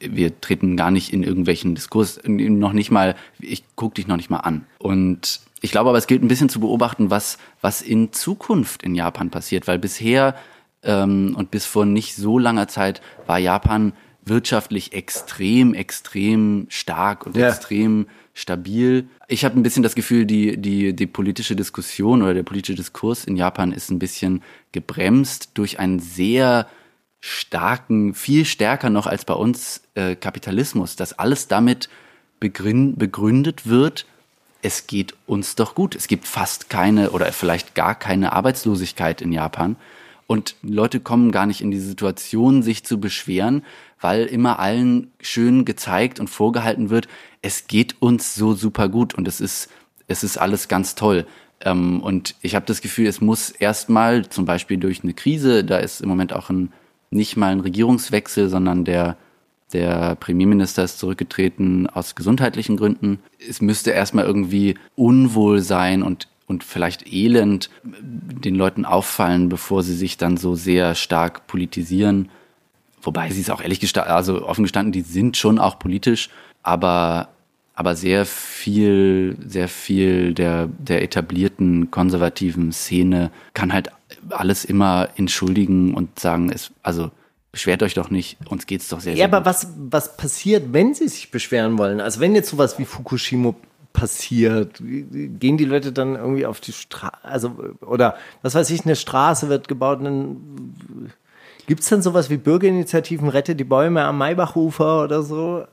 wir 0.00 0.40
treten 0.40 0.76
gar 0.76 0.90
nicht 0.90 1.12
in 1.12 1.22
irgendwelchen 1.22 1.74
Diskurs, 1.74 2.20
noch 2.26 2.72
nicht 2.72 2.90
mal, 2.90 3.16
ich 3.38 3.64
gucke 3.76 3.96
dich 3.96 4.06
noch 4.06 4.16
nicht 4.16 4.30
mal 4.30 4.38
an. 4.38 4.64
Und 4.78 5.40
ich 5.60 5.70
glaube 5.70 5.90
aber, 5.90 5.98
es 5.98 6.06
gilt 6.06 6.22
ein 6.22 6.28
bisschen 6.28 6.48
zu 6.48 6.60
beobachten, 6.60 7.10
was, 7.10 7.36
was 7.60 7.82
in 7.82 8.12
Zukunft 8.12 8.82
in 8.82 8.94
Japan 8.94 9.30
passiert, 9.30 9.66
weil 9.66 9.78
bisher 9.78 10.34
ähm, 10.82 11.34
und 11.36 11.50
bis 11.50 11.66
vor 11.66 11.84
nicht 11.84 12.16
so 12.16 12.38
langer 12.38 12.68
Zeit 12.68 13.02
war 13.26 13.38
Japan 13.38 13.92
wirtschaftlich 14.24 14.92
extrem, 14.94 15.74
extrem 15.74 16.66
stark 16.70 17.26
und 17.26 17.36
Ja. 17.36 17.48
extrem 17.48 18.06
stabil. 18.32 19.06
Ich 19.28 19.44
habe 19.44 19.58
ein 19.58 19.62
bisschen 19.62 19.82
das 19.82 19.94
Gefühl, 19.94 20.24
die, 20.24 20.56
die, 20.56 20.94
die 20.94 21.06
politische 21.06 21.56
Diskussion 21.56 22.22
oder 22.22 22.32
der 22.32 22.42
politische 22.42 22.76
Diskurs 22.76 23.24
in 23.24 23.36
Japan 23.36 23.72
ist 23.72 23.90
ein 23.90 23.98
bisschen 23.98 24.42
gebremst 24.72 25.50
durch 25.54 25.78
einen 25.78 25.98
sehr 26.00 26.66
starken, 27.20 28.14
viel 28.14 28.44
stärker 28.44 28.90
noch 28.90 29.06
als 29.06 29.24
bei 29.24 29.34
uns 29.34 29.82
äh, 29.94 30.14
Kapitalismus, 30.16 30.96
dass 30.96 31.18
alles 31.18 31.48
damit 31.48 31.88
begrün- 32.40 32.96
begründet 32.96 33.68
wird, 33.68 34.06
es 34.62 34.86
geht 34.86 35.14
uns 35.26 35.54
doch 35.54 35.74
gut. 35.74 35.94
Es 35.94 36.06
gibt 36.06 36.26
fast 36.26 36.68
keine 36.68 37.10
oder 37.10 37.32
vielleicht 37.32 37.74
gar 37.74 37.94
keine 37.94 38.32
Arbeitslosigkeit 38.32 39.22
in 39.22 39.32
Japan. 39.32 39.76
Und 40.26 40.54
Leute 40.62 41.00
kommen 41.00 41.32
gar 41.32 41.46
nicht 41.46 41.60
in 41.60 41.70
die 41.70 41.80
Situation, 41.80 42.62
sich 42.62 42.84
zu 42.84 43.00
beschweren, 43.00 43.64
weil 44.00 44.26
immer 44.26 44.58
allen 44.58 45.10
schön 45.20 45.64
gezeigt 45.64 46.20
und 46.20 46.28
vorgehalten 46.28 46.88
wird, 46.88 47.08
es 47.42 47.66
geht 47.66 47.96
uns 48.00 48.34
so 48.34 48.54
super 48.54 48.88
gut 48.88 49.14
und 49.14 49.26
es 49.26 49.40
ist, 49.40 49.68
es 50.06 50.22
ist 50.22 50.36
alles 50.36 50.68
ganz 50.68 50.94
toll. 50.94 51.26
Ähm, 51.62 52.00
und 52.00 52.36
ich 52.42 52.54
habe 52.54 52.66
das 52.66 52.80
Gefühl, 52.80 53.06
es 53.06 53.20
muss 53.20 53.50
erstmal, 53.50 54.28
zum 54.28 54.44
Beispiel 54.44 54.76
durch 54.76 55.02
eine 55.02 55.14
Krise, 55.14 55.64
da 55.64 55.78
ist 55.78 56.00
im 56.00 56.08
Moment 56.08 56.32
auch 56.32 56.48
ein, 56.50 56.72
nicht 57.10 57.36
mal 57.36 57.52
ein 57.52 57.60
Regierungswechsel, 57.60 58.48
sondern 58.48 58.84
der, 58.84 59.16
der 59.72 60.14
Premierminister 60.16 60.84
ist 60.84 60.98
zurückgetreten 60.98 61.88
aus 61.88 62.14
gesundheitlichen 62.14 62.76
Gründen. 62.76 63.18
Es 63.48 63.60
müsste 63.60 63.90
erstmal 63.90 64.24
irgendwie 64.24 64.76
Unwohlsein 64.96 66.02
und 66.02 66.28
und 66.50 66.64
vielleicht 66.64 67.10
Elend 67.10 67.70
den 67.82 68.56
Leuten 68.56 68.84
auffallen, 68.84 69.48
bevor 69.48 69.84
sie 69.84 69.94
sich 69.94 70.16
dann 70.16 70.36
so 70.36 70.56
sehr 70.56 70.96
stark 70.96 71.46
politisieren. 71.46 72.28
Wobei 73.00 73.30
sie 73.30 73.40
es 73.40 73.50
auch 73.50 73.62
ehrlich 73.62 73.78
gestanden, 73.78 74.12
also 74.12 74.44
offen 74.44 74.64
gestanden, 74.64 74.90
die 74.92 75.02
sind 75.02 75.36
schon 75.36 75.60
auch 75.60 75.78
politisch, 75.78 76.28
aber, 76.64 77.28
aber 77.74 77.94
sehr 77.94 78.26
viel, 78.26 79.36
sehr 79.46 79.68
viel 79.68 80.34
der, 80.34 80.66
der 80.66 81.02
etablierten 81.02 81.92
konservativen 81.92 82.72
Szene 82.72 83.30
kann 83.54 83.72
halt 83.72 83.92
alles 84.28 84.64
immer 84.64 85.08
entschuldigen 85.16 85.94
und 85.94 86.18
sagen, 86.18 86.50
es, 86.50 86.70
also 86.82 87.10
beschwert 87.52 87.82
euch 87.82 87.94
doch 87.94 88.10
nicht, 88.10 88.38
uns 88.48 88.66
geht's 88.66 88.88
doch 88.88 89.00
sehr, 89.00 89.14
sehr 89.14 89.20
Ja, 89.20 89.26
aber 89.26 89.38
gut. 89.38 89.46
was, 89.46 89.68
was 89.76 90.16
passiert, 90.16 90.72
wenn 90.72 90.94
sie 90.94 91.08
sich 91.08 91.30
beschweren 91.30 91.78
wollen? 91.78 92.00
Also 92.00 92.20
wenn 92.20 92.34
jetzt 92.34 92.50
sowas 92.50 92.78
wie 92.78 92.84
Fukushima 92.84 93.54
passiert, 93.92 94.78
gehen 94.78 95.56
die 95.56 95.64
Leute 95.64 95.90
dann 95.92 96.14
irgendwie 96.14 96.46
auf 96.46 96.60
die 96.60 96.72
Straße, 96.72 97.24
also, 97.24 97.56
oder 97.80 98.16
was 98.42 98.54
weiß 98.54 98.70
ich, 98.70 98.84
eine 98.84 98.94
Straße 98.94 99.48
wird 99.48 99.66
gebaut, 99.66 99.98
dann 100.04 100.36
gibt 101.66 101.82
es 101.82 101.88
dann 101.88 102.00
sowas 102.00 102.30
wie 102.30 102.36
Bürgerinitiativen, 102.36 103.28
rette 103.28 103.56
die 103.56 103.64
Bäume 103.64 104.04
am 104.04 104.18
Maybachufer 104.18 105.02
oder 105.04 105.22
so? 105.24 105.64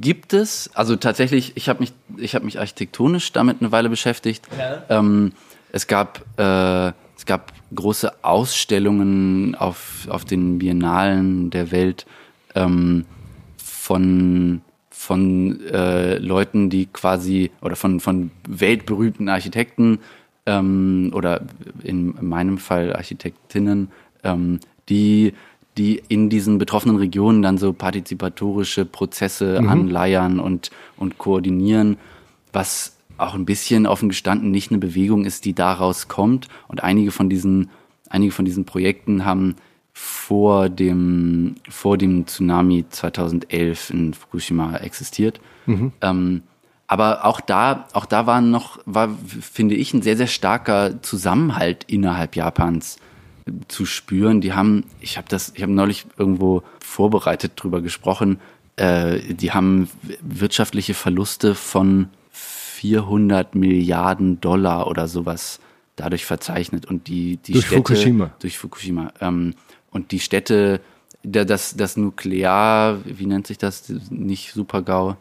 Gibt 0.00 0.34
es, 0.34 0.70
also 0.74 0.96
tatsächlich, 0.96 1.52
ich 1.56 1.70
habe 1.70 1.80
mich, 1.80 1.92
ich 2.18 2.34
habe 2.34 2.44
mich 2.44 2.58
architektonisch 2.58 3.32
damit 3.32 3.60
eine 3.60 3.72
Weile 3.72 3.88
beschäftigt. 3.88 4.46
Ähm, 4.90 5.32
es 5.72 5.86
gab, 5.86 6.20
äh, 6.38 6.92
es 7.18 7.26
gab 7.26 7.52
große 7.74 8.24
Ausstellungen 8.24 9.56
auf, 9.56 10.06
auf 10.08 10.24
den 10.24 10.58
Biennalen 10.60 11.50
der 11.50 11.72
Welt 11.72 12.06
ähm, 12.54 13.04
von 13.56 14.62
von 14.90 15.60
äh, 15.66 16.18
Leuten, 16.18 16.70
die 16.70 16.86
quasi 16.86 17.50
oder 17.60 17.76
von 17.76 18.00
von 18.00 18.30
weltberühmten 18.48 19.28
Architekten 19.28 19.98
ähm, 20.46 21.10
oder 21.12 21.42
in 21.82 22.14
meinem 22.20 22.58
Fall 22.58 22.94
Architektinnen, 22.94 23.90
ähm, 24.22 24.60
die 24.88 25.34
die 25.76 26.02
in 26.08 26.28
diesen 26.28 26.58
betroffenen 26.58 26.96
Regionen 26.96 27.42
dann 27.42 27.58
so 27.58 27.72
partizipatorische 27.72 28.84
Prozesse 28.84 29.58
anleiern 29.58 30.38
und 30.40 30.70
und 30.96 31.18
koordinieren, 31.18 31.96
was 32.52 32.97
auch 33.18 33.34
ein 33.34 33.44
bisschen 33.44 33.86
offen 33.86 34.08
gestanden 34.08 34.50
nicht 34.50 34.70
eine 34.70 34.78
Bewegung 34.78 35.24
ist, 35.24 35.44
die 35.44 35.54
daraus 35.54 36.08
kommt. 36.08 36.48
Und 36.68 36.82
einige 36.82 37.10
von 37.10 37.28
diesen 37.28 37.70
einige 38.10 38.32
von 38.32 38.44
diesen 38.44 38.64
Projekten 38.64 39.24
haben 39.24 39.56
vor 39.92 40.68
dem, 40.68 41.56
vor 41.68 41.98
dem 41.98 42.26
Tsunami 42.26 42.84
2011 42.88 43.90
in 43.90 44.14
Fukushima 44.14 44.76
existiert. 44.76 45.40
Ähm, 46.00 46.42
aber 46.86 47.24
auch 47.24 47.40
da, 47.40 47.86
auch 47.92 48.06
da 48.06 48.26
war 48.26 48.40
noch, 48.40 48.78
war, 48.86 49.10
finde 49.40 49.74
ich, 49.74 49.92
ein 49.92 50.02
sehr, 50.02 50.16
sehr 50.16 50.26
starker 50.26 51.02
Zusammenhalt 51.02 51.84
innerhalb 51.88 52.36
Japans 52.36 52.98
äh, 53.46 53.50
zu 53.66 53.84
spüren. 53.84 54.40
Die 54.40 54.52
haben, 54.52 54.84
ich 55.00 55.18
habe 55.18 55.28
das, 55.28 55.52
ich 55.54 55.62
habe 55.62 55.72
neulich 55.72 56.06
irgendwo 56.16 56.62
vorbereitet 56.78 57.52
drüber 57.56 57.82
gesprochen, 57.82 58.38
äh, 58.76 59.34
die 59.34 59.50
haben 59.52 59.90
wirtschaftliche 60.22 60.94
Verluste 60.94 61.54
von 61.56 62.08
400 62.78 63.56
Milliarden 63.56 64.40
Dollar 64.40 64.86
oder 64.86 65.08
sowas 65.08 65.58
dadurch 65.96 66.24
verzeichnet 66.24 66.86
und 66.86 67.08
die 67.08 67.38
die 67.38 67.52
Durch 67.54 67.66
Städte 67.66 67.94
Fukushima. 67.94 68.30
durch 68.38 68.56
Fukushima. 68.56 69.12
Ähm, 69.20 69.54
und 69.90 70.12
die 70.12 70.20
Städte 70.20 70.80
das 71.24 71.74
das 71.76 71.96
Nuklear 71.96 72.98
wie 73.04 73.26
nennt 73.26 73.48
sich 73.48 73.58
das? 73.58 73.92
Nicht 74.10 74.52
Supergau. 74.52 75.16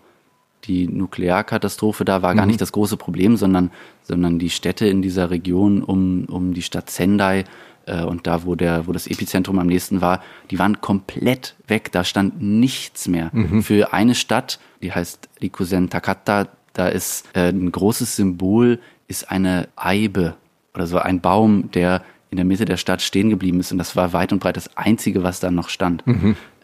Die 0.66 0.88
Nuklearkatastrophe 0.88 2.06
da 2.06 2.22
war 2.22 2.36
gar 2.36 2.46
nicht 2.46 2.62
das 2.62 2.72
große 2.72 2.98
Problem 2.98 3.38
sondern 3.38 3.72
sondern 4.04 4.38
die 4.38 4.52
Städte 4.52 4.86
in 4.86 5.02
dieser 5.02 5.32
Region 5.32 5.82
um 5.82 6.26
um 6.26 6.54
die 6.54 6.62
Stadt 6.62 6.92
Sendai 6.92 7.46
äh, 7.88 8.04
und 8.04 8.28
da 8.28 8.46
wo 8.46 8.54
der 8.54 8.86
wo 8.86 8.92
das 8.92 9.08
Epizentrum 9.08 9.58
am 9.58 9.68
nächsten 9.68 10.00
war 10.02 10.22
die 10.52 10.60
waren 10.60 10.80
komplett 10.80 11.56
weg. 11.68 11.92
Da 11.92 12.04
stand 12.04 12.40
nichts 12.40 13.08
mehr 13.08 13.32
für 13.64 13.94
eine 13.94 14.14
Stadt 14.14 14.60
die 14.84 14.92
heißt 14.92 15.28
Rikusen 15.42 15.90
Takata 15.90 16.48
da 16.78 16.88
ist 16.88 17.26
äh, 17.34 17.50
ein 17.50 17.72
großes 17.72 18.16
Symbol 18.16 18.80
ist 19.08 19.32
eine 19.32 19.68
Eibe 19.76 20.36
oder 20.74 20.86
so 20.86 21.00
ein 21.00 21.22
Baum, 21.22 21.72
der 21.72 22.04
in 22.30 22.36
der 22.36 22.46
Mitte 22.46 22.66
der 22.66 22.78
Stadt 22.78 23.02
stehen 23.02 23.30
geblieben 23.30 23.60
ist 23.60 23.72
und 23.72 23.78
das 23.78 23.96
war 23.96 24.14
weit 24.14 24.32
und 24.32 24.40
breit 24.40 24.58
das 24.58 24.76
einzige, 24.78 25.24
was 25.24 25.40
da 25.40 25.50
noch 25.50 25.70
stand. 25.70 26.04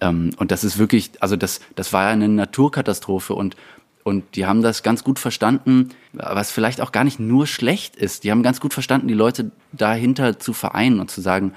Ähm, 0.01 0.31
und 0.37 0.51
das 0.51 0.63
ist 0.63 0.77
wirklich, 0.77 1.11
also 1.19 1.35
das, 1.35 1.61
das 1.75 1.93
war 1.93 2.03
ja 2.03 2.09
eine 2.09 2.29
Naturkatastrophe 2.29 3.33
und 3.33 3.55
und 4.03 4.35
die 4.35 4.45
haben 4.45 4.61
das 4.61 4.83
ganz 4.83 5.05
gut 5.05 5.17
verstanden, 5.17 5.91
was 6.11 6.51
vielleicht 6.51 6.81
auch 6.81 6.91
gar 6.91 7.05
nicht 7.05 7.21
nur 7.21 7.47
schlecht 7.47 7.95
ist. 7.95 8.25
Die 8.25 8.31
haben 8.31 8.43
ganz 8.43 8.59
gut 8.59 8.73
verstanden, 8.73 9.07
die 9.07 9.13
Leute 9.13 9.51
dahinter 9.71 10.37
zu 10.39 10.51
vereinen 10.51 10.99
und 10.99 11.09
zu 11.09 11.21
sagen, 11.21 11.53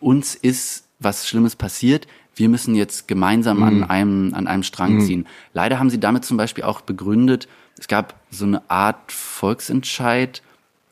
uns 0.00 0.34
ist 0.34 0.88
was 1.00 1.28
Schlimmes 1.28 1.54
passiert, 1.54 2.06
wir 2.34 2.48
müssen 2.48 2.74
jetzt 2.74 3.08
gemeinsam 3.08 3.62
an 3.62 3.84
einem, 3.84 4.34
an 4.34 4.46
einem 4.46 4.62
Strang 4.62 5.00
ziehen. 5.00 5.26
Leider 5.52 5.78
haben 5.78 5.90
sie 5.90 6.00
damit 6.00 6.24
zum 6.24 6.36
Beispiel 6.36 6.64
auch 6.64 6.82
begründet, 6.82 7.48
es 7.78 7.88
gab 7.88 8.14
so 8.30 8.44
eine 8.44 8.62
Art 8.70 9.12
Volksentscheid, 9.12 10.42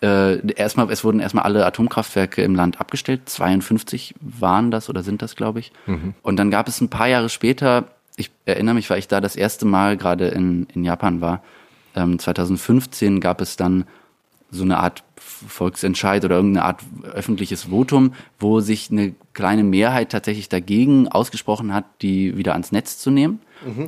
äh, 0.03 0.53
erstmal, 0.53 0.91
es 0.91 1.03
wurden 1.03 1.21
erstmal 1.21 1.45
alle 1.45 1.65
Atomkraftwerke 1.65 2.43
im 2.43 2.55
Land 2.55 2.79
abgestellt. 2.79 3.23
52 3.27 4.15
waren 4.21 4.71
das 4.71 4.91
oder 4.91 5.03
sind 5.03 5.23
das, 5.23 5.35
glaube 5.35 5.61
ich. 5.61 5.73
Und 6.23 6.37
dann 6.37 6.51
gab 6.51 6.69
es 6.69 6.81
ein 6.81 6.91
paar 6.91 7.09
Jahre 7.09 7.31
später, 7.31 7.87
ich 8.17 8.31
erinnere 8.45 8.75
mich, 8.75 8.91
weil 8.91 8.99
ich 8.99 9.09
da 9.09 9.23
das 9.23 9.35
erste 9.35 9.65
Mal 9.65 9.97
gerade 9.97 10.29
in, 10.29 10.67
in 10.75 10.85
Japan 10.85 11.23
war, 11.23 11.43
ähm, 11.97 12.19
2015 12.19 13.21
gab 13.21 13.41
es 13.41 13.57
dann 13.57 13.87
so 14.51 14.63
eine 14.63 14.79
Art 14.79 15.03
Volksentscheid 15.17 16.25
oder 16.25 16.37
irgendeine 16.37 16.67
Art 16.67 16.83
öffentliches 17.03 17.65
Votum, 17.65 18.15
wo 18.39 18.61
sich 18.61 18.91
eine 18.91 19.15
kleine 19.33 19.65
Mehrheit 19.65 20.13
tatsächlich 20.13 20.49
dagegen 20.49 21.09
ausgesprochen 21.09 21.73
hat, 21.73 21.85
die 22.03 22.37
wieder 22.37 22.53
ans 22.53 22.73
Netz 22.73 22.99
zu 22.99 23.11
nehmen. 23.11 23.41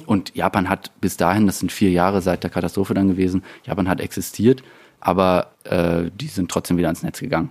Und 0.07 0.35
Japan 0.35 0.69
hat 0.69 0.91
bis 1.01 1.17
dahin, 1.17 1.47
das 1.47 1.59
sind 1.59 1.73
vier 1.73 1.91
Jahre 1.91 2.21
seit 2.23 2.43
der 2.43 2.51
Katastrophe 2.51 2.95
dann 2.95 3.09
gewesen, 3.09 3.43
Japan 3.65 3.89
hat 3.89 4.01
existiert, 4.01 4.63
aber 5.01 5.49
äh, 5.65 6.11
die 6.19 6.27
sind 6.27 6.51
trotzdem 6.51 6.79
wieder 6.79 6.89
ans 6.89 7.03
Netz 7.03 7.21
gegangen. 7.21 7.51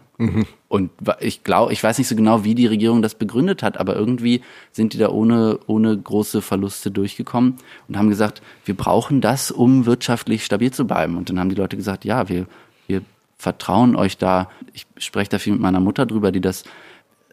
Und 0.67 0.91
wa- 0.99 1.17
ich 1.19 1.43
glaube, 1.43 1.71
ich 1.73 1.84
weiß 1.84 1.97
nicht 1.97 2.07
so 2.07 2.15
genau, 2.15 2.43
wie 2.43 2.55
die 2.55 2.65
Regierung 2.67 3.01
das 3.01 3.15
begründet 3.15 3.61
hat, 3.63 3.78
aber 3.78 3.95
irgendwie 3.95 4.41
sind 4.71 4.93
die 4.93 4.97
da 4.97 5.09
ohne, 5.09 5.59
ohne 5.67 5.95
große 5.97 6.41
Verluste 6.41 6.89
durchgekommen 6.91 7.55
und 7.88 7.97
haben 7.97 8.09
gesagt, 8.09 8.41
wir 8.65 8.76
brauchen 8.76 9.21
das, 9.21 9.51
um 9.51 9.86
wirtschaftlich 9.86 10.43
stabil 10.43 10.71
zu 10.71 10.86
bleiben. 10.88 11.17
Und 11.17 11.30
dann 11.30 11.39
haben 11.39 11.49
die 11.49 11.55
Leute 11.55 11.78
gesagt, 11.78 12.03
ja, 12.05 12.28
wir, 12.30 12.45
wir 12.88 13.01
vertrauen 13.38 13.95
euch 13.95 14.17
da. 14.17 14.49
Ich 14.73 14.86
spreche 14.97 15.30
da 15.30 15.38
viel 15.39 15.53
mit 15.53 15.61
meiner 15.61 15.80
Mutter 15.80 16.05
drüber, 16.05 16.32
die 16.32 16.41
das 16.41 16.63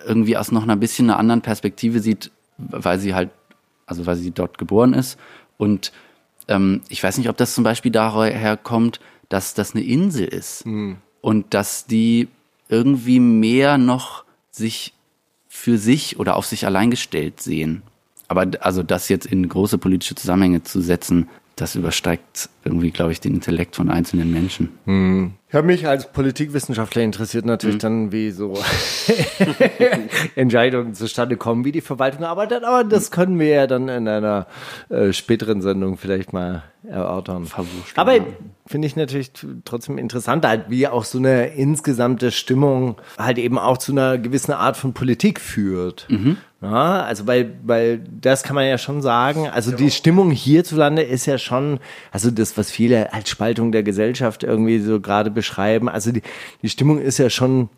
irgendwie 0.06 0.36
aus 0.36 0.52
noch 0.52 0.64
einer 0.64 0.76
bisschen 0.76 1.08
einer 1.08 1.18
anderen 1.18 1.40
Perspektive 1.42 2.00
sieht, 2.00 2.30
weil 2.58 2.98
sie 2.98 3.14
halt, 3.14 3.30
also 3.86 4.06
weil 4.06 4.16
sie 4.16 4.30
dort 4.30 4.58
geboren 4.58 4.94
ist. 4.94 5.18
Und 5.58 5.92
ähm, 6.48 6.82
ich 6.88 7.02
weiß 7.02 7.18
nicht, 7.18 7.28
ob 7.28 7.36
das 7.36 7.54
zum 7.54 7.64
Beispiel 7.64 7.92
daher 7.92 8.56
kommt, 8.56 9.00
dass 9.28 9.54
das 9.54 9.74
eine 9.74 9.84
Insel 9.84 10.26
ist 10.26 10.66
und 11.20 11.54
dass 11.54 11.86
die 11.86 12.28
irgendwie 12.68 13.20
mehr 13.20 13.78
noch 13.78 14.24
sich 14.50 14.92
für 15.48 15.78
sich 15.78 16.18
oder 16.18 16.36
auf 16.36 16.46
sich 16.46 16.66
allein 16.66 16.90
gestellt 16.90 17.40
sehen. 17.40 17.82
Aber 18.28 18.46
also 18.60 18.82
das 18.82 19.08
jetzt 19.08 19.26
in 19.26 19.48
große 19.48 19.78
politische 19.78 20.14
Zusammenhänge 20.14 20.62
zu 20.62 20.80
setzen, 20.80 21.28
das 21.56 21.74
übersteigt 21.74 22.48
irgendwie, 22.64 22.90
glaube 22.90 23.12
ich, 23.12 23.20
den 23.20 23.34
Intellekt 23.34 23.76
von 23.76 23.90
einzelnen 23.90 24.32
Menschen. 24.32 24.70
Ich 25.48 25.54
habe 25.54 25.66
mich 25.66 25.86
als 25.86 26.10
Politikwissenschaftler 26.10 27.02
interessiert 27.02 27.44
natürlich 27.44 27.78
dann, 27.78 28.10
wie 28.10 28.30
so 28.30 28.58
Entscheidungen 30.34 30.94
zustande 30.94 31.36
kommen, 31.36 31.64
wie 31.64 31.72
die 31.72 31.80
Verwaltung 31.82 32.24
arbeitet, 32.24 32.64
aber 32.64 32.84
das 32.84 33.10
können 33.10 33.38
wir 33.38 33.48
ja 33.48 33.66
dann 33.66 33.88
in 33.88 34.08
einer 34.08 34.46
äh, 34.88 35.12
späteren 35.12 35.60
Sendung 35.60 35.98
vielleicht 35.98 36.32
mal 36.32 36.62
erörtern. 36.88 37.46
Aber 37.96 38.12
finde 38.66 38.86
ich 38.86 38.96
natürlich 38.96 39.32
trotzdem 39.64 39.98
interessant, 39.98 40.46
halt, 40.46 40.64
wie 40.68 40.88
auch 40.88 41.04
so 41.04 41.18
eine 41.18 41.48
insgesamte 41.54 42.30
Stimmung 42.30 42.96
halt 43.18 43.38
eben 43.38 43.58
auch 43.58 43.76
zu 43.78 43.92
einer 43.92 44.18
gewissen 44.18 44.52
Art 44.52 44.76
von 44.76 44.94
Politik 44.94 45.38
führt. 45.40 46.06
Ja, 46.62 47.02
also 47.02 47.26
weil, 47.26 47.58
weil 47.64 48.04
das 48.20 48.44
kann 48.44 48.54
man 48.54 48.66
ja 48.66 48.78
schon 48.78 49.02
sagen. 49.02 49.48
Also 49.48 49.72
die 49.72 49.90
Stimmung 49.90 50.30
hierzulande 50.30 51.02
ist 51.02 51.26
ja 51.26 51.36
schon, 51.36 51.80
also 52.12 52.30
das, 52.30 52.56
was 52.56 52.70
viele 52.70 53.12
als 53.12 53.28
Spaltung 53.28 53.72
der 53.72 53.82
Gesellschaft 53.82 54.44
irgendwie 54.44 54.78
so 54.78 55.00
gerade 55.00 55.32
beschreiben. 55.32 55.88
Also 55.88 56.12
die, 56.12 56.22
die 56.62 56.68
Stimmung 56.68 57.00
ist 57.00 57.18
ja 57.18 57.30
schon 57.30 57.68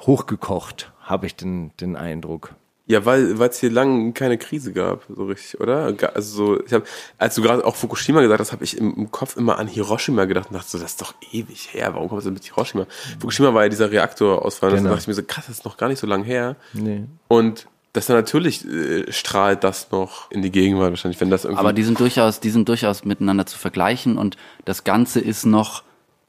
hochgekocht, 0.00 0.92
habe 1.02 1.26
ich 1.26 1.36
den, 1.36 1.72
den 1.78 1.94
Eindruck. 1.94 2.54
Ja, 2.86 3.04
weil 3.06 3.40
es 3.40 3.60
hier 3.60 3.70
lang 3.70 4.12
keine 4.12 4.38
Krise 4.38 4.72
gab, 4.72 5.04
so 5.08 5.26
richtig, 5.26 5.60
oder? 5.60 5.94
Also 6.14 6.36
so, 6.36 6.64
ich 6.64 6.72
habe, 6.72 6.84
als 7.16 7.34
du 7.36 7.42
gerade 7.42 7.64
auch 7.64 7.76
Fukushima 7.76 8.20
gesagt 8.22 8.40
hast, 8.40 8.52
habe 8.52 8.64
ich 8.64 8.76
im, 8.76 8.94
im 8.94 9.10
Kopf 9.10 9.36
immer 9.36 9.58
an 9.58 9.68
Hiroshima 9.68 10.24
gedacht 10.24 10.48
und 10.48 10.54
dachte 10.54 10.70
so, 10.70 10.78
das 10.78 10.92
ist 10.92 11.00
doch 11.00 11.14
ewig 11.30 11.72
her. 11.72 11.94
Warum 11.94 12.08
kommst 12.08 12.26
du 12.26 12.30
mit 12.30 12.42
Hiroshima? 12.42 12.86
Fukushima 13.20 13.54
war 13.54 13.62
ja 13.62 13.68
dieser 13.68 13.90
Reaktorausfall. 13.90 14.70
Genau. 14.70 14.84
da 14.84 14.88
dachte 14.90 15.02
ich 15.02 15.08
mir 15.08 15.14
so, 15.14 15.22
krass, 15.22 15.46
das 15.46 15.58
ist 15.58 15.64
noch 15.64 15.76
gar 15.76 15.88
nicht 15.88 16.00
so 16.00 16.06
lang 16.06 16.24
her. 16.24 16.56
Nee. 16.72 17.04
Und 17.28 17.68
dass 17.92 18.06
dann 18.06 18.16
natürlich 18.16 18.66
äh, 18.66 19.10
strahlt 19.12 19.64
das 19.64 19.90
noch 19.90 20.30
in 20.30 20.42
die 20.42 20.50
Gegenwart 20.50 20.90
wahrscheinlich, 20.90 21.20
wenn 21.20 21.30
das 21.30 21.44
irgendwie. 21.44 21.60
Aber 21.60 21.72
die 21.72 21.82
sind 21.82 22.00
durchaus, 22.00 22.40
die 22.40 22.50
sind 22.50 22.68
durchaus 22.68 23.04
miteinander 23.04 23.46
zu 23.46 23.58
vergleichen 23.58 24.18
und 24.18 24.36
das 24.64 24.84
Ganze 24.84 25.20
ist 25.20 25.44
noch, 25.44 25.82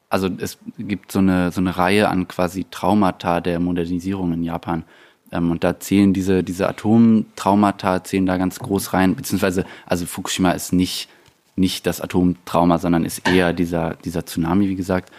also 0.10 0.30
es 0.40 0.58
gibt 0.78 1.12
so 1.12 1.20
eine, 1.20 1.52
so 1.52 1.62
eine 1.62 1.78
Reihe 1.78 2.10
an 2.10 2.28
quasi 2.28 2.66
Traumata 2.70 3.40
der 3.40 3.60
Modernisierung 3.60 4.34
in 4.34 4.44
Japan. 4.44 4.84
Ähm, 5.32 5.52
und 5.52 5.64
da 5.64 5.80
zählen 5.80 6.14
diese, 6.14 6.44
diese 6.44 6.68
Atomtraumata 6.68 8.04
zählen 8.04 8.26
da 8.26 8.38
ganz 8.38 8.60
groß 8.60 8.94
rein, 8.94 9.16
beziehungsweise, 9.16 9.66
also 9.86 10.06
Fukushima 10.06 10.52
ist 10.52 10.74
nicht, 10.74 11.10
nicht 11.56 11.88
das 11.88 12.02
Atomtrauma, 12.02 12.78
sondern 12.78 13.06
ist 13.06 13.28
eher 13.28 13.54
dieser, 13.54 13.96
dieser 14.04 14.26
Tsunami, 14.26 14.68
wie 14.68 14.76
gesagt. 14.76 15.12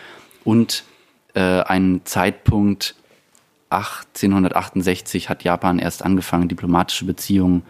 Und 0.45 0.85
äh, 1.35 1.41
ein 1.41 2.03
Zeitpunkt 2.05 2.97
1868 3.75 5.29
hat 5.29 5.45
Japan 5.45 5.79
erst 5.79 6.05
angefangen, 6.05 6.49
diplomatische 6.49 7.05
Beziehungen 7.05 7.63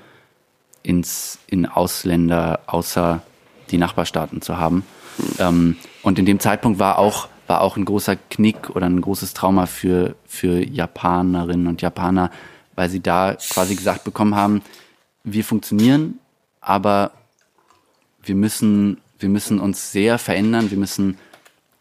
ins, 0.83 1.39
in 1.47 1.67
Ausländer 1.67 2.61
außer 2.67 3.23
die 3.71 3.79
Nachbarstaaten 3.79 4.43
zu 4.43 4.59
haben. 4.59 4.85
Ähm, 5.39 5.77
und 6.03 6.19
in 6.19 6.27
dem 6.27 6.41
Zeitpunkt 6.41 6.79
war 6.79 6.99
auch, 6.99 7.29
war 7.47 7.61
auch 7.61 7.77
ein 7.77 7.85
großer 7.85 8.17
Knick 8.17 8.71
oder 8.71 8.87
ein 8.87 9.01
großes 9.01 9.35
Trauma 9.35 9.67
für, 9.67 10.15
für 10.27 10.63
Japanerinnen 10.63 11.67
und 11.67 11.83
Japaner, 11.83 12.31
weil 12.75 12.89
sie 12.89 13.01
da 13.01 13.35
quasi 13.35 13.75
gesagt 13.75 14.05
bekommen 14.05 14.35
haben, 14.35 14.63
wir 15.23 15.45
funktionieren, 15.45 16.19
aber 16.61 17.13
wir 18.23 18.35
müssen, 18.35 19.01
wir 19.19 19.29
müssen 19.29 19.61
uns 19.61 19.93
sehr 19.93 20.19
verändern, 20.19 20.71
wir 20.71 20.79
müssen 20.79 21.19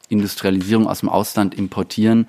Industrialisierung 0.09 0.87
aus 0.87 0.99
dem 0.99 1.09
Ausland 1.09 1.55
importieren, 1.55 2.27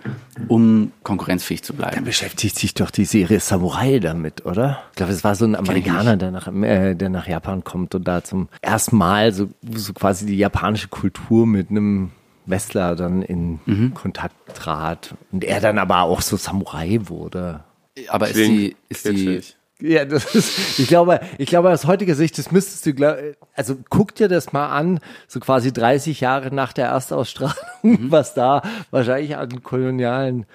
um 0.49 0.93
konkurrenzfähig 1.03 1.63
zu 1.63 1.73
Da 1.73 1.89
bleiben. 1.89 2.05
beschäftigt 2.05 2.59
sich 2.59 2.75
doch 2.75 2.91
die 2.91 3.05
Serie 3.05 3.41
Samurai 3.41 3.99
damit, 3.99 4.47
oder? 4.47 4.83
Ich 4.93 4.97
glaube, 4.97 5.13
es 5.13 5.25
war 5.25 5.35
so 5.35 5.45
ein 5.45 5.55
Amerikaner, 5.57 6.17
der 6.17 6.31
nach, 6.31 6.49
äh, 6.49 6.95
der 6.95 7.11
nach 7.11 7.27
Japan 7.29 7.63
kommt 7.65 7.95
und 7.95 8.07
da 8.09 8.23
zum 8.25 8.49
ersten 8.63 8.97
Mal 8.97 9.33
so, 9.33 9.49
so 9.75 9.93
quasi 9.93 10.25
die 10.27 10.37
japanische 10.37 10.89
Kultur 10.89 11.47
mit 11.47 11.71
einem 11.71 12.11
Westler 12.47 12.95
dann 12.97 13.23
in 13.23 13.61
Mhm. 13.67 13.95
Kontakt 13.95 14.35
trat 14.55 15.15
und 15.33 15.45
er 15.45 15.61
dann 15.61 15.79
aber 15.79 16.03
auch 16.03 16.21
so 16.21 16.37
Samurai 16.37 17.01
wurde. 17.05 17.65
Aber 18.09 18.29
ist 18.29 18.37
die, 18.37 18.77
ist 18.89 19.05
die, 19.07 19.15
kitschig. 19.15 19.57
Ja, 19.81 20.05
das 20.05 20.35
ist, 20.35 20.79
ich 20.79 20.87
glaube, 20.87 21.21
ich 21.37 21.49
glaube, 21.49 21.71
aus 21.71 21.85
heutiger 21.85 22.15
Sicht, 22.15 22.39
das 22.39 22.53
müsstest 22.53 22.87
du, 22.87 22.95
glaub- 22.95 23.17
also 23.55 23.77
guck 23.91 24.15
dir 24.15 24.29
das 24.29 24.53
mal 24.53 24.69
an, 24.69 25.01
so 25.27 25.41
quasi 25.41 25.73
30 25.73 26.21
Jahre 26.21 26.55
nach 26.55 26.73
der 26.73 26.87
Erstausstrahlung, 26.87 28.11
was 28.11 28.35
da 28.35 28.63
wahrscheinlich 28.91 29.37
an 29.37 29.63
kolonialen 29.63 30.47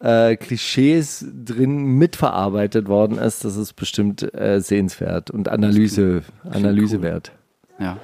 äh, 0.00 0.36
Klischees 0.36 1.24
drin 1.44 1.76
mitverarbeitet 1.98 2.86
worden 2.86 3.18
ist, 3.18 3.44
das 3.44 3.56
ist 3.56 3.72
bestimmt 3.74 4.32
äh, 4.34 4.60
sehenswert 4.60 5.30
und 5.30 5.48
Analyse, 5.48 6.22
Analyse 6.48 7.02
wert. 7.02 7.32
ja. 7.78 7.98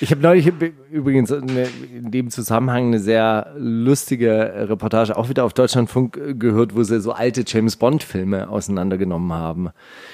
Ich 0.00 0.10
habe 0.10 0.20
neulich 0.22 0.50
übrigens 0.90 1.30
in 1.30 2.10
dem 2.10 2.30
Zusammenhang 2.30 2.88
eine 2.88 2.98
sehr 2.98 3.54
lustige 3.56 4.68
Reportage 4.68 5.16
auch 5.16 5.28
wieder 5.28 5.44
auf 5.44 5.52
Deutschlandfunk 5.52 6.16
äh, 6.16 6.34
gehört, 6.34 6.74
wo 6.74 6.82
sie 6.82 7.00
so 7.00 7.12
alte 7.12 7.44
James 7.46 7.76
Bond 7.76 8.02
Filme 8.02 8.48
auseinandergenommen 8.48 9.32
haben. 9.32 9.70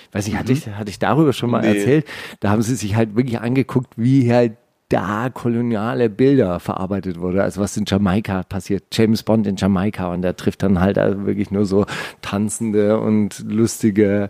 Ich 0.08 0.14
weiß 0.14 0.26
nicht, 0.26 0.36
hatte 0.38 0.52
ich, 0.52 0.66
hatte 0.68 0.90
ich 0.90 0.98
darüber 0.98 1.32
schon 1.32 1.50
mal 1.50 1.62
Nee. 1.62 1.78
erzählt? 1.78 2.06
Da 2.40 2.50
haben 2.50 2.62
sie 2.62 2.74
sich 2.74 2.94
halt 2.96 3.16
wirklich 3.16 3.40
angeguckt, 3.40 3.92
wie 3.96 4.32
halt 4.32 4.52
da 4.90 5.30
koloniale 5.32 6.10
Bilder 6.10 6.60
verarbeitet 6.60 7.18
wurde, 7.20 7.42
also 7.42 7.60
was 7.60 7.76
in 7.76 7.84
Jamaika 7.86 8.42
passiert. 8.42 8.84
James 8.92 9.22
Bond 9.22 9.46
in 9.46 9.56
Jamaika 9.56 10.12
und 10.12 10.22
der 10.22 10.36
trifft 10.36 10.62
dann 10.62 10.80
halt 10.80 10.98
also 10.98 11.24
wirklich 11.24 11.50
nur 11.50 11.64
so 11.64 11.86
tanzende 12.22 13.00
und 13.00 13.42
lustige 13.46 14.28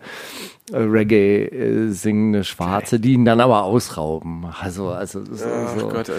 äh, 0.71 0.77
Reggae 0.77 1.47
äh, 1.47 1.89
singende 1.89 2.45
Schwarze, 2.45 3.01
die 3.01 3.15
ihn 3.15 3.25
dann 3.25 3.41
aber 3.41 3.65
ausrauben. 3.65 4.47
Also, 4.61 4.91
also 4.91 5.25
so, 5.25 5.47
Ach 5.47 5.79
so. 5.79 5.89
Gott. 5.89 6.13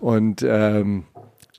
Und 0.00 0.42
ähm, 0.48 1.04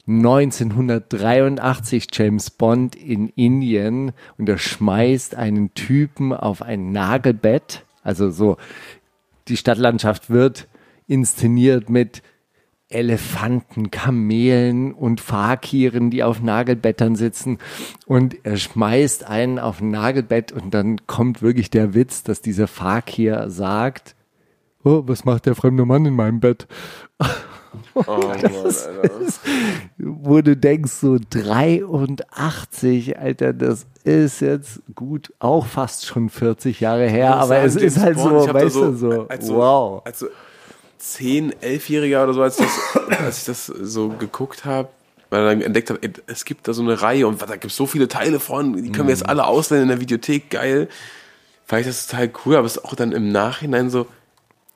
1983 0.07 2.07
James 2.11 2.49
Bond 2.49 2.95
in 2.95 3.29
Indien 3.29 4.11
und 4.37 4.49
er 4.49 4.57
schmeißt 4.57 5.35
einen 5.35 5.75
Typen 5.75 6.33
auf 6.33 6.63
ein 6.63 6.91
Nagelbett. 6.91 7.85
Also 8.01 8.31
so, 8.31 8.57
die 9.47 9.55
Stadtlandschaft 9.55 10.31
wird 10.31 10.67
inszeniert 11.07 11.89
mit 11.89 12.21
Elefanten, 12.93 13.91
Kamelen 13.91 14.93
und 14.93 15.19
Fakiren, 15.19 16.11
die 16.11 16.23
auf 16.23 16.41
Nagelbettern 16.41 17.15
sitzen. 17.15 17.57
Und 18.05 18.35
er 18.43 18.57
schmeißt 18.57 19.27
einen 19.27 19.59
auf 19.59 19.81
ein 19.81 19.89
Nagelbett 19.89 20.51
und 20.51 20.73
dann 20.73 21.05
kommt 21.07 21.41
wirklich 21.41 21.69
der 21.69 21.93
Witz, 21.93 22.23
dass 22.23 22.41
dieser 22.41 22.67
Fakir 22.67 23.49
sagt, 23.49 24.15
oh, 24.83 25.03
was 25.05 25.25
macht 25.25 25.45
der 25.45 25.55
fremde 25.55 25.85
Mann 25.85 26.05
in 26.05 26.15
meinem 26.15 26.39
Bett? 26.39 26.67
Oh 27.95 28.03
Mann, 28.05 28.39
Alter. 28.43 28.51
wo 29.97 30.41
du 30.41 30.55
denkst, 30.55 30.91
so 30.91 31.17
83, 31.29 33.17
Alter, 33.17 33.53
das 33.53 33.87
ist 34.03 34.41
jetzt 34.41 34.81
gut, 34.93 35.33
auch 35.39 35.65
fast 35.65 36.05
schon 36.05 36.29
40 36.29 36.79
Jahre 36.79 37.07
her, 37.07 37.35
aber 37.35 37.63
es 37.63 37.75
ist 37.75 37.99
halt 37.99 38.17
Bond, 38.17 38.45
so, 38.45 38.53
weißt 38.53 38.75
du, 38.75 38.93
so, 38.93 39.27
als 39.27 39.47
so 39.47 39.55
wow. 39.55 40.01
Als 40.05 40.19
so 40.19 40.27
10, 41.03 41.53
11-Jähriger 41.55 42.23
oder 42.23 42.33
so, 42.33 42.41
als, 42.41 42.57
das, 42.57 42.69
als 43.19 43.39
ich 43.39 43.45
das 43.45 43.65
so 43.65 44.09
geguckt 44.09 44.63
habe, 44.63 44.89
weil 45.29 45.45
dann 45.45 45.61
entdeckt 45.61 45.89
habe, 45.89 46.01
ey, 46.01 46.13
es 46.27 46.45
gibt 46.45 46.67
da 46.67 46.73
so 46.73 46.81
eine 46.81 47.01
Reihe 47.01 47.27
und 47.27 47.41
da 47.41 47.47
gibt 47.53 47.71
es 47.71 47.75
so 47.75 47.85
viele 47.85 48.07
Teile 48.07 48.39
von, 48.39 48.81
die 48.81 48.91
können 48.91 49.07
wir 49.07 49.13
jetzt 49.13 49.27
alle 49.27 49.45
ausleihen 49.45 49.83
in 49.83 49.89
der 49.89 49.99
Videothek, 49.99 50.49
geil. 50.49 50.87
Fand 51.65 51.81
ich 51.81 51.87
das 51.87 52.07
total 52.07 52.31
cool, 52.45 52.55
aber 52.55 52.65
es 52.65 52.77
ist 52.77 52.85
auch 52.85 52.95
dann 52.95 53.11
im 53.11 53.31
Nachhinein 53.31 53.89
so, 53.89 54.07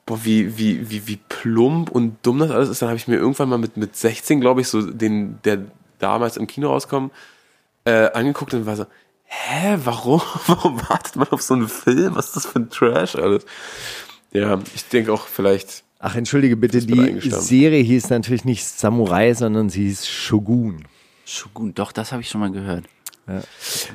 boah, 0.04 0.22
wie, 0.24 0.58
wie, 0.58 0.90
wie, 0.90 1.06
wie 1.06 1.18
plump 1.28 1.90
und 1.90 2.18
dumm 2.22 2.38
das 2.40 2.50
alles 2.50 2.68
ist. 2.68 2.82
Dann 2.82 2.88
habe 2.88 2.98
ich 2.98 3.08
mir 3.08 3.16
irgendwann 3.16 3.48
mal 3.48 3.58
mit, 3.58 3.76
mit 3.76 3.96
16, 3.96 4.40
glaube 4.40 4.60
ich, 4.60 4.68
so 4.68 4.82
den, 4.82 5.38
der 5.44 5.60
damals 5.98 6.36
im 6.36 6.46
Kino 6.46 6.68
rauskommt, 6.68 7.12
äh, 7.84 8.10
angeguckt 8.12 8.52
und 8.52 8.66
war 8.66 8.76
so, 8.76 8.86
hä, 9.24 9.78
warum, 9.84 10.20
warum 10.46 10.80
wartet 10.88 11.16
man 11.16 11.28
auf 11.28 11.40
so 11.40 11.54
einen 11.54 11.68
Film? 11.68 12.16
Was 12.16 12.26
ist 12.26 12.36
das 12.36 12.46
für 12.46 12.58
ein 12.58 12.70
Trash 12.70 13.16
alles? 13.16 13.46
Ja, 14.32 14.58
ich 14.74 14.88
denke 14.88 15.12
auch 15.12 15.26
vielleicht, 15.26 15.84
Ach, 15.98 16.14
entschuldige 16.14 16.56
bitte, 16.56 16.80
die. 16.84 17.20
Serie 17.30 17.82
hieß 17.82 18.10
natürlich 18.10 18.44
nicht 18.44 18.64
Samurai, 18.66 19.34
sondern 19.34 19.68
sie 19.68 19.84
hieß 19.84 20.06
Shogun. 20.06 20.84
Shogun, 21.24 21.74
doch, 21.74 21.92
das 21.92 22.12
habe 22.12 22.22
ich 22.22 22.28
schon 22.28 22.40
mal 22.40 22.52
gehört. 22.52 22.84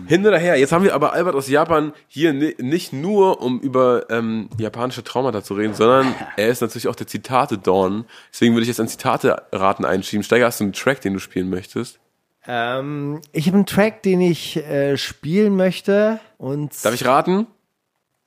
hin 0.07 0.27
oder 0.27 0.37
her. 0.37 0.57
Jetzt 0.59 0.71
haben 0.71 0.83
wir 0.83 0.93
aber 0.93 1.13
Albert 1.13 1.33
aus 1.33 1.47
Japan 1.47 1.91
hier 2.07 2.33
ni- 2.33 2.53
nicht 2.59 2.93
nur, 2.93 3.41
um 3.41 3.59
über 3.61 4.05
ähm, 4.11 4.47
japanische 4.59 5.03
Traumata 5.03 5.43
zu 5.43 5.55
reden, 5.55 5.73
sondern 5.73 6.13
er 6.37 6.49
ist 6.49 6.61
natürlich 6.61 6.87
auch 6.87 6.95
der 6.95 7.07
Zitate-Dorn. 7.07 8.05
Deswegen 8.31 8.53
würde 8.53 8.61
ich 8.63 8.67
jetzt 8.67 8.79
ein 8.79 8.87
Zitate-Raten 8.87 9.85
einschieben. 9.85 10.23
Steiger, 10.23 10.45
hast 10.45 10.59
du 10.59 10.65
einen 10.65 10.73
Track, 10.73 11.01
den 11.01 11.13
du 11.13 11.19
spielen 11.19 11.49
möchtest? 11.49 11.99
Ähm, 12.45 13.21
ich 13.31 13.47
habe 13.47 13.55
einen 13.57 13.65
Track, 13.65 14.03
den 14.03 14.21
ich 14.21 14.57
äh, 14.57 14.97
spielen 14.97 15.55
möchte 15.55 16.19
und 16.37 16.71
Darf 16.85 16.93
ich 16.93 17.05
raten? 17.05 17.47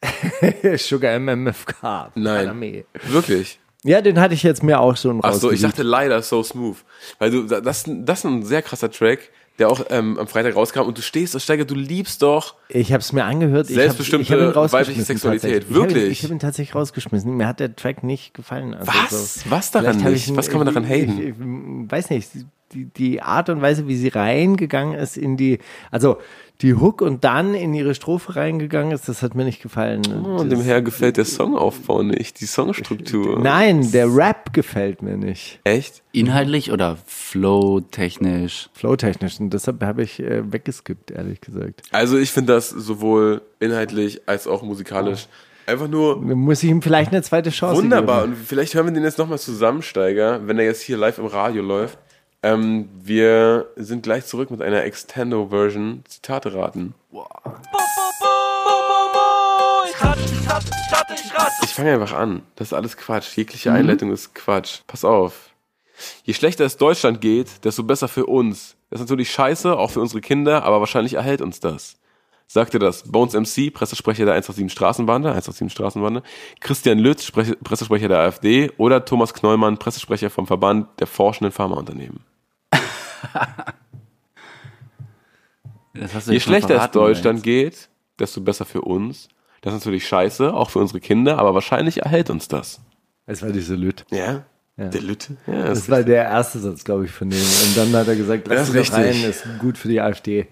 Sugar 0.78 1.18
MMFK. 1.20 2.12
Nein. 2.14 2.46
Paname. 2.46 2.84
Wirklich? 3.04 3.60
Ja, 3.86 4.00
den 4.02 4.20
hatte 4.20 4.34
ich 4.34 4.42
jetzt 4.42 4.62
mir 4.62 4.80
auch 4.80 4.96
schon 4.96 5.20
Ach 5.22 5.32
so, 5.32 5.50
ich 5.50 5.60
dachte 5.62 5.82
leider 5.82 6.20
so 6.22 6.42
smooth. 6.42 6.76
Weil 7.18 7.30
du, 7.30 7.42
das, 7.44 7.84
das 7.86 8.18
ist 8.18 8.24
ein 8.24 8.42
sehr 8.44 8.60
krasser 8.62 8.90
Track, 8.90 9.30
der 9.58 9.70
auch 9.70 9.86
ähm, 9.90 10.18
am 10.18 10.26
Freitag 10.26 10.54
rauskam 10.56 10.80
und 10.80 10.98
du 10.98 11.02
stehst, 11.02 11.34
und 11.34 11.40
Steiger, 11.40 11.64
du 11.64 11.74
liebst 11.74 12.20
doch. 12.20 12.56
Ich 12.68 12.92
habe 12.92 13.00
es 13.00 13.12
mir 13.12 13.24
angehört. 13.24 13.70
Ich 13.70 13.76
hab- 13.76 13.82
Selbstbestimmte 13.82 14.22
ich 14.24 14.32
hab 14.32 14.38
ihn 14.38 14.44
rausgeschmissen 14.50 14.72
weibliche 14.78 15.02
Sexualität. 15.02 15.62
tatsächlich. 15.62 15.70
Ich 15.70 15.76
hab 15.82 15.88
ihn- 15.90 15.94
Wirklich? 15.94 16.12
Ich 16.18 16.24
habe 16.24 16.34
ihn 16.34 16.38
tatsächlich 16.40 16.74
rausgeschmissen. 16.74 17.36
Mir 17.36 17.46
hat 17.46 17.60
der 17.60 17.74
Track 17.74 18.02
nicht 18.02 18.34
gefallen. 18.34 18.74
Also 18.74 18.92
Was? 18.92 19.34
So, 19.34 19.50
Was 19.50 19.70
daran 19.70 20.02
hab 20.04 20.10
nicht? 20.12 20.24
ich 20.24 20.28
ihn- 20.28 20.36
Was 20.36 20.48
kann 20.50 20.58
man 20.58 20.66
daran 20.66 20.84
ich, 20.84 20.90
haten? 20.90 21.18
Ich, 21.20 21.28
ich, 21.28 21.90
weiß 21.90 22.10
nicht. 22.10 22.28
Die, 22.74 22.84
die 22.86 23.22
Art 23.22 23.48
und 23.48 23.62
Weise, 23.62 23.86
wie 23.86 23.96
sie 23.96 24.08
reingegangen 24.08 24.98
ist 24.98 25.16
in 25.16 25.36
die, 25.36 25.60
also 25.92 26.18
die 26.62 26.74
Hook 26.74 27.02
und 27.02 27.24
dann 27.24 27.54
in 27.54 27.74
ihre 27.74 27.94
Strophe 27.94 28.36
reingegangen 28.36 28.92
ist, 28.92 29.08
das 29.08 29.22
hat 29.22 29.34
mir 29.34 29.44
nicht 29.44 29.62
gefallen. 29.62 30.02
Oh, 30.24 30.40
und 30.40 30.50
das, 30.50 30.58
dem 30.58 30.62
Herr 30.66 30.80
gefällt 30.80 31.16
der 31.18 31.26
Songaufbau 31.26 32.02
nicht, 32.02 32.40
die 32.40 32.46
Songstruktur. 32.46 33.38
Nein, 33.40 33.90
der 33.92 34.14
Rap 34.14 34.52
gefällt 34.54 35.02
mir 35.02 35.16
nicht. 35.16 35.60
Echt? 35.64 36.02
Inhaltlich 36.12 36.72
oder 36.72 36.96
flow-technisch? 37.06 38.70
Flowtechnisch. 38.72 39.38
Und 39.38 39.50
deshalb 39.50 39.82
habe 39.82 40.02
ich 40.02 40.20
äh, 40.20 40.50
weggeskippt, 40.50 41.10
ehrlich 41.10 41.40
gesagt. 41.40 41.82
Also 41.92 42.16
ich 42.16 42.30
finde 42.32 42.54
das 42.54 42.70
sowohl 42.70 43.42
inhaltlich 43.60 44.22
als 44.26 44.46
auch 44.46 44.62
musikalisch 44.62 45.28
einfach 45.66 45.88
nur 45.88 46.14
Dann 46.16 46.38
muss 46.38 46.62
ich 46.62 46.70
ihm 46.70 46.80
vielleicht 46.80 47.12
eine 47.12 47.22
zweite 47.22 47.50
Chance 47.50 47.82
wunderbar. 47.82 48.22
geben. 48.22 48.34
Und 48.34 48.38
vielleicht 48.46 48.74
hören 48.74 48.86
wir 48.86 48.92
den 48.92 49.02
jetzt 49.04 49.18
nochmal 49.18 49.38
zusammen, 49.38 49.82
Steiger, 49.82 50.46
wenn 50.46 50.58
er 50.58 50.64
jetzt 50.64 50.82
hier 50.82 50.96
live 50.96 51.18
im 51.18 51.26
Radio 51.26 51.62
läuft. 51.62 51.98
Ähm, 52.42 52.88
wir 53.02 53.68
sind 53.76 54.02
gleich 54.02 54.26
zurück 54.26 54.50
mit 54.50 54.62
einer 54.62 54.84
Extendo-Version. 54.84 56.04
Zitate 56.06 56.54
raten. 56.54 56.94
Ich 61.62 61.70
fange 61.74 61.92
einfach 61.92 62.12
an. 62.12 62.42
Das 62.56 62.68
ist 62.68 62.72
alles 62.72 62.96
Quatsch. 62.96 63.36
Jegliche 63.36 63.72
Einleitung 63.72 64.12
ist 64.12 64.34
Quatsch. 64.34 64.80
Pass 64.86 65.04
auf. 65.04 65.50
Je 66.24 66.34
schlechter 66.34 66.64
es 66.64 66.76
Deutschland 66.76 67.20
geht, 67.20 67.64
desto 67.64 67.82
besser 67.82 68.08
für 68.08 68.26
uns. 68.26 68.76
Das 68.90 69.00
ist 69.00 69.06
natürlich 69.06 69.30
scheiße, 69.30 69.76
auch 69.76 69.90
für 69.90 70.00
unsere 70.00 70.20
Kinder, 70.20 70.62
aber 70.62 70.80
wahrscheinlich 70.80 71.14
erhält 71.14 71.40
uns 71.40 71.60
das. 71.60 71.96
Sagte 72.48 72.78
das 72.78 73.02
Bones 73.10 73.34
MC, 73.34 73.72
Pressesprecher 73.74 74.24
der 74.24 74.34
187 74.34 74.72
Straßenbande, 74.72 75.30
187 75.30 75.72
Straßenbande, 75.72 76.22
Christian 76.60 76.98
Lütz, 76.98 77.24
Sprech- 77.24 77.56
Pressesprecher 77.62 78.08
der 78.08 78.18
AfD 78.20 78.70
oder 78.76 79.04
Thomas 79.04 79.34
Knollmann, 79.34 79.78
Pressesprecher 79.78 80.30
vom 80.30 80.46
Verband 80.46 80.88
der 81.00 81.06
forschenden 81.08 81.52
Pharmaunternehmen. 81.52 82.20
Das 85.94 86.14
hast 86.14 86.28
du 86.28 86.32
Je 86.32 86.40
schlechter 86.40 86.82
es 86.84 86.90
Deutschland 86.90 87.42
geht, 87.42 87.88
desto 88.18 88.40
besser 88.42 88.64
für 88.66 88.82
uns. 88.82 89.28
Das 89.62 89.72
ist 89.74 89.80
natürlich 89.80 90.06
scheiße, 90.06 90.52
auch 90.52 90.70
für 90.70 90.78
unsere 90.78 91.00
Kinder, 91.00 91.38
aber 91.38 91.54
wahrscheinlich 91.54 92.02
erhält 92.02 92.28
uns 92.30 92.48
das. 92.48 92.80
Das 93.26 93.42
war 93.42 93.50
diese 93.50 93.74
Lüt. 93.74 94.04
Ja? 94.10 94.44
Der 94.76 95.00
Lütte? 95.00 95.38
Ja, 95.46 95.68
das 95.68 95.78
Das 95.80 95.88
war 95.90 96.02
der 96.02 96.24
erste 96.24 96.58
Satz, 96.58 96.84
glaube 96.84 97.06
ich, 97.06 97.10
von 97.10 97.30
dem. 97.30 97.40
Und 97.40 97.76
dann 97.78 97.94
hat 97.98 98.08
er 98.08 98.14
gesagt, 98.16 98.46
Das 98.46 98.70
lass 98.74 98.92
rein, 98.92 99.04
richtig. 99.04 99.24
ist 99.24 99.44
gut 99.58 99.78
für 99.78 99.88
die 99.88 100.02
AfD. 100.02 100.48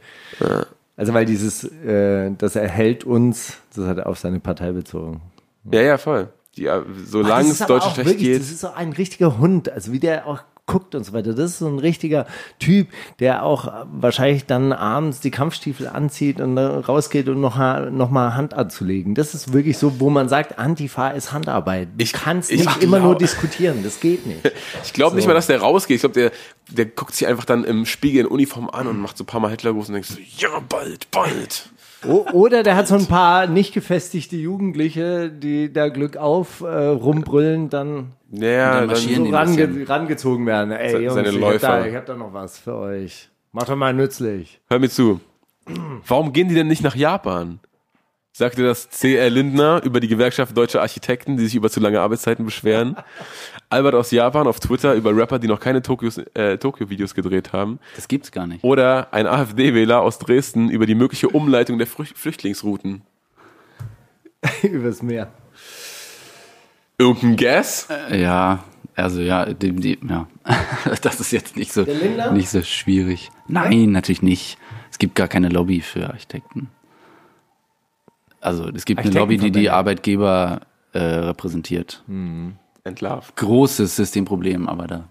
Also 0.96 1.12
weil 1.12 1.26
dieses, 1.26 1.64
äh, 1.64 2.30
das 2.38 2.56
erhält 2.56 3.04
uns, 3.04 3.58
das 3.74 3.86
hat 3.86 3.98
er 3.98 4.06
auf 4.06 4.18
seine 4.18 4.40
Partei 4.40 4.72
bezogen. 4.72 5.20
ja, 5.70 5.80
ja, 5.80 5.98
voll. 5.98 6.28
Die, 6.56 6.66
äh, 6.66 6.82
solange 7.04 7.50
es 7.50 7.62
auch 7.62 7.94
schlecht 7.94 8.10
wirklich, 8.10 8.26
geht. 8.28 8.40
Das 8.40 8.50
ist 8.50 8.60
so 8.60 8.68
ein 8.68 8.92
richtiger 8.92 9.38
Hund, 9.38 9.68
also 9.70 9.90
wie 9.92 9.98
der 9.98 10.26
auch 10.26 10.42
guckt 10.66 10.94
und 10.94 11.04
so 11.04 11.12
weiter. 11.12 11.34
Das 11.34 11.50
ist 11.50 11.58
so 11.58 11.68
ein 11.68 11.78
richtiger 11.78 12.26
Typ, 12.58 12.88
der 13.18 13.42
auch 13.44 13.84
wahrscheinlich 13.92 14.46
dann 14.46 14.72
abends 14.72 15.20
die 15.20 15.30
Kampfstiefel 15.30 15.86
anzieht 15.88 16.40
und 16.40 16.56
rausgeht, 16.56 17.28
um 17.28 17.40
noch, 17.40 17.58
noch 17.90 18.10
mal 18.10 18.34
Hand 18.34 18.54
anzulegen. 18.54 19.14
Das 19.14 19.34
ist 19.34 19.52
wirklich 19.52 19.76
so, 19.76 20.00
wo 20.00 20.08
man 20.10 20.28
sagt, 20.28 20.58
Antifa 20.58 21.10
ist 21.10 21.32
Handarbeit. 21.32 21.88
Du 21.96 22.02
Ich- 22.02 22.12
kannst 22.14 22.50
ich 22.50 22.60
nicht 22.64 22.82
immer 22.82 22.98
nur 22.98 23.10
glaub- 23.10 23.18
diskutieren, 23.18 23.82
das 23.84 24.00
geht 24.00 24.26
nicht. 24.26 24.40
Ich 24.84 24.92
glaube 24.92 25.16
nicht 25.16 25.26
mal, 25.26 25.34
dass 25.34 25.46
der 25.48 25.60
rausgeht. 25.60 25.96
Ich 25.96 26.00
glaube, 26.02 26.14
der, 26.14 26.32
der 26.70 26.86
guckt 26.86 27.14
sich 27.14 27.26
einfach 27.26 27.44
dann 27.44 27.64
im 27.64 27.84
Spiegel 27.84 28.20
in 28.22 28.26
Uniform 28.26 28.70
an 28.70 28.86
und 28.86 28.98
macht 29.00 29.18
so 29.18 29.24
ein 29.24 29.26
paar 29.26 29.40
Mal 29.40 29.50
Hitlergruß 29.50 29.88
und 29.88 29.94
denkt 29.94 30.08
so, 30.08 30.18
ja, 30.38 30.60
bald, 30.68 31.10
bald. 31.10 31.68
Oder 32.32 32.62
der 32.62 32.76
hat 32.76 32.86
so 32.88 32.94
ein 32.94 33.06
paar 33.06 33.46
nicht 33.46 33.72
gefestigte 33.74 34.36
Jugendliche, 34.36 35.30
die 35.30 35.72
da 35.72 35.88
Glück 35.88 36.16
auf 36.16 36.60
äh, 36.60 36.66
rumbrüllen, 36.66 37.70
dann 37.70 38.12
Ja, 38.30 38.80
dann 38.80 38.86
marschieren 38.88 39.26
so 39.26 39.30
range 39.32 39.88
rangezogen 39.88 40.46
werden. 40.46 40.72
Ey, 40.72 40.90
Se- 40.90 40.98
Jungs, 40.98 41.14
seine 41.14 41.28
ich 41.28 41.34
hab, 41.34 41.40
Läufer. 41.40 41.66
da, 41.68 41.86
ich 41.86 41.94
hab 41.94 42.06
da 42.06 42.14
noch 42.16 42.32
was 42.32 42.58
für 42.58 42.74
euch. 42.76 43.28
Macht 43.52 43.68
doch 43.68 43.76
mal 43.76 43.92
nützlich. 43.94 44.60
Hör 44.68 44.78
mir 44.78 44.88
zu. 44.90 45.20
Warum 46.06 46.32
gehen 46.32 46.48
die 46.48 46.54
denn 46.54 46.66
nicht 46.68 46.82
nach 46.82 46.94
Japan? 46.96 47.58
Sagte 48.36 48.64
das 48.64 48.90
C.R. 48.90 49.30
Lindner 49.30 49.80
über 49.84 50.00
die 50.00 50.08
Gewerkschaft 50.08 50.56
Deutscher 50.56 50.80
Architekten, 50.82 51.36
die 51.36 51.44
sich 51.44 51.54
über 51.54 51.70
zu 51.70 51.78
lange 51.78 52.00
Arbeitszeiten 52.00 52.44
beschweren. 52.44 52.96
Albert 53.70 53.94
aus 53.94 54.10
Japan 54.10 54.48
auf 54.48 54.58
Twitter 54.58 54.94
über 54.94 55.16
Rapper, 55.16 55.38
die 55.38 55.46
noch 55.46 55.60
keine 55.60 55.82
Tokios, 55.82 56.18
äh, 56.18 56.58
Tokio-Videos 56.58 57.14
gedreht 57.14 57.52
haben. 57.52 57.78
Das 57.94 58.08
gibt's 58.08 58.32
gar 58.32 58.48
nicht. 58.48 58.64
Oder 58.64 59.14
ein 59.14 59.28
AfD-Wähler 59.28 60.00
aus 60.00 60.18
Dresden 60.18 60.68
über 60.68 60.84
die 60.84 60.96
mögliche 60.96 61.28
Umleitung 61.28 61.78
der 61.78 61.86
Früch- 61.86 62.16
Flüchtlingsrouten. 62.16 63.02
Übers 64.64 65.00
Meer. 65.00 65.32
Irgendein 66.98 67.36
Guess? 67.36 67.86
Ja, 68.10 68.64
also 68.96 69.20
ja, 69.20 69.46
die, 69.46 69.70
die, 69.76 69.98
ja. 70.08 70.26
das 71.02 71.20
ist 71.20 71.30
jetzt 71.30 71.56
nicht 71.56 71.72
so, 71.72 71.86
nicht 72.32 72.48
so 72.48 72.62
schwierig. 72.62 73.30
Nein, 73.46 73.92
natürlich 73.92 74.22
nicht. 74.22 74.58
Es 74.90 74.98
gibt 74.98 75.14
gar 75.14 75.28
keine 75.28 75.50
Lobby 75.50 75.80
für 75.82 76.08
Architekten. 76.08 76.68
Also 78.44 78.68
es 78.74 78.84
gibt 78.84 79.00
eine 79.00 79.10
Lobby, 79.10 79.38
die 79.38 79.50
die. 79.50 79.70
Arbeitgeber 79.70 80.60
äh, 80.92 80.98
repräsentiert. 81.00 82.02
Entlarvt. 82.84 83.34
Großes 83.36 83.96
Systemproblem, 83.96 84.68
aber 84.68 84.86
da, 84.86 85.04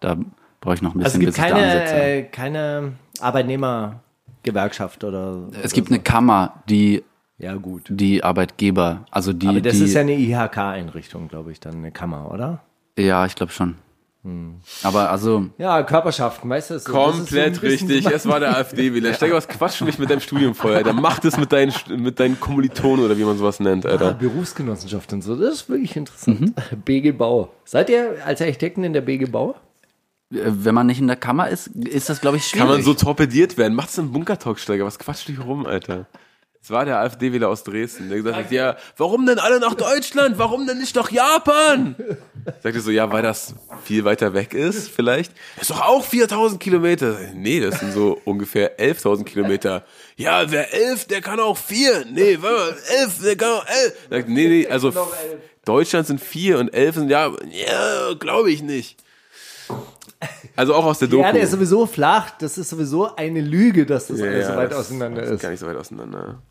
da 0.00 0.16
brauche 0.60 0.74
ich 0.74 0.82
noch 0.82 0.94
ein 0.94 1.02
Also 1.02 1.18
bisschen, 1.18 1.28
es 1.28 1.36
gibt 1.36 1.36
bis 1.36 1.44
ich 1.44 1.50
da 1.50 1.56
keine, 1.56 1.72
ansetze. 1.72 1.94
äh, 1.96 2.22
keine 2.24 2.92
Arbeitnehmergewerkschaft 3.20 5.04
oder. 5.04 5.48
es 5.62 5.72
gibt 5.72 5.88
eine 5.88 6.00
Kammer, 6.00 6.62
die 6.68 7.02
Ja, 7.38 7.54
gut. 7.54 7.82
die 7.88 8.22
Arbeitgeber, 8.22 9.06
also 9.10 9.32
die, 9.32 9.48
Aber 9.48 9.60
das 9.60 9.76
die 9.78 9.84
ist 9.84 9.94
ja 9.94 10.02
eine 10.02 10.14
IHK-Einrichtung, 10.14 11.28
glaube 11.28 11.52
ich, 11.52 11.60
dann 11.60 11.76
eine 11.76 11.90
Kammer, 11.92 12.30
oder? 12.32 12.60
ja, 12.98 13.24
ich 13.26 13.34
glaube 13.34 13.52
schon. 13.52 13.76
Hm. 14.24 14.56
Aber 14.82 15.10
also 15.10 15.46
Ja, 15.58 15.82
Körperschaften, 15.84 16.50
weißt 16.50 16.70
du? 16.70 16.78
so- 16.80 16.86
so 16.86 16.92
Komplett 16.92 17.60
bisschen 17.60 17.88
richtig. 17.88 18.04
so- 18.04 18.10
Es 18.10 18.26
war 18.26 18.40
der 18.40 18.56
AfD-Wähler. 18.56 19.14
Steiger, 19.14 19.34
was 19.36 19.46
quatsch 19.46 19.80
nicht 19.82 19.98
mit 19.98 20.10
deinem 20.10 20.20
Studium 20.20 20.54
vorher. 20.54 20.78
Alter. 20.78 20.92
Mach 20.92 21.18
das 21.20 21.36
mit 21.38 21.52
deinen, 21.52 21.72
mit 21.96 22.18
deinen 22.18 22.38
Kommilitonen 22.40 23.04
oder 23.04 23.16
wie 23.16 23.24
man 23.24 23.38
sowas 23.38 23.60
nennt, 23.60 23.86
Ah, 23.86 23.90
Alter. 23.90 24.14
Berufsgenossenschaft 24.14 25.12
und 25.12 25.22
so, 25.22 25.36
das 25.36 25.54
ist 25.54 25.68
wirklich 25.68 25.94
interessant. 25.96 26.40
Mhm. 26.40 26.54
BG 26.84 27.12
Bau. 27.12 27.52
Seid 27.64 27.90
ihr 27.90 28.16
als 28.24 28.40
Architekten 28.40 28.82
in 28.84 28.92
der 28.92 29.02
BG 29.02 29.26
Bau? 29.26 29.54
äh, 30.32 30.38
wenn 30.44 30.74
man 30.74 30.86
nicht 30.88 31.00
in 31.00 31.06
der 31.06 31.16
Kammer 31.16 31.48
ist, 31.48 31.68
ist 31.68 32.08
das 32.10 32.20
glaube 32.20 32.38
ich 32.38 32.44
schwierig. 32.44 32.66
Kann 32.66 32.74
man 32.76 32.82
so 32.82 32.94
torpediert 32.94 33.56
werden? 33.56 33.74
Macht's 33.74 33.96
im 33.98 34.10
Bunkertalk, 34.12 34.58
Steiger. 34.58 34.84
Was 34.84 34.98
quatscht 34.98 35.28
dich 35.28 35.38
rum, 35.42 35.64
Alter? 35.64 36.06
Es 36.60 36.70
war 36.70 36.84
der 36.84 36.98
AfD-Wähler 36.98 37.48
aus 37.48 37.62
Dresden, 37.64 38.08
der 38.08 38.18
gesagt 38.18 38.36
hat, 38.36 38.50
ja, 38.50 38.76
warum 38.96 39.24
denn 39.26 39.38
alle 39.38 39.60
nach 39.60 39.74
Deutschland? 39.74 40.38
Warum 40.38 40.66
denn 40.66 40.78
nicht 40.78 40.94
nach 40.96 41.10
Japan? 41.10 41.94
Sagte 42.62 42.80
so, 42.80 42.90
ja, 42.90 43.10
weil 43.12 43.22
das 43.22 43.54
viel 43.84 44.04
weiter 44.04 44.34
weg 44.34 44.54
ist, 44.54 44.90
vielleicht. 44.90 45.32
Das 45.56 45.70
ist 45.70 45.70
doch 45.70 45.86
auch 45.86 46.04
4000 46.04 46.60
Kilometer. 46.60 47.18
Nee, 47.34 47.60
das 47.60 47.80
sind 47.80 47.92
so 47.92 48.20
ungefähr 48.24 48.78
11.000 48.78 49.24
Kilometer. 49.24 49.84
Ja, 50.16 50.50
wer 50.50 50.72
elf, 50.74 51.06
der 51.06 51.20
kann 51.20 51.40
auch 51.40 51.56
vier. 51.56 52.04
Nee, 52.10 52.38
warte 52.40 52.56
mal, 52.56 52.76
elf, 53.00 53.22
der 53.22 53.36
kann 53.36 53.50
auch 53.50 53.66
elf. 53.66 53.92
Sagt, 54.10 54.28
nee, 54.28 54.48
nee, 54.48 54.66
also 54.66 54.92
Deutschland 55.64 56.06
sind 56.06 56.20
vier 56.20 56.58
und 56.58 56.68
elf 56.70 56.96
sind, 56.96 57.10
ja, 57.10 57.30
ja, 57.50 58.14
glaube 58.18 58.50
ich 58.50 58.62
nicht. 58.62 59.02
Also 60.56 60.74
auch 60.74 60.84
aus 60.84 60.98
der 60.98 61.08
Doku. 61.08 61.22
Ja, 61.22 61.32
der 61.32 61.42
ist 61.42 61.52
sowieso 61.52 61.86
flach. 61.86 62.30
Das 62.38 62.58
ist 62.58 62.70
sowieso 62.70 63.14
eine 63.14 63.40
Lüge, 63.40 63.86
dass 63.86 64.08
das 64.08 64.20
alles 64.20 64.48
so 64.48 64.56
weit 64.56 64.72
das 64.72 64.78
auseinander 64.78 65.22
ist. 65.22 65.30
ist. 65.30 65.42
Gar 65.42 65.50
nicht 65.50 65.60
so 65.60 65.66
weit 65.66 65.76
auseinander. 65.76 66.42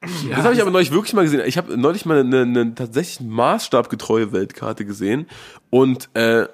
das 0.00 0.44
habe 0.44 0.54
ich 0.54 0.60
aber 0.60 0.70
neulich 0.70 0.92
wirklich 0.92 1.12
mal 1.12 1.24
gesehen. 1.24 1.42
Ich 1.44 1.58
habe 1.58 1.76
neulich 1.76 2.06
mal 2.06 2.20
eine, 2.20 2.42
eine 2.42 2.74
tatsächlich 2.74 3.20
maßstabgetreue 3.26 4.32
Weltkarte 4.32 4.84
gesehen 4.84 5.26
und 5.70 6.08
äh, 6.14 6.46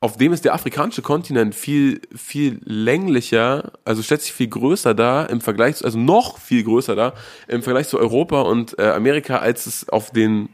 auf 0.00 0.16
dem 0.16 0.32
ist 0.32 0.44
der 0.44 0.54
afrikanische 0.54 1.02
Kontinent 1.02 1.54
viel 1.54 2.00
viel 2.12 2.60
länglicher, 2.64 3.72
also 3.84 4.02
stellt 4.02 4.22
sich 4.22 4.32
viel 4.32 4.48
größer 4.48 4.94
dar 4.94 5.30
im 5.30 5.40
Vergleich, 5.40 5.76
zu, 5.76 5.84
also 5.84 5.96
noch 5.96 6.38
viel 6.38 6.64
größer 6.64 6.96
da 6.96 7.14
im 7.46 7.62
Vergleich 7.62 7.86
zu 7.86 8.00
Europa 8.00 8.40
und 8.40 8.76
äh, 8.80 8.90
Amerika, 8.90 9.38
als 9.38 9.66
es 9.66 9.88
auf 9.88 10.10
den 10.10 10.48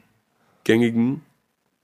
gängigen 0.65 1.23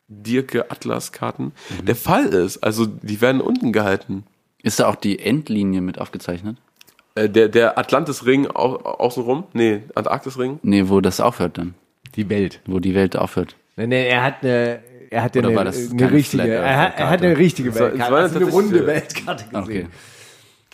Dirke 0.09 0.71
Atlas 0.71 1.13
Karten 1.13 1.53
der 1.83 1.97
Fall 1.97 2.27
ist. 2.27 2.59
Also 2.59 2.87
die 2.87 3.21
werden 3.21 3.41
unten 3.41 3.73
gehalten. 3.73 4.25
Ist 4.63 4.81
da 4.81 4.89
auch 4.89 4.97
die 4.97 5.19
Endlinie 5.19 5.81
mit 5.81 5.99
aufgezeichnet? 5.99 6.57
Äh, 7.15 7.29
der, 7.29 7.49
der 7.49 7.79
Atlantisring 7.79 8.47
au, 8.49 8.77
außenrum? 8.77 9.45
Nee, 9.53 9.83
Antarktisring? 9.95 10.59
Nee, 10.63 10.89
wo 10.89 11.01
das 11.01 11.21
aufhört 11.21 11.59
dann. 11.59 11.75
Die 12.17 12.29
Welt. 12.29 12.61
Wo 12.67 12.81
die 12.81 12.95
Welt 12.95 13.17
aufhört. 13.17 13.57
Nee, 13.77 13.87
nee, 13.87 14.09
er 14.09 14.23
hat 14.23 14.43
eine, 14.43 14.81
er 15.11 15.23
hat 15.23 15.37
ja 15.37 15.43
eine, 15.43 15.65
das 15.65 15.91
eine 15.91 16.11
richtige, 16.11 16.55
er 16.55 16.79
hat, 16.79 16.99
er 16.99 17.11
hat 17.11 17.23
eine 17.23 17.37
richtige 17.37 17.75
Weltkarte, 17.75 18.13
war 18.13 18.21
also 18.21 18.37
eine 18.37 18.51
runde 18.51 18.87
Weltkarte 18.87 19.45
gesehen. 19.45 19.63
Okay. 19.63 19.87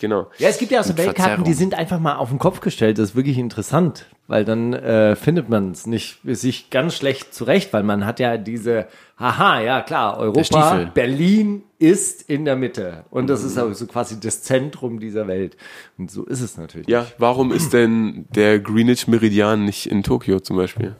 Genau. 0.01 0.31
Ja, 0.39 0.49
es 0.49 0.57
gibt 0.57 0.71
ja 0.71 0.79
auch 0.79 0.83
so 0.83 0.97
Weltkarten, 0.97 1.43
die 1.43 1.53
sind 1.53 1.75
einfach 1.75 1.99
mal 1.99 2.15
auf 2.15 2.29
den 2.29 2.39
Kopf 2.39 2.59
gestellt. 2.59 2.97
Das 2.97 3.11
ist 3.11 3.15
wirklich 3.15 3.37
interessant, 3.37 4.07
weil 4.25 4.43
dann 4.43 4.73
äh, 4.73 5.15
findet 5.15 5.47
man 5.47 5.69
es 5.69 5.85
nicht 5.85 6.21
sich 6.23 6.71
ganz 6.71 6.95
schlecht 6.95 7.35
zurecht, 7.35 7.71
weil 7.71 7.83
man 7.83 8.03
hat 8.03 8.19
ja 8.19 8.37
diese, 8.37 8.87
haha, 9.19 9.61
ja 9.61 9.81
klar, 9.81 10.17
Europa. 10.17 10.89
Berlin 10.91 11.61
ist 11.77 12.27
in 12.27 12.45
der 12.45 12.55
Mitte 12.55 13.05
und 13.11 13.29
das 13.29 13.43
ist 13.43 13.59
aber 13.59 13.75
so 13.75 13.85
quasi 13.85 14.19
das 14.19 14.41
Zentrum 14.41 14.99
dieser 14.99 15.27
Welt. 15.27 15.55
Und 15.99 16.09
so 16.09 16.25
ist 16.25 16.41
es 16.41 16.57
natürlich. 16.57 16.87
Ja, 16.87 17.05
warum 17.19 17.51
ist 17.51 17.71
denn 17.71 18.25
der 18.35 18.59
Greenwich 18.59 19.07
Meridian 19.07 19.65
nicht 19.65 19.85
in 19.85 20.01
Tokio 20.01 20.39
zum 20.39 20.57
Beispiel? 20.57 20.95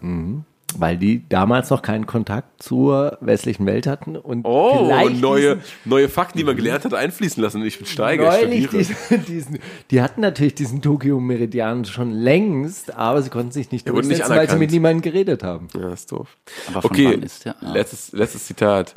Weil 0.80 0.98
die 0.98 1.28
damals 1.28 1.70
noch 1.70 1.82
keinen 1.82 2.06
Kontakt 2.06 2.64
zur 2.64 3.18
westlichen 3.22 3.66
Welt 3.66 3.88
hatten 3.88 4.16
und 4.16 4.46
Oh, 4.46 4.88
vielleicht 4.88 5.22
neue, 5.22 5.60
neue 5.86 6.10
Fakten, 6.10 6.38
die 6.38 6.44
man 6.44 6.56
gelernt 6.56 6.86
hat, 6.86 6.94
einfließen 6.94 7.42
lassen. 7.42 7.64
Ich 7.64 7.78
bin 7.78 7.88
Steiger, 7.88 8.36
ich 8.36 8.46
neulich 8.46 8.68
studiere. 8.68 8.94
diesen, 9.20 9.26
diesen, 9.28 9.60
die 9.92 10.02
hatten 10.02 10.22
natürlich 10.22 10.56
diesen 10.56 10.82
Tokio-Meridian 10.82 11.86
schon 11.86 12.12
längst, 12.12 12.96
aber 12.96 13.22
sie 13.22 13.30
konnten 13.30 13.52
sich 13.52 13.72
nicht 13.72 13.86
Der 13.86 13.94
wurde 13.94 14.08
nicht 14.08 14.20
durchsetzen, 14.20 14.38
weil 14.40 14.50
sie 14.50 14.58
mit 14.58 14.72
niemandem 14.72 15.02
geredet 15.02 15.44
haben. 15.44 15.68
Ja, 15.76 15.92
ist 15.92 16.12
doof. 16.12 16.38
Okay, 16.74 17.16
ist 17.16 17.46
der? 17.46 17.56
Ah. 17.62 17.74
letztes, 17.74 18.12
letztes 18.12 18.46
Zitat. 18.46 18.96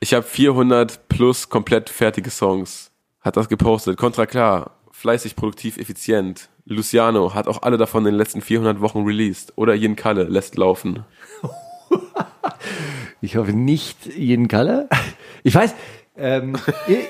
Ich 0.00 0.12
habe 0.14 0.24
400 0.24 1.08
plus 1.08 1.48
komplett 1.48 1.88
fertige 1.88 2.30
Songs. 2.30 2.90
Hat 3.20 3.36
das 3.36 3.48
gepostet. 3.48 3.96
Kontra 3.96 4.26
klar. 4.26 4.78
Fleißig, 4.90 5.34
produktiv, 5.34 5.78
effizient. 5.78 6.50
Luciano 6.66 7.34
hat 7.34 7.46
auch 7.46 7.62
alle 7.62 7.76
davon 7.76 8.06
in 8.06 8.12
den 8.12 8.18
letzten 8.18 8.40
400 8.40 8.80
Wochen 8.80 9.04
released. 9.04 9.52
Oder 9.56 9.74
Jen 9.74 9.96
Kalle 9.96 10.24
lässt 10.24 10.56
laufen. 10.56 11.04
Ich 13.20 13.36
hoffe 13.36 13.54
nicht 13.54 14.04
jeden 14.04 14.48
Kalle. 14.48 14.86
Ich 15.44 15.54
weiß, 15.54 15.74
Ähm, 16.16 16.56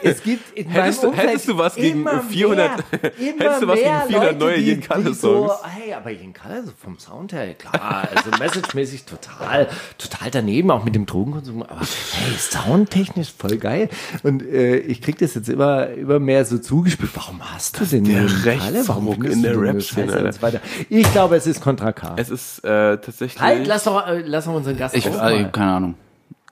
es 0.03 0.23
gibt 0.23 0.57
in 0.57 0.67
Hättest 0.71 1.03
meinem 1.03 1.13
du- 1.13 1.19
hättest 1.19 1.49
du 1.49 1.59
was 1.59 1.75
gegen 1.75 2.01
immer 2.01 2.23
400 2.23 2.91
mehr, 2.91 3.13
hättest 3.39 3.63
du 3.63 3.69
was 3.69 3.77
gegen 3.79 3.91
mehr 3.91 4.01
400 4.09 4.33
Leute, 4.33 4.37
neue 4.39 4.57
Jen 4.61 4.81
Kalle 4.81 5.05
die 5.05 5.13
so, 5.13 5.47
Songs? 5.49 5.61
hey, 5.65 5.93
aber 5.93 6.11
Jen 6.11 6.33
Kalle 6.33 6.65
so 6.65 6.73
vom 6.83 6.99
Sound 6.99 7.35
her, 7.35 7.53
klar, 7.53 8.09
also 8.15 8.31
messagemäßig 8.39 9.05
total, 9.05 9.69
total 9.99 10.31
daneben, 10.31 10.71
auch 10.71 10.85
mit 10.85 10.95
dem 10.95 11.05
Drogenkonsum, 11.05 11.63
aber 11.65 11.81
hey, 11.81 12.35
soundtechnisch 12.39 13.35
voll 13.37 13.59
geil. 13.59 13.91
Und 14.23 14.43
äh, 14.43 14.77
ich 14.79 15.03
krieg 15.03 15.19
das 15.19 15.35
jetzt 15.35 15.51
immer, 15.51 15.89
immer 15.91 16.19
mehr 16.19 16.47
so 16.47 16.57
zugespielt. 16.57 17.11
Warum 17.15 17.43
hast 17.53 17.79
du 17.79 17.85
denn 17.85 18.05
der 18.05 18.25
Kalle? 18.57 18.89
Warum 18.89 19.23
in 19.23 19.43
der 19.43 19.55
so 19.83 20.41
weiter? 20.41 20.61
Ich 20.89 21.13
glaube, 21.13 21.37
es 21.37 21.47
ist 21.47 21.61
Contra 21.61 21.93
K. 21.93 22.15
Es 22.17 22.31
ist 22.31 22.61
äh, 22.65 22.97
tatsächlich. 22.97 23.39
Halt, 23.39 23.67
lass 23.67 23.85
doch, 23.85 24.07
äh, 24.07 24.23
lass 24.25 24.47
doch 24.47 24.55
unseren 24.55 24.79
Gast 24.79 24.97
Ich, 24.97 25.07
auch 25.11 25.19
also, 25.19 25.43
mal. 25.43 25.53
keine 25.53 25.73
Ahnung. 25.73 25.95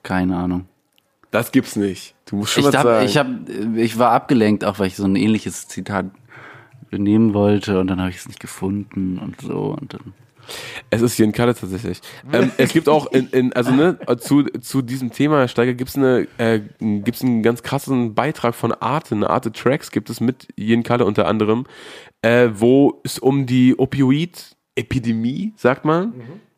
Keine 0.03 0.37
Ahnung. 0.37 0.67
Das 1.33 1.51
gibt's 1.51 1.75
nicht. 1.75 2.15
Du 2.27 2.37
musst 2.37 2.53
schon 2.53 2.63
Ich, 2.63 2.69
was 2.69 2.77
hab, 2.77 2.85
sagen. 2.85 3.07
ich, 3.07 3.17
hab, 3.17 3.77
ich 3.77 3.99
war 3.99 4.13
abgelenkt, 4.13 4.65
auch 4.65 4.79
weil 4.79 4.87
ich 4.87 4.97
so 4.97 5.05
ein 5.05 5.17
ähnliches 5.17 5.67
Zitat 5.67 6.07
nehmen 6.91 7.35
wollte 7.35 7.81
und 7.81 7.89
dann 7.89 8.01
habe 8.01 8.11
ich 8.11 8.19
es 8.19 8.29
nicht 8.29 8.39
gefunden 8.39 9.19
und 9.19 9.41
so. 9.41 9.77
Und 9.81 9.95
dann 9.95 10.13
Es 10.91 11.01
ist 11.01 11.19
Jen 11.19 11.33
Kalle 11.33 11.55
tatsächlich. 11.55 12.01
Ähm, 12.33 12.53
es 12.59 12.73
gibt 12.73 12.89
auch 12.89 13.07
in, 13.13 13.29
in 13.29 13.53
also 13.55 13.71
ne, 13.71 13.99
zu, 14.19 14.45
zu 14.45 14.83
diesem 14.83 15.11
Thema, 15.11 15.39
Herr 15.39 15.49
Steiger, 15.49 15.73
gibt's 15.73 15.97
eine, 15.97 16.29
äh, 16.37 16.61
gibt's 16.79 17.23
einen 17.23 17.43
ganz 17.43 17.63
krassen 17.63 18.15
Beitrag 18.15 18.55
von 18.55 18.73
Arte, 18.73 19.15
eine 19.15 19.31
Arte 19.31 19.53
Tracks 19.53 19.91
gibt 19.91 20.11
es 20.11 20.21
mit 20.21 20.49
Jen 20.57 20.83
Kalle 20.83 21.07
unter 21.07 21.27
anderem, 21.27 21.65
äh, 22.21 22.51
wo 22.53 23.01
es 23.05 23.19
um 23.19 23.47
die 23.47 23.79
Opioid-Epidemie, 23.79 25.55
sagt 25.57 25.85
man, 25.87 26.13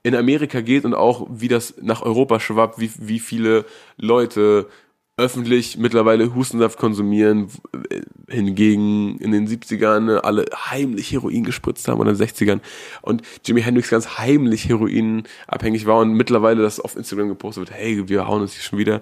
in 0.05 0.15
Amerika 0.15 0.61
geht 0.61 0.85
und 0.85 0.95
auch 0.95 1.27
wie 1.31 1.49
das 1.49 1.75
nach 1.83 2.03
Europa 2.03 2.39
schwappt, 2.39 2.79
wie, 2.79 2.91
wie 2.99 3.19
viele 3.19 3.65
Leute 3.97 4.69
öffentlich 5.17 5.77
mittlerweile 5.79 6.35
Hustensaft 6.35 6.77
konsumieren, 6.79 7.49
w- 7.73 8.03
hingegen 8.29 9.17
in 9.19 9.31
den 9.31 9.47
70ern 9.49 10.19
alle 10.19 10.45
heimlich 10.55 11.13
Heroin 11.13 11.45
gespritzt 11.45 11.87
haben 11.89 12.01
oder 12.01 12.11
in 12.11 12.17
den 12.19 12.27
60ern 12.27 12.61
und 13.01 13.23
Jimi 13.47 13.63
Hendrix 13.63 13.91
ganz 13.91 14.19
heimlich 14.19 14.69
heroinabhängig 14.69 15.87
war 15.87 15.99
und 15.99 16.13
mittlerweile 16.15 16.63
das 16.63 16.81
auf 16.81 16.97
Instagram 16.97 17.29
gepostet 17.29 17.69
wird, 17.69 17.79
hey, 17.79 18.09
wir 18.09 18.27
hauen 18.27 18.43
uns 18.43 18.55
hier 18.55 18.63
schon 18.63 18.79
wieder 18.79 19.01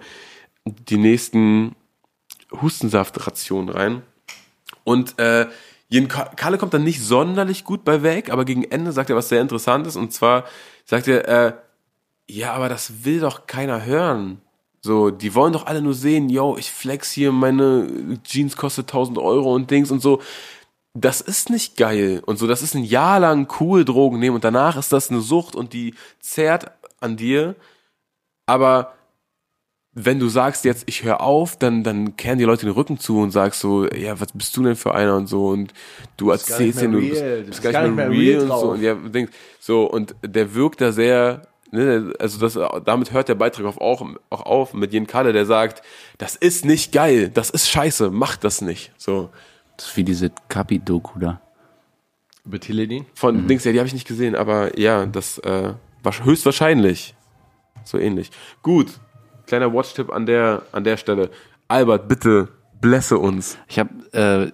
die 0.67 0.99
nächsten 0.99 1.75
Hustensaftrationen 2.61 3.69
rein. 3.71 4.03
Und 4.85 5.19
äh, 5.19 5.47
Jen 5.89 6.09
Ka- 6.09 6.31
Kalle 6.37 6.59
kommt 6.59 6.75
dann 6.75 6.85
nicht 6.85 7.01
sonderlich 7.03 7.65
gut 7.65 7.85
bei 7.85 8.03
weg, 8.03 8.31
aber 8.31 8.45
gegen 8.45 8.65
Ende 8.65 8.93
sagt 8.93 9.11
er 9.11 9.17
was 9.17 9.29
sehr 9.29 9.41
Interessantes 9.41 9.97
und 9.97 10.13
zwar 10.13 10.45
sagt 10.85 11.09
er, 11.09 11.29
äh, 11.29 11.53
ja, 12.29 12.53
aber 12.53 12.69
das 12.69 13.05
will 13.05 13.21
doch 13.21 13.47
keiner 13.47 13.85
hören. 13.85 14.41
So, 14.81 15.11
die 15.11 15.35
wollen 15.35 15.53
doch 15.53 15.67
alle 15.67 15.81
nur 15.81 15.95
sehen, 15.95 16.29
yo, 16.29 16.57
ich 16.57 16.73
flex 16.73 17.13
hier, 17.13 17.31
meine 17.31 18.19
Jeans 18.25 18.57
kostet 18.57 18.89
1000 18.89 19.19
Euro 19.19 19.55
und 19.55 19.71
Dings 19.71 19.91
und 19.91 20.01
so. 20.01 20.21
Das 20.95 21.21
ist 21.21 21.51
nicht 21.51 21.77
geil. 21.77 22.23
Und 22.27 22.39
so, 22.39 22.47
das 22.47 22.63
ist 22.63 22.75
ein 22.75 22.85
Jahr 22.85 23.21
lang 23.21 23.49
cool 23.61 23.85
Drogen 23.85 24.19
nehmen 24.19 24.35
und 24.35 24.45
danach 24.45 24.77
ist 24.77 24.93
das 24.93 25.11
eine 25.11 25.21
Sucht 25.21 25.55
und 25.55 25.73
die 25.73 25.95
zerrt 26.21 26.73
an 27.01 27.17
dir. 27.17 27.55
Aber 28.47 28.95
wenn 29.95 30.19
du 30.19 30.29
sagst 30.29 30.65
jetzt, 30.65 30.85
ich 30.87 31.03
höre 31.03 31.21
auf, 31.21 31.59
dann, 31.59 31.83
dann 31.83 32.17
kehren 32.17 32.39
die 32.39 32.45
Leute 32.45 32.65
den 32.65 32.75
Rücken 32.75 32.99
zu 32.99 33.19
und 33.19 33.31
sagst 33.31 33.61
so, 33.61 33.87
ja, 33.89 34.19
was 34.21 34.33
bist 34.33 34.57
du 34.57 34.63
denn 34.63 34.77
für 34.77 34.95
einer 34.95 35.17
und 35.17 35.27
so 35.27 35.49
und 35.49 35.75
du 36.17 36.27
gar 36.27 36.37
erzählst 36.37 36.81
denen, 36.81 36.93
du 36.95 37.01
bist, 37.01 37.23
real, 37.23 37.43
bist 37.43 37.63
gar 37.63 37.83
nicht 37.83 37.95
mehr 37.95 38.11
real 38.11 38.43
und 38.43 38.49
so 38.49 38.71
und 38.71 38.81
ja, 38.83 38.95
denkst, 38.95 39.33
so 39.61 39.85
und 39.85 40.15
der 40.23 40.55
wirkt 40.55 40.81
da 40.81 40.93
sehr, 40.93 41.43
ne, 41.73 42.13
also 42.19 42.39
das, 42.39 42.59
damit 42.85 43.13
hört 43.13 43.29
der 43.29 43.35
Beitrag 43.35 43.67
auch, 43.67 43.77
auch, 43.79 44.07
auch 44.31 44.47
auf 44.47 44.73
mit 44.73 44.95
Jen 44.95 45.07
Kalle, 45.07 45.35
der 45.35 45.45
sagt, 45.45 45.83
das 46.17 46.37
ist 46.37 46.65
nicht 46.65 46.93
geil, 46.93 47.29
das 47.29 47.51
ist 47.51 47.69
scheiße, 47.69 48.11
macht 48.11 48.45
das 48.45 48.63
nicht, 48.63 48.93
so. 48.97 49.29
das 49.77 49.89
ist 49.89 49.97
wie 49.99 50.05
diese 50.05 50.31
Kapi-Doku 50.49 51.19
da. 51.19 51.43
Über 52.47 52.59
Tilledin? 52.59 53.05
Von 53.15 53.47
Dings, 53.47 53.65
ja, 53.65 53.73
die 53.73 53.79
habe 53.79 53.87
ich 53.87 53.95
nicht 53.95 54.09
gesehen, 54.09 54.35
aber 54.37 54.79
ja, 54.79 55.05
das 55.05 55.39
äh, 55.39 55.75
war 56.03 56.25
höchstwahrscheinlich 56.25 57.15
so 57.85 57.99
ähnlich. 57.99 58.31
Gut, 58.63 58.99
kleiner 59.53 59.75
Watch-Tipp 59.75 60.11
an 60.11 60.25
der, 60.25 60.63
an 60.73 60.83
der 60.83 60.97
Stelle. 60.97 61.29
Albert, 61.69 62.09
bitte 62.09 62.49
blesse 62.81 63.19
uns. 63.19 63.59
Ich 63.69 63.79
habe, 63.79 63.91
äh, 64.13 64.51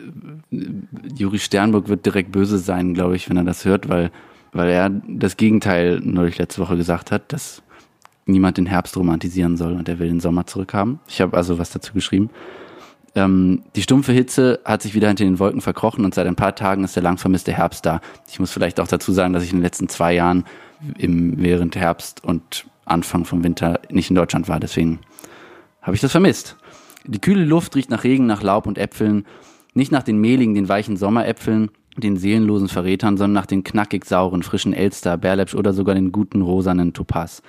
Juri 1.17 1.39
Sternburg 1.39 1.89
wird 1.89 2.05
direkt 2.05 2.33
böse 2.33 2.59
sein, 2.59 2.95
glaube 2.95 3.15
ich, 3.15 3.31
wenn 3.31 3.37
er 3.37 3.45
das 3.45 3.65
hört, 3.65 3.89
weil, 3.89 4.11
weil 4.53 4.69
er 4.69 4.91
das 4.91 5.37
Gegenteil 5.37 6.01
neulich 6.03 6.37
letzte 6.39 6.61
Woche 6.61 6.77
gesagt 6.77 7.13
hat, 7.13 7.33
dass 7.33 7.63
niemand 8.27 8.57
den 8.57 8.67
Herbst 8.67 8.97
romantisieren 8.97 9.57
soll 9.57 9.75
und 9.75 9.89
er 9.89 10.01
will 10.01 10.09
den 10.09 10.19
Sommer 10.19 10.47
zurückhaben. 10.47 10.99
Ich 11.07 11.21
habe 11.21 11.37
also 11.37 11.61
was 11.61 11.71
dazu 11.71 11.93
geschrieben. 11.93 12.29
Ähm, 13.19 13.65
die 13.75 13.83
stumpfe 13.83 14.13
Hitze 14.13 14.61
hat 14.65 14.83
sich 14.83 14.95
wieder 14.95 15.09
hinter 15.09 15.25
den 15.25 15.41
Wolken 15.41 15.61
verkrochen 15.61 16.05
und 16.05 16.15
seit 16.15 16.29
ein 16.29 16.37
paar 16.37 16.55
Tagen 16.55 16.85
ist 16.85 16.95
der 16.95 17.03
lang 17.03 17.19
vermisste 17.19 17.53
Herbst 17.53 17.85
da. 17.85 18.01
Ich 18.31 18.39
muss 18.39 18.53
vielleicht 18.53 18.79
auch 18.79 18.87
dazu 18.87 19.13
sagen, 19.13 19.33
dass 19.33 19.43
ich 19.43 19.51
in 19.51 19.57
den 19.57 19.65
letzten 19.65 19.89
zwei 19.89 20.15
Jahren 20.15 20.45
im, 20.97 21.35
während 21.39 21.75
Herbst 21.75 22.23
und 22.23 22.67
Anfang 22.85 23.25
vom 23.25 23.43
Winter 23.43 23.81
nicht 23.91 24.11
in 24.11 24.15
Deutschland 24.15 24.49
war, 24.49 24.61
deswegen 24.61 25.01
habe 25.83 25.97
ich 25.97 26.01
das 26.01 26.13
vermisst. 26.13 26.57
Die 27.07 27.21
kühle 27.21 27.45
Luft 27.45 27.75
riecht 27.75 27.91
nach 27.91 28.05
Regen, 28.05 28.27
nach 28.27 28.43
Laub 28.43 28.69
und 28.69 28.79
Äpfeln, 28.79 29.27
nicht 29.75 29.91
nach 29.91 30.05
den 30.05 30.21
mehligen, 30.21 30.55
den 30.55 30.69
weichen 30.69 30.97
Sommeräpfeln, 30.97 31.71
den 31.97 32.17
seelenlosen 32.17 32.69
Verrätern, 32.69 33.17
sondern 33.17 33.35
nach 33.35 33.47
den 33.47 33.65
knackig 33.65 34.05
sauren, 34.05 34.45
frischen 34.45 34.73
Elster, 34.73 35.17
Bärläppsch 35.17 35.57
oder 35.57 35.73
sogar 35.73 35.97
den 35.97 36.13
guten 36.13 36.43
rosanen 36.43 36.93
Topaz. 36.93 37.43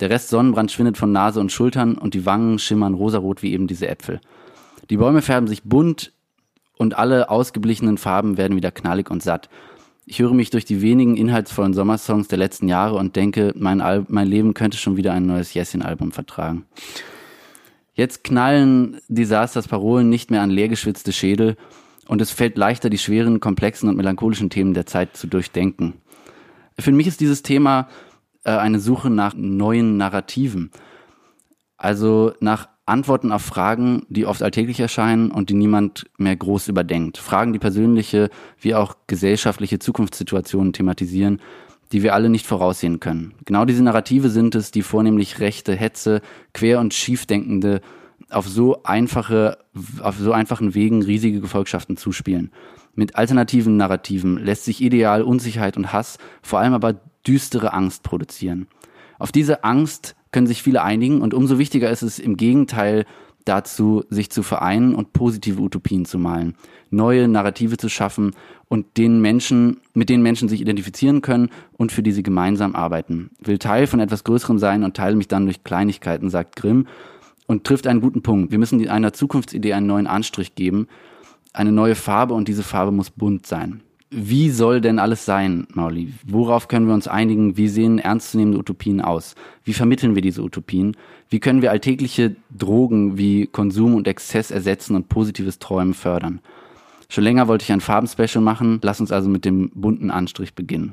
Der 0.00 0.10
Rest 0.10 0.28
Sonnenbrand 0.30 0.72
schwindet 0.72 0.96
von 0.96 1.12
Nase 1.12 1.38
und 1.38 1.52
Schultern 1.52 1.96
und 1.96 2.14
die 2.14 2.26
Wangen 2.26 2.58
schimmern 2.58 2.94
rosarot 2.94 3.42
wie 3.42 3.52
eben 3.52 3.68
diese 3.68 3.86
Äpfel. 3.86 4.20
Die 4.90 4.96
Bäume 4.96 5.22
färben 5.22 5.48
sich 5.48 5.62
bunt 5.62 6.12
und 6.76 6.96
alle 6.98 7.30
ausgeblichenen 7.30 7.98
Farben 7.98 8.36
werden 8.36 8.56
wieder 8.56 8.70
knallig 8.70 9.10
und 9.10 9.22
satt. 9.22 9.48
Ich 10.06 10.18
höre 10.18 10.34
mich 10.34 10.50
durch 10.50 10.64
die 10.64 10.82
wenigen 10.82 11.16
inhaltsvollen 11.16 11.72
Sommersongs 11.72 12.28
der 12.28 12.38
letzten 12.38 12.68
Jahre 12.68 12.96
und 12.96 13.16
denke, 13.16 13.54
mein, 13.56 13.80
Al 13.80 14.04
mein 14.08 14.28
Leben 14.28 14.52
könnte 14.52 14.76
schon 14.76 14.96
wieder 14.96 15.12
ein 15.12 15.24
neues 15.24 15.54
Jessin-Album 15.54 16.12
vertragen. 16.12 16.66
Jetzt 17.94 18.24
knallen 18.24 19.00
Disasters 19.08 19.68
Parolen 19.68 20.10
nicht 20.10 20.30
mehr 20.30 20.42
an 20.42 20.50
leergeschwitzte 20.50 21.12
Schädel 21.12 21.56
und 22.06 22.20
es 22.20 22.30
fällt 22.30 22.58
leichter, 22.58 22.90
die 22.90 22.98
schweren, 22.98 23.40
komplexen 23.40 23.88
und 23.88 23.96
melancholischen 23.96 24.50
Themen 24.50 24.74
der 24.74 24.84
Zeit 24.84 25.16
zu 25.16 25.26
durchdenken. 25.26 25.94
Für 26.78 26.92
mich 26.92 27.06
ist 27.06 27.20
dieses 27.20 27.42
Thema 27.42 27.88
äh, 28.42 28.50
eine 28.50 28.80
Suche 28.80 29.10
nach 29.10 29.34
neuen 29.34 29.96
Narrativen. 29.96 30.70
Also 31.76 32.34
nach 32.40 32.68
Antworten 32.86 33.32
auf 33.32 33.42
Fragen, 33.42 34.04
die 34.08 34.26
oft 34.26 34.42
alltäglich 34.42 34.78
erscheinen 34.78 35.30
und 35.30 35.48
die 35.48 35.54
niemand 35.54 36.06
mehr 36.18 36.36
groß 36.36 36.68
überdenkt. 36.68 37.16
Fragen, 37.18 37.52
die 37.52 37.58
persönliche 37.58 38.28
wie 38.60 38.74
auch 38.74 38.96
gesellschaftliche 39.06 39.78
Zukunftssituationen 39.78 40.72
thematisieren, 40.72 41.40
die 41.92 42.02
wir 42.02 42.14
alle 42.14 42.28
nicht 42.28 42.46
voraussehen 42.46 43.00
können. 43.00 43.34
Genau 43.44 43.64
diese 43.64 43.82
Narrative 43.82 44.28
sind 44.28 44.54
es, 44.54 44.70
die 44.70 44.82
vornehmlich 44.82 45.40
rechte 45.40 45.74
Hetze, 45.74 46.20
quer 46.52 46.80
und 46.80 46.92
schiefdenkende 46.92 47.80
auf 48.30 48.48
so 48.48 48.82
einfache, 48.82 49.58
auf 50.00 50.16
so 50.18 50.32
einfachen 50.32 50.74
Wegen 50.74 51.02
riesige 51.02 51.40
Gefolgschaften 51.40 51.96
zuspielen. 51.96 52.50
Mit 52.94 53.16
alternativen 53.16 53.76
Narrativen 53.76 54.38
lässt 54.38 54.64
sich 54.64 54.80
Ideal, 54.80 55.22
Unsicherheit 55.22 55.76
und 55.76 55.92
Hass, 55.92 56.18
vor 56.42 56.58
allem 56.58 56.74
aber 56.74 56.94
düstere 57.26 57.72
Angst 57.72 58.02
produzieren. 58.02 58.66
Auf 59.18 59.32
diese 59.32 59.64
Angst 59.64 60.16
können 60.34 60.48
sich 60.48 60.64
viele 60.64 60.82
einigen 60.82 61.22
und 61.22 61.32
umso 61.32 61.60
wichtiger 61.60 61.88
ist 61.90 62.02
es 62.02 62.18
im 62.18 62.36
Gegenteil 62.36 63.06
dazu, 63.44 64.02
sich 64.10 64.30
zu 64.30 64.42
vereinen 64.42 64.96
und 64.96 65.12
positive 65.12 65.60
Utopien 65.60 66.06
zu 66.06 66.18
malen, 66.18 66.56
neue 66.90 67.28
Narrative 67.28 67.76
zu 67.76 67.88
schaffen 67.88 68.32
und 68.66 68.96
den 68.96 69.20
Menschen, 69.20 69.80
mit 69.92 70.08
denen 70.08 70.24
Menschen 70.24 70.48
sich 70.48 70.60
identifizieren 70.60 71.22
können 71.22 71.50
und 71.74 71.92
für 71.92 72.02
die 72.02 72.10
sie 72.10 72.24
gemeinsam 72.24 72.74
arbeiten. 72.74 73.30
Will 73.38 73.58
Teil 73.58 73.86
von 73.86 74.00
etwas 74.00 74.24
Größerem 74.24 74.58
sein 74.58 74.82
und 74.82 74.96
teile 74.96 75.14
mich 75.14 75.28
dann 75.28 75.44
durch 75.44 75.62
Kleinigkeiten, 75.62 76.30
sagt 76.30 76.56
Grimm 76.56 76.88
und 77.46 77.62
trifft 77.62 77.86
einen 77.86 78.00
guten 78.00 78.22
Punkt. 78.22 78.50
Wir 78.50 78.58
müssen 78.58 78.88
einer 78.88 79.12
Zukunftsidee 79.12 79.74
einen 79.74 79.86
neuen 79.86 80.08
Anstrich 80.08 80.56
geben, 80.56 80.88
eine 81.52 81.70
neue 81.70 81.94
Farbe 81.94 82.34
und 82.34 82.48
diese 82.48 82.64
Farbe 82.64 82.90
muss 82.90 83.10
bunt 83.10 83.46
sein. 83.46 83.82
Wie 84.16 84.50
soll 84.50 84.80
denn 84.80 85.00
alles 85.00 85.24
sein, 85.24 85.66
Mauli? 85.74 86.12
Worauf 86.24 86.68
können 86.68 86.86
wir 86.86 86.94
uns 86.94 87.08
einigen? 87.08 87.56
Wie 87.56 87.66
sehen 87.66 87.98
ernstzunehmende 87.98 88.60
Utopien 88.60 89.00
aus? 89.00 89.34
Wie 89.64 89.72
vermitteln 89.72 90.14
wir 90.14 90.22
diese 90.22 90.42
Utopien? 90.42 90.96
Wie 91.28 91.40
können 91.40 91.62
wir 91.62 91.72
alltägliche 91.72 92.36
Drogen 92.56 93.18
wie 93.18 93.48
Konsum 93.48 93.94
und 93.94 94.06
Exzess 94.06 94.52
ersetzen 94.52 94.94
und 94.94 95.08
positives 95.08 95.58
Träumen 95.58 95.94
fördern? 95.94 96.40
Schon 97.08 97.24
länger 97.24 97.48
wollte 97.48 97.64
ich 97.64 97.72
ein 97.72 97.80
Farbenspecial 97.80 98.42
machen. 98.42 98.78
Lass 98.84 99.00
uns 99.00 99.10
also 99.10 99.28
mit 99.28 99.44
dem 99.44 99.70
bunten 99.74 100.12
Anstrich 100.12 100.54
beginnen. 100.54 100.92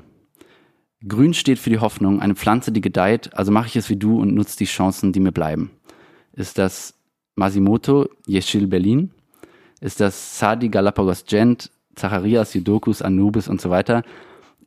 Grün 1.07 1.35
steht 1.35 1.59
für 1.59 1.69
die 1.69 1.79
Hoffnung, 1.79 2.21
eine 2.21 2.35
Pflanze, 2.35 2.71
die 2.71 2.81
gedeiht, 2.81 3.35
also 3.35 3.51
mache 3.51 3.67
ich 3.67 3.75
es 3.75 3.89
wie 3.89 3.97
du 3.97 4.19
und 4.19 4.33
nutze 4.33 4.57
die 4.57 4.65
Chancen, 4.65 5.13
die 5.13 5.19
mir 5.19 5.31
bleiben. 5.31 5.69
Ist 6.33 6.57
das 6.57 6.95
Masimoto 7.35 8.09
Yeshil 8.27 8.65
Berlin? 8.65 9.11
Ist 9.79 9.99
das 9.99 10.39
Sadi 10.39 10.69
Galapagos 10.69 11.25
Gent, 11.25 11.69
Zacharias 12.01 12.53
Judokus 12.53 13.01
Anubis 13.01 13.47
und 13.47 13.61
so 13.61 13.69
weiter? 13.69 14.03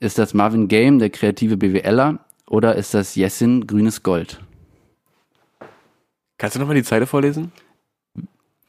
Ist 0.00 0.18
das 0.18 0.34
Marvin 0.34 0.68
Game, 0.68 0.98
der 0.98 1.10
kreative 1.10 1.56
BWLer? 1.56 2.18
Oder 2.46 2.76
ist 2.76 2.94
das 2.94 3.14
Jessin 3.14 3.66
Grünes 3.66 4.02
Gold? 4.02 4.40
Kannst 6.38 6.56
du 6.56 6.60
nochmal 6.60 6.76
die 6.76 6.82
Zeile 6.82 7.06
vorlesen? 7.06 7.52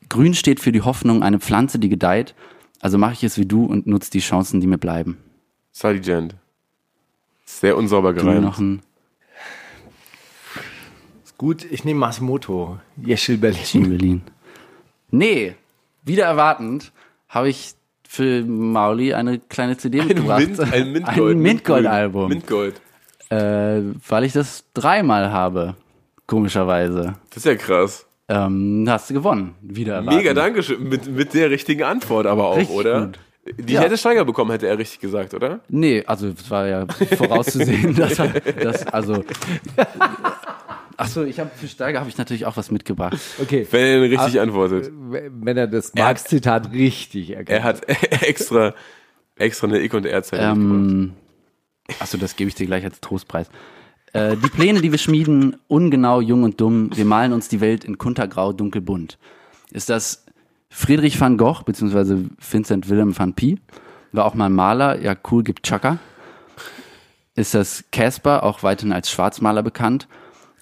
Grün 0.09 0.33
steht 0.33 0.59
für 0.59 0.71
die 0.71 0.81
Hoffnung, 0.81 1.23
eine 1.23 1.39
Pflanze, 1.39 1.77
die 1.79 1.89
gedeiht. 1.89 2.35
Also 2.79 2.97
mache 2.97 3.13
ich 3.13 3.23
es 3.23 3.37
wie 3.37 3.45
du 3.45 3.65
und 3.65 3.87
nutze 3.87 4.11
die 4.11 4.19
Chancen, 4.19 4.61
die 4.61 4.67
mir 4.67 4.77
bleiben. 4.77 5.17
Saligent. 5.71 6.35
Sehr 7.45 7.75
unsauber 7.77 8.13
Du 8.13 8.21
gereimt. 8.23 8.41
noch 8.41 8.59
ein 8.59 8.81
Gut, 11.37 11.65
ich 11.69 11.83
nehme 11.83 11.99
Masimoto. 11.99 12.79
Jeschil 12.97 13.37
Berlin. 13.37 13.59
in 13.73 13.89
Berlin. 13.89 14.21
Nee, 15.11 15.55
wieder 16.03 16.25
erwartend 16.25 16.91
habe 17.27 17.49
ich 17.49 17.73
für 18.15 18.43
Mauli 18.43 19.13
eine 19.13 19.39
kleine 19.39 19.77
CD 19.77 20.01
Ein, 20.01 20.07
mitgebracht. 20.07 20.39
Mint, 20.47 20.59
ein 20.59 20.91
Mintgold. 20.91 21.35
Ein 21.35 21.41
Mintgold-Album. 21.41 22.29
Mintgold. 22.29 22.81
äh, 23.29 23.81
weil 24.07 24.23
ich 24.23 24.33
das 24.33 24.63
dreimal 24.73 25.31
habe, 25.31 25.75
komischerweise. 26.27 27.15
Das 27.29 27.37
ist 27.37 27.45
ja 27.45 27.55
krass. 27.55 28.05
Ähm, 28.27 28.85
hast 28.89 29.09
du 29.09 29.13
gewonnen, 29.13 29.53
wieder 29.61 29.95
erwartend. 29.95 30.17
Mega 30.23 30.33
Dankeschön. 30.33 30.87
Mit, 30.89 31.07
mit 31.07 31.33
der 31.35 31.51
richtigen 31.51 31.83
Antwort 31.83 32.25
aber 32.25 32.47
auch, 32.47 32.57
Richtig 32.57 32.75
oder? 32.75 33.05
gut. 33.07 33.19
Die 33.59 33.73
Ja. 33.73 33.81
hätte 33.81 33.95
Steiger 33.95 34.25
bekommen, 34.25 34.49
hätte 34.49 34.65
er 34.67 34.79
richtig 34.79 34.99
gesagt, 34.99 35.35
oder? 35.35 35.59
Nee, 35.69 36.03
also 36.07 36.29
es 36.29 36.49
war 36.49 36.65
ja 36.67 36.87
vorauszusehen, 37.15 37.93
dass, 37.97 38.17
er- 38.17 38.29
dass 38.29 38.87
also 38.87 39.23
Achso, 40.97 41.23
ich 41.23 41.39
habe 41.39 41.51
für 41.55 41.67
Steiger 41.67 41.99
habe 41.99 42.09
ich 42.09 42.17
natürlich 42.17 42.45
auch 42.45 42.57
was 42.57 42.71
mitgebracht. 42.71 43.17
Okay. 43.41 43.67
Wenn 43.69 43.81
er 43.81 44.01
richtig 44.01 44.39
Ah, 44.39 44.43
antwortet. 44.43 44.91
Wenn 44.93 45.57
er 45.57 45.67
das 45.67 45.93
Marx-Zitat 45.93 46.71
richtig 46.71 47.31
erkennt. 47.31 47.49
Er 47.49 47.63
hat 47.63 47.87
extra, 48.21 48.73
extra 49.35 49.67
eine 49.67 49.81
Ick- 49.81 49.93
und 49.93 50.05
mitgebracht. 50.05 50.39
Ähm, 50.41 51.13
achso, 51.99 52.17
das 52.17 52.35
gebe 52.35 52.47
ich 52.47 52.55
dir 52.55 52.65
gleich 52.65 52.83
als 52.85 53.01
Trostpreis. 53.01 53.49
Äh, 54.13 54.37
die 54.37 54.47
Pläne, 54.49 54.81
die 54.81 54.91
wir 54.91 54.99
schmieden, 54.99 55.57
ungenau, 55.67 56.21
jung 56.21 56.43
und 56.43 56.61
dumm, 56.61 56.89
wir 56.95 57.05
malen 57.05 57.33
uns 57.33 57.49
die 57.49 57.59
Welt 57.59 57.83
in 57.83 57.97
kuntergrau, 57.97 58.53
dunkelbunt. 58.53 59.17
Ist 59.71 59.89
das 59.89 60.25
Friedrich 60.69 61.19
van 61.19 61.37
Gogh, 61.37 61.63
beziehungsweise 61.65 62.25
Vincent 62.39 62.87
Willem 62.89 63.17
van 63.17 63.33
Pie, 63.33 63.59
war 64.13 64.25
auch 64.25 64.33
mal 64.33 64.49
Maler, 64.49 65.01
ja 65.01 65.15
cool, 65.31 65.43
gibt 65.43 65.63
Chaka. 65.63 65.97
Ist 67.35 67.53
das 67.53 67.83
Casper, 67.91 68.43
auch 68.43 68.63
weiterhin 68.63 68.93
als 68.93 69.11
Schwarzmaler 69.11 69.61
bekannt? 69.61 70.07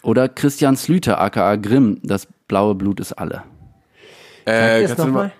Oder 0.03 0.29
Christian 0.29 0.75
Slüter, 0.75 1.19
aka 1.19 1.55
Grimm, 1.55 1.99
das 2.03 2.27
blaue 2.47 2.75
Blut 2.75 2.99
ist 2.99 3.13
alle. 3.13 3.43
Äh, 4.45 4.81
das 4.81 4.95
kannst 4.95 4.99
du 4.99 5.05
noch 5.07 5.13
mal? 5.13 5.31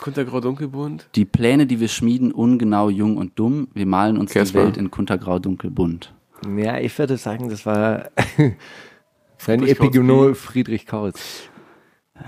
Kuntergrau 0.00 0.40
Dunkelbunt? 0.40 1.08
Die 1.14 1.24
Pläne, 1.24 1.66
die 1.66 1.80
wir 1.80 1.88
schmieden, 1.88 2.30
ungenau, 2.30 2.90
jung 2.90 3.16
und 3.16 3.38
dumm, 3.38 3.68
wir 3.74 3.86
malen 3.86 4.18
uns 4.18 4.32
Casper. 4.32 4.58
die 4.58 4.64
Welt 4.66 4.76
in 4.76 4.90
kuntergrau, 4.90 5.38
dunkelbunt. 5.38 6.12
Ja, 6.56 6.78
ich 6.78 6.96
würde 6.98 7.16
sagen, 7.16 7.48
das 7.48 7.64
war 7.64 8.10
sein 9.38 9.60
Friedrich 9.60 9.70
Epigono 9.70 10.34
Friedrich 10.34 10.86
Kautz. 10.86 11.48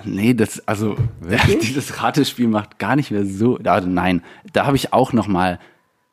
Nee, 0.04 0.32
das, 0.32 0.66
also, 0.66 0.96
dieses 1.62 2.02
Ratespiel 2.02 2.48
macht 2.48 2.78
gar 2.78 2.96
nicht 2.96 3.10
mehr 3.10 3.26
so, 3.26 3.58
also 3.58 3.88
nein, 3.88 4.22
da 4.54 4.64
habe 4.64 4.76
ich 4.76 4.94
auch 4.94 5.12
noch 5.12 5.28
mal, 5.28 5.58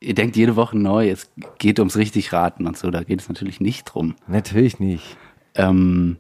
ihr 0.02 0.16
denkt 0.16 0.36
jede 0.36 0.58
Woche 0.58 0.78
neu, 0.78 1.10
es 1.10 1.32
geht 1.60 1.80
ums 1.80 1.96
richtig 1.96 2.34
raten 2.34 2.68
und 2.68 2.78
so, 2.78 2.92
da 2.92 3.04
geht 3.04 3.22
es 3.22 3.30
natürlich 3.30 3.62
nicht 3.62 3.86
drum. 3.86 4.16
Natürlich 4.28 4.82
nicht. 4.82 5.18
Ähm, 5.60 6.18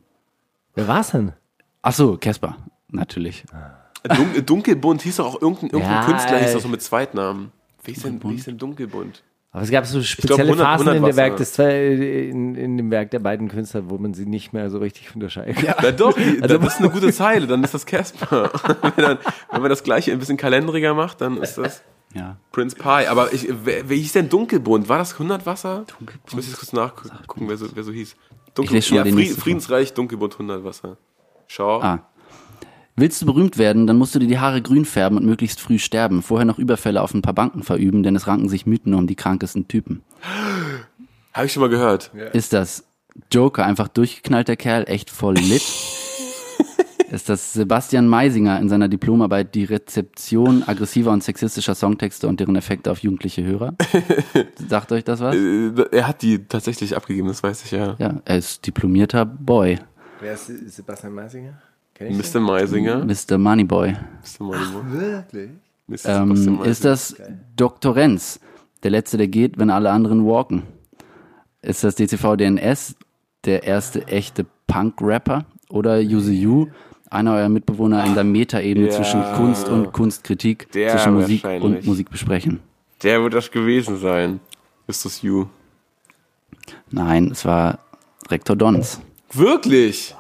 Wer 0.76 0.88
war's 0.88 1.12
denn? 1.12 1.34
ach 1.82 1.94
so, 1.94 2.18
Casper, 2.18 2.58
natürlich. 2.90 3.44
Dun 4.04 4.46
Dunkelbunt 4.46 5.02
hieß 5.02 5.18
doch 5.18 5.26
auch 5.36 5.42
irgendein, 5.42 5.70
irgendein 5.72 5.92
Ja, 5.92 6.06
Künstler, 6.06 6.38
hieß 6.40 6.52
äh, 6.52 6.54
doch 6.54 6.62
so 6.62 6.68
mit 6.70 6.82
Zweitnamen. 6.82 7.52
Wie 7.84 7.92
ist 7.92 8.06
denn, 8.06 8.22
wie 8.24 8.36
ist 8.36 8.48
denn 8.48 8.58
Dunkelbunt? 8.58 9.24
Aber 9.52 9.64
es 9.64 9.72
gab 9.72 9.86
so 9.86 10.02
spezielle 10.04 10.44
100 10.44 10.66
Phasen 10.66 10.88
in, 10.88 10.94
100 10.94 11.10
der 11.10 11.18
Werk 11.18 11.38
des, 11.38 11.58
in, 11.58 12.54
in 12.56 12.78
dem 12.78 12.92
Werk 12.92 13.10
der 13.10 13.20
beiden 13.20 13.48
Künstler, 13.48 13.90
wo 13.90 13.98
man 13.98 14.14
sie 14.14 14.28
nicht 14.28 14.54
mehr 14.54 14.70
so 14.70 14.78
richtig 14.78 15.16
unterscheiden 15.16 15.56
kann. 15.56 15.76
Na 15.82 15.92
doch, 15.92 16.14
die, 16.14 16.40
das 16.40 16.52
ist 16.52 16.80
eine 16.80 16.92
gute 16.92 17.12
Zeile, 17.12 17.48
dann 17.48 17.64
ist 17.64 17.74
das 17.74 17.86
Casper. 17.86 18.52
wenn, 18.96 19.04
dann, 19.04 19.18
wenn 19.52 19.62
man 19.62 19.70
das 19.70 19.82
gleiche 19.84 20.12
ein 20.12 20.20
bisschen 20.20 20.38
kalendriger 20.38 20.94
macht, 20.94 21.22
dann 21.22 21.38
ist 21.38 21.58
das 21.58 21.82
Ja. 22.14 22.38
Prince 22.52 22.76
Pie. 22.76 23.08
Aber 23.08 23.34
ich, 23.34 23.48
wer, 23.64 23.90
wer 23.90 23.98
hieß 23.98 24.14
denn 24.14 24.30
Dunkelbunt? 24.30 24.88
War 24.88 25.00
das 25.00 25.14
100 25.14 25.46
Wasser? 25.48 25.86
Ich 26.28 26.36
muss 26.36 26.46
jetzt 26.48 26.60
kurz 26.60 26.74
nachgucken, 26.74 27.50
wer 27.50 27.58
so, 27.58 27.68
wer 27.74 27.84
so 27.84 27.92
hieß. 27.92 28.16
Dunkel, 28.54 28.76
lese 28.76 28.88
schon 28.88 28.98
ja, 28.98 29.04
mal 29.04 29.12
den 29.12 29.18
Fried. 29.18 29.38
Friedensreich, 29.38 29.94
Dunkelbunt, 29.94 30.34
100 30.34 30.64
Wasser. 30.64 30.98
Schau. 31.48 31.82
Ah. 31.82 32.06
Willst 32.96 33.22
du 33.22 33.26
berühmt 33.26 33.58
werden, 33.58 33.88
dann 33.88 33.98
musst 33.98 34.14
du 34.14 34.20
dir 34.20 34.28
die 34.28 34.40
Haare 34.40 34.62
grün 34.62 34.84
färben 34.84 35.18
und 35.18 35.26
möglichst 35.26 35.62
früh 35.62 35.80
sterben. 35.80 36.22
Vorher 36.22 36.46
noch 36.46 36.60
Überfälle 36.60 37.02
auf 37.02 37.14
ein 37.14 37.22
paar 37.22 37.34
Banken 37.34 37.64
verüben, 37.64 38.04
denn 38.04 38.16
es 38.16 38.28
ranken 38.28 38.50
sich 38.50 38.66
Mythen 38.66 38.94
um 38.94 39.08
die 39.08 39.16
krankesten 39.16 39.68
Typen. 39.70 40.04
Habe 41.34 41.46
ich 41.46 41.54
schon 41.54 41.62
mal 41.62 41.70
gehört. 41.70 42.12
Ist 42.34 42.52
das 42.52 42.86
Joker, 43.32 43.66
einfach 43.66 43.88
durchgeknallter 43.88 44.56
Kerl, 44.56 44.84
echt 44.88 45.10
voll 45.10 45.36
lit? 45.36 45.64
Ist 47.12 47.28
das 47.30 47.54
Sebastian 47.54 48.08
Meisinger 48.08 48.60
in 48.60 48.70
seiner 48.70 48.88
Diplomarbeit 48.88 49.56
die 49.56 49.64
Rezeption 49.64 50.64
aggressiver 50.68 51.12
und 51.12 51.24
sexistischer 51.24 51.74
Songtexte 51.74 52.28
und 52.28 52.40
deren 52.40 52.56
Effekte 52.56 52.92
auf 52.92 53.00
jugendliche 53.00 53.44
Hörer? 53.44 53.74
Sagt 54.68 54.92
euch 54.92 55.04
das 55.04 55.20
was? 55.20 55.36
Äh, 55.36 55.72
Er 55.92 56.08
hat 56.08 56.22
die 56.22 56.46
tatsächlich 56.46 56.96
abgegeben, 56.96 57.28
das 57.28 57.42
weiß 57.42 57.66
ich 57.66 57.72
ja. 57.72 57.96
Ja, 57.98 58.22
er 58.26 58.38
ist 58.38 58.66
diplomierter 58.68 59.26
Boy, 59.26 59.80
Wer 60.22 60.34
ist 60.34 60.48
Sebastian 60.76 61.14
Meisinger? 61.14 61.54
Kenn 61.96 62.16
Mr. 62.18 62.40
Meisinger. 62.40 63.06
Mr. 63.06 63.38
Moneyboy. 63.38 63.92
Mr. 63.94 64.44
Moneyboy. 64.44 64.92
Wirklich? 64.92 65.50
Mr. 65.88 65.98
Sebastian 65.98 66.56
Ähm, 66.56 66.64
ist 66.64 66.86
das 66.86 67.16
Dr. 67.56 67.96
Renz, 67.96 68.40
der 68.84 68.92
Letzte, 68.92 69.18
der 69.18 69.28
geht, 69.30 69.58
wenn 69.58 69.70
alle 69.70 69.92
anderen 69.92 70.26
walken? 70.26 70.64
Ist 71.62 71.84
das 71.84 71.96
DCV 71.96 72.36
DNS, 72.38 72.96
der 73.46 73.64
erste 73.64 74.08
echte 74.08 74.46
Punk-Rapper? 74.68 75.46
Oder 75.70 76.00
Use 76.00 76.32
You, 76.34 76.68
einer 77.10 77.34
eurer 77.36 77.50
Mitbewohner 77.50 78.06
in 78.06 78.14
der 78.14 78.24
Metaebene 78.24 78.88
Ja. 78.88 78.92
zwischen 78.94 79.22
Kunst 79.36 79.68
und 79.70 79.92
Kunstkritik, 79.94 80.72
Der 80.72 80.92
zwischen 80.92 81.14
Musik 81.16 81.44
und. 81.62 81.86
Musik 81.86 82.10
besprechen? 82.10 82.60
Der 83.04 83.22
wird 83.24 83.34
das 83.34 83.50
gewesen 83.52 83.98
sein. 83.98 84.40
Ist 84.88 85.06
das 85.06 85.22
you? 85.22 85.46
Nein, 86.92 87.30
es 87.32 87.46
war 87.46 87.80
Rektor 88.30 88.56
Dons. 88.56 89.00
Wirklich? 89.34 90.16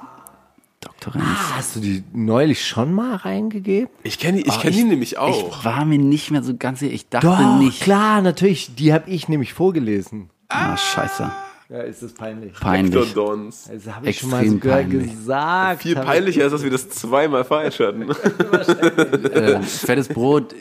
Dr. 0.81 1.13
Renz. 1.15 1.25
Hast 1.55 1.75
du 1.75 1.79
die 1.81 2.03
neulich 2.13 2.65
schon 2.65 2.93
mal 2.93 3.15
reingegeben? 3.17 3.89
Ich 4.03 4.17
kenne 4.17 4.39
ich 4.39 4.49
Ah, 4.49 4.59
kenn 4.61 4.71
ich- 4.71 4.79
ihn 4.79 4.87
nämlich 4.87 5.17
auch. 5.17 5.59
Ich 5.59 5.65
war 5.65 5.83
mir 5.83 5.99
nicht 5.99 6.31
mehr 6.31 6.41
so 6.41 6.55
ganz 6.55 6.79
sicher. 6.79 6.93
Ich 6.93 7.09
dachte 7.09 7.27
Doch, 7.27 7.59
nicht. 7.59 7.81
klar, 7.81 8.21
natürlich. 8.21 8.75
Die 8.75 8.93
habe 8.93 9.09
ich 9.09 9.27
nämlich 9.27 9.53
vorgelesen. 9.53 10.29
Ah, 10.47 10.77
scheiße. 10.77 11.31
Ja, 11.69 11.81
ist 11.81 12.01
das 12.01 12.13
peinlich. 12.13 12.53
Peinlich. 12.53 13.13
Dons. 13.13 13.69
Also 13.69 13.95
habe 13.95 14.09
ich 14.09 14.17
schon 14.19 14.31
mal 14.31 14.39
Extrem 14.41 14.59
sogar 14.59 14.77
peinlich. 14.77 15.11
gesagt. 15.11 15.81
Viel 15.83 15.95
peinlicher 15.95 16.45
ist, 16.45 16.51
dass 16.51 16.63
wir 16.63 16.71
das 16.71 16.89
zweimal 16.89 17.43
falsch 17.43 17.79
hatten. 17.79 18.09
äh, 18.09 19.61
fettes 19.61 20.07
Brot 20.07 20.55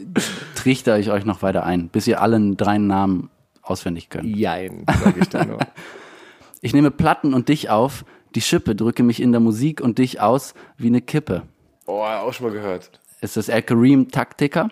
trichter 0.55 0.99
ich 0.99 1.11
euch 1.11 1.25
noch 1.25 1.41
weiter 1.43 1.65
ein, 1.65 1.89
bis 1.89 2.07
ihr 2.07 2.21
allen 2.21 2.59
drei 2.59 2.77
Namen 2.77 3.31
auswendig 3.63 4.11
könnt. 4.11 4.37
jein, 4.37 4.85
sag 5.03 5.17
ich 5.17 5.29
da 5.29 5.45
nur. 5.45 5.59
Ich 6.61 6.75
nehme 6.75 6.91
Platten 6.91 7.35
und 7.35 7.49
dich 7.49 7.71
auf, 7.71 8.05
die 8.35 8.41
Schippe 8.41 8.75
drücke 8.75 9.05
mich 9.05 9.23
in 9.23 9.31
der 9.31 9.41
Musik 9.41 9.81
und 9.81 9.99
dich 9.99 10.21
aus 10.21 10.55
wie 10.77 10.89
eine 10.89 11.01
Kippe. 11.01 11.45
Oh, 11.87 12.03
auch 12.03 12.33
schon 12.33 12.47
mal 12.49 12.53
gehört. 12.53 12.91
Ist 13.21 13.37
das 13.37 13.49
El 13.49 13.63
Kareem 13.63 14.11
Taktiker? 14.11 14.69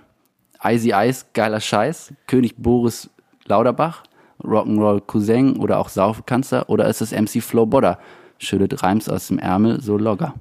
Icy 0.64 0.92
Ice, 0.92 1.26
geiler 1.32 1.60
Scheiß? 1.60 2.12
König 2.26 2.56
Boris 2.56 3.08
Lauderbach? 3.44 4.02
Rock'n'Roll 4.42 5.00
Cousin 5.00 5.56
oder 5.56 5.78
auch 5.78 5.88
Saufkanzler? 5.88 6.68
Oder 6.68 6.88
ist 6.88 7.00
es 7.00 7.12
MC 7.12 7.42
Flo 7.42 7.66
Bodder? 7.66 7.98
Schüttet 8.38 8.82
Reims 8.82 9.08
aus 9.08 9.28
dem 9.28 9.38
Ärmel, 9.38 9.80
so 9.80 9.96
logger. 9.96 10.34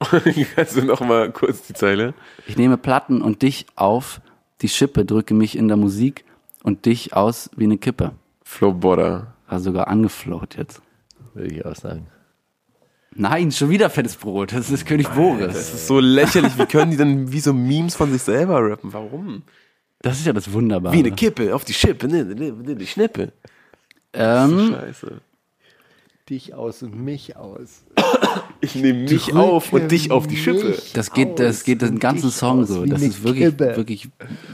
Kannst 0.54 0.76
du 0.76 0.82
noch 0.82 1.00
mal 1.00 1.30
kurz 1.30 1.62
die 1.62 1.74
Zeile? 1.74 2.14
Ich 2.46 2.56
nehme 2.56 2.76
Platten 2.76 3.22
und 3.22 3.42
dich 3.42 3.66
auf, 3.76 4.20
die 4.60 4.68
Schippe 4.68 5.04
drücke 5.04 5.34
mich 5.34 5.56
in 5.56 5.68
der 5.68 5.76
Musik 5.76 6.24
und 6.62 6.86
dich 6.86 7.14
aus 7.14 7.50
wie 7.56 7.64
eine 7.64 7.78
Kippe. 7.78 8.12
Flo 8.42 8.72
Bodder. 8.72 9.34
War 9.48 9.60
sogar 9.60 9.88
angefloht 9.88 10.56
jetzt. 10.56 10.80
Würde 11.34 11.54
ich 11.54 11.64
auch 11.64 11.76
sagen. 11.76 12.06
Nein, 13.14 13.52
schon 13.52 13.68
wieder 13.68 13.90
fettes 13.90 14.16
Brot. 14.16 14.52
Das 14.52 14.70
ist 14.70 14.86
König 14.86 15.08
Boris. 15.10 15.46
Das 15.48 15.74
ist 15.74 15.86
so 15.86 16.00
lächerlich. 16.00 16.56
Wie 16.58 16.66
können 16.66 16.90
die 16.90 16.96
dann 16.96 17.30
wie 17.32 17.40
so 17.40 17.52
Memes 17.52 17.94
von 17.94 18.10
sich 18.10 18.22
selber 18.22 18.66
rappen? 18.66 18.92
Warum? 18.92 19.42
Das 20.02 20.18
ist 20.18 20.26
ja 20.26 20.32
das 20.32 20.52
Wunderbare. 20.52 20.94
Wie 20.94 20.98
eine 21.00 21.12
Kippe 21.12 21.54
auf 21.54 21.64
die 21.64 21.72
Schippe, 21.72 22.08
ne, 22.08 22.24
ne, 22.24 22.52
ne, 22.52 22.76
die 22.76 22.86
Schnippe. 22.86 23.32
ähm, 24.12 24.74
Scheiße. 24.74 25.20
Dich 26.28 26.54
aus 26.54 26.82
und 26.82 27.02
mich 27.02 27.36
aus. 27.36 27.84
Ich 28.60 28.76
nehme 28.76 29.00
mich 29.00 29.24
Drücke 29.24 29.38
auf 29.38 29.72
und 29.72 29.90
dich 29.90 30.10
auf 30.10 30.26
die 30.26 30.36
Schippe. 30.36 30.78
das 30.94 31.12
geht, 31.12 31.38
das 31.38 31.64
geht 31.64 31.82
den 31.82 31.98
ganzen 31.98 32.30
Song 32.30 32.64
so. 32.64 32.86
Das 32.86 33.02
ist 33.02 33.22
wirklich, 33.24 33.46
Kippe. 33.46 33.76
wirklich 33.76 34.08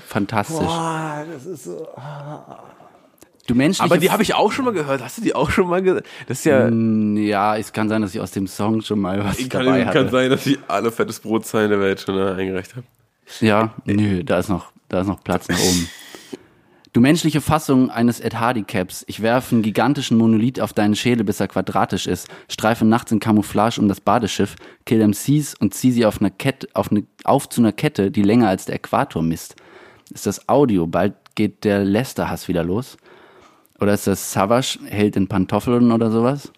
fantastisch. 0.06 0.58
Boah, 0.58 1.24
das 1.30 1.44
ist 1.46 1.64
so. 1.64 1.86
Du 3.46 3.54
menschliche 3.54 3.84
Aber 3.84 3.98
die 3.98 4.10
habe 4.10 4.22
ich 4.22 4.34
auch 4.34 4.50
schon 4.52 4.64
mal 4.66 4.74
gehört. 4.74 5.02
Hast 5.02 5.18
du 5.18 5.22
die 5.22 5.34
auch 5.34 5.50
schon 5.50 5.68
mal 5.68 5.82
gehört? 5.82 6.04
Das 6.26 6.38
ist 6.38 6.44
ja. 6.44 6.68
Ja, 6.68 7.56
es 7.56 7.72
kann 7.72 7.88
sein, 7.88 8.02
dass 8.02 8.14
ich 8.14 8.20
aus 8.20 8.30
dem 8.30 8.46
Song 8.46 8.82
schon 8.82 8.98
mal 8.98 9.24
was 9.24 9.36
kann, 9.48 9.64
dabei 9.64 9.84
kann 9.84 9.94
hatte. 9.94 10.10
sein, 10.10 10.30
dass 10.30 10.46
ich 10.46 10.58
alle 10.68 10.90
fettes 10.90 11.20
Brotzeilen 11.20 11.70
der 11.70 11.80
Welt 11.80 12.00
schon 12.00 12.16
äh, 12.18 12.32
eingereicht 12.32 12.76
habe. 12.76 12.86
Ja, 13.40 13.74
nö, 13.84 14.24
da 14.24 14.38
ist 14.38 14.48
noch, 14.48 14.72
da 14.88 15.00
ist 15.00 15.06
noch 15.06 15.22
Platz 15.22 15.48
nach 15.48 15.58
oben. 15.58 15.88
Du 16.94 17.00
menschliche 17.00 17.40
Fassung 17.40 17.90
eines 17.90 18.18
Ed 18.18 18.40
Hardy 18.40 18.62
Caps. 18.62 19.04
Ich 19.08 19.20
werfe 19.20 19.54
einen 19.54 19.62
gigantischen 19.62 20.16
Monolith 20.16 20.58
auf 20.58 20.72
deinen 20.72 20.96
Schädel, 20.96 21.22
bis 21.24 21.38
er 21.38 21.46
quadratisch 21.46 22.06
ist. 22.06 22.28
Streife 22.48 22.86
nachts 22.86 23.12
in 23.12 23.20
Camouflage 23.20 23.78
um 23.78 23.88
das 23.88 24.00
Badeschiff, 24.00 24.56
kill 24.86 25.06
MCs 25.06 25.54
und 25.54 25.74
zieh 25.74 25.92
sie 25.92 26.06
auf, 26.06 26.20
eine 26.20 26.30
Kette, 26.30 26.66
auf, 26.72 26.90
eine, 26.90 27.04
auf 27.24 27.48
zu 27.48 27.60
einer 27.60 27.72
Kette, 27.72 28.10
die 28.10 28.22
länger 28.22 28.48
als 28.48 28.64
der 28.64 28.76
Äquator 28.76 29.22
misst. 29.22 29.56
Ist 30.12 30.26
das 30.26 30.48
Audio? 30.48 30.86
Bald 30.86 31.14
geht 31.34 31.64
der 31.64 31.84
Lester-Hass 31.84 32.48
wieder 32.48 32.64
los. 32.64 32.96
Oder 33.80 33.94
ist 33.94 34.06
das 34.06 34.32
Savage, 34.32 34.78
hält 34.86 35.14
in 35.16 35.28
Pantoffeln 35.28 35.92
oder 35.92 36.10
sowas? 36.10 36.50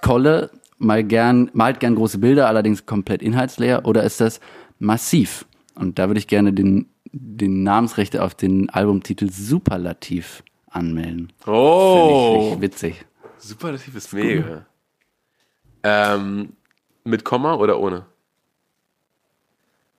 Kolle, 0.00 0.50
mal 0.78 1.04
gern, 1.04 1.50
malt 1.52 1.80
gern 1.80 1.96
große 1.96 2.18
Bilder, 2.18 2.48
allerdings 2.48 2.86
komplett 2.86 3.20
inhaltsleer. 3.20 3.84
Oder 3.84 4.04
ist 4.04 4.20
das 4.20 4.40
Massiv? 4.78 5.44
Und 5.74 5.98
da 5.98 6.08
würde 6.08 6.18
ich 6.18 6.28
gerne 6.28 6.52
den, 6.52 6.86
den 7.12 7.62
Namensrechte 7.62 8.22
auf 8.22 8.34
den 8.34 8.70
Albumtitel 8.70 9.30
Superlativ 9.30 10.42
anmelden. 10.70 11.32
Oh, 11.46 12.50
Finde 12.50 12.66
ich 12.66 12.72
richtig 12.72 12.92
witzig. 12.92 13.06
superlativ 13.38 13.94
ist 13.96 14.12
mega. 14.12 14.66
Ähm, 15.82 16.52
mit 17.04 17.24
Komma 17.24 17.54
oder 17.54 17.78
ohne? 17.78 18.04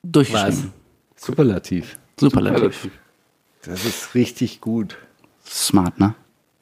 Durchgeschrieben. 0.04 0.74
Superlativ. 1.16 1.98
Superlativ. 2.20 2.90
Das 3.64 3.86
ist 3.86 4.16
richtig 4.16 4.62
gut. 4.62 4.98
Smart, 5.46 6.00
ne? 6.00 6.16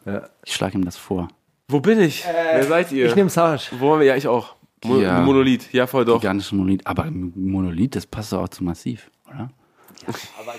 Ja. 0.06 0.30
Ich 0.45 0.53
schlage 0.56 0.78
ihm 0.78 0.86
das 0.86 0.98
vor. 0.98 1.28
Wo 1.68 1.80
bin 1.82 1.99
ich? 1.99 2.24
Wer 2.26 2.64
seid 2.64 2.91
ihr? 2.91 3.07
Ich 3.07 3.15
nehme 3.15 3.30
Savage. 3.30 3.69
Wo 3.78 3.91
haben 3.94 3.99
wir? 3.99 4.07
Ja, 4.07 4.15
ich 4.15 4.28
auch. 4.28 4.56
Mo 4.86 4.99
Ja. 4.99 5.19
Monolith. 5.22 5.72
Ja, 5.74 5.86
voll 5.86 6.06
doch. 6.06 6.22
Gigantischen 6.22 6.57
Monolith. 6.57 6.86
Aber 6.86 7.10
Monolith, 7.11 7.95
das 7.95 8.06
passt 8.06 8.32
doch 8.32 8.44
auch 8.44 8.49
zu 8.49 8.64
Massiv, 8.64 9.11
oder? 9.28 9.49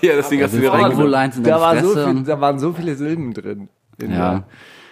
Ja, 0.01 0.15
deswegen 0.15 0.43
hast 0.43 0.53
du 0.53 0.57
mir 0.57 0.65
Irgendwo 0.65 1.05
reingenommen. 1.05 1.43
Da, 1.43 1.59
war 1.59 1.81
so 1.81 1.91
Fresse. 1.91 2.13
viel, 2.13 2.23
da 2.23 2.41
waren 2.41 2.59
so 2.59 2.73
viele 2.73 2.95
Silben 2.95 3.33
drin. 3.33 3.69
In 3.97 4.11
ja. 4.11 4.43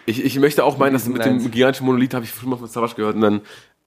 Ich, 0.05 0.23
ich 0.23 0.39
möchte 0.39 0.63
auch 0.63 0.77
meinen, 0.77 0.93
dass 0.93 1.07
mit 1.07 1.23
dem 1.25 1.51
gigantischen 1.51 1.85
Monolith 1.85 2.13
habe 2.13 2.25
ich 2.25 2.31
schon 2.31 2.49
mal 2.49 2.57
von 2.57 2.67
Savage 2.67 2.95
gehört 2.95 3.15
und 3.15 3.21
dann, 3.21 3.41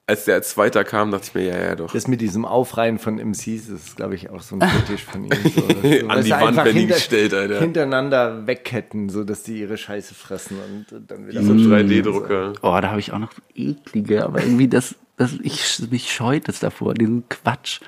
als 0.07 0.27
der 0.27 0.35
als 0.35 0.51
Zweiter 0.51 0.85
kam, 0.85 1.11
dachte 1.11 1.25
ich 1.29 1.35
mir, 1.35 1.45
ja, 1.45 1.59
ja, 1.59 1.77
doch. 1.77 1.93
Das 1.93 2.09
mit 2.09 2.21
diesem 2.21 2.45
Aufreihen 2.45 2.99
von 2.99 3.17
MCs 3.17 3.69
ist, 3.69 3.97
glaube 3.97 4.17
ich, 4.17 4.29
auch 4.29 4.43
so 4.43 4.57
ein 4.57 4.69
Fetisch 4.69 5.05
von 5.05 5.25
ihm. 5.25 5.31
So, 5.33 5.61
so, 5.61 6.09
An 6.09 6.25
die 6.25 6.31
Wand 6.31 6.57
werden 6.57 6.75
die 6.75 6.87
gestellt, 6.87 7.33
Alter. 7.33 7.61
Hintereinander 7.61 8.47
wegketten, 8.47 9.09
so 9.09 9.25
dass 9.25 9.45
die 9.45 9.61
ihre 9.61 9.79
Scheiße 9.79 10.15
fressen 10.15 10.59
und 10.59 11.11
dann 11.11 11.27
wieder 11.27 11.43
So 11.43 11.53
ein 11.53 11.59
3D-Drucker. 11.59 12.53
Oh, 12.61 12.79
da 12.81 12.91
habe 12.91 13.01
ich 13.01 13.13
auch 13.13 13.19
noch 13.19 13.33
eklige, 13.55 14.25
aber 14.25 14.43
irgendwie 14.43 14.69
das, 14.69 14.97
das 15.17 15.33
ich, 15.43 15.81
mich 15.91 16.13
scheut 16.13 16.51
es 16.51 16.61
davor, 16.61 16.93
diesen 16.93 17.27
Quatsch 17.31 17.81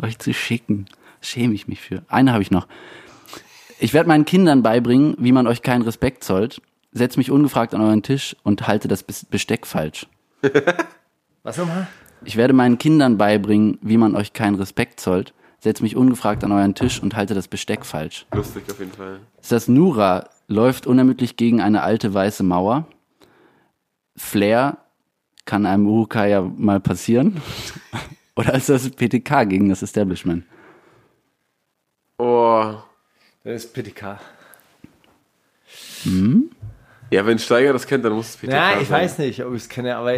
euch 0.00 0.18
zu 0.18 0.32
schicken. 0.32 0.86
Schäme 1.20 1.54
ich 1.54 1.68
mich 1.68 1.80
für. 1.80 2.02
Eine 2.08 2.32
habe 2.32 2.42
ich 2.42 2.50
noch. 2.50 2.66
Ich 3.78 3.94
werde 3.94 4.08
meinen 4.08 4.24
Kindern 4.24 4.62
beibringen, 4.62 5.14
wie 5.18 5.32
man 5.32 5.46
euch 5.46 5.62
keinen 5.62 5.82
Respekt 5.82 6.24
zollt. 6.24 6.60
Setz 6.92 7.16
mich 7.16 7.30
ungefragt 7.30 7.74
an 7.74 7.80
euren 7.80 8.02
Tisch 8.02 8.36
und 8.42 8.66
halte 8.66 8.88
das 8.88 9.06
Bes- 9.08 9.26
Besteck 9.30 9.66
falsch. 9.66 10.06
Was 11.42 11.56
nochmal? 11.56 11.86
Ich 12.24 12.36
werde 12.36 12.52
meinen 12.52 12.78
Kindern 12.78 13.16
beibringen, 13.16 13.78
wie 13.80 13.96
man 13.96 14.14
euch 14.16 14.32
keinen 14.32 14.56
Respekt 14.56 15.00
zollt. 15.00 15.32
Setz 15.60 15.80
mich 15.80 15.96
ungefragt 15.96 16.42
an 16.44 16.52
euren 16.52 16.74
Tisch 16.74 17.02
und 17.02 17.16
halte 17.16 17.34
das 17.34 17.48
Besteck 17.48 17.86
falsch. 17.86 18.26
Lustig 18.34 18.64
auf 18.70 18.78
jeden 18.78 18.92
Fall. 18.92 19.20
Ist 19.40 19.52
das 19.52 19.68
Nura 19.68 20.28
läuft 20.48 20.86
unermüdlich 20.86 21.36
gegen 21.36 21.60
eine 21.60 21.82
alte 21.82 22.12
weiße 22.12 22.42
Mauer? 22.42 22.86
Flair 24.16 24.78
kann 25.44 25.64
einem 25.66 25.86
Urukai 25.86 26.30
ja 26.30 26.42
mal 26.42 26.80
passieren? 26.80 27.40
Oder 28.36 28.54
ist 28.54 28.68
das 28.68 28.88
PTK 28.90 29.48
gegen 29.48 29.68
das 29.68 29.82
Establishment? 29.82 30.44
Oh. 32.20 32.74
Das 33.44 33.64
ist 33.64 33.72
PTK. 33.72 34.18
Ja, 37.10 37.26
wenn 37.26 37.38
Steiger 37.38 37.72
das 37.72 37.86
kennt, 37.86 38.04
dann 38.04 38.12
muss 38.12 38.28
es 38.30 38.36
PTK 38.36 38.52
Ja, 38.52 38.80
ich 38.80 38.88
sein. 38.88 39.02
weiß 39.02 39.18
nicht, 39.18 39.44
ob 39.44 39.54
ich 39.54 39.62
es 39.62 39.68
kenne, 39.68 39.96
aber 39.96 40.14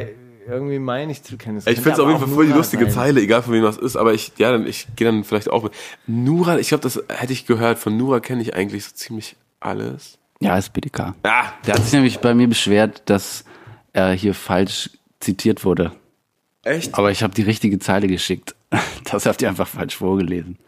irgendwie 0.49 0.79
meine 0.79 1.13
ich 1.13 1.23
zu 1.23 1.37
kennen. 1.37 1.59
Ich 1.59 1.65
finde 1.65 1.93
es 1.93 1.99
auf 2.01 2.09
jeden 2.09 2.19
Fall 2.21 2.29
voll 2.29 2.45
die 2.45 2.51
Nura 2.51 2.59
lustige 2.59 2.85
sein. 2.87 2.93
Zeile, 2.93 3.21
egal 3.21 3.43
von 3.43 3.55
wem 3.55 3.63
das 3.63 3.77
ist, 3.79 3.97
aber 3.97 4.13
ich, 4.13 4.33
ja, 4.39 4.51
dann, 4.53 4.67
ich 4.67 4.89
gehe 4.97 5.07
dann 5.07 5.23
vielleicht 5.25 5.49
auch 5.51 5.63
mit. 5.63 5.73
Nura, 6.07 6.59
ich 6.59 6.69
glaube, 6.69 6.83
das 6.83 7.03
hätte 7.09 7.33
ich 7.33 7.47
gehört. 7.47 7.79
Von 7.79 7.97
Nura 7.97 8.21
kenne 8.21 8.43
ich 8.43 8.55
eigentlich 8.55 8.85
so 8.85 8.93
ziemlich 8.95 9.37
alles. 9.61 10.19
Ja, 10.41 10.59
ist 10.59 10.73
PTK. 10.73 11.15
Ah, 11.23 11.53
Der 11.67 11.75
hat 11.75 11.85
sich 11.85 11.93
nämlich 11.93 12.19
bei 12.19 12.35
mir 12.35 12.49
beschwert, 12.49 13.03
dass 13.07 13.45
er 13.93 14.11
hier 14.13 14.35
falsch 14.35 14.91
zitiert 15.21 15.65
wurde. 15.65 15.93
echt? 16.65 16.95
Aber 16.97 17.13
ich 17.13 17.23
habe 17.23 17.33
die 17.35 17.43
richtige 17.43 17.79
Zeile 17.79 18.09
geschickt. 18.09 18.57
Das 19.11 19.27
habt 19.27 19.41
ihr 19.43 19.49
einfach 19.49 19.69
falsch 19.69 19.97
vorgelesen. 19.97 20.59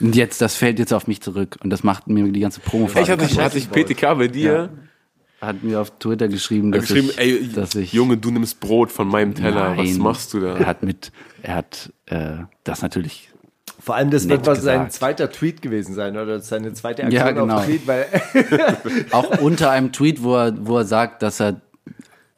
Und 0.00 0.14
jetzt, 0.14 0.40
das 0.40 0.56
fällt 0.56 0.78
jetzt 0.78 0.92
auf 0.92 1.06
mich 1.06 1.20
zurück. 1.20 1.56
Und 1.62 1.70
das 1.70 1.82
macht 1.82 2.06
mir 2.06 2.30
die 2.30 2.40
ganze 2.40 2.60
promo 2.60 2.88
Ich 2.88 3.10
hatte, 3.10 3.42
hatte 3.42 3.58
ich 3.58 3.70
PTK 3.70 4.18
bei 4.18 4.28
dir 4.28 4.70
hat 5.40 5.62
mir 5.62 5.80
auf 5.80 5.98
Twitter 5.98 6.28
geschrieben, 6.28 6.72
dass 6.72 6.82
geschrieben, 6.82 7.10
ich, 7.10 7.18
ey, 7.18 7.52
dass 7.52 7.74
ich 7.74 7.92
Junge, 7.92 8.16
du 8.16 8.30
nimmst 8.30 8.60
Brot 8.60 8.90
von 8.90 9.08
meinem 9.08 9.34
Teller. 9.34 9.76
Was 9.76 9.88
Nein. 9.88 9.98
machst 9.98 10.34
du 10.34 10.40
da? 10.40 10.56
Er 10.56 10.66
hat 10.66 10.82
mit, 10.82 11.12
er 11.42 11.56
hat 11.56 11.92
äh, 12.06 12.38
das 12.64 12.82
natürlich. 12.82 13.30
Vor 13.78 13.94
allem, 13.94 14.10
das 14.10 14.24
Nett 14.24 14.38
wird 14.38 14.46
was 14.46 14.62
sein 14.62 14.90
zweiter 14.90 15.30
Tweet 15.30 15.62
gewesen 15.62 15.94
sein 15.94 16.16
oder 16.16 16.40
seine 16.40 16.72
zweite 16.72 17.04
Aktion 17.04 17.20
Ja, 17.20 17.30
genau. 17.30 17.56
auf 17.56 17.66
Tweet, 17.66 17.86
weil 17.86 18.06
Auch 19.12 19.38
unter 19.38 19.70
einem 19.70 19.92
Tweet, 19.92 20.22
wo 20.22 20.34
er, 20.34 20.66
wo 20.66 20.78
er 20.78 20.84
sagt, 20.84 21.22
dass 21.22 21.40
er 21.40 21.60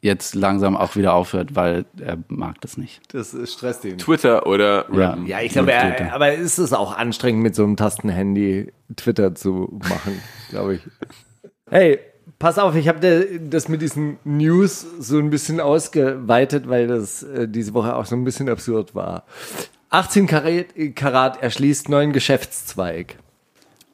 jetzt 0.01 0.33
langsam 0.35 0.77
auch 0.77 0.95
wieder 0.95 1.13
aufhört, 1.13 1.55
weil 1.55 1.85
er 1.99 2.17
mag 2.29 2.61
das 2.61 2.77
nicht. 2.77 3.01
das 3.13 3.35
stresst 3.51 3.83
ihn. 3.85 3.97
Twitter 3.97 4.47
oder 4.47 4.85
Ja. 4.93 5.09
Rappen? 5.09 5.25
Ja, 5.25 5.41
ich 5.41 5.51
glaube, 5.51 5.71
er, 5.73 6.13
aber 6.13 6.33
ist 6.33 6.57
es 6.57 6.71
auch 6.73 6.97
anstrengend, 6.97 7.43
mit 7.43 7.55
so 7.55 7.63
einem 7.63 7.75
Tastenhandy 7.75 8.71
Twitter 8.95 9.35
zu 9.35 9.79
machen, 9.89 10.21
glaube 10.49 10.75
ich. 10.75 10.81
Hey, 11.69 11.99
pass 12.39 12.57
auf, 12.57 12.75
ich 12.75 12.87
habe 12.87 13.39
das 13.49 13.67
mit 13.67 13.81
diesen 13.81 14.17
News 14.23 14.85
so 14.99 15.17
ein 15.19 15.29
bisschen 15.29 15.59
ausgeweitet, 15.59 16.69
weil 16.69 16.87
das 16.87 17.23
äh, 17.23 17.47
diese 17.47 17.73
Woche 17.73 17.95
auch 17.95 18.05
so 18.05 18.15
ein 18.15 18.23
bisschen 18.23 18.47
absurd 18.49 18.95
war. 18.95 19.23
18 19.91 20.27
Karat, 20.27 20.67
Karat 20.95 21.41
erschließt 21.41 21.89
neuen 21.89 22.13
Geschäftszweig. 22.13 23.17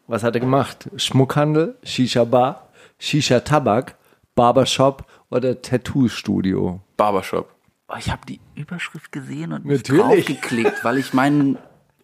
Was 0.07 0.23
hat 0.23 0.35
er 0.35 0.41
gemacht? 0.41 0.89
Schmuckhandel, 0.97 1.75
Shisha-Bar, 1.83 2.67
Shisha-Tabak, 2.99 3.95
Barbershop 4.35 5.05
oder 5.29 5.61
Tattoo-Studio? 5.61 6.81
Barbershop. 6.97 7.53
Oh, 7.87 7.95
ich 7.99 8.09
habe 8.09 8.21
die 8.27 8.39
Überschrift 8.55 9.11
gesehen 9.11 9.53
und 9.53 9.65
nicht 9.65 9.89
Natürlich. 9.89 10.25
draufgeklickt, 10.25 10.83
weil 10.83 10.97
ich 10.97 11.13
meinen 11.13 11.57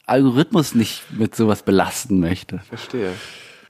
Algorithmus 0.06 0.76
nicht 0.76 1.04
mit 1.12 1.36
sowas 1.36 1.64
belasten 1.64 2.20
möchte. 2.20 2.60
Verstehe. 2.60 3.14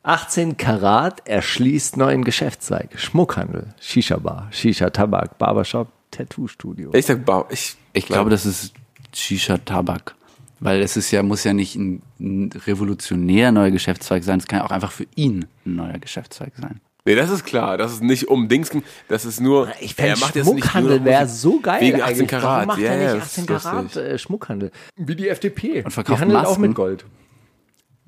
18 0.04 0.58
Karat 0.58 1.28
erschließt 1.28 1.96
neuen 1.98 2.24
Geschäftszweig. 2.24 3.00
Schmuckhandel, 3.00 3.68
Shisha-Bar, 3.80 4.48
Shisha-Tabak, 4.52 5.38
Barbershop, 5.38 5.90
Tattoo-Studio. 6.10 6.92
Ich 6.94 7.06
sag 7.06 7.24
Bar. 7.24 7.46
Ich, 7.52 7.78
Ich 7.94 8.08
glaube, 8.08 8.30
das 8.30 8.46
ist 8.46 8.74
Shisha-Tabak. 9.14 10.16
Weil 10.60 10.82
es 10.82 10.96
ist 10.96 11.10
ja, 11.12 11.24
muss 11.24 11.44
ja 11.44 11.54
nicht 11.54 11.76
ein, 11.76 12.02
ein 12.20 12.52
revolutionär 12.68 13.52
neuer 13.52 13.72
Geschäftszweig 13.72 14.24
sein, 14.24 14.38
es 14.40 14.48
kann 14.48 14.60
ja 14.60 14.66
auch 14.66 14.72
einfach 14.72 14.92
für 14.92 15.08
ihn 15.16 15.46
ein 15.66 15.76
neuer 15.76 15.98
Geschäftszweig 15.98 16.54
sein. 16.56 16.82
Nee, 17.04 17.16
das 17.16 17.32
ist 17.32 17.46
klar. 17.46 17.78
Das 17.78 17.92
ist 17.94 18.04
nicht 18.04 18.28
um 18.28 18.48
Dings. 18.48 18.72
Das 19.08 19.26
ist 19.26 19.40
nur. 19.40 19.70
Ich 19.80 19.96
fände 19.96 20.18
Schmuckhandel 20.18 21.04
wäre 21.04 21.28
so 21.28 21.60
geil. 21.60 21.82
Wegen 21.82 22.02
18 22.02 22.14
eigentlich. 22.14 22.28
Karat. 22.28 22.44
Warum 22.44 22.68
macht 22.68 22.80
ja, 22.80 22.92
er 22.92 23.14
nicht 23.14 23.24
das 23.24 23.38
18 23.38 23.44
ist 23.44 23.64
Karat 23.64 23.96
äh, 23.96 24.18
Schmuckhandel? 24.20 24.72
Wie 24.96 25.16
die 25.16 25.30
FDP. 25.30 25.84
Und 25.84 25.92
verkauft 25.92 26.18
die 26.18 26.22
handelt 26.22 26.40
auch 26.40 26.50
Masken. 26.50 26.62
mit 26.62 26.76
Gold. 26.76 27.06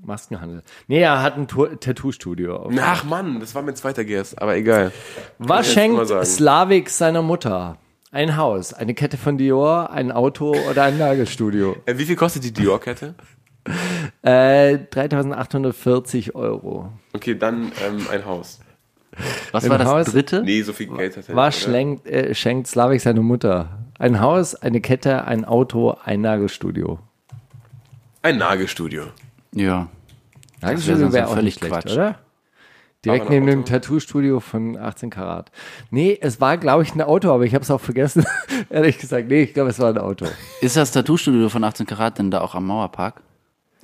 Maskenhandel. 0.06 0.64
Nee, 0.88 1.00
er 1.00 1.22
hat 1.22 1.38
ein 1.38 1.48
Tattoo-Studio. 1.48 2.70
Ach 2.82 3.04
Mann, 3.06 3.40
das 3.40 3.56
war 3.56 3.62
mein 3.62 3.76
zweiter 3.76 4.04
Guess, 4.04 4.36
aber 4.36 4.56
egal. 4.56 4.92
Was 5.38 5.72
schenkt. 5.72 6.08
Slavik 6.26 6.90
seiner 6.90 7.22
Mutter? 7.22 7.78
Ein 8.12 8.38
Haus, 8.38 8.74
eine 8.74 8.94
Kette 8.94 9.18
von 9.18 9.40
Dior, 9.40 9.90
ein 9.90 10.12
Auto 10.12 10.56
oder 10.70 10.84
ein 10.84 11.00
Nagelstudio? 11.00 11.78
Äh, 11.86 11.98
wie 11.98 12.06
viel 12.06 12.16
kostet 12.16 12.44
die 12.44 12.54
Dior-Kette? 12.54 13.16
Äh, 14.22 14.78
3840 14.92 16.36
Euro. 16.36 16.92
Okay, 17.14 17.36
dann 17.36 17.72
ähm, 17.84 18.06
ein 18.12 18.26
Haus. 18.26 18.60
Was 19.52 19.64
Im 19.64 19.70
war 19.72 19.78
das 19.78 19.88
Haus- 19.88 20.06
dritte? 20.08 20.42
Nee, 20.44 20.62
so 20.62 20.74
viel 20.74 20.88
Geld 20.88 21.16
hat 21.18 21.30
er 21.30 21.36
oder? 21.36 21.52
schenkt, 21.52 22.08
äh, 22.08 22.34
schenkt 22.34 22.68
Slavik 22.68 23.02
seiner 23.02 23.22
Mutter? 23.22 23.80
Ein 24.00 24.20
Haus, 24.20 24.56
eine 24.56 24.82
Kette, 24.82 25.26
ein 25.26 25.46
Auto, 25.46 25.96
ein 26.04 26.22
Nagelstudio. 26.22 27.00
Ein 28.22 28.38
Nagelstudio. 28.38 29.04
Ja. 29.54 29.88
Nagelstudio 30.62 31.12
wäre 31.14 31.28
auch 31.28 31.34
völlig 31.34 31.56
nicht 31.56 31.60
schlecht, 31.60 31.74
Quatsch. 31.74 31.94
oder? 31.94 32.20
Direkt 33.06 33.30
neben 33.30 33.46
dem? 33.48 33.66
Tattoo-Studio 33.66 34.40
von 34.40 34.78
18 34.78 35.10
Karat. 35.10 35.52
Nee, 35.92 36.18
es 36.22 36.40
war, 36.40 36.58
glaube 36.58 36.84
ich, 36.84 36.96
ein 36.96 37.02
Auto, 37.02 37.32
aber 37.34 37.44
ich 37.44 37.54
habe 37.54 37.62
es 37.64 37.70
auch 37.70 37.82
vergessen. 37.82 38.26
Ehrlich 38.70 38.98
gesagt, 38.98 39.28
nee, 39.28 39.44
ich 39.44 39.54
glaube, 39.54 39.72
es 39.72 39.80
war 39.80 39.90
ein 39.90 39.98
Auto. 39.98 40.26
Ist 40.62 40.78
das 40.78 40.92
Tattoo-Studio 40.94 41.50
von 41.50 41.66
18 41.66 41.86
Karat 41.86 42.18
denn 42.18 42.32
da 42.32 42.40
auch 42.40 42.56
am 42.56 42.66
Mauerpark? 42.66 43.22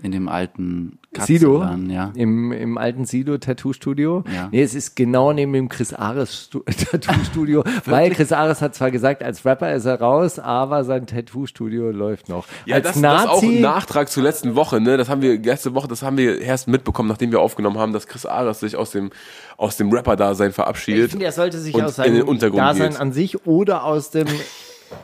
In 0.01 0.11
dem 0.13 0.29
alten 0.29 0.97
Sido, 1.25 1.61
ja. 1.89 2.11
im, 2.15 2.51
im 2.51 2.77
alten 2.77 3.03
Sido 3.05 3.37
Tattoo-Studio. 3.37 4.23
Ja. 4.33 4.47
Nee, 4.51 4.61
es 4.61 4.73
ist 4.75 4.95
genau 4.95 5.33
neben 5.33 5.51
dem 5.51 5.67
Chris 5.67 5.93
Ares 5.93 6.45
Stu- 6.45 6.59
Tattoo-Studio, 6.91 7.63
weil 7.85 8.11
Chris 8.11 8.31
Ares 8.31 8.61
hat 8.61 8.75
zwar 8.75 8.91
gesagt, 8.91 9.23
als 9.23 9.43
Rapper 9.45 9.73
ist 9.73 9.85
er 9.85 9.99
raus, 9.99 10.39
aber 10.39 10.83
sein 10.83 11.05
Tattoo-Studio 11.07 11.91
läuft 11.91 12.29
noch. 12.29 12.45
Ja, 12.65 12.75
als 12.75 12.85
das, 12.93 13.01
das 13.01 13.25
auch 13.27 13.43
ein 13.43 13.59
Nachtrag 13.59 14.09
zur 14.09 14.23
letzten 14.23 14.55
Woche, 14.55 14.79
ne? 14.79 14.95
Das 14.97 15.09
haben 15.09 15.21
wir 15.21 15.37
letzte 15.39 15.73
Woche, 15.75 15.87
das 15.87 16.01
haben 16.03 16.17
wir 16.17 16.39
erst 16.39 16.67
mitbekommen, 16.67 17.09
nachdem 17.09 17.31
wir 17.31 17.41
aufgenommen 17.41 17.77
haben, 17.77 17.91
dass 17.91 18.07
Chris 18.07 18.25
Aras 18.25 18.59
sich 18.61 18.75
aus 18.77 18.91
dem 18.91 19.09
aus 19.57 19.75
dem 19.75 19.91
Rapper-Dasein 19.91 20.49
ich 20.51 20.55
verabschiedet. 20.55 21.11
finde, 21.11 21.25
er 21.25 21.33
sollte 21.33 21.57
sich 21.59 21.75
aus 21.75 21.97
seinem 21.97 22.25
Untergrund 22.25 22.61
Dasein 22.61 22.91
geht. 22.91 23.01
an 23.01 23.11
sich 23.11 23.45
oder 23.45 23.83
aus 23.83 24.11
dem 24.11 24.27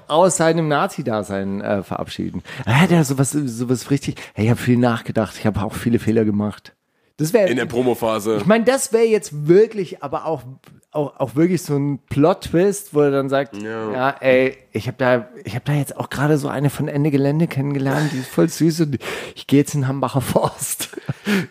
aus 0.08 0.38
seinem 0.38 0.68
Nazi-Dasein 0.68 1.62
äh, 1.62 1.84
verabschieden. 1.84 2.44
Er 2.66 2.82
hat 2.82 2.92
ja 2.92 3.04
sowas, 3.04 3.32
sowas 3.32 3.92
richtig. 3.92 4.16
Hey, 4.34 4.46
ich 4.46 4.52
habe 4.52 4.60
viel 4.60 4.78
nachgedacht. 4.78 5.36
Ich 5.38 5.46
habe 5.46 5.62
auch 5.62 5.74
viele 5.74 6.00
Fehler 6.00 6.26
gemacht. 6.26 6.74
Das 7.18 7.32
wäre 7.32 7.48
In 7.50 7.56
der 7.56 7.66
Promophase. 7.66 8.36
Ich 8.38 8.46
meine, 8.46 8.66
das 8.66 8.92
wäre 8.92 9.06
jetzt 9.06 9.48
wirklich, 9.48 10.04
aber 10.04 10.26
auch, 10.26 10.44
auch, 10.92 11.18
auch 11.18 11.36
wirklich 11.36 11.62
so 11.64 11.78
ein 11.78 12.00
Plot-Twist, 12.10 12.94
wo 12.94 13.00
er 13.02 13.12
dann 13.12 13.30
sagt, 13.30 13.56
ja, 13.56 13.92
Ja. 13.94 14.10
ey, 14.20 14.58
ich 14.74 14.88
habe 14.88 14.98
da, 14.98 15.30
ich 15.46 15.56
habe 15.56 15.64
da 15.64 15.72
jetzt 15.72 15.96
auch 15.96 16.10
gerade 16.10 16.38
so 16.38 16.50
eine 16.50 16.70
von 16.70 16.90
Ende 16.90 17.12
Gelände 17.12 17.48
kennengelernt, 17.48 18.12
die 18.12 18.18
ist 18.18 18.28
voll 18.28 18.50
süß 18.50 18.82
und 18.82 18.98
ich 19.34 19.48
gehe 19.48 19.60
jetzt 19.60 19.74
in 19.76 19.88
Hambacher 19.88 20.20
Forst. 20.20 20.90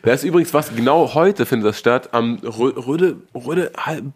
Da 0.02 0.12
ist 0.12 0.24
übrigens 0.24 0.52
was, 0.52 0.74
genau 0.76 1.14
heute 1.14 1.46
findet 1.46 1.70
das 1.70 1.78
statt, 1.78 2.10
am 2.12 2.36
Rö- 2.42 2.86
Röde, 2.86 3.16
Röde, 3.34 3.72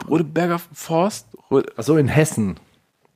Rödeberger 0.06 0.60
Forst. 0.74 1.28
Röde, 1.50 1.72
Ach 1.78 1.82
so, 1.82 1.96
in 1.96 2.08
Hessen. 2.08 2.56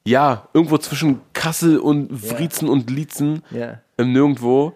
Ja, 0.04 0.48
irgendwo 0.52 0.78
zwischen 0.78 1.20
Kassel 1.32 1.78
und 1.78 2.08
Wriezen 2.10 2.68
und 2.68 2.90
Lietzen, 2.90 3.42
Ja. 3.50 3.80
im 3.96 4.12
Nirgendwo. 4.12 4.72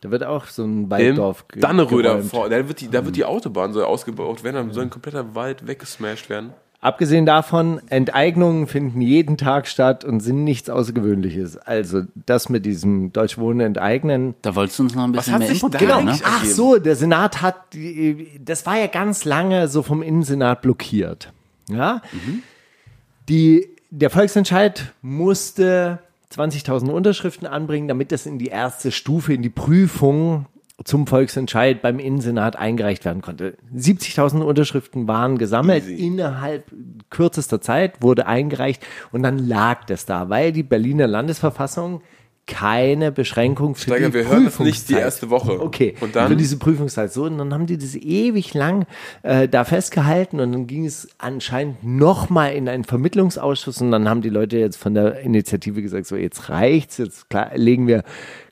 Da 0.00 0.10
wird 0.10 0.24
auch 0.24 0.46
so 0.46 0.64
ein 0.64 0.90
Walddorf 0.90 1.46
ge- 1.46 1.60
Dannenröder 1.60 2.14
geräumt. 2.14 2.30
Forst. 2.30 2.50
Da 2.52 2.66
wird 2.68 2.80
die, 2.80 2.90
da 2.90 3.04
wird 3.04 3.14
die 3.14 3.24
Autobahn 3.24 3.72
soll 3.72 3.84
ausgebaut 3.84 4.42
werden, 4.42 4.56
dann 4.56 4.72
soll 4.72 4.84
ein 4.84 4.90
kompletter 4.90 5.34
Wald 5.36 5.66
weggesmashed 5.68 6.28
werden. 6.28 6.50
Abgesehen 6.80 7.24
davon, 7.26 7.80
Enteignungen 7.90 8.66
finden 8.66 9.00
jeden 9.00 9.36
Tag 9.36 9.68
statt 9.68 10.04
und 10.04 10.18
sind 10.18 10.42
nichts 10.42 10.68
Außergewöhnliches. 10.68 11.56
Also 11.56 12.02
das 12.26 12.48
mit 12.48 12.66
diesem 12.66 13.12
Deutsch 13.12 13.38
Wohnen 13.38 13.60
enteignen, 13.60 14.34
Da 14.42 14.56
wolltest 14.56 14.80
du 14.80 14.82
uns 14.82 14.94
noch 14.96 15.04
ein 15.04 15.12
bisschen 15.12 15.34
hat 15.34 15.38
mehr 15.38 15.48
sich 15.50 15.58
Input 15.62 15.74
da 15.74 15.78
geben, 15.78 15.90
ne? 15.90 15.96
eigentlich- 16.10 16.22
Ach 16.24 16.44
so, 16.44 16.78
der 16.78 16.96
Senat 16.96 17.40
hat, 17.40 17.72
die, 17.72 18.40
das 18.44 18.66
war 18.66 18.76
ja 18.76 18.88
ganz 18.88 19.24
lange 19.24 19.68
so 19.68 19.84
vom 19.84 20.02
Innensenat 20.02 20.62
blockiert. 20.62 21.32
Ja? 21.70 22.02
Die, 23.28 23.68
der 23.94 24.08
Volksentscheid 24.08 24.94
musste 25.02 25.98
20.000 26.32 26.90
Unterschriften 26.90 27.46
anbringen, 27.46 27.88
damit 27.88 28.10
das 28.10 28.24
in 28.24 28.38
die 28.38 28.46
erste 28.46 28.90
Stufe, 28.90 29.34
in 29.34 29.42
die 29.42 29.50
Prüfung 29.50 30.46
zum 30.82 31.06
Volksentscheid 31.06 31.82
beim 31.82 31.98
Innensenat 31.98 32.56
eingereicht 32.56 33.04
werden 33.04 33.20
konnte. 33.20 33.58
70.000 33.76 34.40
Unterschriften 34.40 35.06
waren 35.06 35.36
gesammelt. 35.36 35.84
Easy. 35.84 36.06
Innerhalb 36.06 36.72
kürzester 37.10 37.60
Zeit 37.60 38.00
wurde 38.00 38.26
eingereicht 38.26 38.82
und 39.12 39.22
dann 39.22 39.36
lag 39.38 39.84
das 39.84 40.06
da, 40.06 40.30
weil 40.30 40.52
die 40.52 40.62
Berliner 40.62 41.06
Landesverfassung 41.06 42.00
keine 42.46 43.12
Beschränkung 43.12 43.74
für 43.74 43.90
Steiger, 43.90 44.08
die 44.08 44.14
wir 44.14 44.28
hören 44.28 44.44
das 44.46 44.58
nicht 44.58 44.88
die 44.88 44.94
Prüfungszeit. 44.94 45.00
erste 45.00 45.30
Woche. 45.30 45.60
Okay, 45.60 45.94
Und 46.00 46.16
dann? 46.16 46.28
für 46.28 46.36
diese 46.36 46.56
Prüfungszeit 46.58 47.12
so 47.12 47.24
und 47.24 47.38
dann 47.38 47.54
haben 47.54 47.66
die 47.66 47.78
das 47.78 47.94
ewig 47.94 48.52
lang 48.54 48.86
äh, 49.22 49.48
da 49.48 49.64
festgehalten 49.64 50.40
und 50.40 50.52
dann 50.52 50.66
ging 50.66 50.84
es 50.84 51.08
anscheinend 51.18 51.84
nochmal 51.84 52.54
in 52.54 52.68
einen 52.68 52.84
Vermittlungsausschuss 52.84 53.80
und 53.80 53.92
dann 53.92 54.08
haben 54.08 54.22
die 54.22 54.28
Leute 54.28 54.58
jetzt 54.58 54.76
von 54.76 54.94
der 54.94 55.20
Initiative 55.20 55.82
gesagt, 55.82 56.06
so 56.06 56.16
jetzt 56.16 56.48
reicht's, 56.48 56.98
jetzt 56.98 57.26
legen 57.54 57.86
wir 57.86 58.02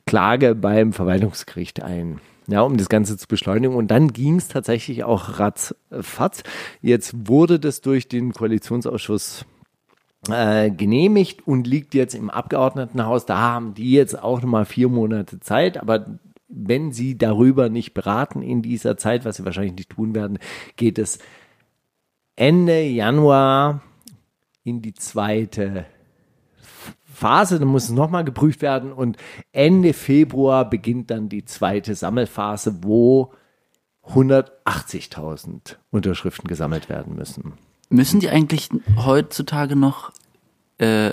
Klage 0.05 0.55
beim 0.55 0.93
Verwaltungsgericht 0.93 1.83
ein. 1.83 2.19
Ja, 2.47 2.61
um 2.61 2.75
das 2.75 2.89
Ganze 2.89 3.15
zu 3.17 3.27
beschleunigen. 3.27 3.75
Und 3.75 3.91
dann 3.91 4.11
ging 4.11 4.37
es 4.37 4.47
tatsächlich 4.47 5.03
auch 5.03 5.39
ratzfatz. 5.39 6.43
Jetzt 6.81 7.13
wurde 7.27 7.59
das 7.59 7.81
durch 7.81 8.07
den 8.09 8.33
Koalitionsausschuss 8.33 9.45
äh, 10.29 10.69
genehmigt 10.69 11.47
und 11.47 11.67
liegt 11.67 11.93
jetzt 11.93 12.13
im 12.13 12.29
Abgeordnetenhaus. 12.29 13.25
Da 13.25 13.39
haben 13.39 13.73
die 13.73 13.91
jetzt 13.91 14.21
auch 14.21 14.41
nochmal 14.41 14.65
vier 14.65 14.89
Monate 14.89 15.39
Zeit, 15.39 15.77
aber 15.77 16.19
wenn 16.47 16.91
sie 16.91 17.17
darüber 17.17 17.69
nicht 17.69 17.93
beraten 17.93 18.41
in 18.41 18.61
dieser 18.61 18.97
Zeit, 18.97 19.25
was 19.25 19.37
sie 19.37 19.45
wahrscheinlich 19.45 19.75
nicht 19.75 19.89
tun 19.89 20.13
werden, 20.13 20.37
geht 20.75 20.99
es 20.99 21.19
Ende 22.35 22.83
Januar 22.83 23.81
in 24.63 24.81
die 24.81 24.93
zweite 24.93 25.85
Phase, 27.13 27.59
dann 27.59 27.67
muss 27.67 27.85
es 27.85 27.91
nochmal 27.91 28.23
geprüft 28.23 28.61
werden 28.61 28.91
und 28.91 29.17
Ende 29.51 29.93
Februar 29.93 30.69
beginnt 30.69 31.11
dann 31.11 31.29
die 31.29 31.45
zweite 31.45 31.95
Sammelphase, 31.95 32.83
wo 32.83 33.33
180.000 34.07 35.77
Unterschriften 35.91 36.47
gesammelt 36.47 36.89
werden 36.89 37.15
müssen. 37.15 37.53
Müssen 37.91 38.19
die 38.19 38.29
eigentlich 38.29 38.69
heutzutage 38.97 39.75
noch 39.75 40.11
äh, 40.79 41.11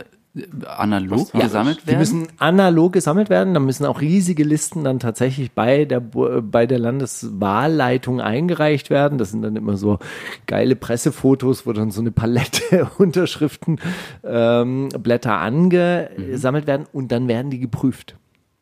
analog 0.64 1.32
gesammelt 1.32 1.82
Die 1.82 1.86
werden? 1.88 1.98
müssen 1.98 2.28
analog 2.38 2.92
gesammelt 2.92 3.28
werden. 3.28 3.54
Da 3.54 3.60
müssen 3.60 3.84
auch 3.86 4.00
riesige 4.00 4.44
Listen 4.44 4.84
dann 4.84 5.00
tatsächlich 5.00 5.50
bei 5.52 5.84
der, 5.84 5.98
Bu- 6.00 6.40
bei 6.42 6.66
der 6.66 6.78
Landeswahlleitung 6.78 8.20
eingereicht 8.20 8.88
werden. 8.90 9.18
Das 9.18 9.30
sind 9.32 9.42
dann 9.42 9.56
immer 9.56 9.76
so 9.76 9.98
geile 10.46 10.76
Pressefotos, 10.76 11.66
wo 11.66 11.72
dann 11.72 11.90
so 11.90 12.00
eine 12.00 12.12
Palette 12.12 12.88
Unterschriften, 12.98 13.80
ähm, 14.24 14.88
Blätter 15.00 15.38
angesammelt 15.38 16.66
werden 16.66 16.86
und 16.92 17.10
dann 17.10 17.26
werden 17.28 17.50
die 17.50 17.58
geprüft. 17.58 18.16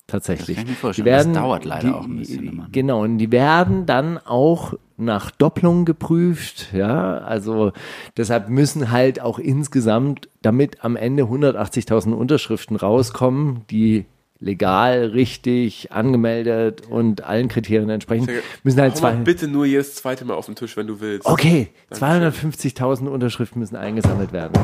Tatsächlich. 0.06 0.56
Das 0.56 0.56
kann 0.56 0.64
ich 0.64 0.70
mir 0.70 0.76
vorstellen. 0.76 1.04
Die 1.04 1.10
werden, 1.10 1.34
Das 1.34 1.42
dauert 1.42 1.64
leider 1.64 1.88
die, 1.88 1.94
auch 1.94 2.04
ein 2.04 2.16
bisschen 2.16 2.48
immer. 2.48 2.68
Genau, 2.70 3.02
und 3.02 3.18
die 3.18 3.32
werden 3.32 3.86
dann 3.86 4.18
auch 4.18 4.74
nach 4.96 5.30
Doppelung 5.30 5.84
geprüft, 5.84 6.72
ja, 6.72 7.18
also 7.18 7.72
deshalb 8.16 8.48
müssen 8.48 8.90
halt 8.90 9.20
auch 9.20 9.38
insgesamt, 9.38 10.28
damit 10.40 10.84
am 10.84 10.96
Ende 10.96 11.24
180.000 11.24 12.12
Unterschriften 12.12 12.76
rauskommen, 12.76 13.62
die 13.70 14.06
legal, 14.38 15.06
richtig, 15.06 15.92
angemeldet 15.92 16.82
und 16.88 17.24
allen 17.24 17.48
Kriterien 17.48 17.90
entsprechen, 17.90 18.28
müssen 18.62 18.80
halt 18.80 18.96
zwei, 18.96 19.12
bitte 19.12 19.48
nur 19.48 19.66
jedes 19.66 19.96
zweite 19.96 20.24
Mal 20.24 20.34
auf 20.34 20.46
den 20.46 20.54
Tisch, 20.54 20.76
wenn 20.76 20.86
du 20.86 21.00
willst. 21.00 21.26
okay, 21.26 21.68
250.000 21.92 23.06
Unterschriften 23.08 23.60
müssen 23.60 23.76
eingesammelt 23.76 24.32
werden. 24.32 24.54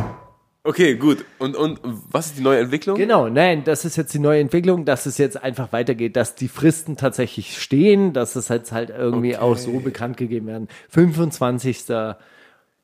Okay, 0.64 0.94
gut. 0.94 1.24
Und, 1.38 1.56
und 1.56 1.80
was 1.82 2.26
ist 2.26 2.38
die 2.38 2.42
neue 2.42 2.60
Entwicklung? 2.60 2.96
Genau, 2.96 3.28
nein, 3.28 3.64
das 3.64 3.84
ist 3.84 3.96
jetzt 3.96 4.14
die 4.14 4.20
neue 4.20 4.40
Entwicklung, 4.40 4.84
dass 4.84 5.06
es 5.06 5.18
jetzt 5.18 5.42
einfach 5.42 5.72
weitergeht, 5.72 6.14
dass 6.14 6.36
die 6.36 6.46
Fristen 6.46 6.96
tatsächlich 6.96 7.60
stehen, 7.60 8.12
dass 8.12 8.36
es 8.36 8.48
jetzt 8.48 8.70
halt 8.70 8.90
irgendwie 8.90 9.34
Okay. 9.34 9.42
auch 9.42 9.56
so 9.56 9.80
bekannt 9.80 10.16
gegeben 10.18 10.46
werden. 10.46 10.68
25. 10.90 11.86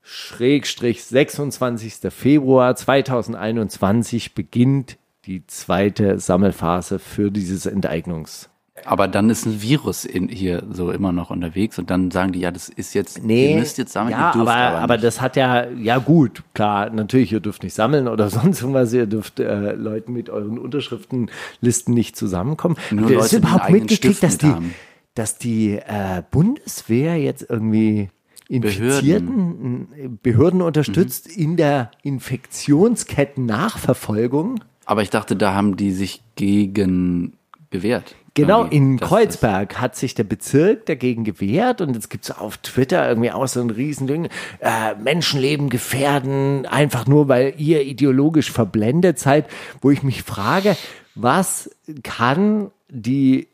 Schrägstrich 0.03 1.05
26. 1.05 2.11
Februar 2.11 2.75
2021 2.75 4.35
beginnt 4.35 4.97
die 5.27 5.47
zweite 5.47 6.19
Sammelphase 6.19 6.99
für 6.99 7.31
dieses 7.31 7.67
Enteignungs. 7.67 8.49
Aber 8.85 9.09
dann 9.09 9.31
ist 9.31 9.47
ein 9.47 9.63
Virus 9.63 10.05
in, 10.05 10.29
hier 10.29 10.63
so 10.71 10.91
immer 10.91 11.13
noch 11.13 11.31
unterwegs 11.31 11.79
und 11.79 11.91
dann 11.91 12.11
sagen 12.11 12.33
die, 12.33 12.41
ja, 12.41 12.51
das 12.51 12.69
ist 12.69 12.95
jetzt, 12.95 13.23
Nee, 13.25 13.53
ihr 13.53 13.59
müsst 13.59 13.79
jetzt 13.79 13.93
sammeln, 13.93 14.13
ja, 14.13 14.29
ihr 14.29 14.33
dürft 14.33 14.49
aber, 14.49 14.55
aber, 14.55 14.79
aber, 14.79 14.99
das 14.99 15.21
hat 15.21 15.37
ja, 15.37 15.69
ja 15.71 15.99
gut, 15.99 16.43
klar, 16.55 16.91
natürlich, 16.91 17.33
ihr 17.33 17.41
dürft 17.41 17.63
nicht 17.63 17.75
sammeln 17.75 18.09
oder 18.09 18.29
sonst 18.39 18.61
irgendwas, 18.61 18.93
ihr 18.93 19.07
dürft 19.07 19.41
äh, 19.41 19.73
Leuten 19.73 20.13
mit 20.13 20.31
euren 20.31 20.59
Unterschriftenlisten 20.59 21.95
nicht 21.95 22.17
zusammenkommen. 22.17 22.77
Nur 22.91 23.11
Leute, 23.11 23.37
einen 23.37 23.45
überhaupt 23.45 23.71
mitgekriegt, 23.71 24.23
dass 24.23 24.39
die, 24.39 24.47
haben. 24.47 24.75
dass 25.15 25.39
die 25.39 25.75
äh, 25.77 26.23
Bundeswehr 26.31 27.17
jetzt 27.17 27.47
irgendwie 27.49 28.11
Infizierten, 28.49 29.89
Behörden, 29.89 30.19
Behörden 30.23 30.63
unterstützt 30.63 31.29
Mhm. 31.37 31.43
in 31.43 31.57
der 31.57 31.91
Infektionsketten-Nachverfolgung? 32.03 34.61
Aber 34.87 35.03
ich 35.03 35.11
dachte, 35.11 35.37
da 35.37 35.53
haben 35.53 35.77
die 35.77 35.93
sich 35.93 36.23
gegen 36.35 37.35
gewehrt. 37.71 38.15
Genau, 38.39 38.65
in 38.65 38.97
dass 38.99 39.09
Kreuzberg 39.09 39.81
hat 39.81 39.97
sich 39.97 40.15
der 40.15 40.25
Bezirk 40.25 40.87
dagegen 40.87 41.25
gewehrt 41.25 41.81
und 41.81 41.95
jetzt 41.95 42.09
gibt's 42.09 42.31
auf 42.31 42.59
Twitter 42.59 43.09
irgendwie 43.09 43.33
auch 43.33 43.47
so 43.49 43.61
ein 43.61 43.71
Riesending, 43.71 44.29
äh, 44.61 44.95
Menschenleben 44.95 45.69
gefährden, 45.69 46.67
einfach 46.67 47.07
nur, 47.07 47.29
weil 47.29 47.55
ihr 47.59 47.83
ideologisch 47.85 48.51
verblendet 48.51 49.19
seid, 49.19 49.47
wo 49.81 49.91
ich 49.91 50.03
mich 50.03 50.23
frage, 50.23 50.77
was 51.15 51.71
kann 52.03 52.71
die, 52.89 53.49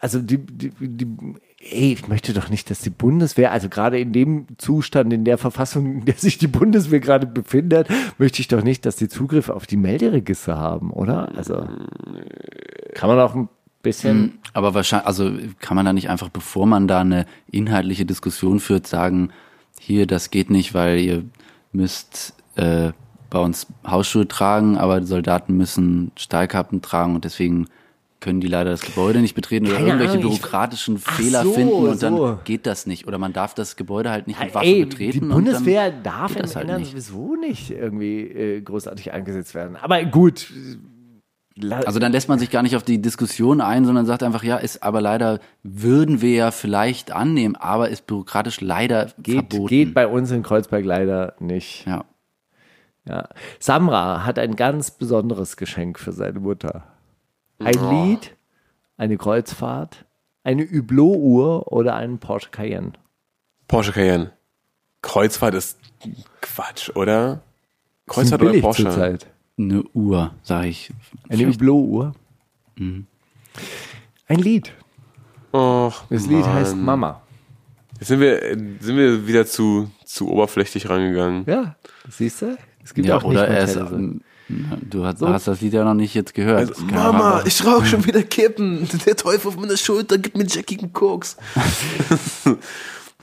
also 0.00 0.20
die, 0.20 0.38
die, 0.38 0.72
die 0.80 1.06
ey, 1.60 1.92
ich 1.92 2.08
möchte 2.08 2.32
doch 2.32 2.48
nicht, 2.48 2.70
dass 2.70 2.80
die 2.80 2.90
Bundeswehr, 2.90 3.52
also 3.52 3.68
gerade 3.68 3.98
in 3.98 4.12
dem 4.12 4.46
Zustand, 4.58 5.12
in 5.12 5.24
der 5.24 5.38
Verfassung, 5.38 6.00
in 6.00 6.04
der 6.04 6.14
sich 6.14 6.38
die 6.38 6.46
Bundeswehr 6.46 7.00
gerade 7.00 7.26
befindet, 7.26 7.88
möchte 8.18 8.40
ich 8.40 8.48
doch 8.48 8.62
nicht, 8.62 8.86
dass 8.86 8.96
die 8.96 9.08
Zugriff 9.08 9.48
auf 9.48 9.66
die 9.66 9.76
Melderegister 9.76 10.56
haben, 10.56 10.92
oder? 10.92 11.36
Also 11.36 11.66
kann 12.94 13.08
man 13.08 13.20
auch 13.20 13.34
ein 13.34 13.48
bisschen 13.82 14.38
Das, 14.42 14.54
aber 14.54 14.74
wahrscheinlich, 14.74 15.06
also 15.06 15.30
kann 15.60 15.76
man 15.76 15.86
da 15.86 15.92
nicht 15.92 16.10
einfach, 16.10 16.28
bevor 16.28 16.66
man 16.66 16.88
da 16.88 17.00
eine 17.00 17.26
inhaltliche 17.50 18.04
Diskussion 18.06 18.60
führt, 18.60 18.86
sagen, 18.86 19.30
hier, 19.80 20.06
das 20.06 20.30
geht 20.30 20.50
nicht, 20.50 20.74
weil 20.74 20.98
ihr 21.00 21.24
müsst 21.72 22.34
äh, 22.56 22.92
bei 23.30 23.38
uns 23.38 23.66
Hausschuhe 23.86 24.26
tragen, 24.26 24.76
aber 24.78 25.00
die 25.00 25.06
Soldaten 25.06 25.56
müssen 25.56 26.12
Stahlkappen 26.16 26.82
tragen 26.82 27.14
und 27.14 27.24
deswegen 27.24 27.66
können 28.20 28.40
die 28.40 28.48
leider 28.48 28.70
das 28.70 28.80
Gebäude 28.80 29.20
nicht 29.20 29.34
betreten 29.34 29.66
oder 29.66 29.76
Keine 29.76 29.88
irgendwelche 29.88 30.12
Ahnung, 30.14 30.30
bürokratischen 30.30 30.98
Fehler 30.98 31.44
so, 31.44 31.52
finden 31.52 31.72
und 31.72 32.02
dann 32.02 32.16
so. 32.16 32.38
geht 32.44 32.66
das 32.66 32.86
nicht. 32.86 33.06
Oder 33.06 33.18
man 33.18 33.32
darf 33.32 33.54
das 33.54 33.76
Gebäude 33.76 34.10
halt 34.10 34.26
nicht 34.26 34.40
mit 34.40 34.54
Waffe 34.54 34.66
Ey, 34.66 34.84
betreten. 34.84 35.12
die 35.12 35.24
und 35.26 35.28
Bundeswehr 35.30 35.90
dann 35.92 36.02
darf 36.02 36.34
das 36.34 36.56
halt 36.56 36.66
nicht. 36.78 36.90
sowieso 36.90 37.36
nicht 37.36 37.70
irgendwie 37.70 38.22
äh, 38.22 38.60
großartig 38.60 39.12
eingesetzt 39.12 39.54
werden. 39.54 39.76
Aber 39.76 40.02
gut. 40.04 40.52
Also 41.86 41.98
dann 41.98 42.12
lässt 42.12 42.28
man 42.28 42.38
sich 42.38 42.50
gar 42.50 42.62
nicht 42.62 42.76
auf 42.76 42.82
die 42.82 43.00
Diskussion 43.02 43.60
ein, 43.60 43.84
sondern 43.84 44.06
sagt 44.06 44.22
einfach, 44.22 44.42
ja, 44.44 44.56
ist 44.56 44.82
aber 44.82 45.00
leider, 45.00 45.40
würden 45.62 46.20
wir 46.20 46.32
ja 46.34 46.50
vielleicht 46.50 47.10
annehmen, 47.12 47.56
aber 47.56 47.88
ist 47.88 48.06
bürokratisch 48.06 48.60
leider 48.60 49.06
geht, 49.18 49.34
verboten. 49.50 49.66
geht 49.66 49.94
bei 49.94 50.06
uns 50.06 50.30
in 50.30 50.42
Kreuzberg 50.42 50.84
leider 50.84 51.34
nicht. 51.40 51.86
ja. 51.86 52.04
Ja. 53.06 53.26
Samra 53.58 54.26
hat 54.26 54.38
ein 54.38 54.54
ganz 54.54 54.90
besonderes 54.90 55.56
Geschenk 55.56 55.98
für 55.98 56.12
seine 56.12 56.40
Mutter. 56.40 56.84
Ein 57.58 57.78
Oh. 57.78 57.90
Lied, 57.90 58.36
eine 58.98 59.16
Kreuzfahrt, 59.16 60.04
eine 60.44 60.64
Hublot-Uhr 60.70 61.72
oder 61.72 61.94
einen 61.94 62.18
Porsche 62.18 62.50
Cayenne. 62.50 62.92
Porsche 63.66 63.92
Cayenne. 63.92 64.32
Kreuzfahrt 65.00 65.54
ist 65.54 65.78
Quatsch, 66.42 66.90
oder? 66.96 67.40
Kreuzfahrt 68.06 68.42
oder 68.42 68.60
Porsche? 68.60 68.82
zurzeit. 68.82 69.26
Eine 69.58 69.82
Uhr, 69.92 70.32
sage 70.42 70.68
ich. 70.68 70.90
Eine 71.28 71.48
Hublot-Uhr. 71.48 72.14
Mhm. 72.76 73.06
Ein 74.28 74.38
Lied. 74.38 74.72
Och, 75.52 76.04
Das 76.10 76.26
Lied 76.26 76.40
Mann. 76.40 76.52
heißt 76.54 76.76
Mama. 76.76 77.22
Jetzt 77.98 78.08
sind 78.08 78.20
wir, 78.20 78.40
sind 78.80 78.96
wir 78.96 79.26
wieder 79.26 79.44
zu, 79.46 79.90
zu 80.04 80.28
oberflächlich 80.30 80.88
rangegangen. 80.88 81.44
Ja, 81.46 81.74
siehst 82.08 82.42
du? 82.42 82.56
Es 82.84 82.94
gibt 82.94 83.08
Ja, 83.08 83.16
auch 83.16 83.24
oder 83.24 83.48
nicht 83.48 83.50
er 83.58 83.66
du 84.88 85.04
hast, 85.04 85.20
hast 85.20 85.48
das 85.48 85.60
Lied 85.60 85.72
ja 85.74 85.84
noch 85.84 85.94
nicht 85.94 86.14
jetzt 86.14 86.32
gehört. 86.32 86.70
Also, 86.70 86.84
Mama, 86.84 87.32
aber- 87.38 87.46
ich 87.46 87.64
rauche 87.66 87.84
schon 87.84 88.06
wieder 88.06 88.22
Kippen. 88.22 88.88
Der 89.04 89.16
Teufel 89.16 89.48
auf 89.48 89.56
meiner 89.58 89.76
Schulter 89.76 90.16
gibt 90.18 90.36
mir 90.38 90.46
Jackie 90.46 90.78
einen 90.78 90.92
Koks. 90.92 91.36
das 92.08 92.46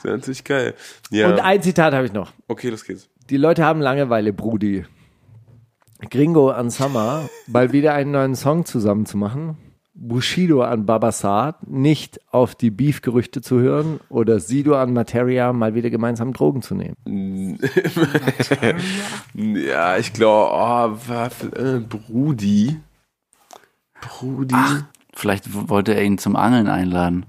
wäre 0.03 0.17
natürlich 0.17 0.43
geil. 0.43 0.75
Ja. 1.09 1.29
Und 1.29 1.39
ein 1.39 1.61
Zitat 1.61 1.93
habe 1.93 2.05
ich 2.05 2.13
noch. 2.13 2.31
okay, 2.47 2.69
los 2.69 2.83
geht's. 2.83 3.07
Die 3.29 3.37
Leute 3.37 3.63
haben 3.63 3.81
Langeweile, 3.81 4.33
Brudi. 4.33 4.85
Gringo 6.09 6.49
an 6.49 6.69
Summer, 6.69 7.29
mal 7.47 7.71
wieder 7.71 7.93
einen 7.93 8.11
neuen 8.11 8.35
Song 8.35 8.65
zusammen 8.65 9.05
zu 9.05 9.17
machen. 9.17 9.57
Bushido 9.97 10.61
an 10.61 10.85
Babasat, 10.85 11.67
nicht 11.69 12.19
auf 12.29 12.53
die 12.53 12.69
Beef-Gerüchte 12.69 13.41
zu 13.41 13.59
hören. 13.61 14.01
Oder 14.09 14.41
Sido 14.41 14.75
an 14.75 14.91
Materia, 14.91 15.53
mal 15.53 15.73
wieder 15.73 15.89
gemeinsam 15.89 16.33
Drogen 16.33 16.61
zu 16.61 16.75
nehmen. 16.75 16.95
Ja, 19.33 19.97
ich 19.97 20.11
glaube, 20.13 20.51
oh, 20.53 21.55
äh, 21.57 21.79
Brudi. 21.79 22.77
Brudi. 24.01 24.55
Vielleicht 25.13 25.53
w- 25.53 25.69
wollte 25.69 25.93
er 25.95 26.03
ihn 26.03 26.17
zum 26.17 26.35
Angeln 26.35 26.67
einladen. 26.67 27.25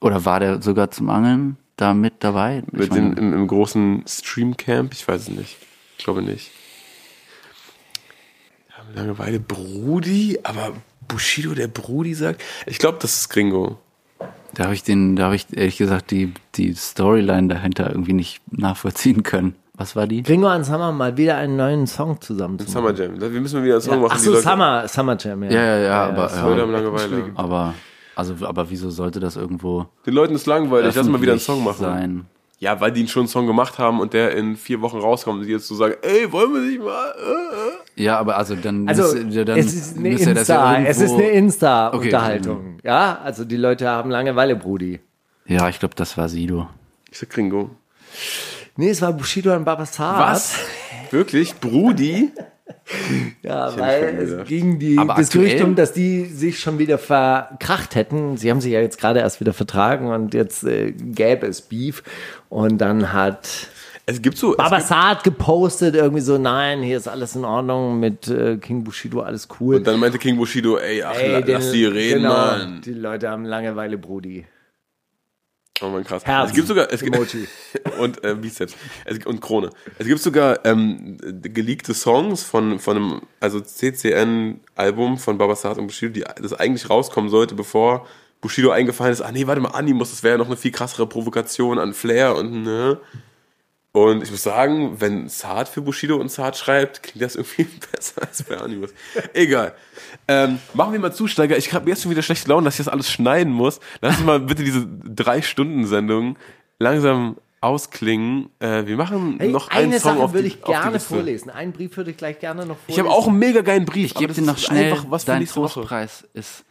Oder 0.00 0.24
war 0.24 0.40
der 0.40 0.62
sogar 0.62 0.90
zum 0.90 1.10
Angeln 1.10 1.56
da 1.76 1.92
mit 1.92 2.14
dabei? 2.20 2.62
Mit 2.72 2.90
meine, 2.90 3.14
den, 3.14 3.16
im, 3.18 3.34
im 3.34 3.46
großen 3.46 4.04
Streamcamp? 4.06 4.92
Ich 4.94 5.06
weiß 5.06 5.22
es 5.22 5.28
nicht. 5.28 5.56
Ich 5.98 6.04
glaube 6.04 6.22
nicht. 6.22 6.50
Ja, 8.94 9.02
Langeweile 9.02 9.40
Brudi, 9.40 10.38
aber 10.42 10.72
Bushido, 11.06 11.54
der 11.54 11.68
Brudi 11.68 12.14
sagt. 12.14 12.42
Ich 12.66 12.78
glaube, 12.78 12.98
das 13.00 13.14
ist 13.14 13.28
Gringo. 13.30 13.78
da 14.54 14.64
habe 14.64 14.74
ich 14.74 14.82
den, 14.82 15.16
da 15.16 15.24
habe 15.26 15.36
ich 15.36 15.46
ehrlich 15.56 15.76
gesagt 15.78 16.10
die, 16.10 16.32
die 16.56 16.74
Storyline 16.74 17.48
dahinter 17.48 17.90
irgendwie 17.90 18.12
nicht 18.12 18.40
nachvollziehen 18.50 19.22
können. 19.22 19.54
Was 19.74 19.94
war 19.94 20.06
die? 20.08 20.22
Gringo 20.24 20.48
an 20.48 20.64
Summer, 20.64 20.90
mal 20.90 21.16
wieder 21.16 21.36
einen 21.36 21.56
neuen 21.56 21.86
Song 21.86 22.20
zusammen 22.20 22.58
zu. 22.58 22.68
Summer 22.68 22.92
Jam. 22.92 23.20
Wir 23.20 23.28
müssen 23.40 23.62
wieder 23.62 23.74
einen 23.74 23.80
Song 23.82 23.94
Ja, 23.94 24.00
machen. 24.00 24.12
ach 24.14 24.18
die 24.18 24.24
so, 24.24 24.32
Leute- 24.32 24.42
Summer, 24.42 24.88
Summer 24.88 25.16
Jam, 25.18 25.42
ja. 25.44 25.50
Ja, 25.50 25.62
ja, 25.62 25.78
ja, 25.78 26.04
aber, 26.08 26.26
Die 26.26 26.40
Leute 26.40 26.62
haben 26.62 26.72
ja, 26.72 26.78
Langeweile. 26.80 27.24
aber, 27.36 27.74
also, 28.16 28.34
aber 28.44 28.68
wieso 28.70 28.90
sollte 28.90 29.20
das 29.20 29.36
irgendwo 29.36 29.86
Den 30.04 30.14
Leuten 30.14 30.34
ist 30.34 30.46
langweilig. 30.46 30.94
Lass 30.96 31.06
mal 31.08 31.22
wieder 31.22 31.32
einen 31.32 31.40
Song 31.40 31.62
machen. 31.62 31.78
sein? 31.80 32.26
Ja, 32.60 32.80
weil 32.80 32.90
die 32.90 33.06
schon 33.06 33.20
einen 33.22 33.28
Song 33.28 33.46
gemacht 33.46 33.78
haben 33.78 34.00
und 34.00 34.12
der 34.14 34.34
in 34.36 34.56
vier 34.56 34.80
Wochen 34.80 34.98
rauskommt 34.98 35.40
und 35.40 35.46
die 35.46 35.52
jetzt 35.52 35.68
so 35.68 35.76
sagen, 35.76 35.94
ey, 36.02 36.30
wollen 36.32 36.52
wir 36.54 36.60
nicht 36.60 36.80
mal? 36.82 37.14
Äh, 37.16 38.00
äh. 38.00 38.04
Ja, 38.04 38.18
aber 38.18 38.36
also 38.36 38.56
dann, 38.56 38.88
Also, 38.88 39.14
müsste- 39.16 39.44
dann 39.44 39.58
es 39.58 39.72
ist 39.74 39.96
eine 39.96 40.10
das 40.10 40.22
ja 40.24 40.30
Insta, 40.32 40.72
irgendwo, 40.72 40.90
es 40.90 40.96
ist 41.00 41.10
eine 41.12 41.22
Okay, 41.22 41.38
Insta-Unterhaltung. 41.38 42.78
Ja, 42.82 43.20
also 43.22 43.44
die 43.44 43.56
Leute 43.56 43.88
haben 43.88 44.10
Langeweile, 44.10 44.56
Brudi. 44.56 44.98
Ja, 45.46 45.68
ich 45.68 45.78
glaube, 45.78 45.94
das 45.94 46.16
war 46.18 46.28
Sido. 46.28 46.68
Ich 47.10 47.18
sag 47.18 47.30
Gringo. 47.30 47.70
Nee, 48.76 48.90
es 48.90 49.00
war 49.02 49.12
Bushido 49.12 49.54
und 49.54 49.64
Babasat. 49.64 50.42
Wirklich? 51.10 51.54
Brudi? 51.60 52.32
Ja, 53.42 53.78
weil 53.78 54.18
es 54.18 54.48
ging 54.48 54.78
die, 54.78 54.98
Aber 54.98 55.16
um, 55.16 55.74
dass 55.74 55.92
die 55.92 56.24
sich 56.26 56.58
schon 56.58 56.78
wieder 56.78 56.98
verkracht 56.98 57.94
hätten. 57.94 58.36
Sie 58.36 58.50
haben 58.50 58.60
sich 58.60 58.72
ja 58.72 58.80
jetzt 58.80 58.98
gerade 58.98 59.20
erst 59.20 59.40
wieder 59.40 59.52
vertragen 59.52 60.08
und 60.08 60.34
jetzt 60.34 60.64
äh, 60.64 60.92
gäbe 60.92 61.46
es 61.46 61.60
Beef. 61.62 62.02
Und 62.48 62.78
dann 62.78 63.12
hat 63.12 63.68
Es 64.06 64.22
gibt 64.22 64.38
so. 64.38 64.48
Gibt, 64.48 64.58
Babasat 64.58 65.22
gepostet, 65.24 65.94
irgendwie 65.96 66.22
so, 66.22 66.38
nein, 66.38 66.82
hier 66.82 66.96
ist 66.96 67.08
alles 67.08 67.36
in 67.36 67.44
Ordnung 67.44 68.00
mit 68.00 68.26
äh, 68.28 68.56
King 68.56 68.84
Bushido, 68.84 69.20
alles 69.20 69.48
cool. 69.60 69.76
und 69.76 69.86
dann 69.86 70.00
meinte 70.00 70.18
King 70.18 70.36
Bushido, 70.36 70.78
ey, 70.78 71.02
ach, 71.02 71.14
Ey, 71.14 71.32
la- 71.32 71.40
den- 71.42 71.54
lass 71.54 71.70
die 71.72 71.84
reden, 71.84 72.22
genau, 72.22 72.34
Mann. 72.34 72.80
Die 72.84 72.94
Leute 72.94 73.28
haben 73.30 73.44
Langeweile, 73.44 73.98
Brudi. 73.98 74.46
Oh 75.80 75.88
man, 75.88 76.04
krass. 76.04 76.24
Herzen. 76.24 76.50
Es 76.50 76.54
gibt 76.54 76.68
sogar. 76.68 76.92
Es 76.92 77.02
gibt, 77.02 77.14
Emoji. 77.14 77.48
und 77.98 78.24
äh, 78.24 78.34
Bizeps. 78.34 78.74
Es, 79.04 79.24
und 79.24 79.40
Krone. 79.40 79.70
Es 79.98 80.06
gibt 80.06 80.20
sogar 80.20 80.64
ähm, 80.64 81.18
geleakte 81.42 81.94
Songs 81.94 82.42
von, 82.42 82.78
von 82.78 82.96
einem 82.96 83.20
also 83.40 83.60
CCN-Album 83.60 85.18
von 85.18 85.38
Babasat 85.38 85.78
und 85.78 85.86
Bushido, 85.86 86.12
die, 86.12 86.24
das 86.42 86.52
eigentlich 86.54 86.90
rauskommen 86.90 87.30
sollte, 87.30 87.54
bevor 87.54 88.06
Bushido 88.40 88.70
eingefallen 88.70 89.12
ist, 89.12 89.20
ah 89.20 89.32
nee, 89.32 89.46
warte 89.46 89.60
mal, 89.60 89.70
Animus, 89.70 90.10
das 90.10 90.22
wäre 90.22 90.34
ja 90.34 90.38
noch 90.38 90.46
eine 90.46 90.56
viel 90.56 90.70
krassere 90.70 91.06
Provokation 91.08 91.78
an 91.78 91.92
Flair 91.92 92.36
und 92.36 92.62
ne. 92.62 93.00
Und 93.98 94.22
ich 94.22 94.30
muss 94.30 94.44
sagen, 94.44 95.00
wenn 95.00 95.28
Saad 95.28 95.68
für 95.68 95.82
Bushido 95.82 96.18
und 96.18 96.30
Saad 96.30 96.56
schreibt, 96.56 97.02
klingt 97.02 97.20
das 97.20 97.34
irgendwie 97.34 97.64
besser 97.92 98.22
als 98.22 98.44
bei 98.44 98.56
Animus. 98.56 98.90
Egal. 99.34 99.74
Ähm, 100.28 100.60
machen 100.72 100.92
wir 100.92 101.00
mal 101.00 101.12
Zusteiger. 101.12 101.56
Ich 101.56 101.72
habe 101.72 101.90
jetzt 101.90 102.02
schon 102.02 102.12
wieder 102.12 102.22
schlechte 102.22 102.48
Laune, 102.48 102.66
dass 102.66 102.74
ich 102.74 102.84
das 102.84 102.92
alles 102.92 103.10
schneiden 103.10 103.52
muss. 103.52 103.80
Lass 104.00 104.18
uns 104.18 104.24
mal 104.24 104.38
bitte 104.38 104.62
diese 104.62 104.86
Drei-Stunden-Sendung 104.86 106.38
langsam 106.78 107.38
ausklingen. 107.60 108.50
Äh, 108.60 108.86
wir 108.86 108.96
machen 108.96 109.36
Hey, 109.40 109.50
noch 109.50 109.68
eine 109.68 109.80
einen 109.80 109.92
Song 109.98 110.12
Sache 110.12 110.22
auf 110.22 110.32
würde 110.32 110.48
die, 110.48 110.54
ich 110.54 110.60
die 110.62 110.70
gerne 110.70 111.00
vorlesen. 111.00 111.50
Einen 111.50 111.72
Brief 111.72 111.96
würde 111.96 112.12
ich 112.12 112.16
gleich 112.16 112.38
gerne 112.38 112.66
noch 112.66 112.76
vorlesen. 112.76 112.84
Ich 112.86 112.98
habe 113.00 113.10
auch 113.10 113.26
einen 113.26 113.40
mega 113.40 113.62
geilen 113.62 113.84
Brief. 113.84 114.06
Ich 114.06 114.14
gebe 114.14 114.32
dir 114.32 114.42
noch 114.42 114.58
schnell, 114.58 114.92
einfach 114.92 115.06
was 115.08 115.24
für 115.24 115.32
dein. 115.32 115.44
Trostpreis 115.44 116.24
ist. 116.34 116.64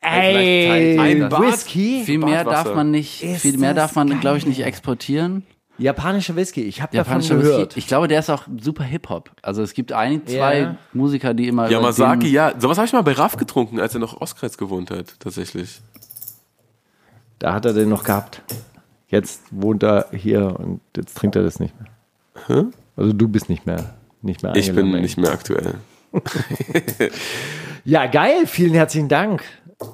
Ey, 0.00 0.98
ein 0.98 1.28
Bad. 1.28 1.42
Whisky? 1.42 2.02
Viel 2.04 2.18
mehr 2.18 2.44
Badwasser. 2.44 2.64
darf 2.64 2.74
man 2.74 2.90
nicht, 2.90 3.22
Ist 3.22 3.42
viel 3.42 3.56
mehr 3.56 3.72
darf 3.72 3.94
man, 3.94 4.18
glaube 4.18 4.38
ich, 4.38 4.46
nicht 4.46 4.64
exportieren. 4.64 5.46
Japanischer 5.78 6.36
Whisky. 6.36 6.62
Ich 6.62 6.80
habe 6.80 6.96
davon 6.96 7.20
Japanischer 7.20 7.36
gehört. 7.36 7.68
Whisky. 7.70 7.78
Ich 7.80 7.86
glaube, 7.86 8.08
der 8.08 8.20
ist 8.20 8.30
auch 8.30 8.44
super 8.60 8.84
Hip-Hop. 8.84 9.30
Also 9.42 9.62
es 9.62 9.74
gibt 9.74 9.92
ein, 9.92 10.26
zwei 10.26 10.58
Ja. 10.60 10.76
Musiker, 10.92 11.34
die 11.34 11.48
immer. 11.48 11.68
Yamazaki, 11.70 12.28
ja. 12.28 12.52
Sowas 12.58 12.78
habe 12.78 12.86
ich 12.86 12.92
mal 12.92 13.02
bei 13.02 13.12
Raff 13.12 13.36
getrunken, 13.36 13.80
als 13.80 13.94
er 13.94 14.00
noch 14.00 14.20
Ostkreuz 14.20 14.56
gewohnt 14.56 14.90
hat, 14.90 15.18
tatsächlich. 15.18 15.80
Da 17.38 17.52
hat 17.52 17.64
er 17.64 17.72
den 17.72 17.88
noch 17.88 18.04
gehabt. 18.04 18.42
Jetzt 19.08 19.42
wohnt 19.50 19.82
er 19.82 20.06
hier 20.12 20.58
und 20.58 20.80
jetzt 20.96 21.16
trinkt 21.16 21.36
er 21.36 21.42
das 21.42 21.60
nicht 21.60 21.74
mehr. 22.48 22.66
Also 22.96 23.12
du 23.12 23.28
bist 23.28 23.48
nicht 23.48 23.66
mehr, 23.66 23.94
nicht 24.22 24.42
mehr 24.42 24.54
Ich 24.56 24.72
bin 24.74 24.90
nicht 24.92 25.18
mehr 25.18 25.32
aktuell. 25.32 25.74
Ja, 27.86 28.06
geil. 28.06 28.46
Vielen 28.46 28.72
herzlichen 28.72 29.08
Dank. 29.08 29.42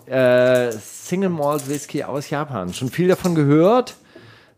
Äh, 0.06 0.70
Single 0.70 1.30
Malt 1.30 1.68
Whisky 1.68 2.04
aus 2.04 2.30
Japan. 2.30 2.72
Schon 2.72 2.88
viel 2.88 3.08
davon 3.08 3.34
gehört. 3.34 3.96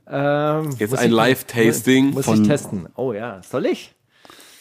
Ähm, 0.08 0.70
Jetzt 0.78 0.96
ein 0.96 1.10
Live-Tasting. 1.10 2.10
Muss 2.10 2.26
ich 2.26 2.46
testen. 2.46 2.88
Oh 2.96 3.12
ja, 3.12 3.42
soll 3.42 3.66
ich? 3.66 3.94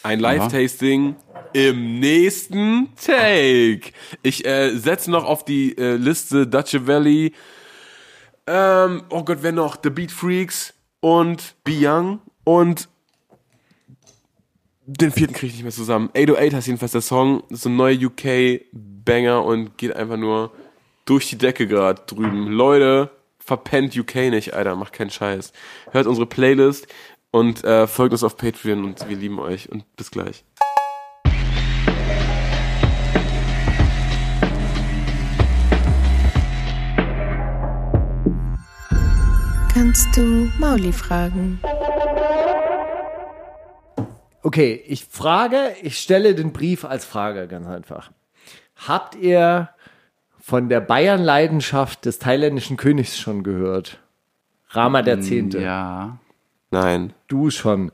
Ein 0.02 0.20
Live-Tasting 0.20 1.16
im 1.52 2.00
nächsten 2.00 2.88
Take. 2.96 3.92
Ich 4.22 4.44
äh, 4.44 4.76
setze 4.76 5.10
noch 5.10 5.24
auf 5.24 5.44
die 5.44 5.76
äh, 5.78 5.96
Liste 5.96 6.46
Dutch 6.46 6.74
Valley. 6.86 7.32
Ähm, 8.46 9.02
oh 9.10 9.22
Gott, 9.22 9.38
wer 9.42 9.52
noch? 9.52 9.76
The 9.82 9.90
Beat 9.90 10.10
Freaks 10.10 10.74
und 11.00 11.54
Be 11.64 11.72
Young 11.80 12.20
und 12.44 12.88
den 14.84 15.12
vierten 15.12 15.34
kriege 15.34 15.50
ich 15.50 15.54
nicht 15.54 15.62
mehr 15.62 15.72
zusammen. 15.72 16.10
808 16.14 16.54
heißt 16.54 16.66
jedenfalls 16.66 16.92
der 16.92 17.00
Song. 17.02 17.42
Das 17.48 17.58
ist 17.58 17.62
so 17.62 17.68
ein 17.68 17.76
neuer 17.76 17.96
UK-Banger 17.96 19.44
und 19.44 19.78
geht 19.78 19.94
einfach 19.94 20.16
nur 20.16 20.50
durch 21.04 21.28
die 21.28 21.38
Decke 21.38 21.66
gerade 21.66 22.02
drüben. 22.06 22.48
Leute, 22.48 23.10
verpennt 23.44 23.96
UK 23.96 24.30
nicht, 24.30 24.54
Alter. 24.54 24.76
Macht 24.76 24.92
keinen 24.92 25.10
Scheiß. 25.10 25.52
Hört 25.90 26.06
unsere 26.06 26.26
Playlist 26.26 26.86
und 27.30 27.64
äh, 27.64 27.86
folgt 27.86 28.12
uns 28.12 28.24
auf 28.24 28.36
Patreon 28.36 28.84
und 28.84 29.08
wir 29.08 29.16
lieben 29.16 29.38
euch. 29.38 29.70
Und 29.70 29.84
bis 29.96 30.10
gleich. 30.10 30.44
Kannst 39.74 40.16
du 40.16 40.50
Mauli 40.58 40.92
fragen? 40.92 41.60
Okay, 44.42 44.82
ich 44.86 45.04
frage, 45.04 45.74
ich 45.82 45.98
stelle 45.98 46.34
den 46.34 46.52
Brief 46.52 46.84
als 46.84 47.04
Frage 47.04 47.48
ganz 47.48 47.66
einfach. 47.66 48.10
Habt 48.76 49.14
ihr 49.14 49.70
von 50.42 50.68
der 50.68 50.80
Bayern-Leidenschaft 50.80 52.04
des 52.04 52.18
thailändischen 52.18 52.76
Königs 52.76 53.16
schon 53.16 53.44
gehört? 53.44 54.00
Rama 54.70 55.02
der 55.02 55.20
Zehnte. 55.20 55.60
Ja. 55.60 56.18
Nein. 56.72 57.12
Du 57.28 57.50
schon. 57.50 57.92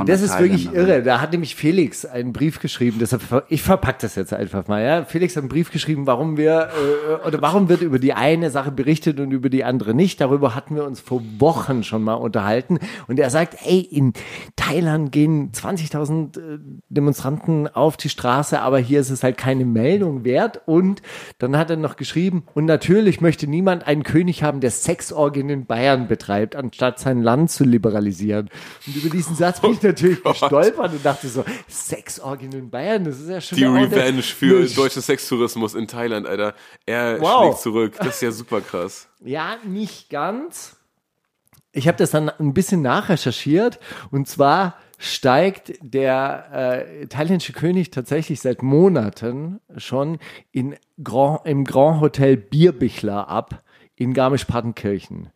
Von 0.00 0.06
Das 0.06 0.22
ist 0.22 0.38
wirklich 0.38 0.72
irre. 0.72 1.02
Da 1.02 1.20
hat 1.20 1.32
nämlich 1.32 1.54
Felix 1.54 2.06
einen 2.06 2.32
Brief 2.32 2.58
geschrieben. 2.58 2.96
Deshalb, 2.98 3.44
ich 3.50 3.60
verpack 3.60 3.98
das 3.98 4.14
jetzt 4.14 4.32
einfach 4.32 4.66
mal. 4.66 4.82
Ja, 4.82 5.04
Felix 5.04 5.36
hat 5.36 5.42
einen 5.42 5.50
Brief 5.50 5.70
geschrieben, 5.70 6.06
warum 6.06 6.38
wir 6.38 6.70
äh, 6.70 7.26
oder 7.28 7.42
warum 7.42 7.68
wird 7.68 7.82
über 7.82 7.98
die 7.98 8.14
eine 8.14 8.50
Sache 8.50 8.70
berichtet 8.70 9.20
und 9.20 9.30
über 9.30 9.50
die 9.50 9.62
andere 9.62 9.92
nicht. 9.92 10.18
Darüber 10.22 10.54
hatten 10.54 10.74
wir 10.74 10.84
uns 10.84 11.00
vor 11.00 11.20
Wochen 11.38 11.84
schon 11.84 12.02
mal 12.02 12.14
unterhalten. 12.14 12.78
Und 13.08 13.20
er 13.20 13.28
sagt, 13.28 13.58
ey, 13.62 13.80
in 13.80 14.14
Thailand 14.56 15.12
gehen 15.12 15.52
20.000 15.52 16.38
äh, 16.38 16.58
Demonstranten 16.88 17.68
auf 17.68 17.98
die 17.98 18.08
Straße, 18.08 18.58
aber 18.62 18.78
hier 18.78 19.00
ist 19.00 19.10
es 19.10 19.22
halt 19.22 19.36
keine 19.36 19.66
Meldung 19.66 20.24
wert. 20.24 20.62
Und 20.64 21.02
dann 21.36 21.58
hat 21.58 21.68
er 21.68 21.76
noch 21.76 21.96
geschrieben, 21.96 22.44
und 22.54 22.64
natürlich 22.64 23.20
möchte 23.20 23.46
niemand 23.46 23.86
einen 23.86 24.02
König 24.02 24.42
haben, 24.42 24.60
der 24.60 24.70
Sexorgien 24.70 25.50
in 25.50 25.66
Bayern 25.66 26.08
betreibt, 26.08 26.56
anstatt 26.56 26.98
sein 27.00 27.22
Land 27.22 27.50
zu 27.50 27.64
liberalisieren. 27.64 28.48
Und 28.86 28.96
über 28.96 29.10
diesen 29.10 29.36
Satz 29.36 29.60
bin 29.60 29.72
ich 29.72 29.89
natürlich 29.90 30.22
gestolpert 30.24 30.92
und 30.92 31.04
dachte 31.04 31.28
so, 31.28 31.44
Sexorgien 31.68 32.52
in 32.52 32.70
Bayern, 32.70 33.04
das 33.04 33.20
ist 33.20 33.28
ja 33.28 33.40
schon 33.40 33.56
Die 33.58 33.64
Revenge 33.64 34.22
für 34.22 34.58
eine 34.58 34.66
deutschen 34.68 35.02
Sextourismus 35.02 35.74
in 35.74 35.86
Thailand, 35.86 36.26
Alter. 36.26 36.54
Er 36.86 37.20
Wow. 37.20 37.40
schlägt 37.42 37.58
zurück. 37.60 37.94
Das 37.98 38.16
ist 38.16 38.22
ja 38.22 38.30
super 38.32 38.60
krass. 38.60 39.08
Ja, 39.22 39.56
nicht 39.64 40.10
ganz. 40.10 40.76
Ich 41.72 41.86
habe 41.86 41.98
das 41.98 42.10
dann 42.10 42.28
ein 42.30 42.52
bisschen 42.52 42.82
nachrecherchiert 42.82 43.78
und 44.10 44.26
zwar 44.26 44.76
steigt 44.98 45.72
der 45.80 46.84
äh, 47.02 47.06
thailändische 47.06 47.52
König 47.52 47.90
tatsächlich 47.90 48.40
seit 48.40 48.62
Monaten 48.62 49.60
schon 49.76 50.18
in 50.52 50.76
Grand, 51.02 51.46
im 51.46 51.64
Grand 51.64 52.00
Hotel 52.00 52.36
Bierbichler 52.36 53.28
ab 53.28 53.62
in 54.00 54.14
Garmisch-Partenkirchen. 54.14 55.28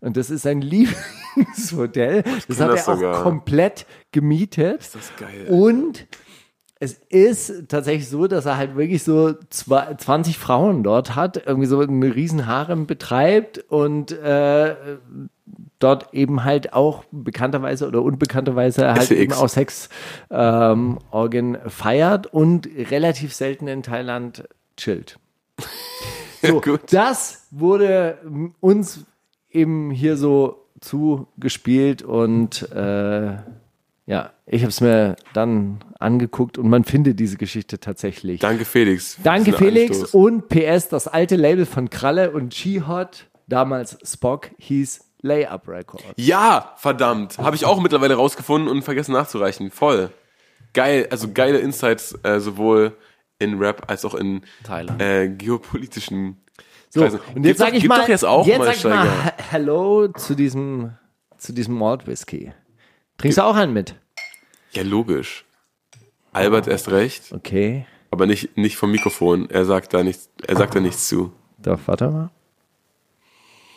Und 0.00 0.16
das 0.16 0.30
ist 0.30 0.42
sein 0.42 0.60
Lieblingshotel. 0.62 2.22
Das 2.46 2.60
hat 2.60 2.70
das 2.70 2.86
er 2.86 2.94
auch 2.94 2.96
sogar. 2.98 3.22
komplett 3.22 3.84
gemietet. 4.12 4.78
Das 4.78 4.94
ist 4.94 5.16
geil. 5.16 5.48
Und 5.48 6.06
es 6.78 7.00
ist 7.08 7.68
tatsächlich 7.68 8.08
so, 8.08 8.28
dass 8.28 8.46
er 8.46 8.56
halt 8.56 8.76
wirklich 8.76 9.02
so 9.02 9.34
zwei, 9.50 9.94
20 9.94 10.38
Frauen 10.38 10.84
dort 10.84 11.16
hat, 11.16 11.46
irgendwie 11.46 11.66
so 11.66 11.80
einen 11.80 12.02
riesen 12.04 12.46
Harem 12.46 12.86
betreibt 12.86 13.58
und 13.68 14.12
äh, 14.12 14.76
dort 15.80 16.14
eben 16.14 16.44
halt 16.44 16.72
auch 16.74 17.02
bekannterweise 17.10 17.88
oder 17.88 18.02
unbekannterweise 18.02 18.88
halt 18.88 19.02
SEX. 19.08 19.20
eben 19.20 19.32
auch 19.32 19.48
Sex 19.48 19.88
ähm, 20.30 20.98
feiert 21.66 22.28
und 22.28 22.68
relativ 22.90 23.34
selten 23.34 23.66
in 23.66 23.82
Thailand 23.82 24.44
chillt. 24.76 25.18
So, 26.46 26.60
gut. 26.60 26.92
das 26.92 27.46
wurde 27.50 28.18
uns 28.60 29.04
eben 29.50 29.90
hier 29.90 30.16
so 30.16 30.66
zugespielt 30.80 32.02
und 32.02 32.68
äh, 32.72 33.36
ja, 34.06 34.32
ich 34.46 34.62
habe 34.62 34.70
es 34.70 34.80
mir 34.80 35.16
dann 35.32 35.84
angeguckt 36.00 36.58
und 36.58 36.68
man 36.68 36.84
findet 36.84 37.20
diese 37.20 37.36
Geschichte 37.36 37.78
tatsächlich. 37.78 38.40
Danke, 38.40 38.64
Felix. 38.64 39.16
Danke 39.22 39.52
Felix 39.52 40.00
Anstoß. 40.00 40.14
und 40.14 40.48
PS, 40.48 40.88
das 40.88 41.06
alte 41.06 41.36
Label 41.36 41.66
von 41.66 41.88
Kralle 41.88 42.32
und 42.32 42.52
G-Hot, 42.52 43.26
damals 43.46 43.96
Spock, 44.04 44.50
hieß 44.58 45.00
Layup 45.20 45.68
Records. 45.68 46.04
Ja, 46.16 46.74
verdammt. 46.76 47.38
Habe 47.38 47.54
ich 47.54 47.64
auch 47.64 47.80
mittlerweile 47.80 48.14
rausgefunden 48.16 48.68
und 48.68 48.82
vergessen 48.82 49.12
nachzureichen. 49.12 49.70
Voll. 49.70 50.10
Geil, 50.72 51.06
also 51.10 51.32
geile 51.32 51.58
Insights, 51.58 52.18
äh, 52.24 52.40
sowohl 52.40 52.96
in 53.42 53.58
Rap 53.58 53.84
als 53.90 54.04
auch 54.04 54.14
in 54.14 54.42
Thailand. 54.64 55.00
äh, 55.02 55.28
geopolitischen 55.28 56.38
So, 56.90 57.00
Kreisen. 57.00 57.20
und 57.34 57.44
jetzt 57.44 57.58
sage 57.58 57.76
ich 57.76 57.82
gibt 57.82 57.94
mal, 57.94 58.08
jetzt 58.08 58.24
auch 58.24 58.46
jetzt 58.46 58.58
mal 58.58 58.64
sag 58.66 58.76
ich 58.76 58.84
mal 58.84 59.32
Hello 59.50 60.08
zu 60.08 60.34
diesem, 60.34 60.92
zu 61.38 61.52
diesem 61.52 61.74
Malt 61.76 62.06
Whisky. 62.06 62.52
Trinkst 63.18 63.38
du 63.38 63.42
auch 63.44 63.56
einen 63.56 63.72
mit? 63.72 63.94
Ja, 64.72 64.82
logisch. 64.82 65.44
Albert 66.32 66.66
erst 66.66 66.90
recht, 66.90 67.30
Okay, 67.32 67.84
aber 68.10 68.26
nicht, 68.26 68.56
nicht 68.56 68.76
vom 68.76 68.90
Mikrofon. 68.90 69.50
Er 69.50 69.64
sagt 69.66 69.92
da 69.92 70.02
nichts, 70.02 70.30
er 70.46 70.56
sagt 70.56 70.74
da 70.74 70.80
nichts 70.80 71.08
zu. 71.08 71.32
doch, 71.58 71.78
warte 71.86 72.08
mal. 72.10 72.30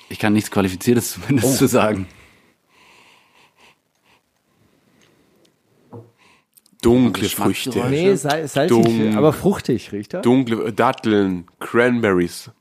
Ich 0.09 0.19
kann 0.19 0.33
nichts 0.33 0.51
Qualifiziertes 0.51 1.11
zumindest 1.19 1.55
Oh. 1.55 1.57
zu 1.57 1.67
sagen. 1.67 2.07
Dunkle 6.85 7.23
Geschmacksgeräusche. 7.23 7.81
Früchte. 7.81 7.89
Nee, 7.89 8.15
sal 8.15 8.47
salzig, 8.47 8.83
Dumm. 8.83 9.17
aber 9.17 9.33
fruchtig 9.33 9.91
riecht 9.91 10.13
er. 10.13 10.21
Dunkle 10.21 10.71
Datteln, 10.71 11.47
Cranberries. 11.59 12.51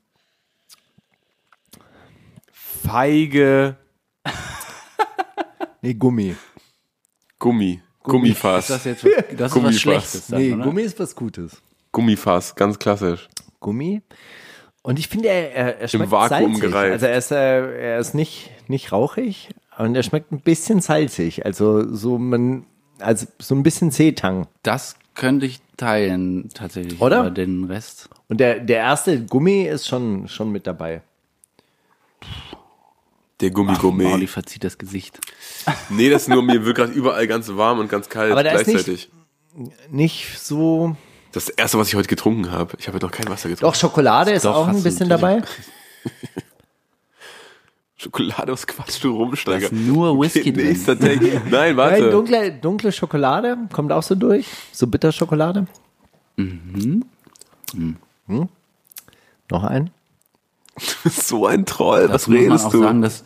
Feige 2.52 3.76
Nee, 5.82 5.94
Gummi. 5.94 6.34
Gummi. 7.38 7.82
Gummifass. 8.02 8.68
Das, 8.68 8.84
jetzt, 8.84 9.04
das 9.36 9.54
ist 9.54 9.62
was. 9.62 9.78
Schlechtes. 9.80 10.26
Dann, 10.28 10.40
Nee, 10.40 10.52
oder? 10.54 10.64
Gummi 10.64 10.82
ist 10.82 10.98
was 10.98 11.14
Gutes. 11.14 11.60
Gummifass, 11.92 12.54
ganz 12.54 12.78
klassisch. 12.78 13.28
Gummi. 13.60 14.00
Und 14.82 14.98
ich 14.98 15.08
finde, 15.08 15.28
er, 15.28 15.52
er, 15.54 15.78
er 15.80 15.88
schmeckt 15.88 16.10
Vakuum 16.10 16.54
salzig. 16.54 16.60
gereift. 16.60 16.92
Also 16.92 17.06
er 17.06 17.16
ist, 17.18 17.30
äh, 17.32 17.92
er 17.94 17.98
ist 17.98 18.14
nicht, 18.14 18.50
nicht 18.68 18.92
rauchig 18.92 19.50
und 19.78 19.94
er 19.94 20.02
schmeckt 20.02 20.32
ein 20.32 20.40
bisschen 20.40 20.80
salzig. 20.80 21.44
Also 21.46 21.94
so 21.94 22.18
man, 22.18 22.66
also 22.98 23.26
so 23.38 23.54
ein 23.54 23.62
bisschen 23.62 23.90
Seetang. 23.90 24.46
Das 24.62 24.96
könnte 25.14 25.46
ich 25.46 25.60
teilen, 25.76 26.50
tatsächlich. 26.54 27.00
Oder? 27.00 27.20
Aber 27.20 27.30
den 27.30 27.64
Rest. 27.64 28.08
Und 28.28 28.38
der, 28.40 28.60
der 28.60 28.78
erste 28.78 29.24
Gummi 29.24 29.62
ist 29.62 29.86
schon, 29.86 30.28
schon 30.28 30.50
mit 30.50 30.66
dabei. 30.66 31.02
Der 33.40 33.50
Gummigummi. 33.50 34.04
Mauli 34.04 34.26
verzieht 34.26 34.64
das 34.64 34.78
Gesicht. 34.78 35.20
Nee, 35.88 36.10
das 36.10 36.22
ist 36.22 36.28
nur, 36.28 36.42
mir 36.42 36.64
wird 36.66 36.76
gerade 36.76 36.92
überall 36.92 37.26
ganz 37.26 37.48
warm 37.48 37.78
und 37.78 37.88
ganz 37.88 38.10
kalt 38.10 38.32
Aber 38.32 38.42
da 38.42 38.50
ist 38.52 38.64
gleichzeitig. 38.64 39.08
Nicht 39.90 40.38
so. 40.38 40.94
Das 41.32 41.44
ist 41.44 41.50
das 41.50 41.56
erste, 41.56 41.78
was 41.78 41.88
ich 41.88 41.94
heute 41.94 42.08
getrunken 42.08 42.50
habe. 42.50 42.76
Ich 42.78 42.86
habe 42.86 42.98
noch 42.98 43.10
kein 43.10 43.26
Wasser 43.28 43.48
getrunken. 43.48 43.72
Doch, 43.72 43.74
Schokolade 43.74 44.32
ist 44.32 44.44
Doch, 44.44 44.54
auch 44.54 44.68
ein 44.68 44.82
bisschen 44.82 45.08
dabei. 45.08 45.42
Schokolade, 48.04 48.52
was 48.52 48.66
quatschst 48.66 49.02
du 49.02 49.16
rum, 49.16 49.34
Steiger? 49.34 49.64
ist 49.66 49.72
nur 49.72 50.18
Whisky 50.20 50.52
drin. 50.52 50.66
Nächster 50.68 50.98
Take. 50.98 51.24
Nein, 51.24 51.42
Nein, 51.50 51.76
warte. 51.78 52.10
dunkle, 52.10 52.52
dunkle 52.52 52.92
Schokolade 52.92 53.56
kommt 53.72 53.92
auch 53.92 54.02
so 54.02 54.14
durch. 54.14 54.46
So 54.72 54.86
Bitterschokolade. 54.86 55.66
Mhm. 56.36 57.04
Hm? 58.26 58.48
Noch 59.50 59.64
ein? 59.64 59.90
so 61.04 61.46
ein 61.46 61.64
Troll. 61.64 62.04
Was 62.10 62.24
Dazu 62.24 62.30
muss 62.32 62.40
man 62.40 62.48
redest 62.50 62.66
auch 62.66 62.70
du? 62.72 62.82
sagen, 62.82 63.02
dass 63.02 63.24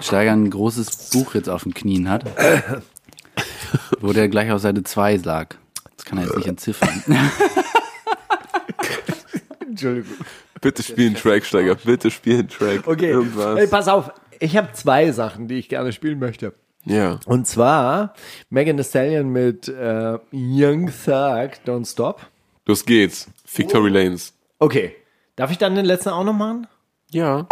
Steiger 0.00 0.32
ein 0.32 0.50
großes 0.50 1.10
Buch 1.10 1.34
jetzt 1.34 1.48
auf 1.48 1.62
den 1.62 1.72
Knien 1.72 2.08
hat. 2.10 2.24
wo 4.00 4.12
der 4.12 4.28
gleich 4.28 4.50
auf 4.50 4.60
Seite 4.60 4.82
2 4.82 5.16
lag. 5.16 5.54
Das 5.96 6.04
kann 6.04 6.18
er 6.18 6.24
jetzt 6.24 6.36
nicht 6.36 6.46
entziffern. 6.46 7.02
Entschuldigung. 9.60 10.12
Bitte 10.60 10.82
spiel 10.82 11.06
einen 11.06 11.16
Track, 11.16 11.44
Steiger. 11.44 11.74
Bitte 11.74 12.10
spiel 12.10 12.40
einen 12.40 12.48
Track. 12.48 12.86
Okay, 12.86 13.10
Irgendwas. 13.10 13.58
hey, 13.58 13.66
pass 13.66 13.88
auf. 13.88 14.10
Ich 14.38 14.56
habe 14.56 14.72
zwei 14.72 15.10
Sachen, 15.12 15.48
die 15.48 15.58
ich 15.58 15.68
gerne 15.68 15.92
spielen 15.92 16.18
möchte. 16.18 16.54
ja. 16.84 17.18
Und 17.26 17.46
zwar 17.46 18.14
Megan 18.50 18.76
Thee 18.76 18.84
Stallion 18.84 19.28
mit 19.30 19.68
äh, 19.68 20.18
Young 20.32 20.86
Thug, 20.86 21.50
Don't 21.66 21.90
Stop. 21.90 22.26
Los 22.66 22.84
geht's. 22.84 23.28
Victory 23.52 23.90
Lanes. 23.90 24.34
Okay. 24.58 24.94
Darf 25.36 25.50
ich 25.50 25.58
dann 25.58 25.74
den 25.74 25.84
letzten 25.86 26.10
auch 26.10 26.24
noch 26.24 26.34
machen? 26.34 26.66
Ja. 27.10 27.46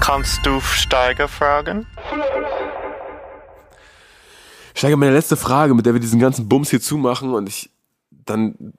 Kannst 0.00 0.44
du 0.44 0.60
Steiger 0.60 1.28
fragen? 1.28 1.86
Steiger, 4.82 4.96
meine 4.96 5.12
letzte 5.12 5.36
Frage, 5.36 5.74
mit 5.74 5.86
der 5.86 5.92
wir 5.92 6.00
diesen 6.00 6.18
ganzen 6.18 6.48
Bums 6.48 6.70
hier 6.70 6.80
zumachen 6.80 7.34
und 7.34 7.48
ich 7.48 7.70
dann 8.10 8.72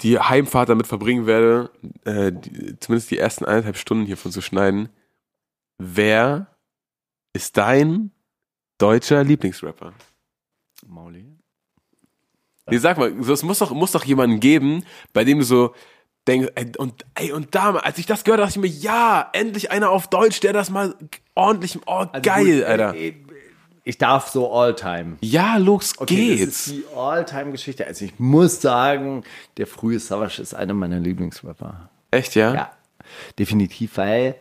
die 0.00 0.18
Heimfahrt 0.18 0.68
damit 0.68 0.88
verbringen 0.88 1.26
werde, 1.26 1.70
äh, 2.04 2.32
die, 2.32 2.76
zumindest 2.80 3.12
die 3.12 3.18
ersten 3.18 3.44
eineinhalb 3.44 3.76
Stunden 3.76 4.04
hiervon 4.04 4.32
zu 4.32 4.40
schneiden. 4.40 4.88
Wer 5.78 6.48
ist 7.34 7.56
dein 7.56 8.10
deutscher 8.78 9.22
Lieblingsrapper? 9.22 9.92
Mauli. 10.88 11.24
Nee, 12.68 12.78
sag 12.78 12.98
mal, 12.98 13.16
es 13.16 13.44
muss 13.44 13.60
doch, 13.60 13.70
muss 13.70 13.92
doch 13.92 14.04
jemanden 14.04 14.40
geben, 14.40 14.84
bei 15.12 15.22
dem 15.22 15.38
du 15.38 15.44
so 15.44 15.72
denkst, 16.26 16.50
ey, 16.56 16.72
und, 16.78 17.06
ey, 17.14 17.30
und 17.30 17.54
da, 17.54 17.76
als 17.76 17.98
ich 17.98 18.06
das 18.06 18.24
gehört 18.24 18.40
habe, 18.40 18.48
dachte 18.48 18.58
ich 18.58 18.72
mir, 18.72 18.80
ja, 18.80 19.30
endlich 19.32 19.70
einer 19.70 19.90
auf 19.90 20.08
Deutsch, 20.08 20.40
der 20.40 20.52
das 20.52 20.70
mal 20.70 20.96
ordentlich, 21.36 21.78
oh, 21.86 22.06
geil, 22.22 22.56
gut, 22.56 22.64
Alter. 22.64 22.94
äh, 22.96 23.14
Ich 23.86 23.98
darf 23.98 24.28
so 24.28 24.50
All-Time. 24.50 25.16
Ja, 25.20 25.58
los 25.58 25.92
Okay, 25.98 26.30
das 26.30 26.38
geht's. 26.38 26.66
ist 26.66 26.70
die 26.76 26.84
All-Time-Geschichte. 26.96 27.86
Also 27.86 28.06
ich 28.06 28.18
muss 28.18 28.60
sagen, 28.62 29.24
der 29.58 29.66
frühe 29.66 29.98
Savage 30.00 30.40
ist 30.40 30.54
einer 30.54 30.72
meiner 30.72 30.98
Lieblingsrapper. 30.98 31.90
Echt, 32.10 32.34
ja? 32.34 32.54
Ja, 32.54 32.70
definitiv, 33.38 33.98
weil, 33.98 34.36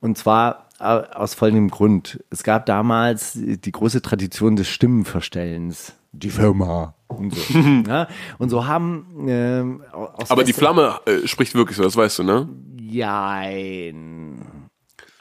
und 0.00 0.18
zwar 0.18 0.66
aus 0.80 1.34
folgendem 1.34 1.70
Grund. 1.70 2.24
Es 2.30 2.42
gab 2.42 2.66
damals 2.66 3.34
die 3.36 3.70
große 3.72 4.02
Tradition 4.02 4.56
des 4.56 4.66
Stimmenverstellens. 4.68 5.92
Die 6.10 6.30
Firma. 6.30 6.94
Und 7.06 7.34
so, 7.34 7.58
ja? 7.86 8.08
und 8.38 8.50
so 8.50 8.66
haben 8.66 9.26
ähm, 9.28 9.84
Aber 10.28 10.42
die 10.42 10.52
Flamme 10.52 10.98
äh, 11.06 11.26
spricht 11.28 11.54
wirklich 11.54 11.76
so, 11.76 11.84
das 11.84 11.96
weißt 11.96 12.18
du, 12.18 12.22
ne? 12.24 12.48
Jein. 12.80 14.68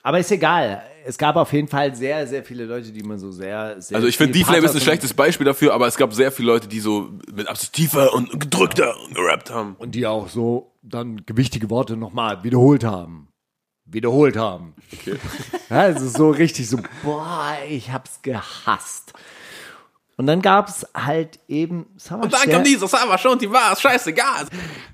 Aber 0.04 0.20
ist 0.20 0.32
egal. 0.32 0.82
Es 1.06 1.18
gab 1.18 1.36
auf 1.36 1.52
jeden 1.54 1.68
Fall 1.68 1.96
sehr, 1.96 2.28
sehr 2.28 2.44
viele 2.44 2.66
Leute, 2.66 2.92
die 2.92 3.04
man 3.04 3.18
so 3.20 3.32
sehr, 3.32 3.82
sehr 3.82 3.96
Also 3.96 4.08
ich 4.08 4.18
finde, 4.18 4.34
die 4.34 4.44
Flame 4.44 4.66
ist 4.66 4.76
ein 4.76 4.82
schlechtes 4.82 5.14
Beispiel 5.14 5.46
dafür, 5.46 5.74
aber 5.74 5.88
es 5.88 5.98
gab 5.98 6.14
sehr 6.14 6.32
viele 6.32 6.48
Leute, 6.48 6.68
die 6.68 6.80
so 6.80 7.10
mit 7.34 7.48
Absicht 7.48 7.74
tiefer 7.74 8.14
und 8.14 8.40
gedrückter 8.40 8.96
gerappt 9.14 9.50
haben. 9.50 9.76
und 9.80 9.96
die 9.96 10.06
auch 10.06 10.30
so 10.30 10.74
dann 10.82 11.26
gewichtige 11.26 11.70
Worte 11.70 11.96
nochmal 11.98 12.44
wiederholt 12.44 12.84
haben. 12.84 13.28
Wiederholt 13.86 14.38
haben. 14.38 14.76
Okay. 14.94 15.16
Ja, 15.70 15.78
also 15.82 16.08
so 16.10 16.30
richtig 16.32 16.68
so, 16.70 16.78
boah, 17.04 17.56
ich 17.70 17.92
hab's 17.92 18.22
gehasst. 18.22 19.14
Und 20.18 20.28
dann 20.28 20.42
gab's 20.42 20.86
halt 20.94 21.40
eben 21.48 21.86
Savage, 21.98 22.26
Und 22.26 22.34
dann 22.34 22.50
kam 22.50 22.64
dieses, 22.64 22.94
aber 22.94 23.18
schon, 23.18 23.40
die 23.40 23.50
war 23.50 23.76
scheißegal. 23.76 24.48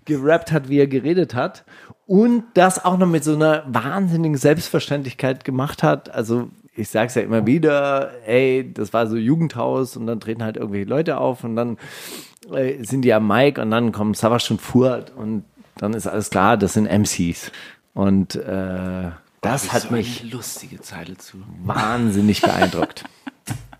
gerappt 0.05 0.51
hat, 0.51 0.69
wie 0.69 0.79
er 0.79 0.87
geredet 0.87 1.33
hat. 1.33 1.65
Und 2.07 2.45
das 2.53 2.83
auch 2.83 2.97
noch 2.97 3.07
mit 3.07 3.23
so 3.23 3.35
einer 3.35 3.63
wahnsinnigen 3.67 4.37
Selbstverständlichkeit 4.37 5.43
gemacht 5.43 5.83
hat. 5.83 6.09
Also 6.09 6.49
ich 6.75 6.89
sag's 6.89 7.15
ja 7.15 7.21
immer 7.21 7.45
wieder, 7.45 8.11
ey, 8.25 8.71
das 8.73 8.93
war 8.93 9.07
so 9.07 9.17
Jugendhaus 9.17 9.97
und 9.97 10.07
dann 10.07 10.19
treten 10.19 10.43
halt 10.43 10.57
irgendwelche 10.57 10.87
Leute 10.87 11.17
auf 11.17 11.43
und 11.43 11.55
dann 11.55 11.77
äh, 12.53 12.83
sind 12.83 13.01
die 13.01 13.13
am 13.13 13.27
Mic 13.27 13.59
und 13.59 13.71
dann 13.71 13.91
kommen 13.91 14.13
Savage 14.13 14.47
und 14.51 14.61
Furt 14.61 15.11
und 15.15 15.43
dann 15.75 15.93
ist 15.93 16.07
alles 16.07 16.29
klar, 16.29 16.55
das 16.55 16.73
sind 16.73 16.87
MCs. 16.87 17.51
Und 17.93 18.35
äh, 18.35 19.11
das 19.41 19.73
hat 19.73 19.91
mich 19.91 20.21
eine 20.21 20.31
lustige 20.31 20.81
Zeile 20.81 21.17
zu. 21.17 21.37
wahnsinnig 21.63 22.41
beeindruckt. 22.41 23.03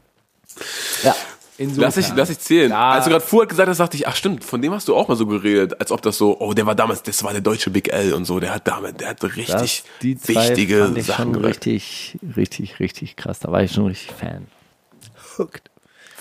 ja, 1.04 1.16
insofern. 1.58 1.84
Lass 1.84 1.98
ich, 1.98 2.14
lass 2.16 2.30
ich 2.30 2.40
zählen. 2.40 2.72
Ja. 2.72 2.92
Als 2.92 3.06
du 3.06 3.12
gerade 3.12 3.26
Fuad 3.26 3.50
gesagt 3.50 3.70
hast, 3.70 3.80
dachte 3.80 3.98
ich, 3.98 4.08
ach 4.08 4.16
stimmt, 4.16 4.44
von 4.44 4.62
dem 4.62 4.74
hast 4.74 4.88
du 4.88 4.96
auch 4.96 5.08
mal 5.08 5.16
so 5.16 5.26
geredet, 5.26 5.80
als 5.80 5.92
ob 5.92 6.02
das 6.02 6.18
so, 6.18 6.40
oh, 6.40 6.54
der 6.54 6.66
war 6.66 6.76
damals, 6.76 7.04
das 7.04 7.24
war 7.24 7.32
der 7.32 7.42
deutsche 7.42 7.70
Big 7.70 7.90
L 7.90 8.14
und 8.14 8.26
so, 8.26 8.40
der 8.40 8.54
hat 8.54 8.68
damit, 8.68 9.02
der 9.02 9.10
hat 9.10 9.24
das, 9.24 9.36
richtig 9.36 9.84
die 10.02 10.18
zwei 10.18 10.50
wichtige 10.50 10.86
fand 10.86 10.98
ich 10.98 11.06
Sachen 11.06 11.34
schon 11.34 11.46
richtig, 11.46 12.18
richtig, 12.36 12.80
richtig 12.80 13.16
krass. 13.16 13.40
Da 13.40 13.52
war 13.52 13.64
ich 13.64 13.72
schon 13.72 13.88
richtig 13.88 14.12
Fan. 14.12 14.48
Hooked. 15.38 15.70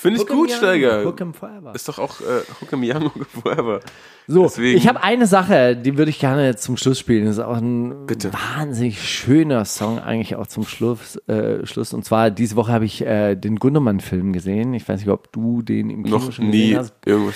Finde 0.07 0.21
ich 0.23 0.27
gut, 0.29 0.51
young, 0.51 0.57
Steiger. 0.57 1.05
Hook 1.05 1.21
'em 1.21 1.35
forever. 1.35 1.75
Ist 1.75 1.89
doch 1.89 1.99
auch 1.99 2.21
äh, 2.21 2.25
Hook 2.61 2.73
'em 2.73 2.83
Young, 2.83 3.05
Hook 3.15 3.17
'em 3.35 3.43
Forever. 3.43 3.81
So, 4.29 4.43
Deswegen- 4.45 4.77
ich 4.79 4.89
habe 4.89 5.03
eine 5.03 5.27
Sache, 5.27 5.77
die 5.77 5.97
würde 5.97 6.11
ich 6.11 6.19
gerne 6.19 6.57
zum 6.57 6.77
Schluss 6.77 6.99
spielen. 6.99 7.27
Das 7.27 7.37
ist 7.39 7.43
auch 7.45 7.57
ein 7.59 8.07
Bitte. 8.07 8.31
wahnsinnig 8.33 9.01
schöner 9.03 9.65
Song 9.65 9.99
eigentlich 10.01 10.35
auch 10.37 10.47
zum 10.49 10.65
Schluss. 10.67 11.17
Äh, 11.29 11.65
Schluss. 11.67 11.93
Und 11.93 12.05
zwar 12.05 12.31
diese 12.31 12.57
Woche 12.57 12.73
habe 12.73 12.85
ich 12.85 13.05
äh, 13.07 13.37
den 13.37 13.57
Gundermann-Film 13.57 14.33
gesehen. 14.33 14.75
Ich 14.75 14.89
weiß 14.89 15.01
nicht, 15.01 15.11
ob 15.11 15.33
du 15.33 15.63
den 15.63 15.91
im 15.91 16.05
Kino 16.05 16.19
Noch 16.19 16.33
schon 16.33 16.51
nie 16.51 16.63
gesehen 16.71 16.79
hast. 16.79 16.95
irgendwas. 17.05 17.35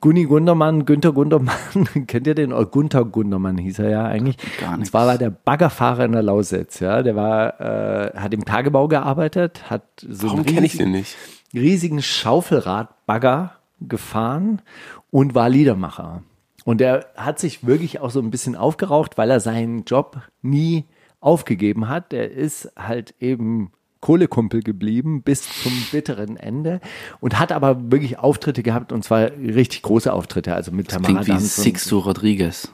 Gunni 0.00 0.24
Gundermann, 0.24 0.84
Günther 0.84 1.12
Gundermann, 1.12 1.54
kennt 2.06 2.26
ihr 2.26 2.34
den? 2.34 2.52
Oder 2.52 2.66
Gunther 2.66 3.04
Gundermann 3.04 3.56
hieß 3.58 3.78
er 3.78 3.90
ja 3.90 4.04
eigentlich. 4.04 4.36
Gar 4.60 4.70
Und 4.72 4.78
nichts. 4.80 4.90
zwar 4.90 5.06
war 5.06 5.18
der 5.18 5.30
Baggerfahrer 5.30 6.04
in 6.04 6.12
der 6.12 6.22
Lausitz, 6.22 6.80
ja. 6.80 7.02
Der 7.02 7.14
war, 7.16 7.60
äh, 7.60 8.12
hat 8.18 8.34
im 8.34 8.44
Tagebau 8.44 8.88
gearbeitet, 8.88 9.70
hat 9.70 9.84
so 10.06 10.26
Warum 10.28 10.44
kenne 10.44 10.66
ich 10.66 10.76
den 10.76 10.90
nicht? 10.90 11.16
Riesigen 11.54 12.02
Schaufelradbagger 12.02 13.52
gefahren 13.80 14.62
und 15.10 15.34
war 15.34 15.48
Liedermacher. 15.48 16.22
Und 16.64 16.80
er 16.80 17.06
hat 17.16 17.38
sich 17.38 17.66
wirklich 17.66 18.00
auch 18.00 18.10
so 18.10 18.20
ein 18.20 18.30
bisschen 18.30 18.56
aufgeraucht, 18.56 19.16
weil 19.16 19.30
er 19.30 19.40
seinen 19.40 19.84
Job 19.84 20.20
nie 20.42 20.84
aufgegeben 21.20 21.88
hat. 21.88 22.12
Er 22.12 22.30
ist 22.30 22.70
halt 22.76 23.14
eben 23.20 23.72
Kohlekumpel 24.00 24.62
geblieben 24.62 25.22
bis 25.22 25.42
zum 25.62 25.72
bitteren 25.90 26.36
Ende 26.36 26.80
und 27.20 27.38
hat 27.38 27.52
aber 27.52 27.90
wirklich 27.90 28.18
Auftritte 28.18 28.62
gehabt 28.62 28.92
und 28.92 29.02
zwar 29.02 29.30
richtig 29.32 29.82
große 29.82 30.12
Auftritte, 30.12 30.54
also 30.54 30.70
mit 30.70 30.88
Tamara 30.88 31.22
Klingt 31.22 31.40
wie 31.40 31.44
Sixto 31.44 31.98
Rodriguez. 31.98 32.72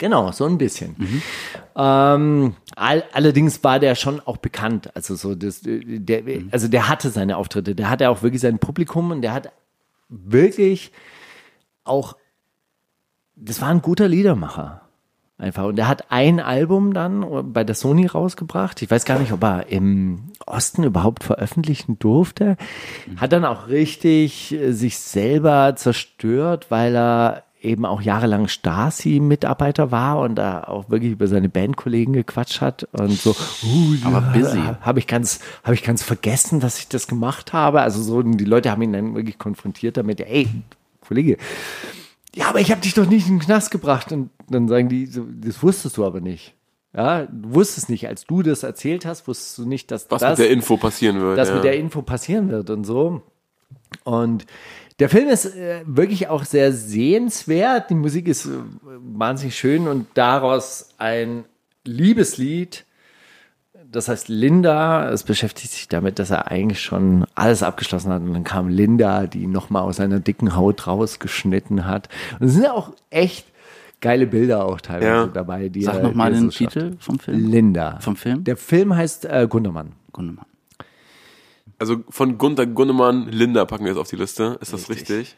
Genau, 0.00 0.32
so 0.32 0.46
ein 0.46 0.56
bisschen. 0.56 0.96
Ähm, 1.76 2.54
all, 2.74 3.04
allerdings 3.12 3.62
war 3.62 3.78
der 3.78 3.94
schon 3.94 4.18
auch 4.20 4.38
bekannt. 4.38 4.90
Also 4.96 5.14
so 5.14 5.34
das, 5.34 5.60
der, 5.62 6.22
also 6.50 6.68
der 6.68 6.88
hatte 6.88 7.10
seine 7.10 7.36
Auftritte, 7.36 7.74
der 7.74 7.90
hatte 7.90 8.08
auch 8.08 8.22
wirklich 8.22 8.40
sein 8.40 8.58
Publikum 8.58 9.10
und 9.10 9.20
der 9.20 9.34
hat 9.34 9.52
wirklich 10.08 10.90
auch, 11.84 12.16
das 13.36 13.60
war 13.60 13.68
ein 13.68 13.82
guter 13.82 14.08
Liedermacher. 14.08 14.80
Einfach. 15.36 15.64
Und 15.64 15.78
er 15.78 15.88
hat 15.88 16.10
ein 16.10 16.40
Album 16.40 16.94
dann 16.94 17.52
bei 17.52 17.64
der 17.64 17.74
Sony 17.74 18.06
rausgebracht. 18.06 18.80
Ich 18.80 18.90
weiß 18.90 19.04
gar 19.04 19.18
nicht, 19.18 19.32
ob 19.32 19.42
er 19.42 19.66
im 19.68 20.32
Osten 20.46 20.82
überhaupt 20.82 21.24
veröffentlichen 21.24 21.98
durfte. 21.98 22.56
Hat 23.16 23.32
dann 23.32 23.44
auch 23.44 23.68
richtig 23.68 24.52
äh, 24.52 24.72
sich 24.72 24.98
selber 24.98 25.74
zerstört, 25.76 26.70
weil 26.70 26.96
er 26.96 27.44
eben 27.60 27.84
auch 27.84 28.00
jahrelang 28.00 28.48
Stasi-Mitarbeiter 28.48 29.90
war 29.90 30.20
und 30.20 30.36
da 30.36 30.64
auch 30.64 30.88
wirklich 30.88 31.12
über 31.12 31.26
seine 31.26 31.48
Bandkollegen 31.48 32.14
gequatscht 32.14 32.60
hat 32.60 32.88
und 32.92 33.12
so. 33.12 33.30
Uh, 33.62 33.96
Aber 34.04 34.20
busy. 34.20 34.60
Habe 34.80 34.98
ich 34.98 35.06
ganz, 35.06 35.40
habe 35.62 35.74
ich 35.74 35.82
ganz 35.82 36.02
vergessen, 36.02 36.60
dass 36.60 36.78
ich 36.78 36.88
das 36.88 37.06
gemacht 37.06 37.52
habe. 37.52 37.82
Also 37.82 38.02
so, 38.02 38.22
die 38.22 38.44
Leute 38.44 38.70
haben 38.70 38.82
ihn 38.82 38.92
dann 38.92 39.14
wirklich 39.14 39.38
konfrontiert 39.38 39.96
damit. 39.96 40.20
Ey, 40.20 40.48
Kollege, 41.06 41.36
ja, 42.34 42.48
aber 42.48 42.60
ich 42.60 42.70
habe 42.70 42.80
dich 42.80 42.94
doch 42.94 43.06
nicht 43.06 43.26
in 43.26 43.38
den 43.38 43.44
Knast 43.44 43.70
gebracht. 43.70 44.12
Und 44.12 44.30
dann 44.48 44.68
sagen 44.68 44.88
die, 44.88 45.06
so, 45.06 45.26
das 45.28 45.62
wusstest 45.62 45.96
du 45.96 46.04
aber 46.04 46.20
nicht. 46.20 46.54
Ja, 46.94 47.26
du 47.26 47.54
wusstest 47.54 47.88
nicht, 47.88 48.08
als 48.08 48.24
du 48.24 48.42
das 48.42 48.62
erzählt 48.62 49.06
hast, 49.06 49.28
wusstest 49.28 49.58
du 49.58 49.66
nicht, 49.66 49.90
dass 49.90 50.10
Was 50.10 50.22
das, 50.22 50.38
mit 50.38 50.46
der 50.46 50.50
Info 50.50 50.76
passieren 50.76 51.20
wird. 51.20 51.38
das 51.38 51.48
ja. 51.48 51.54
mit 51.54 51.64
der 51.64 51.76
Info 51.76 52.02
passieren 52.02 52.50
wird 52.50 52.70
und 52.70 52.84
so. 52.84 53.22
Und 54.04 54.46
der 55.00 55.08
Film 55.08 55.28
ist 55.28 55.46
äh, 55.56 55.82
wirklich 55.86 56.28
auch 56.28 56.44
sehr 56.44 56.72
sehenswert. 56.72 57.90
Die 57.90 57.94
Musik 57.94 58.28
ist 58.28 58.46
äh, 58.46 58.50
wahnsinnig 58.82 59.56
schön 59.58 59.88
und 59.88 60.06
daraus 60.14 60.90
ein 60.98 61.44
Liebeslied. 61.84 62.84
Das 63.90 64.08
heißt 64.08 64.28
Linda, 64.28 65.10
es 65.10 65.24
beschäftigt 65.24 65.72
sich 65.72 65.88
damit, 65.88 66.20
dass 66.20 66.30
er 66.30 66.48
eigentlich 66.50 66.80
schon 66.80 67.24
alles 67.34 67.64
abgeschlossen 67.64 68.12
hat 68.12 68.22
und 68.22 68.32
dann 68.32 68.44
kam 68.44 68.68
Linda, 68.68 69.26
die 69.26 69.48
nochmal 69.48 69.82
aus 69.82 69.96
seiner 69.96 70.20
dicken 70.20 70.54
Haut 70.54 70.86
rausgeschnitten 70.86 71.86
hat. 71.86 72.08
Und 72.38 72.46
es 72.46 72.52
sind 72.54 72.62
ja 72.62 72.72
auch 72.72 72.92
echt 73.10 73.46
geile 74.00 74.26
Bilder 74.26 74.64
auch 74.64 74.80
teilweise 74.80 75.06
Ja. 75.06 75.26
dabei. 75.26 75.68
Die 75.68 75.82
Sag 75.82 76.02
nochmal 76.02 76.32
den 76.32 76.50
so. 76.50 76.58
Titel 76.58 76.96
vom 77.00 77.18
Film. 77.18 77.50
Linda. 77.50 77.98
Vom 78.00 78.14
Film? 78.16 78.44
Der 78.44 78.56
Film 78.56 78.94
heißt 78.94 79.24
äh, 79.24 79.46
Gundermann. 79.50 79.92
Gundermann. 80.12 80.46
Also 81.80 82.04
von 82.10 82.36
Gunter 82.36 82.66
Gunnemann, 82.66 83.28
Linda 83.30 83.64
packen 83.64 83.84
wir 83.84 83.92
jetzt 83.92 84.00
auf 84.00 84.08
die 84.08 84.16
Liste. 84.16 84.58
Ist 84.60 84.72
das 84.72 84.90
richtig? 84.90 85.34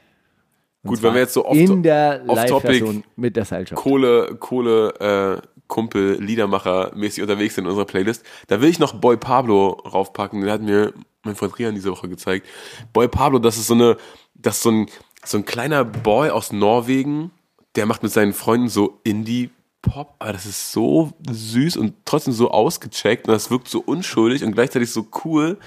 Gut, 0.85 1.01
wenn 1.01 1.15
wir 1.15 1.21
jetzt 1.21 1.35
so 1.35 1.47
off, 1.47 1.57
in 1.57 1.85
der 1.85 2.25
off 2.27 2.45
Topic 2.47 3.03
mit 3.15 3.37
der 3.37 3.45
Seilschaft. 3.45 3.81
Kohle, 3.81 4.35
Kohle, 4.41 5.41
äh, 5.41 5.47
Kumpel, 5.69 6.21
Liedermacher 6.21 6.91
mäßig 6.97 7.23
unterwegs 7.23 7.55
sind 7.55 7.65
in 7.65 7.71
unserer 7.71 7.87
Playlist. 7.87 8.27
Da 8.49 8.61
will 8.61 8.69
ich 8.69 8.81
noch 8.81 8.95
Boy 8.95 9.17
Pablo 9.17 9.69
raufpacken. 9.71 10.41
Den 10.41 10.51
hat 10.51 10.63
mir 10.63 10.93
mein 11.23 11.37
Freund 11.37 11.57
Rian 11.61 11.77
diese 11.77 11.93
Woche 11.93 12.09
gezeigt. 12.09 12.45
Boy 12.93 13.07
Pablo, 13.07 13.39
das 13.39 13.57
ist 13.57 13.69
so 13.69 13.75
eine, 13.75 13.97
das 14.35 14.57
ist 14.57 14.63
so 14.65 14.73
ein, 14.73 14.87
so 15.25 15.39
ein 15.39 15.45
kleiner 15.45 15.85
Boy 15.85 16.31
aus 16.31 16.51
Norwegen, 16.51 17.31
der 17.77 17.87
macht 17.87 18.03
mit 18.03 18.11
seinen 18.11 18.33
Freunden 18.33 18.69
so 18.69 18.99
Indie 19.05 19.51
Pop, 19.81 20.15
aber 20.19 20.33
das 20.33 20.47
ist 20.47 20.73
so 20.73 21.13
süß 21.29 21.77
und 21.77 21.95
trotzdem 22.05 22.33
so 22.33 22.51
ausgecheckt 22.51 23.27
und 23.27 23.33
das 23.33 23.51
wirkt 23.51 23.69
so 23.69 23.81
unschuldig 23.81 24.45
und 24.45 24.53
gleichzeitig 24.53 24.91
so 24.91 25.07
cool. 25.25 25.59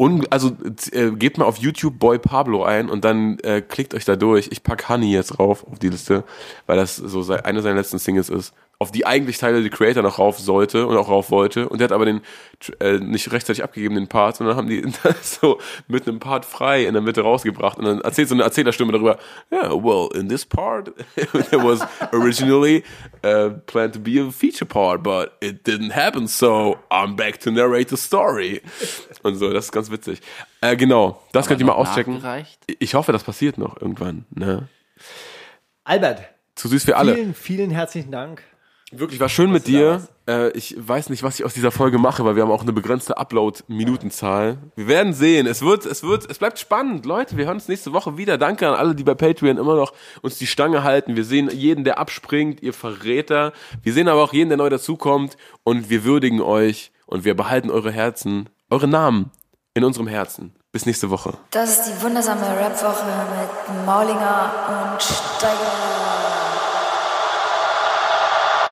Und 0.00 0.32
also 0.32 0.56
äh, 0.92 1.10
gebt 1.10 1.36
mal 1.36 1.44
auf 1.44 1.58
YouTube 1.58 1.98
Boy 1.98 2.18
Pablo 2.18 2.64
ein 2.64 2.88
und 2.88 3.04
dann 3.04 3.38
äh, 3.40 3.60
klickt 3.60 3.92
euch 3.92 4.06
da 4.06 4.16
durch. 4.16 4.48
Ich 4.50 4.62
pack 4.62 4.88
Honey 4.88 5.12
jetzt 5.12 5.38
rauf 5.38 5.66
auf 5.70 5.78
die 5.78 5.90
Liste, 5.90 6.24
weil 6.64 6.78
das 6.78 6.96
so 6.96 7.20
eine 7.30 7.60
seiner 7.60 7.74
letzten 7.74 7.98
Singles 7.98 8.30
ist, 8.30 8.54
auf 8.82 8.90
die 8.90 9.04
eigentlich 9.04 9.36
Tyler 9.36 9.60
the 9.60 9.68
Creator 9.68 10.02
noch 10.02 10.18
rauf 10.18 10.38
sollte 10.38 10.86
und 10.86 10.96
auch 10.96 11.10
rauf 11.10 11.30
wollte. 11.30 11.68
Und 11.68 11.80
der 11.80 11.84
hat 11.84 11.92
aber 11.92 12.06
den 12.06 12.22
äh, 12.80 12.94
nicht 12.94 13.30
rechtzeitig 13.30 13.62
abgegeben, 13.62 13.94
den 13.94 14.08
Part, 14.08 14.36
sondern 14.36 14.56
haben 14.56 14.68
die 14.68 14.82
so 15.22 15.60
mit 15.86 16.08
einem 16.08 16.18
Part 16.18 16.46
frei 16.46 16.86
in 16.86 16.94
der 16.94 17.02
Mitte 17.02 17.20
rausgebracht. 17.20 17.78
Und 17.78 17.84
dann 17.84 18.00
erzählt 18.00 18.30
so 18.30 18.34
eine 18.34 18.42
Erzählerstimme 18.42 18.90
darüber, 18.92 19.18
yeah, 19.52 19.70
well, 19.70 20.08
in 20.18 20.30
this 20.30 20.46
part, 20.46 20.92
there 21.14 21.62
was 21.62 21.86
originally 22.12 22.82
uh, 23.22 23.50
planned 23.66 23.92
to 23.92 24.00
be 24.00 24.18
a 24.18 24.30
feature 24.30 24.64
part, 24.66 25.02
but 25.02 25.32
it 25.42 25.66
didn't 25.66 25.94
happen, 25.94 26.26
so 26.26 26.78
I'm 26.90 27.16
back 27.16 27.38
to 27.40 27.50
narrate 27.50 27.90
the 27.90 27.98
story. 27.98 28.62
Und 29.22 29.34
so, 29.34 29.52
das 29.52 29.66
ist 29.66 29.72
ganz 29.72 29.90
witzig. 29.90 30.22
Äh, 30.62 30.76
genau, 30.76 31.22
das 31.32 31.48
könnt 31.48 31.60
ihr 31.60 31.66
mal 31.66 31.74
auschecken. 31.74 32.22
Ich 32.78 32.94
hoffe, 32.94 33.12
das 33.12 33.24
passiert 33.24 33.58
noch 33.58 33.78
irgendwann. 33.78 34.24
Ne? 34.30 34.68
Albert, 35.84 36.22
Zu 36.54 36.68
süß 36.68 36.84
für 36.84 36.96
alle. 36.96 37.14
vielen, 37.14 37.34
vielen 37.34 37.70
herzlichen 37.70 38.10
Dank. 38.10 38.42
Wirklich, 38.92 39.20
war 39.20 39.28
schön 39.28 39.52
mit 39.52 39.68
dir. 39.68 40.08
Äh, 40.26 40.50
ich 40.50 40.76
weiß 40.76 41.10
nicht, 41.10 41.22
was 41.22 41.38
ich 41.38 41.44
aus 41.44 41.54
dieser 41.54 41.70
Folge 41.70 41.98
mache, 41.98 42.24
weil 42.24 42.34
wir 42.34 42.42
haben 42.42 42.50
auch 42.50 42.62
eine 42.62 42.72
begrenzte 42.72 43.16
Upload-Minutenzahl. 43.16 44.58
Wir 44.74 44.88
werden 44.88 45.12
sehen. 45.12 45.46
Es 45.46 45.62
wird, 45.62 45.86
es 45.86 46.02
wird, 46.02 46.28
es 46.28 46.38
bleibt 46.38 46.58
spannend. 46.58 47.06
Leute, 47.06 47.36
wir 47.36 47.46
hören 47.46 47.56
uns 47.56 47.68
nächste 47.68 47.92
Woche 47.92 48.16
wieder. 48.16 48.36
Danke 48.36 48.68
an 48.68 48.74
alle, 48.74 48.96
die 48.96 49.04
bei 49.04 49.14
Patreon 49.14 49.58
immer 49.58 49.76
noch 49.76 49.92
uns 50.22 50.38
die 50.38 50.46
Stange 50.48 50.82
halten. 50.82 51.14
Wir 51.14 51.24
sehen 51.24 51.50
jeden, 51.52 51.84
der 51.84 51.98
abspringt, 51.98 52.62
ihr 52.62 52.72
Verräter. 52.72 53.52
Wir 53.82 53.92
sehen 53.92 54.08
aber 54.08 54.24
auch 54.24 54.32
jeden, 54.32 54.48
der 54.48 54.58
neu 54.58 54.70
dazukommt 54.70 55.36
und 55.62 55.88
wir 55.88 56.04
würdigen 56.04 56.40
euch 56.40 56.92
Und 57.06 57.24
wir 57.24 57.34
behalten 57.34 57.70
eure 57.70 57.90
Herzen, 57.90 58.48
eure 58.70 58.86
Namen 58.86 59.32
in 59.74 59.82
unserem 59.82 60.06
Herzen. 60.06 60.54
Bis 60.72 60.86
nächste 60.86 61.10
Woche. 61.10 61.34
Das 61.50 61.70
ist 61.70 61.88
die 61.88 62.02
wundersame 62.02 62.42
Rap-Woche 62.42 63.04
mit 63.06 63.84
Maulinger 63.86 64.92
und 64.92 65.02
Steiger. 65.02 66.09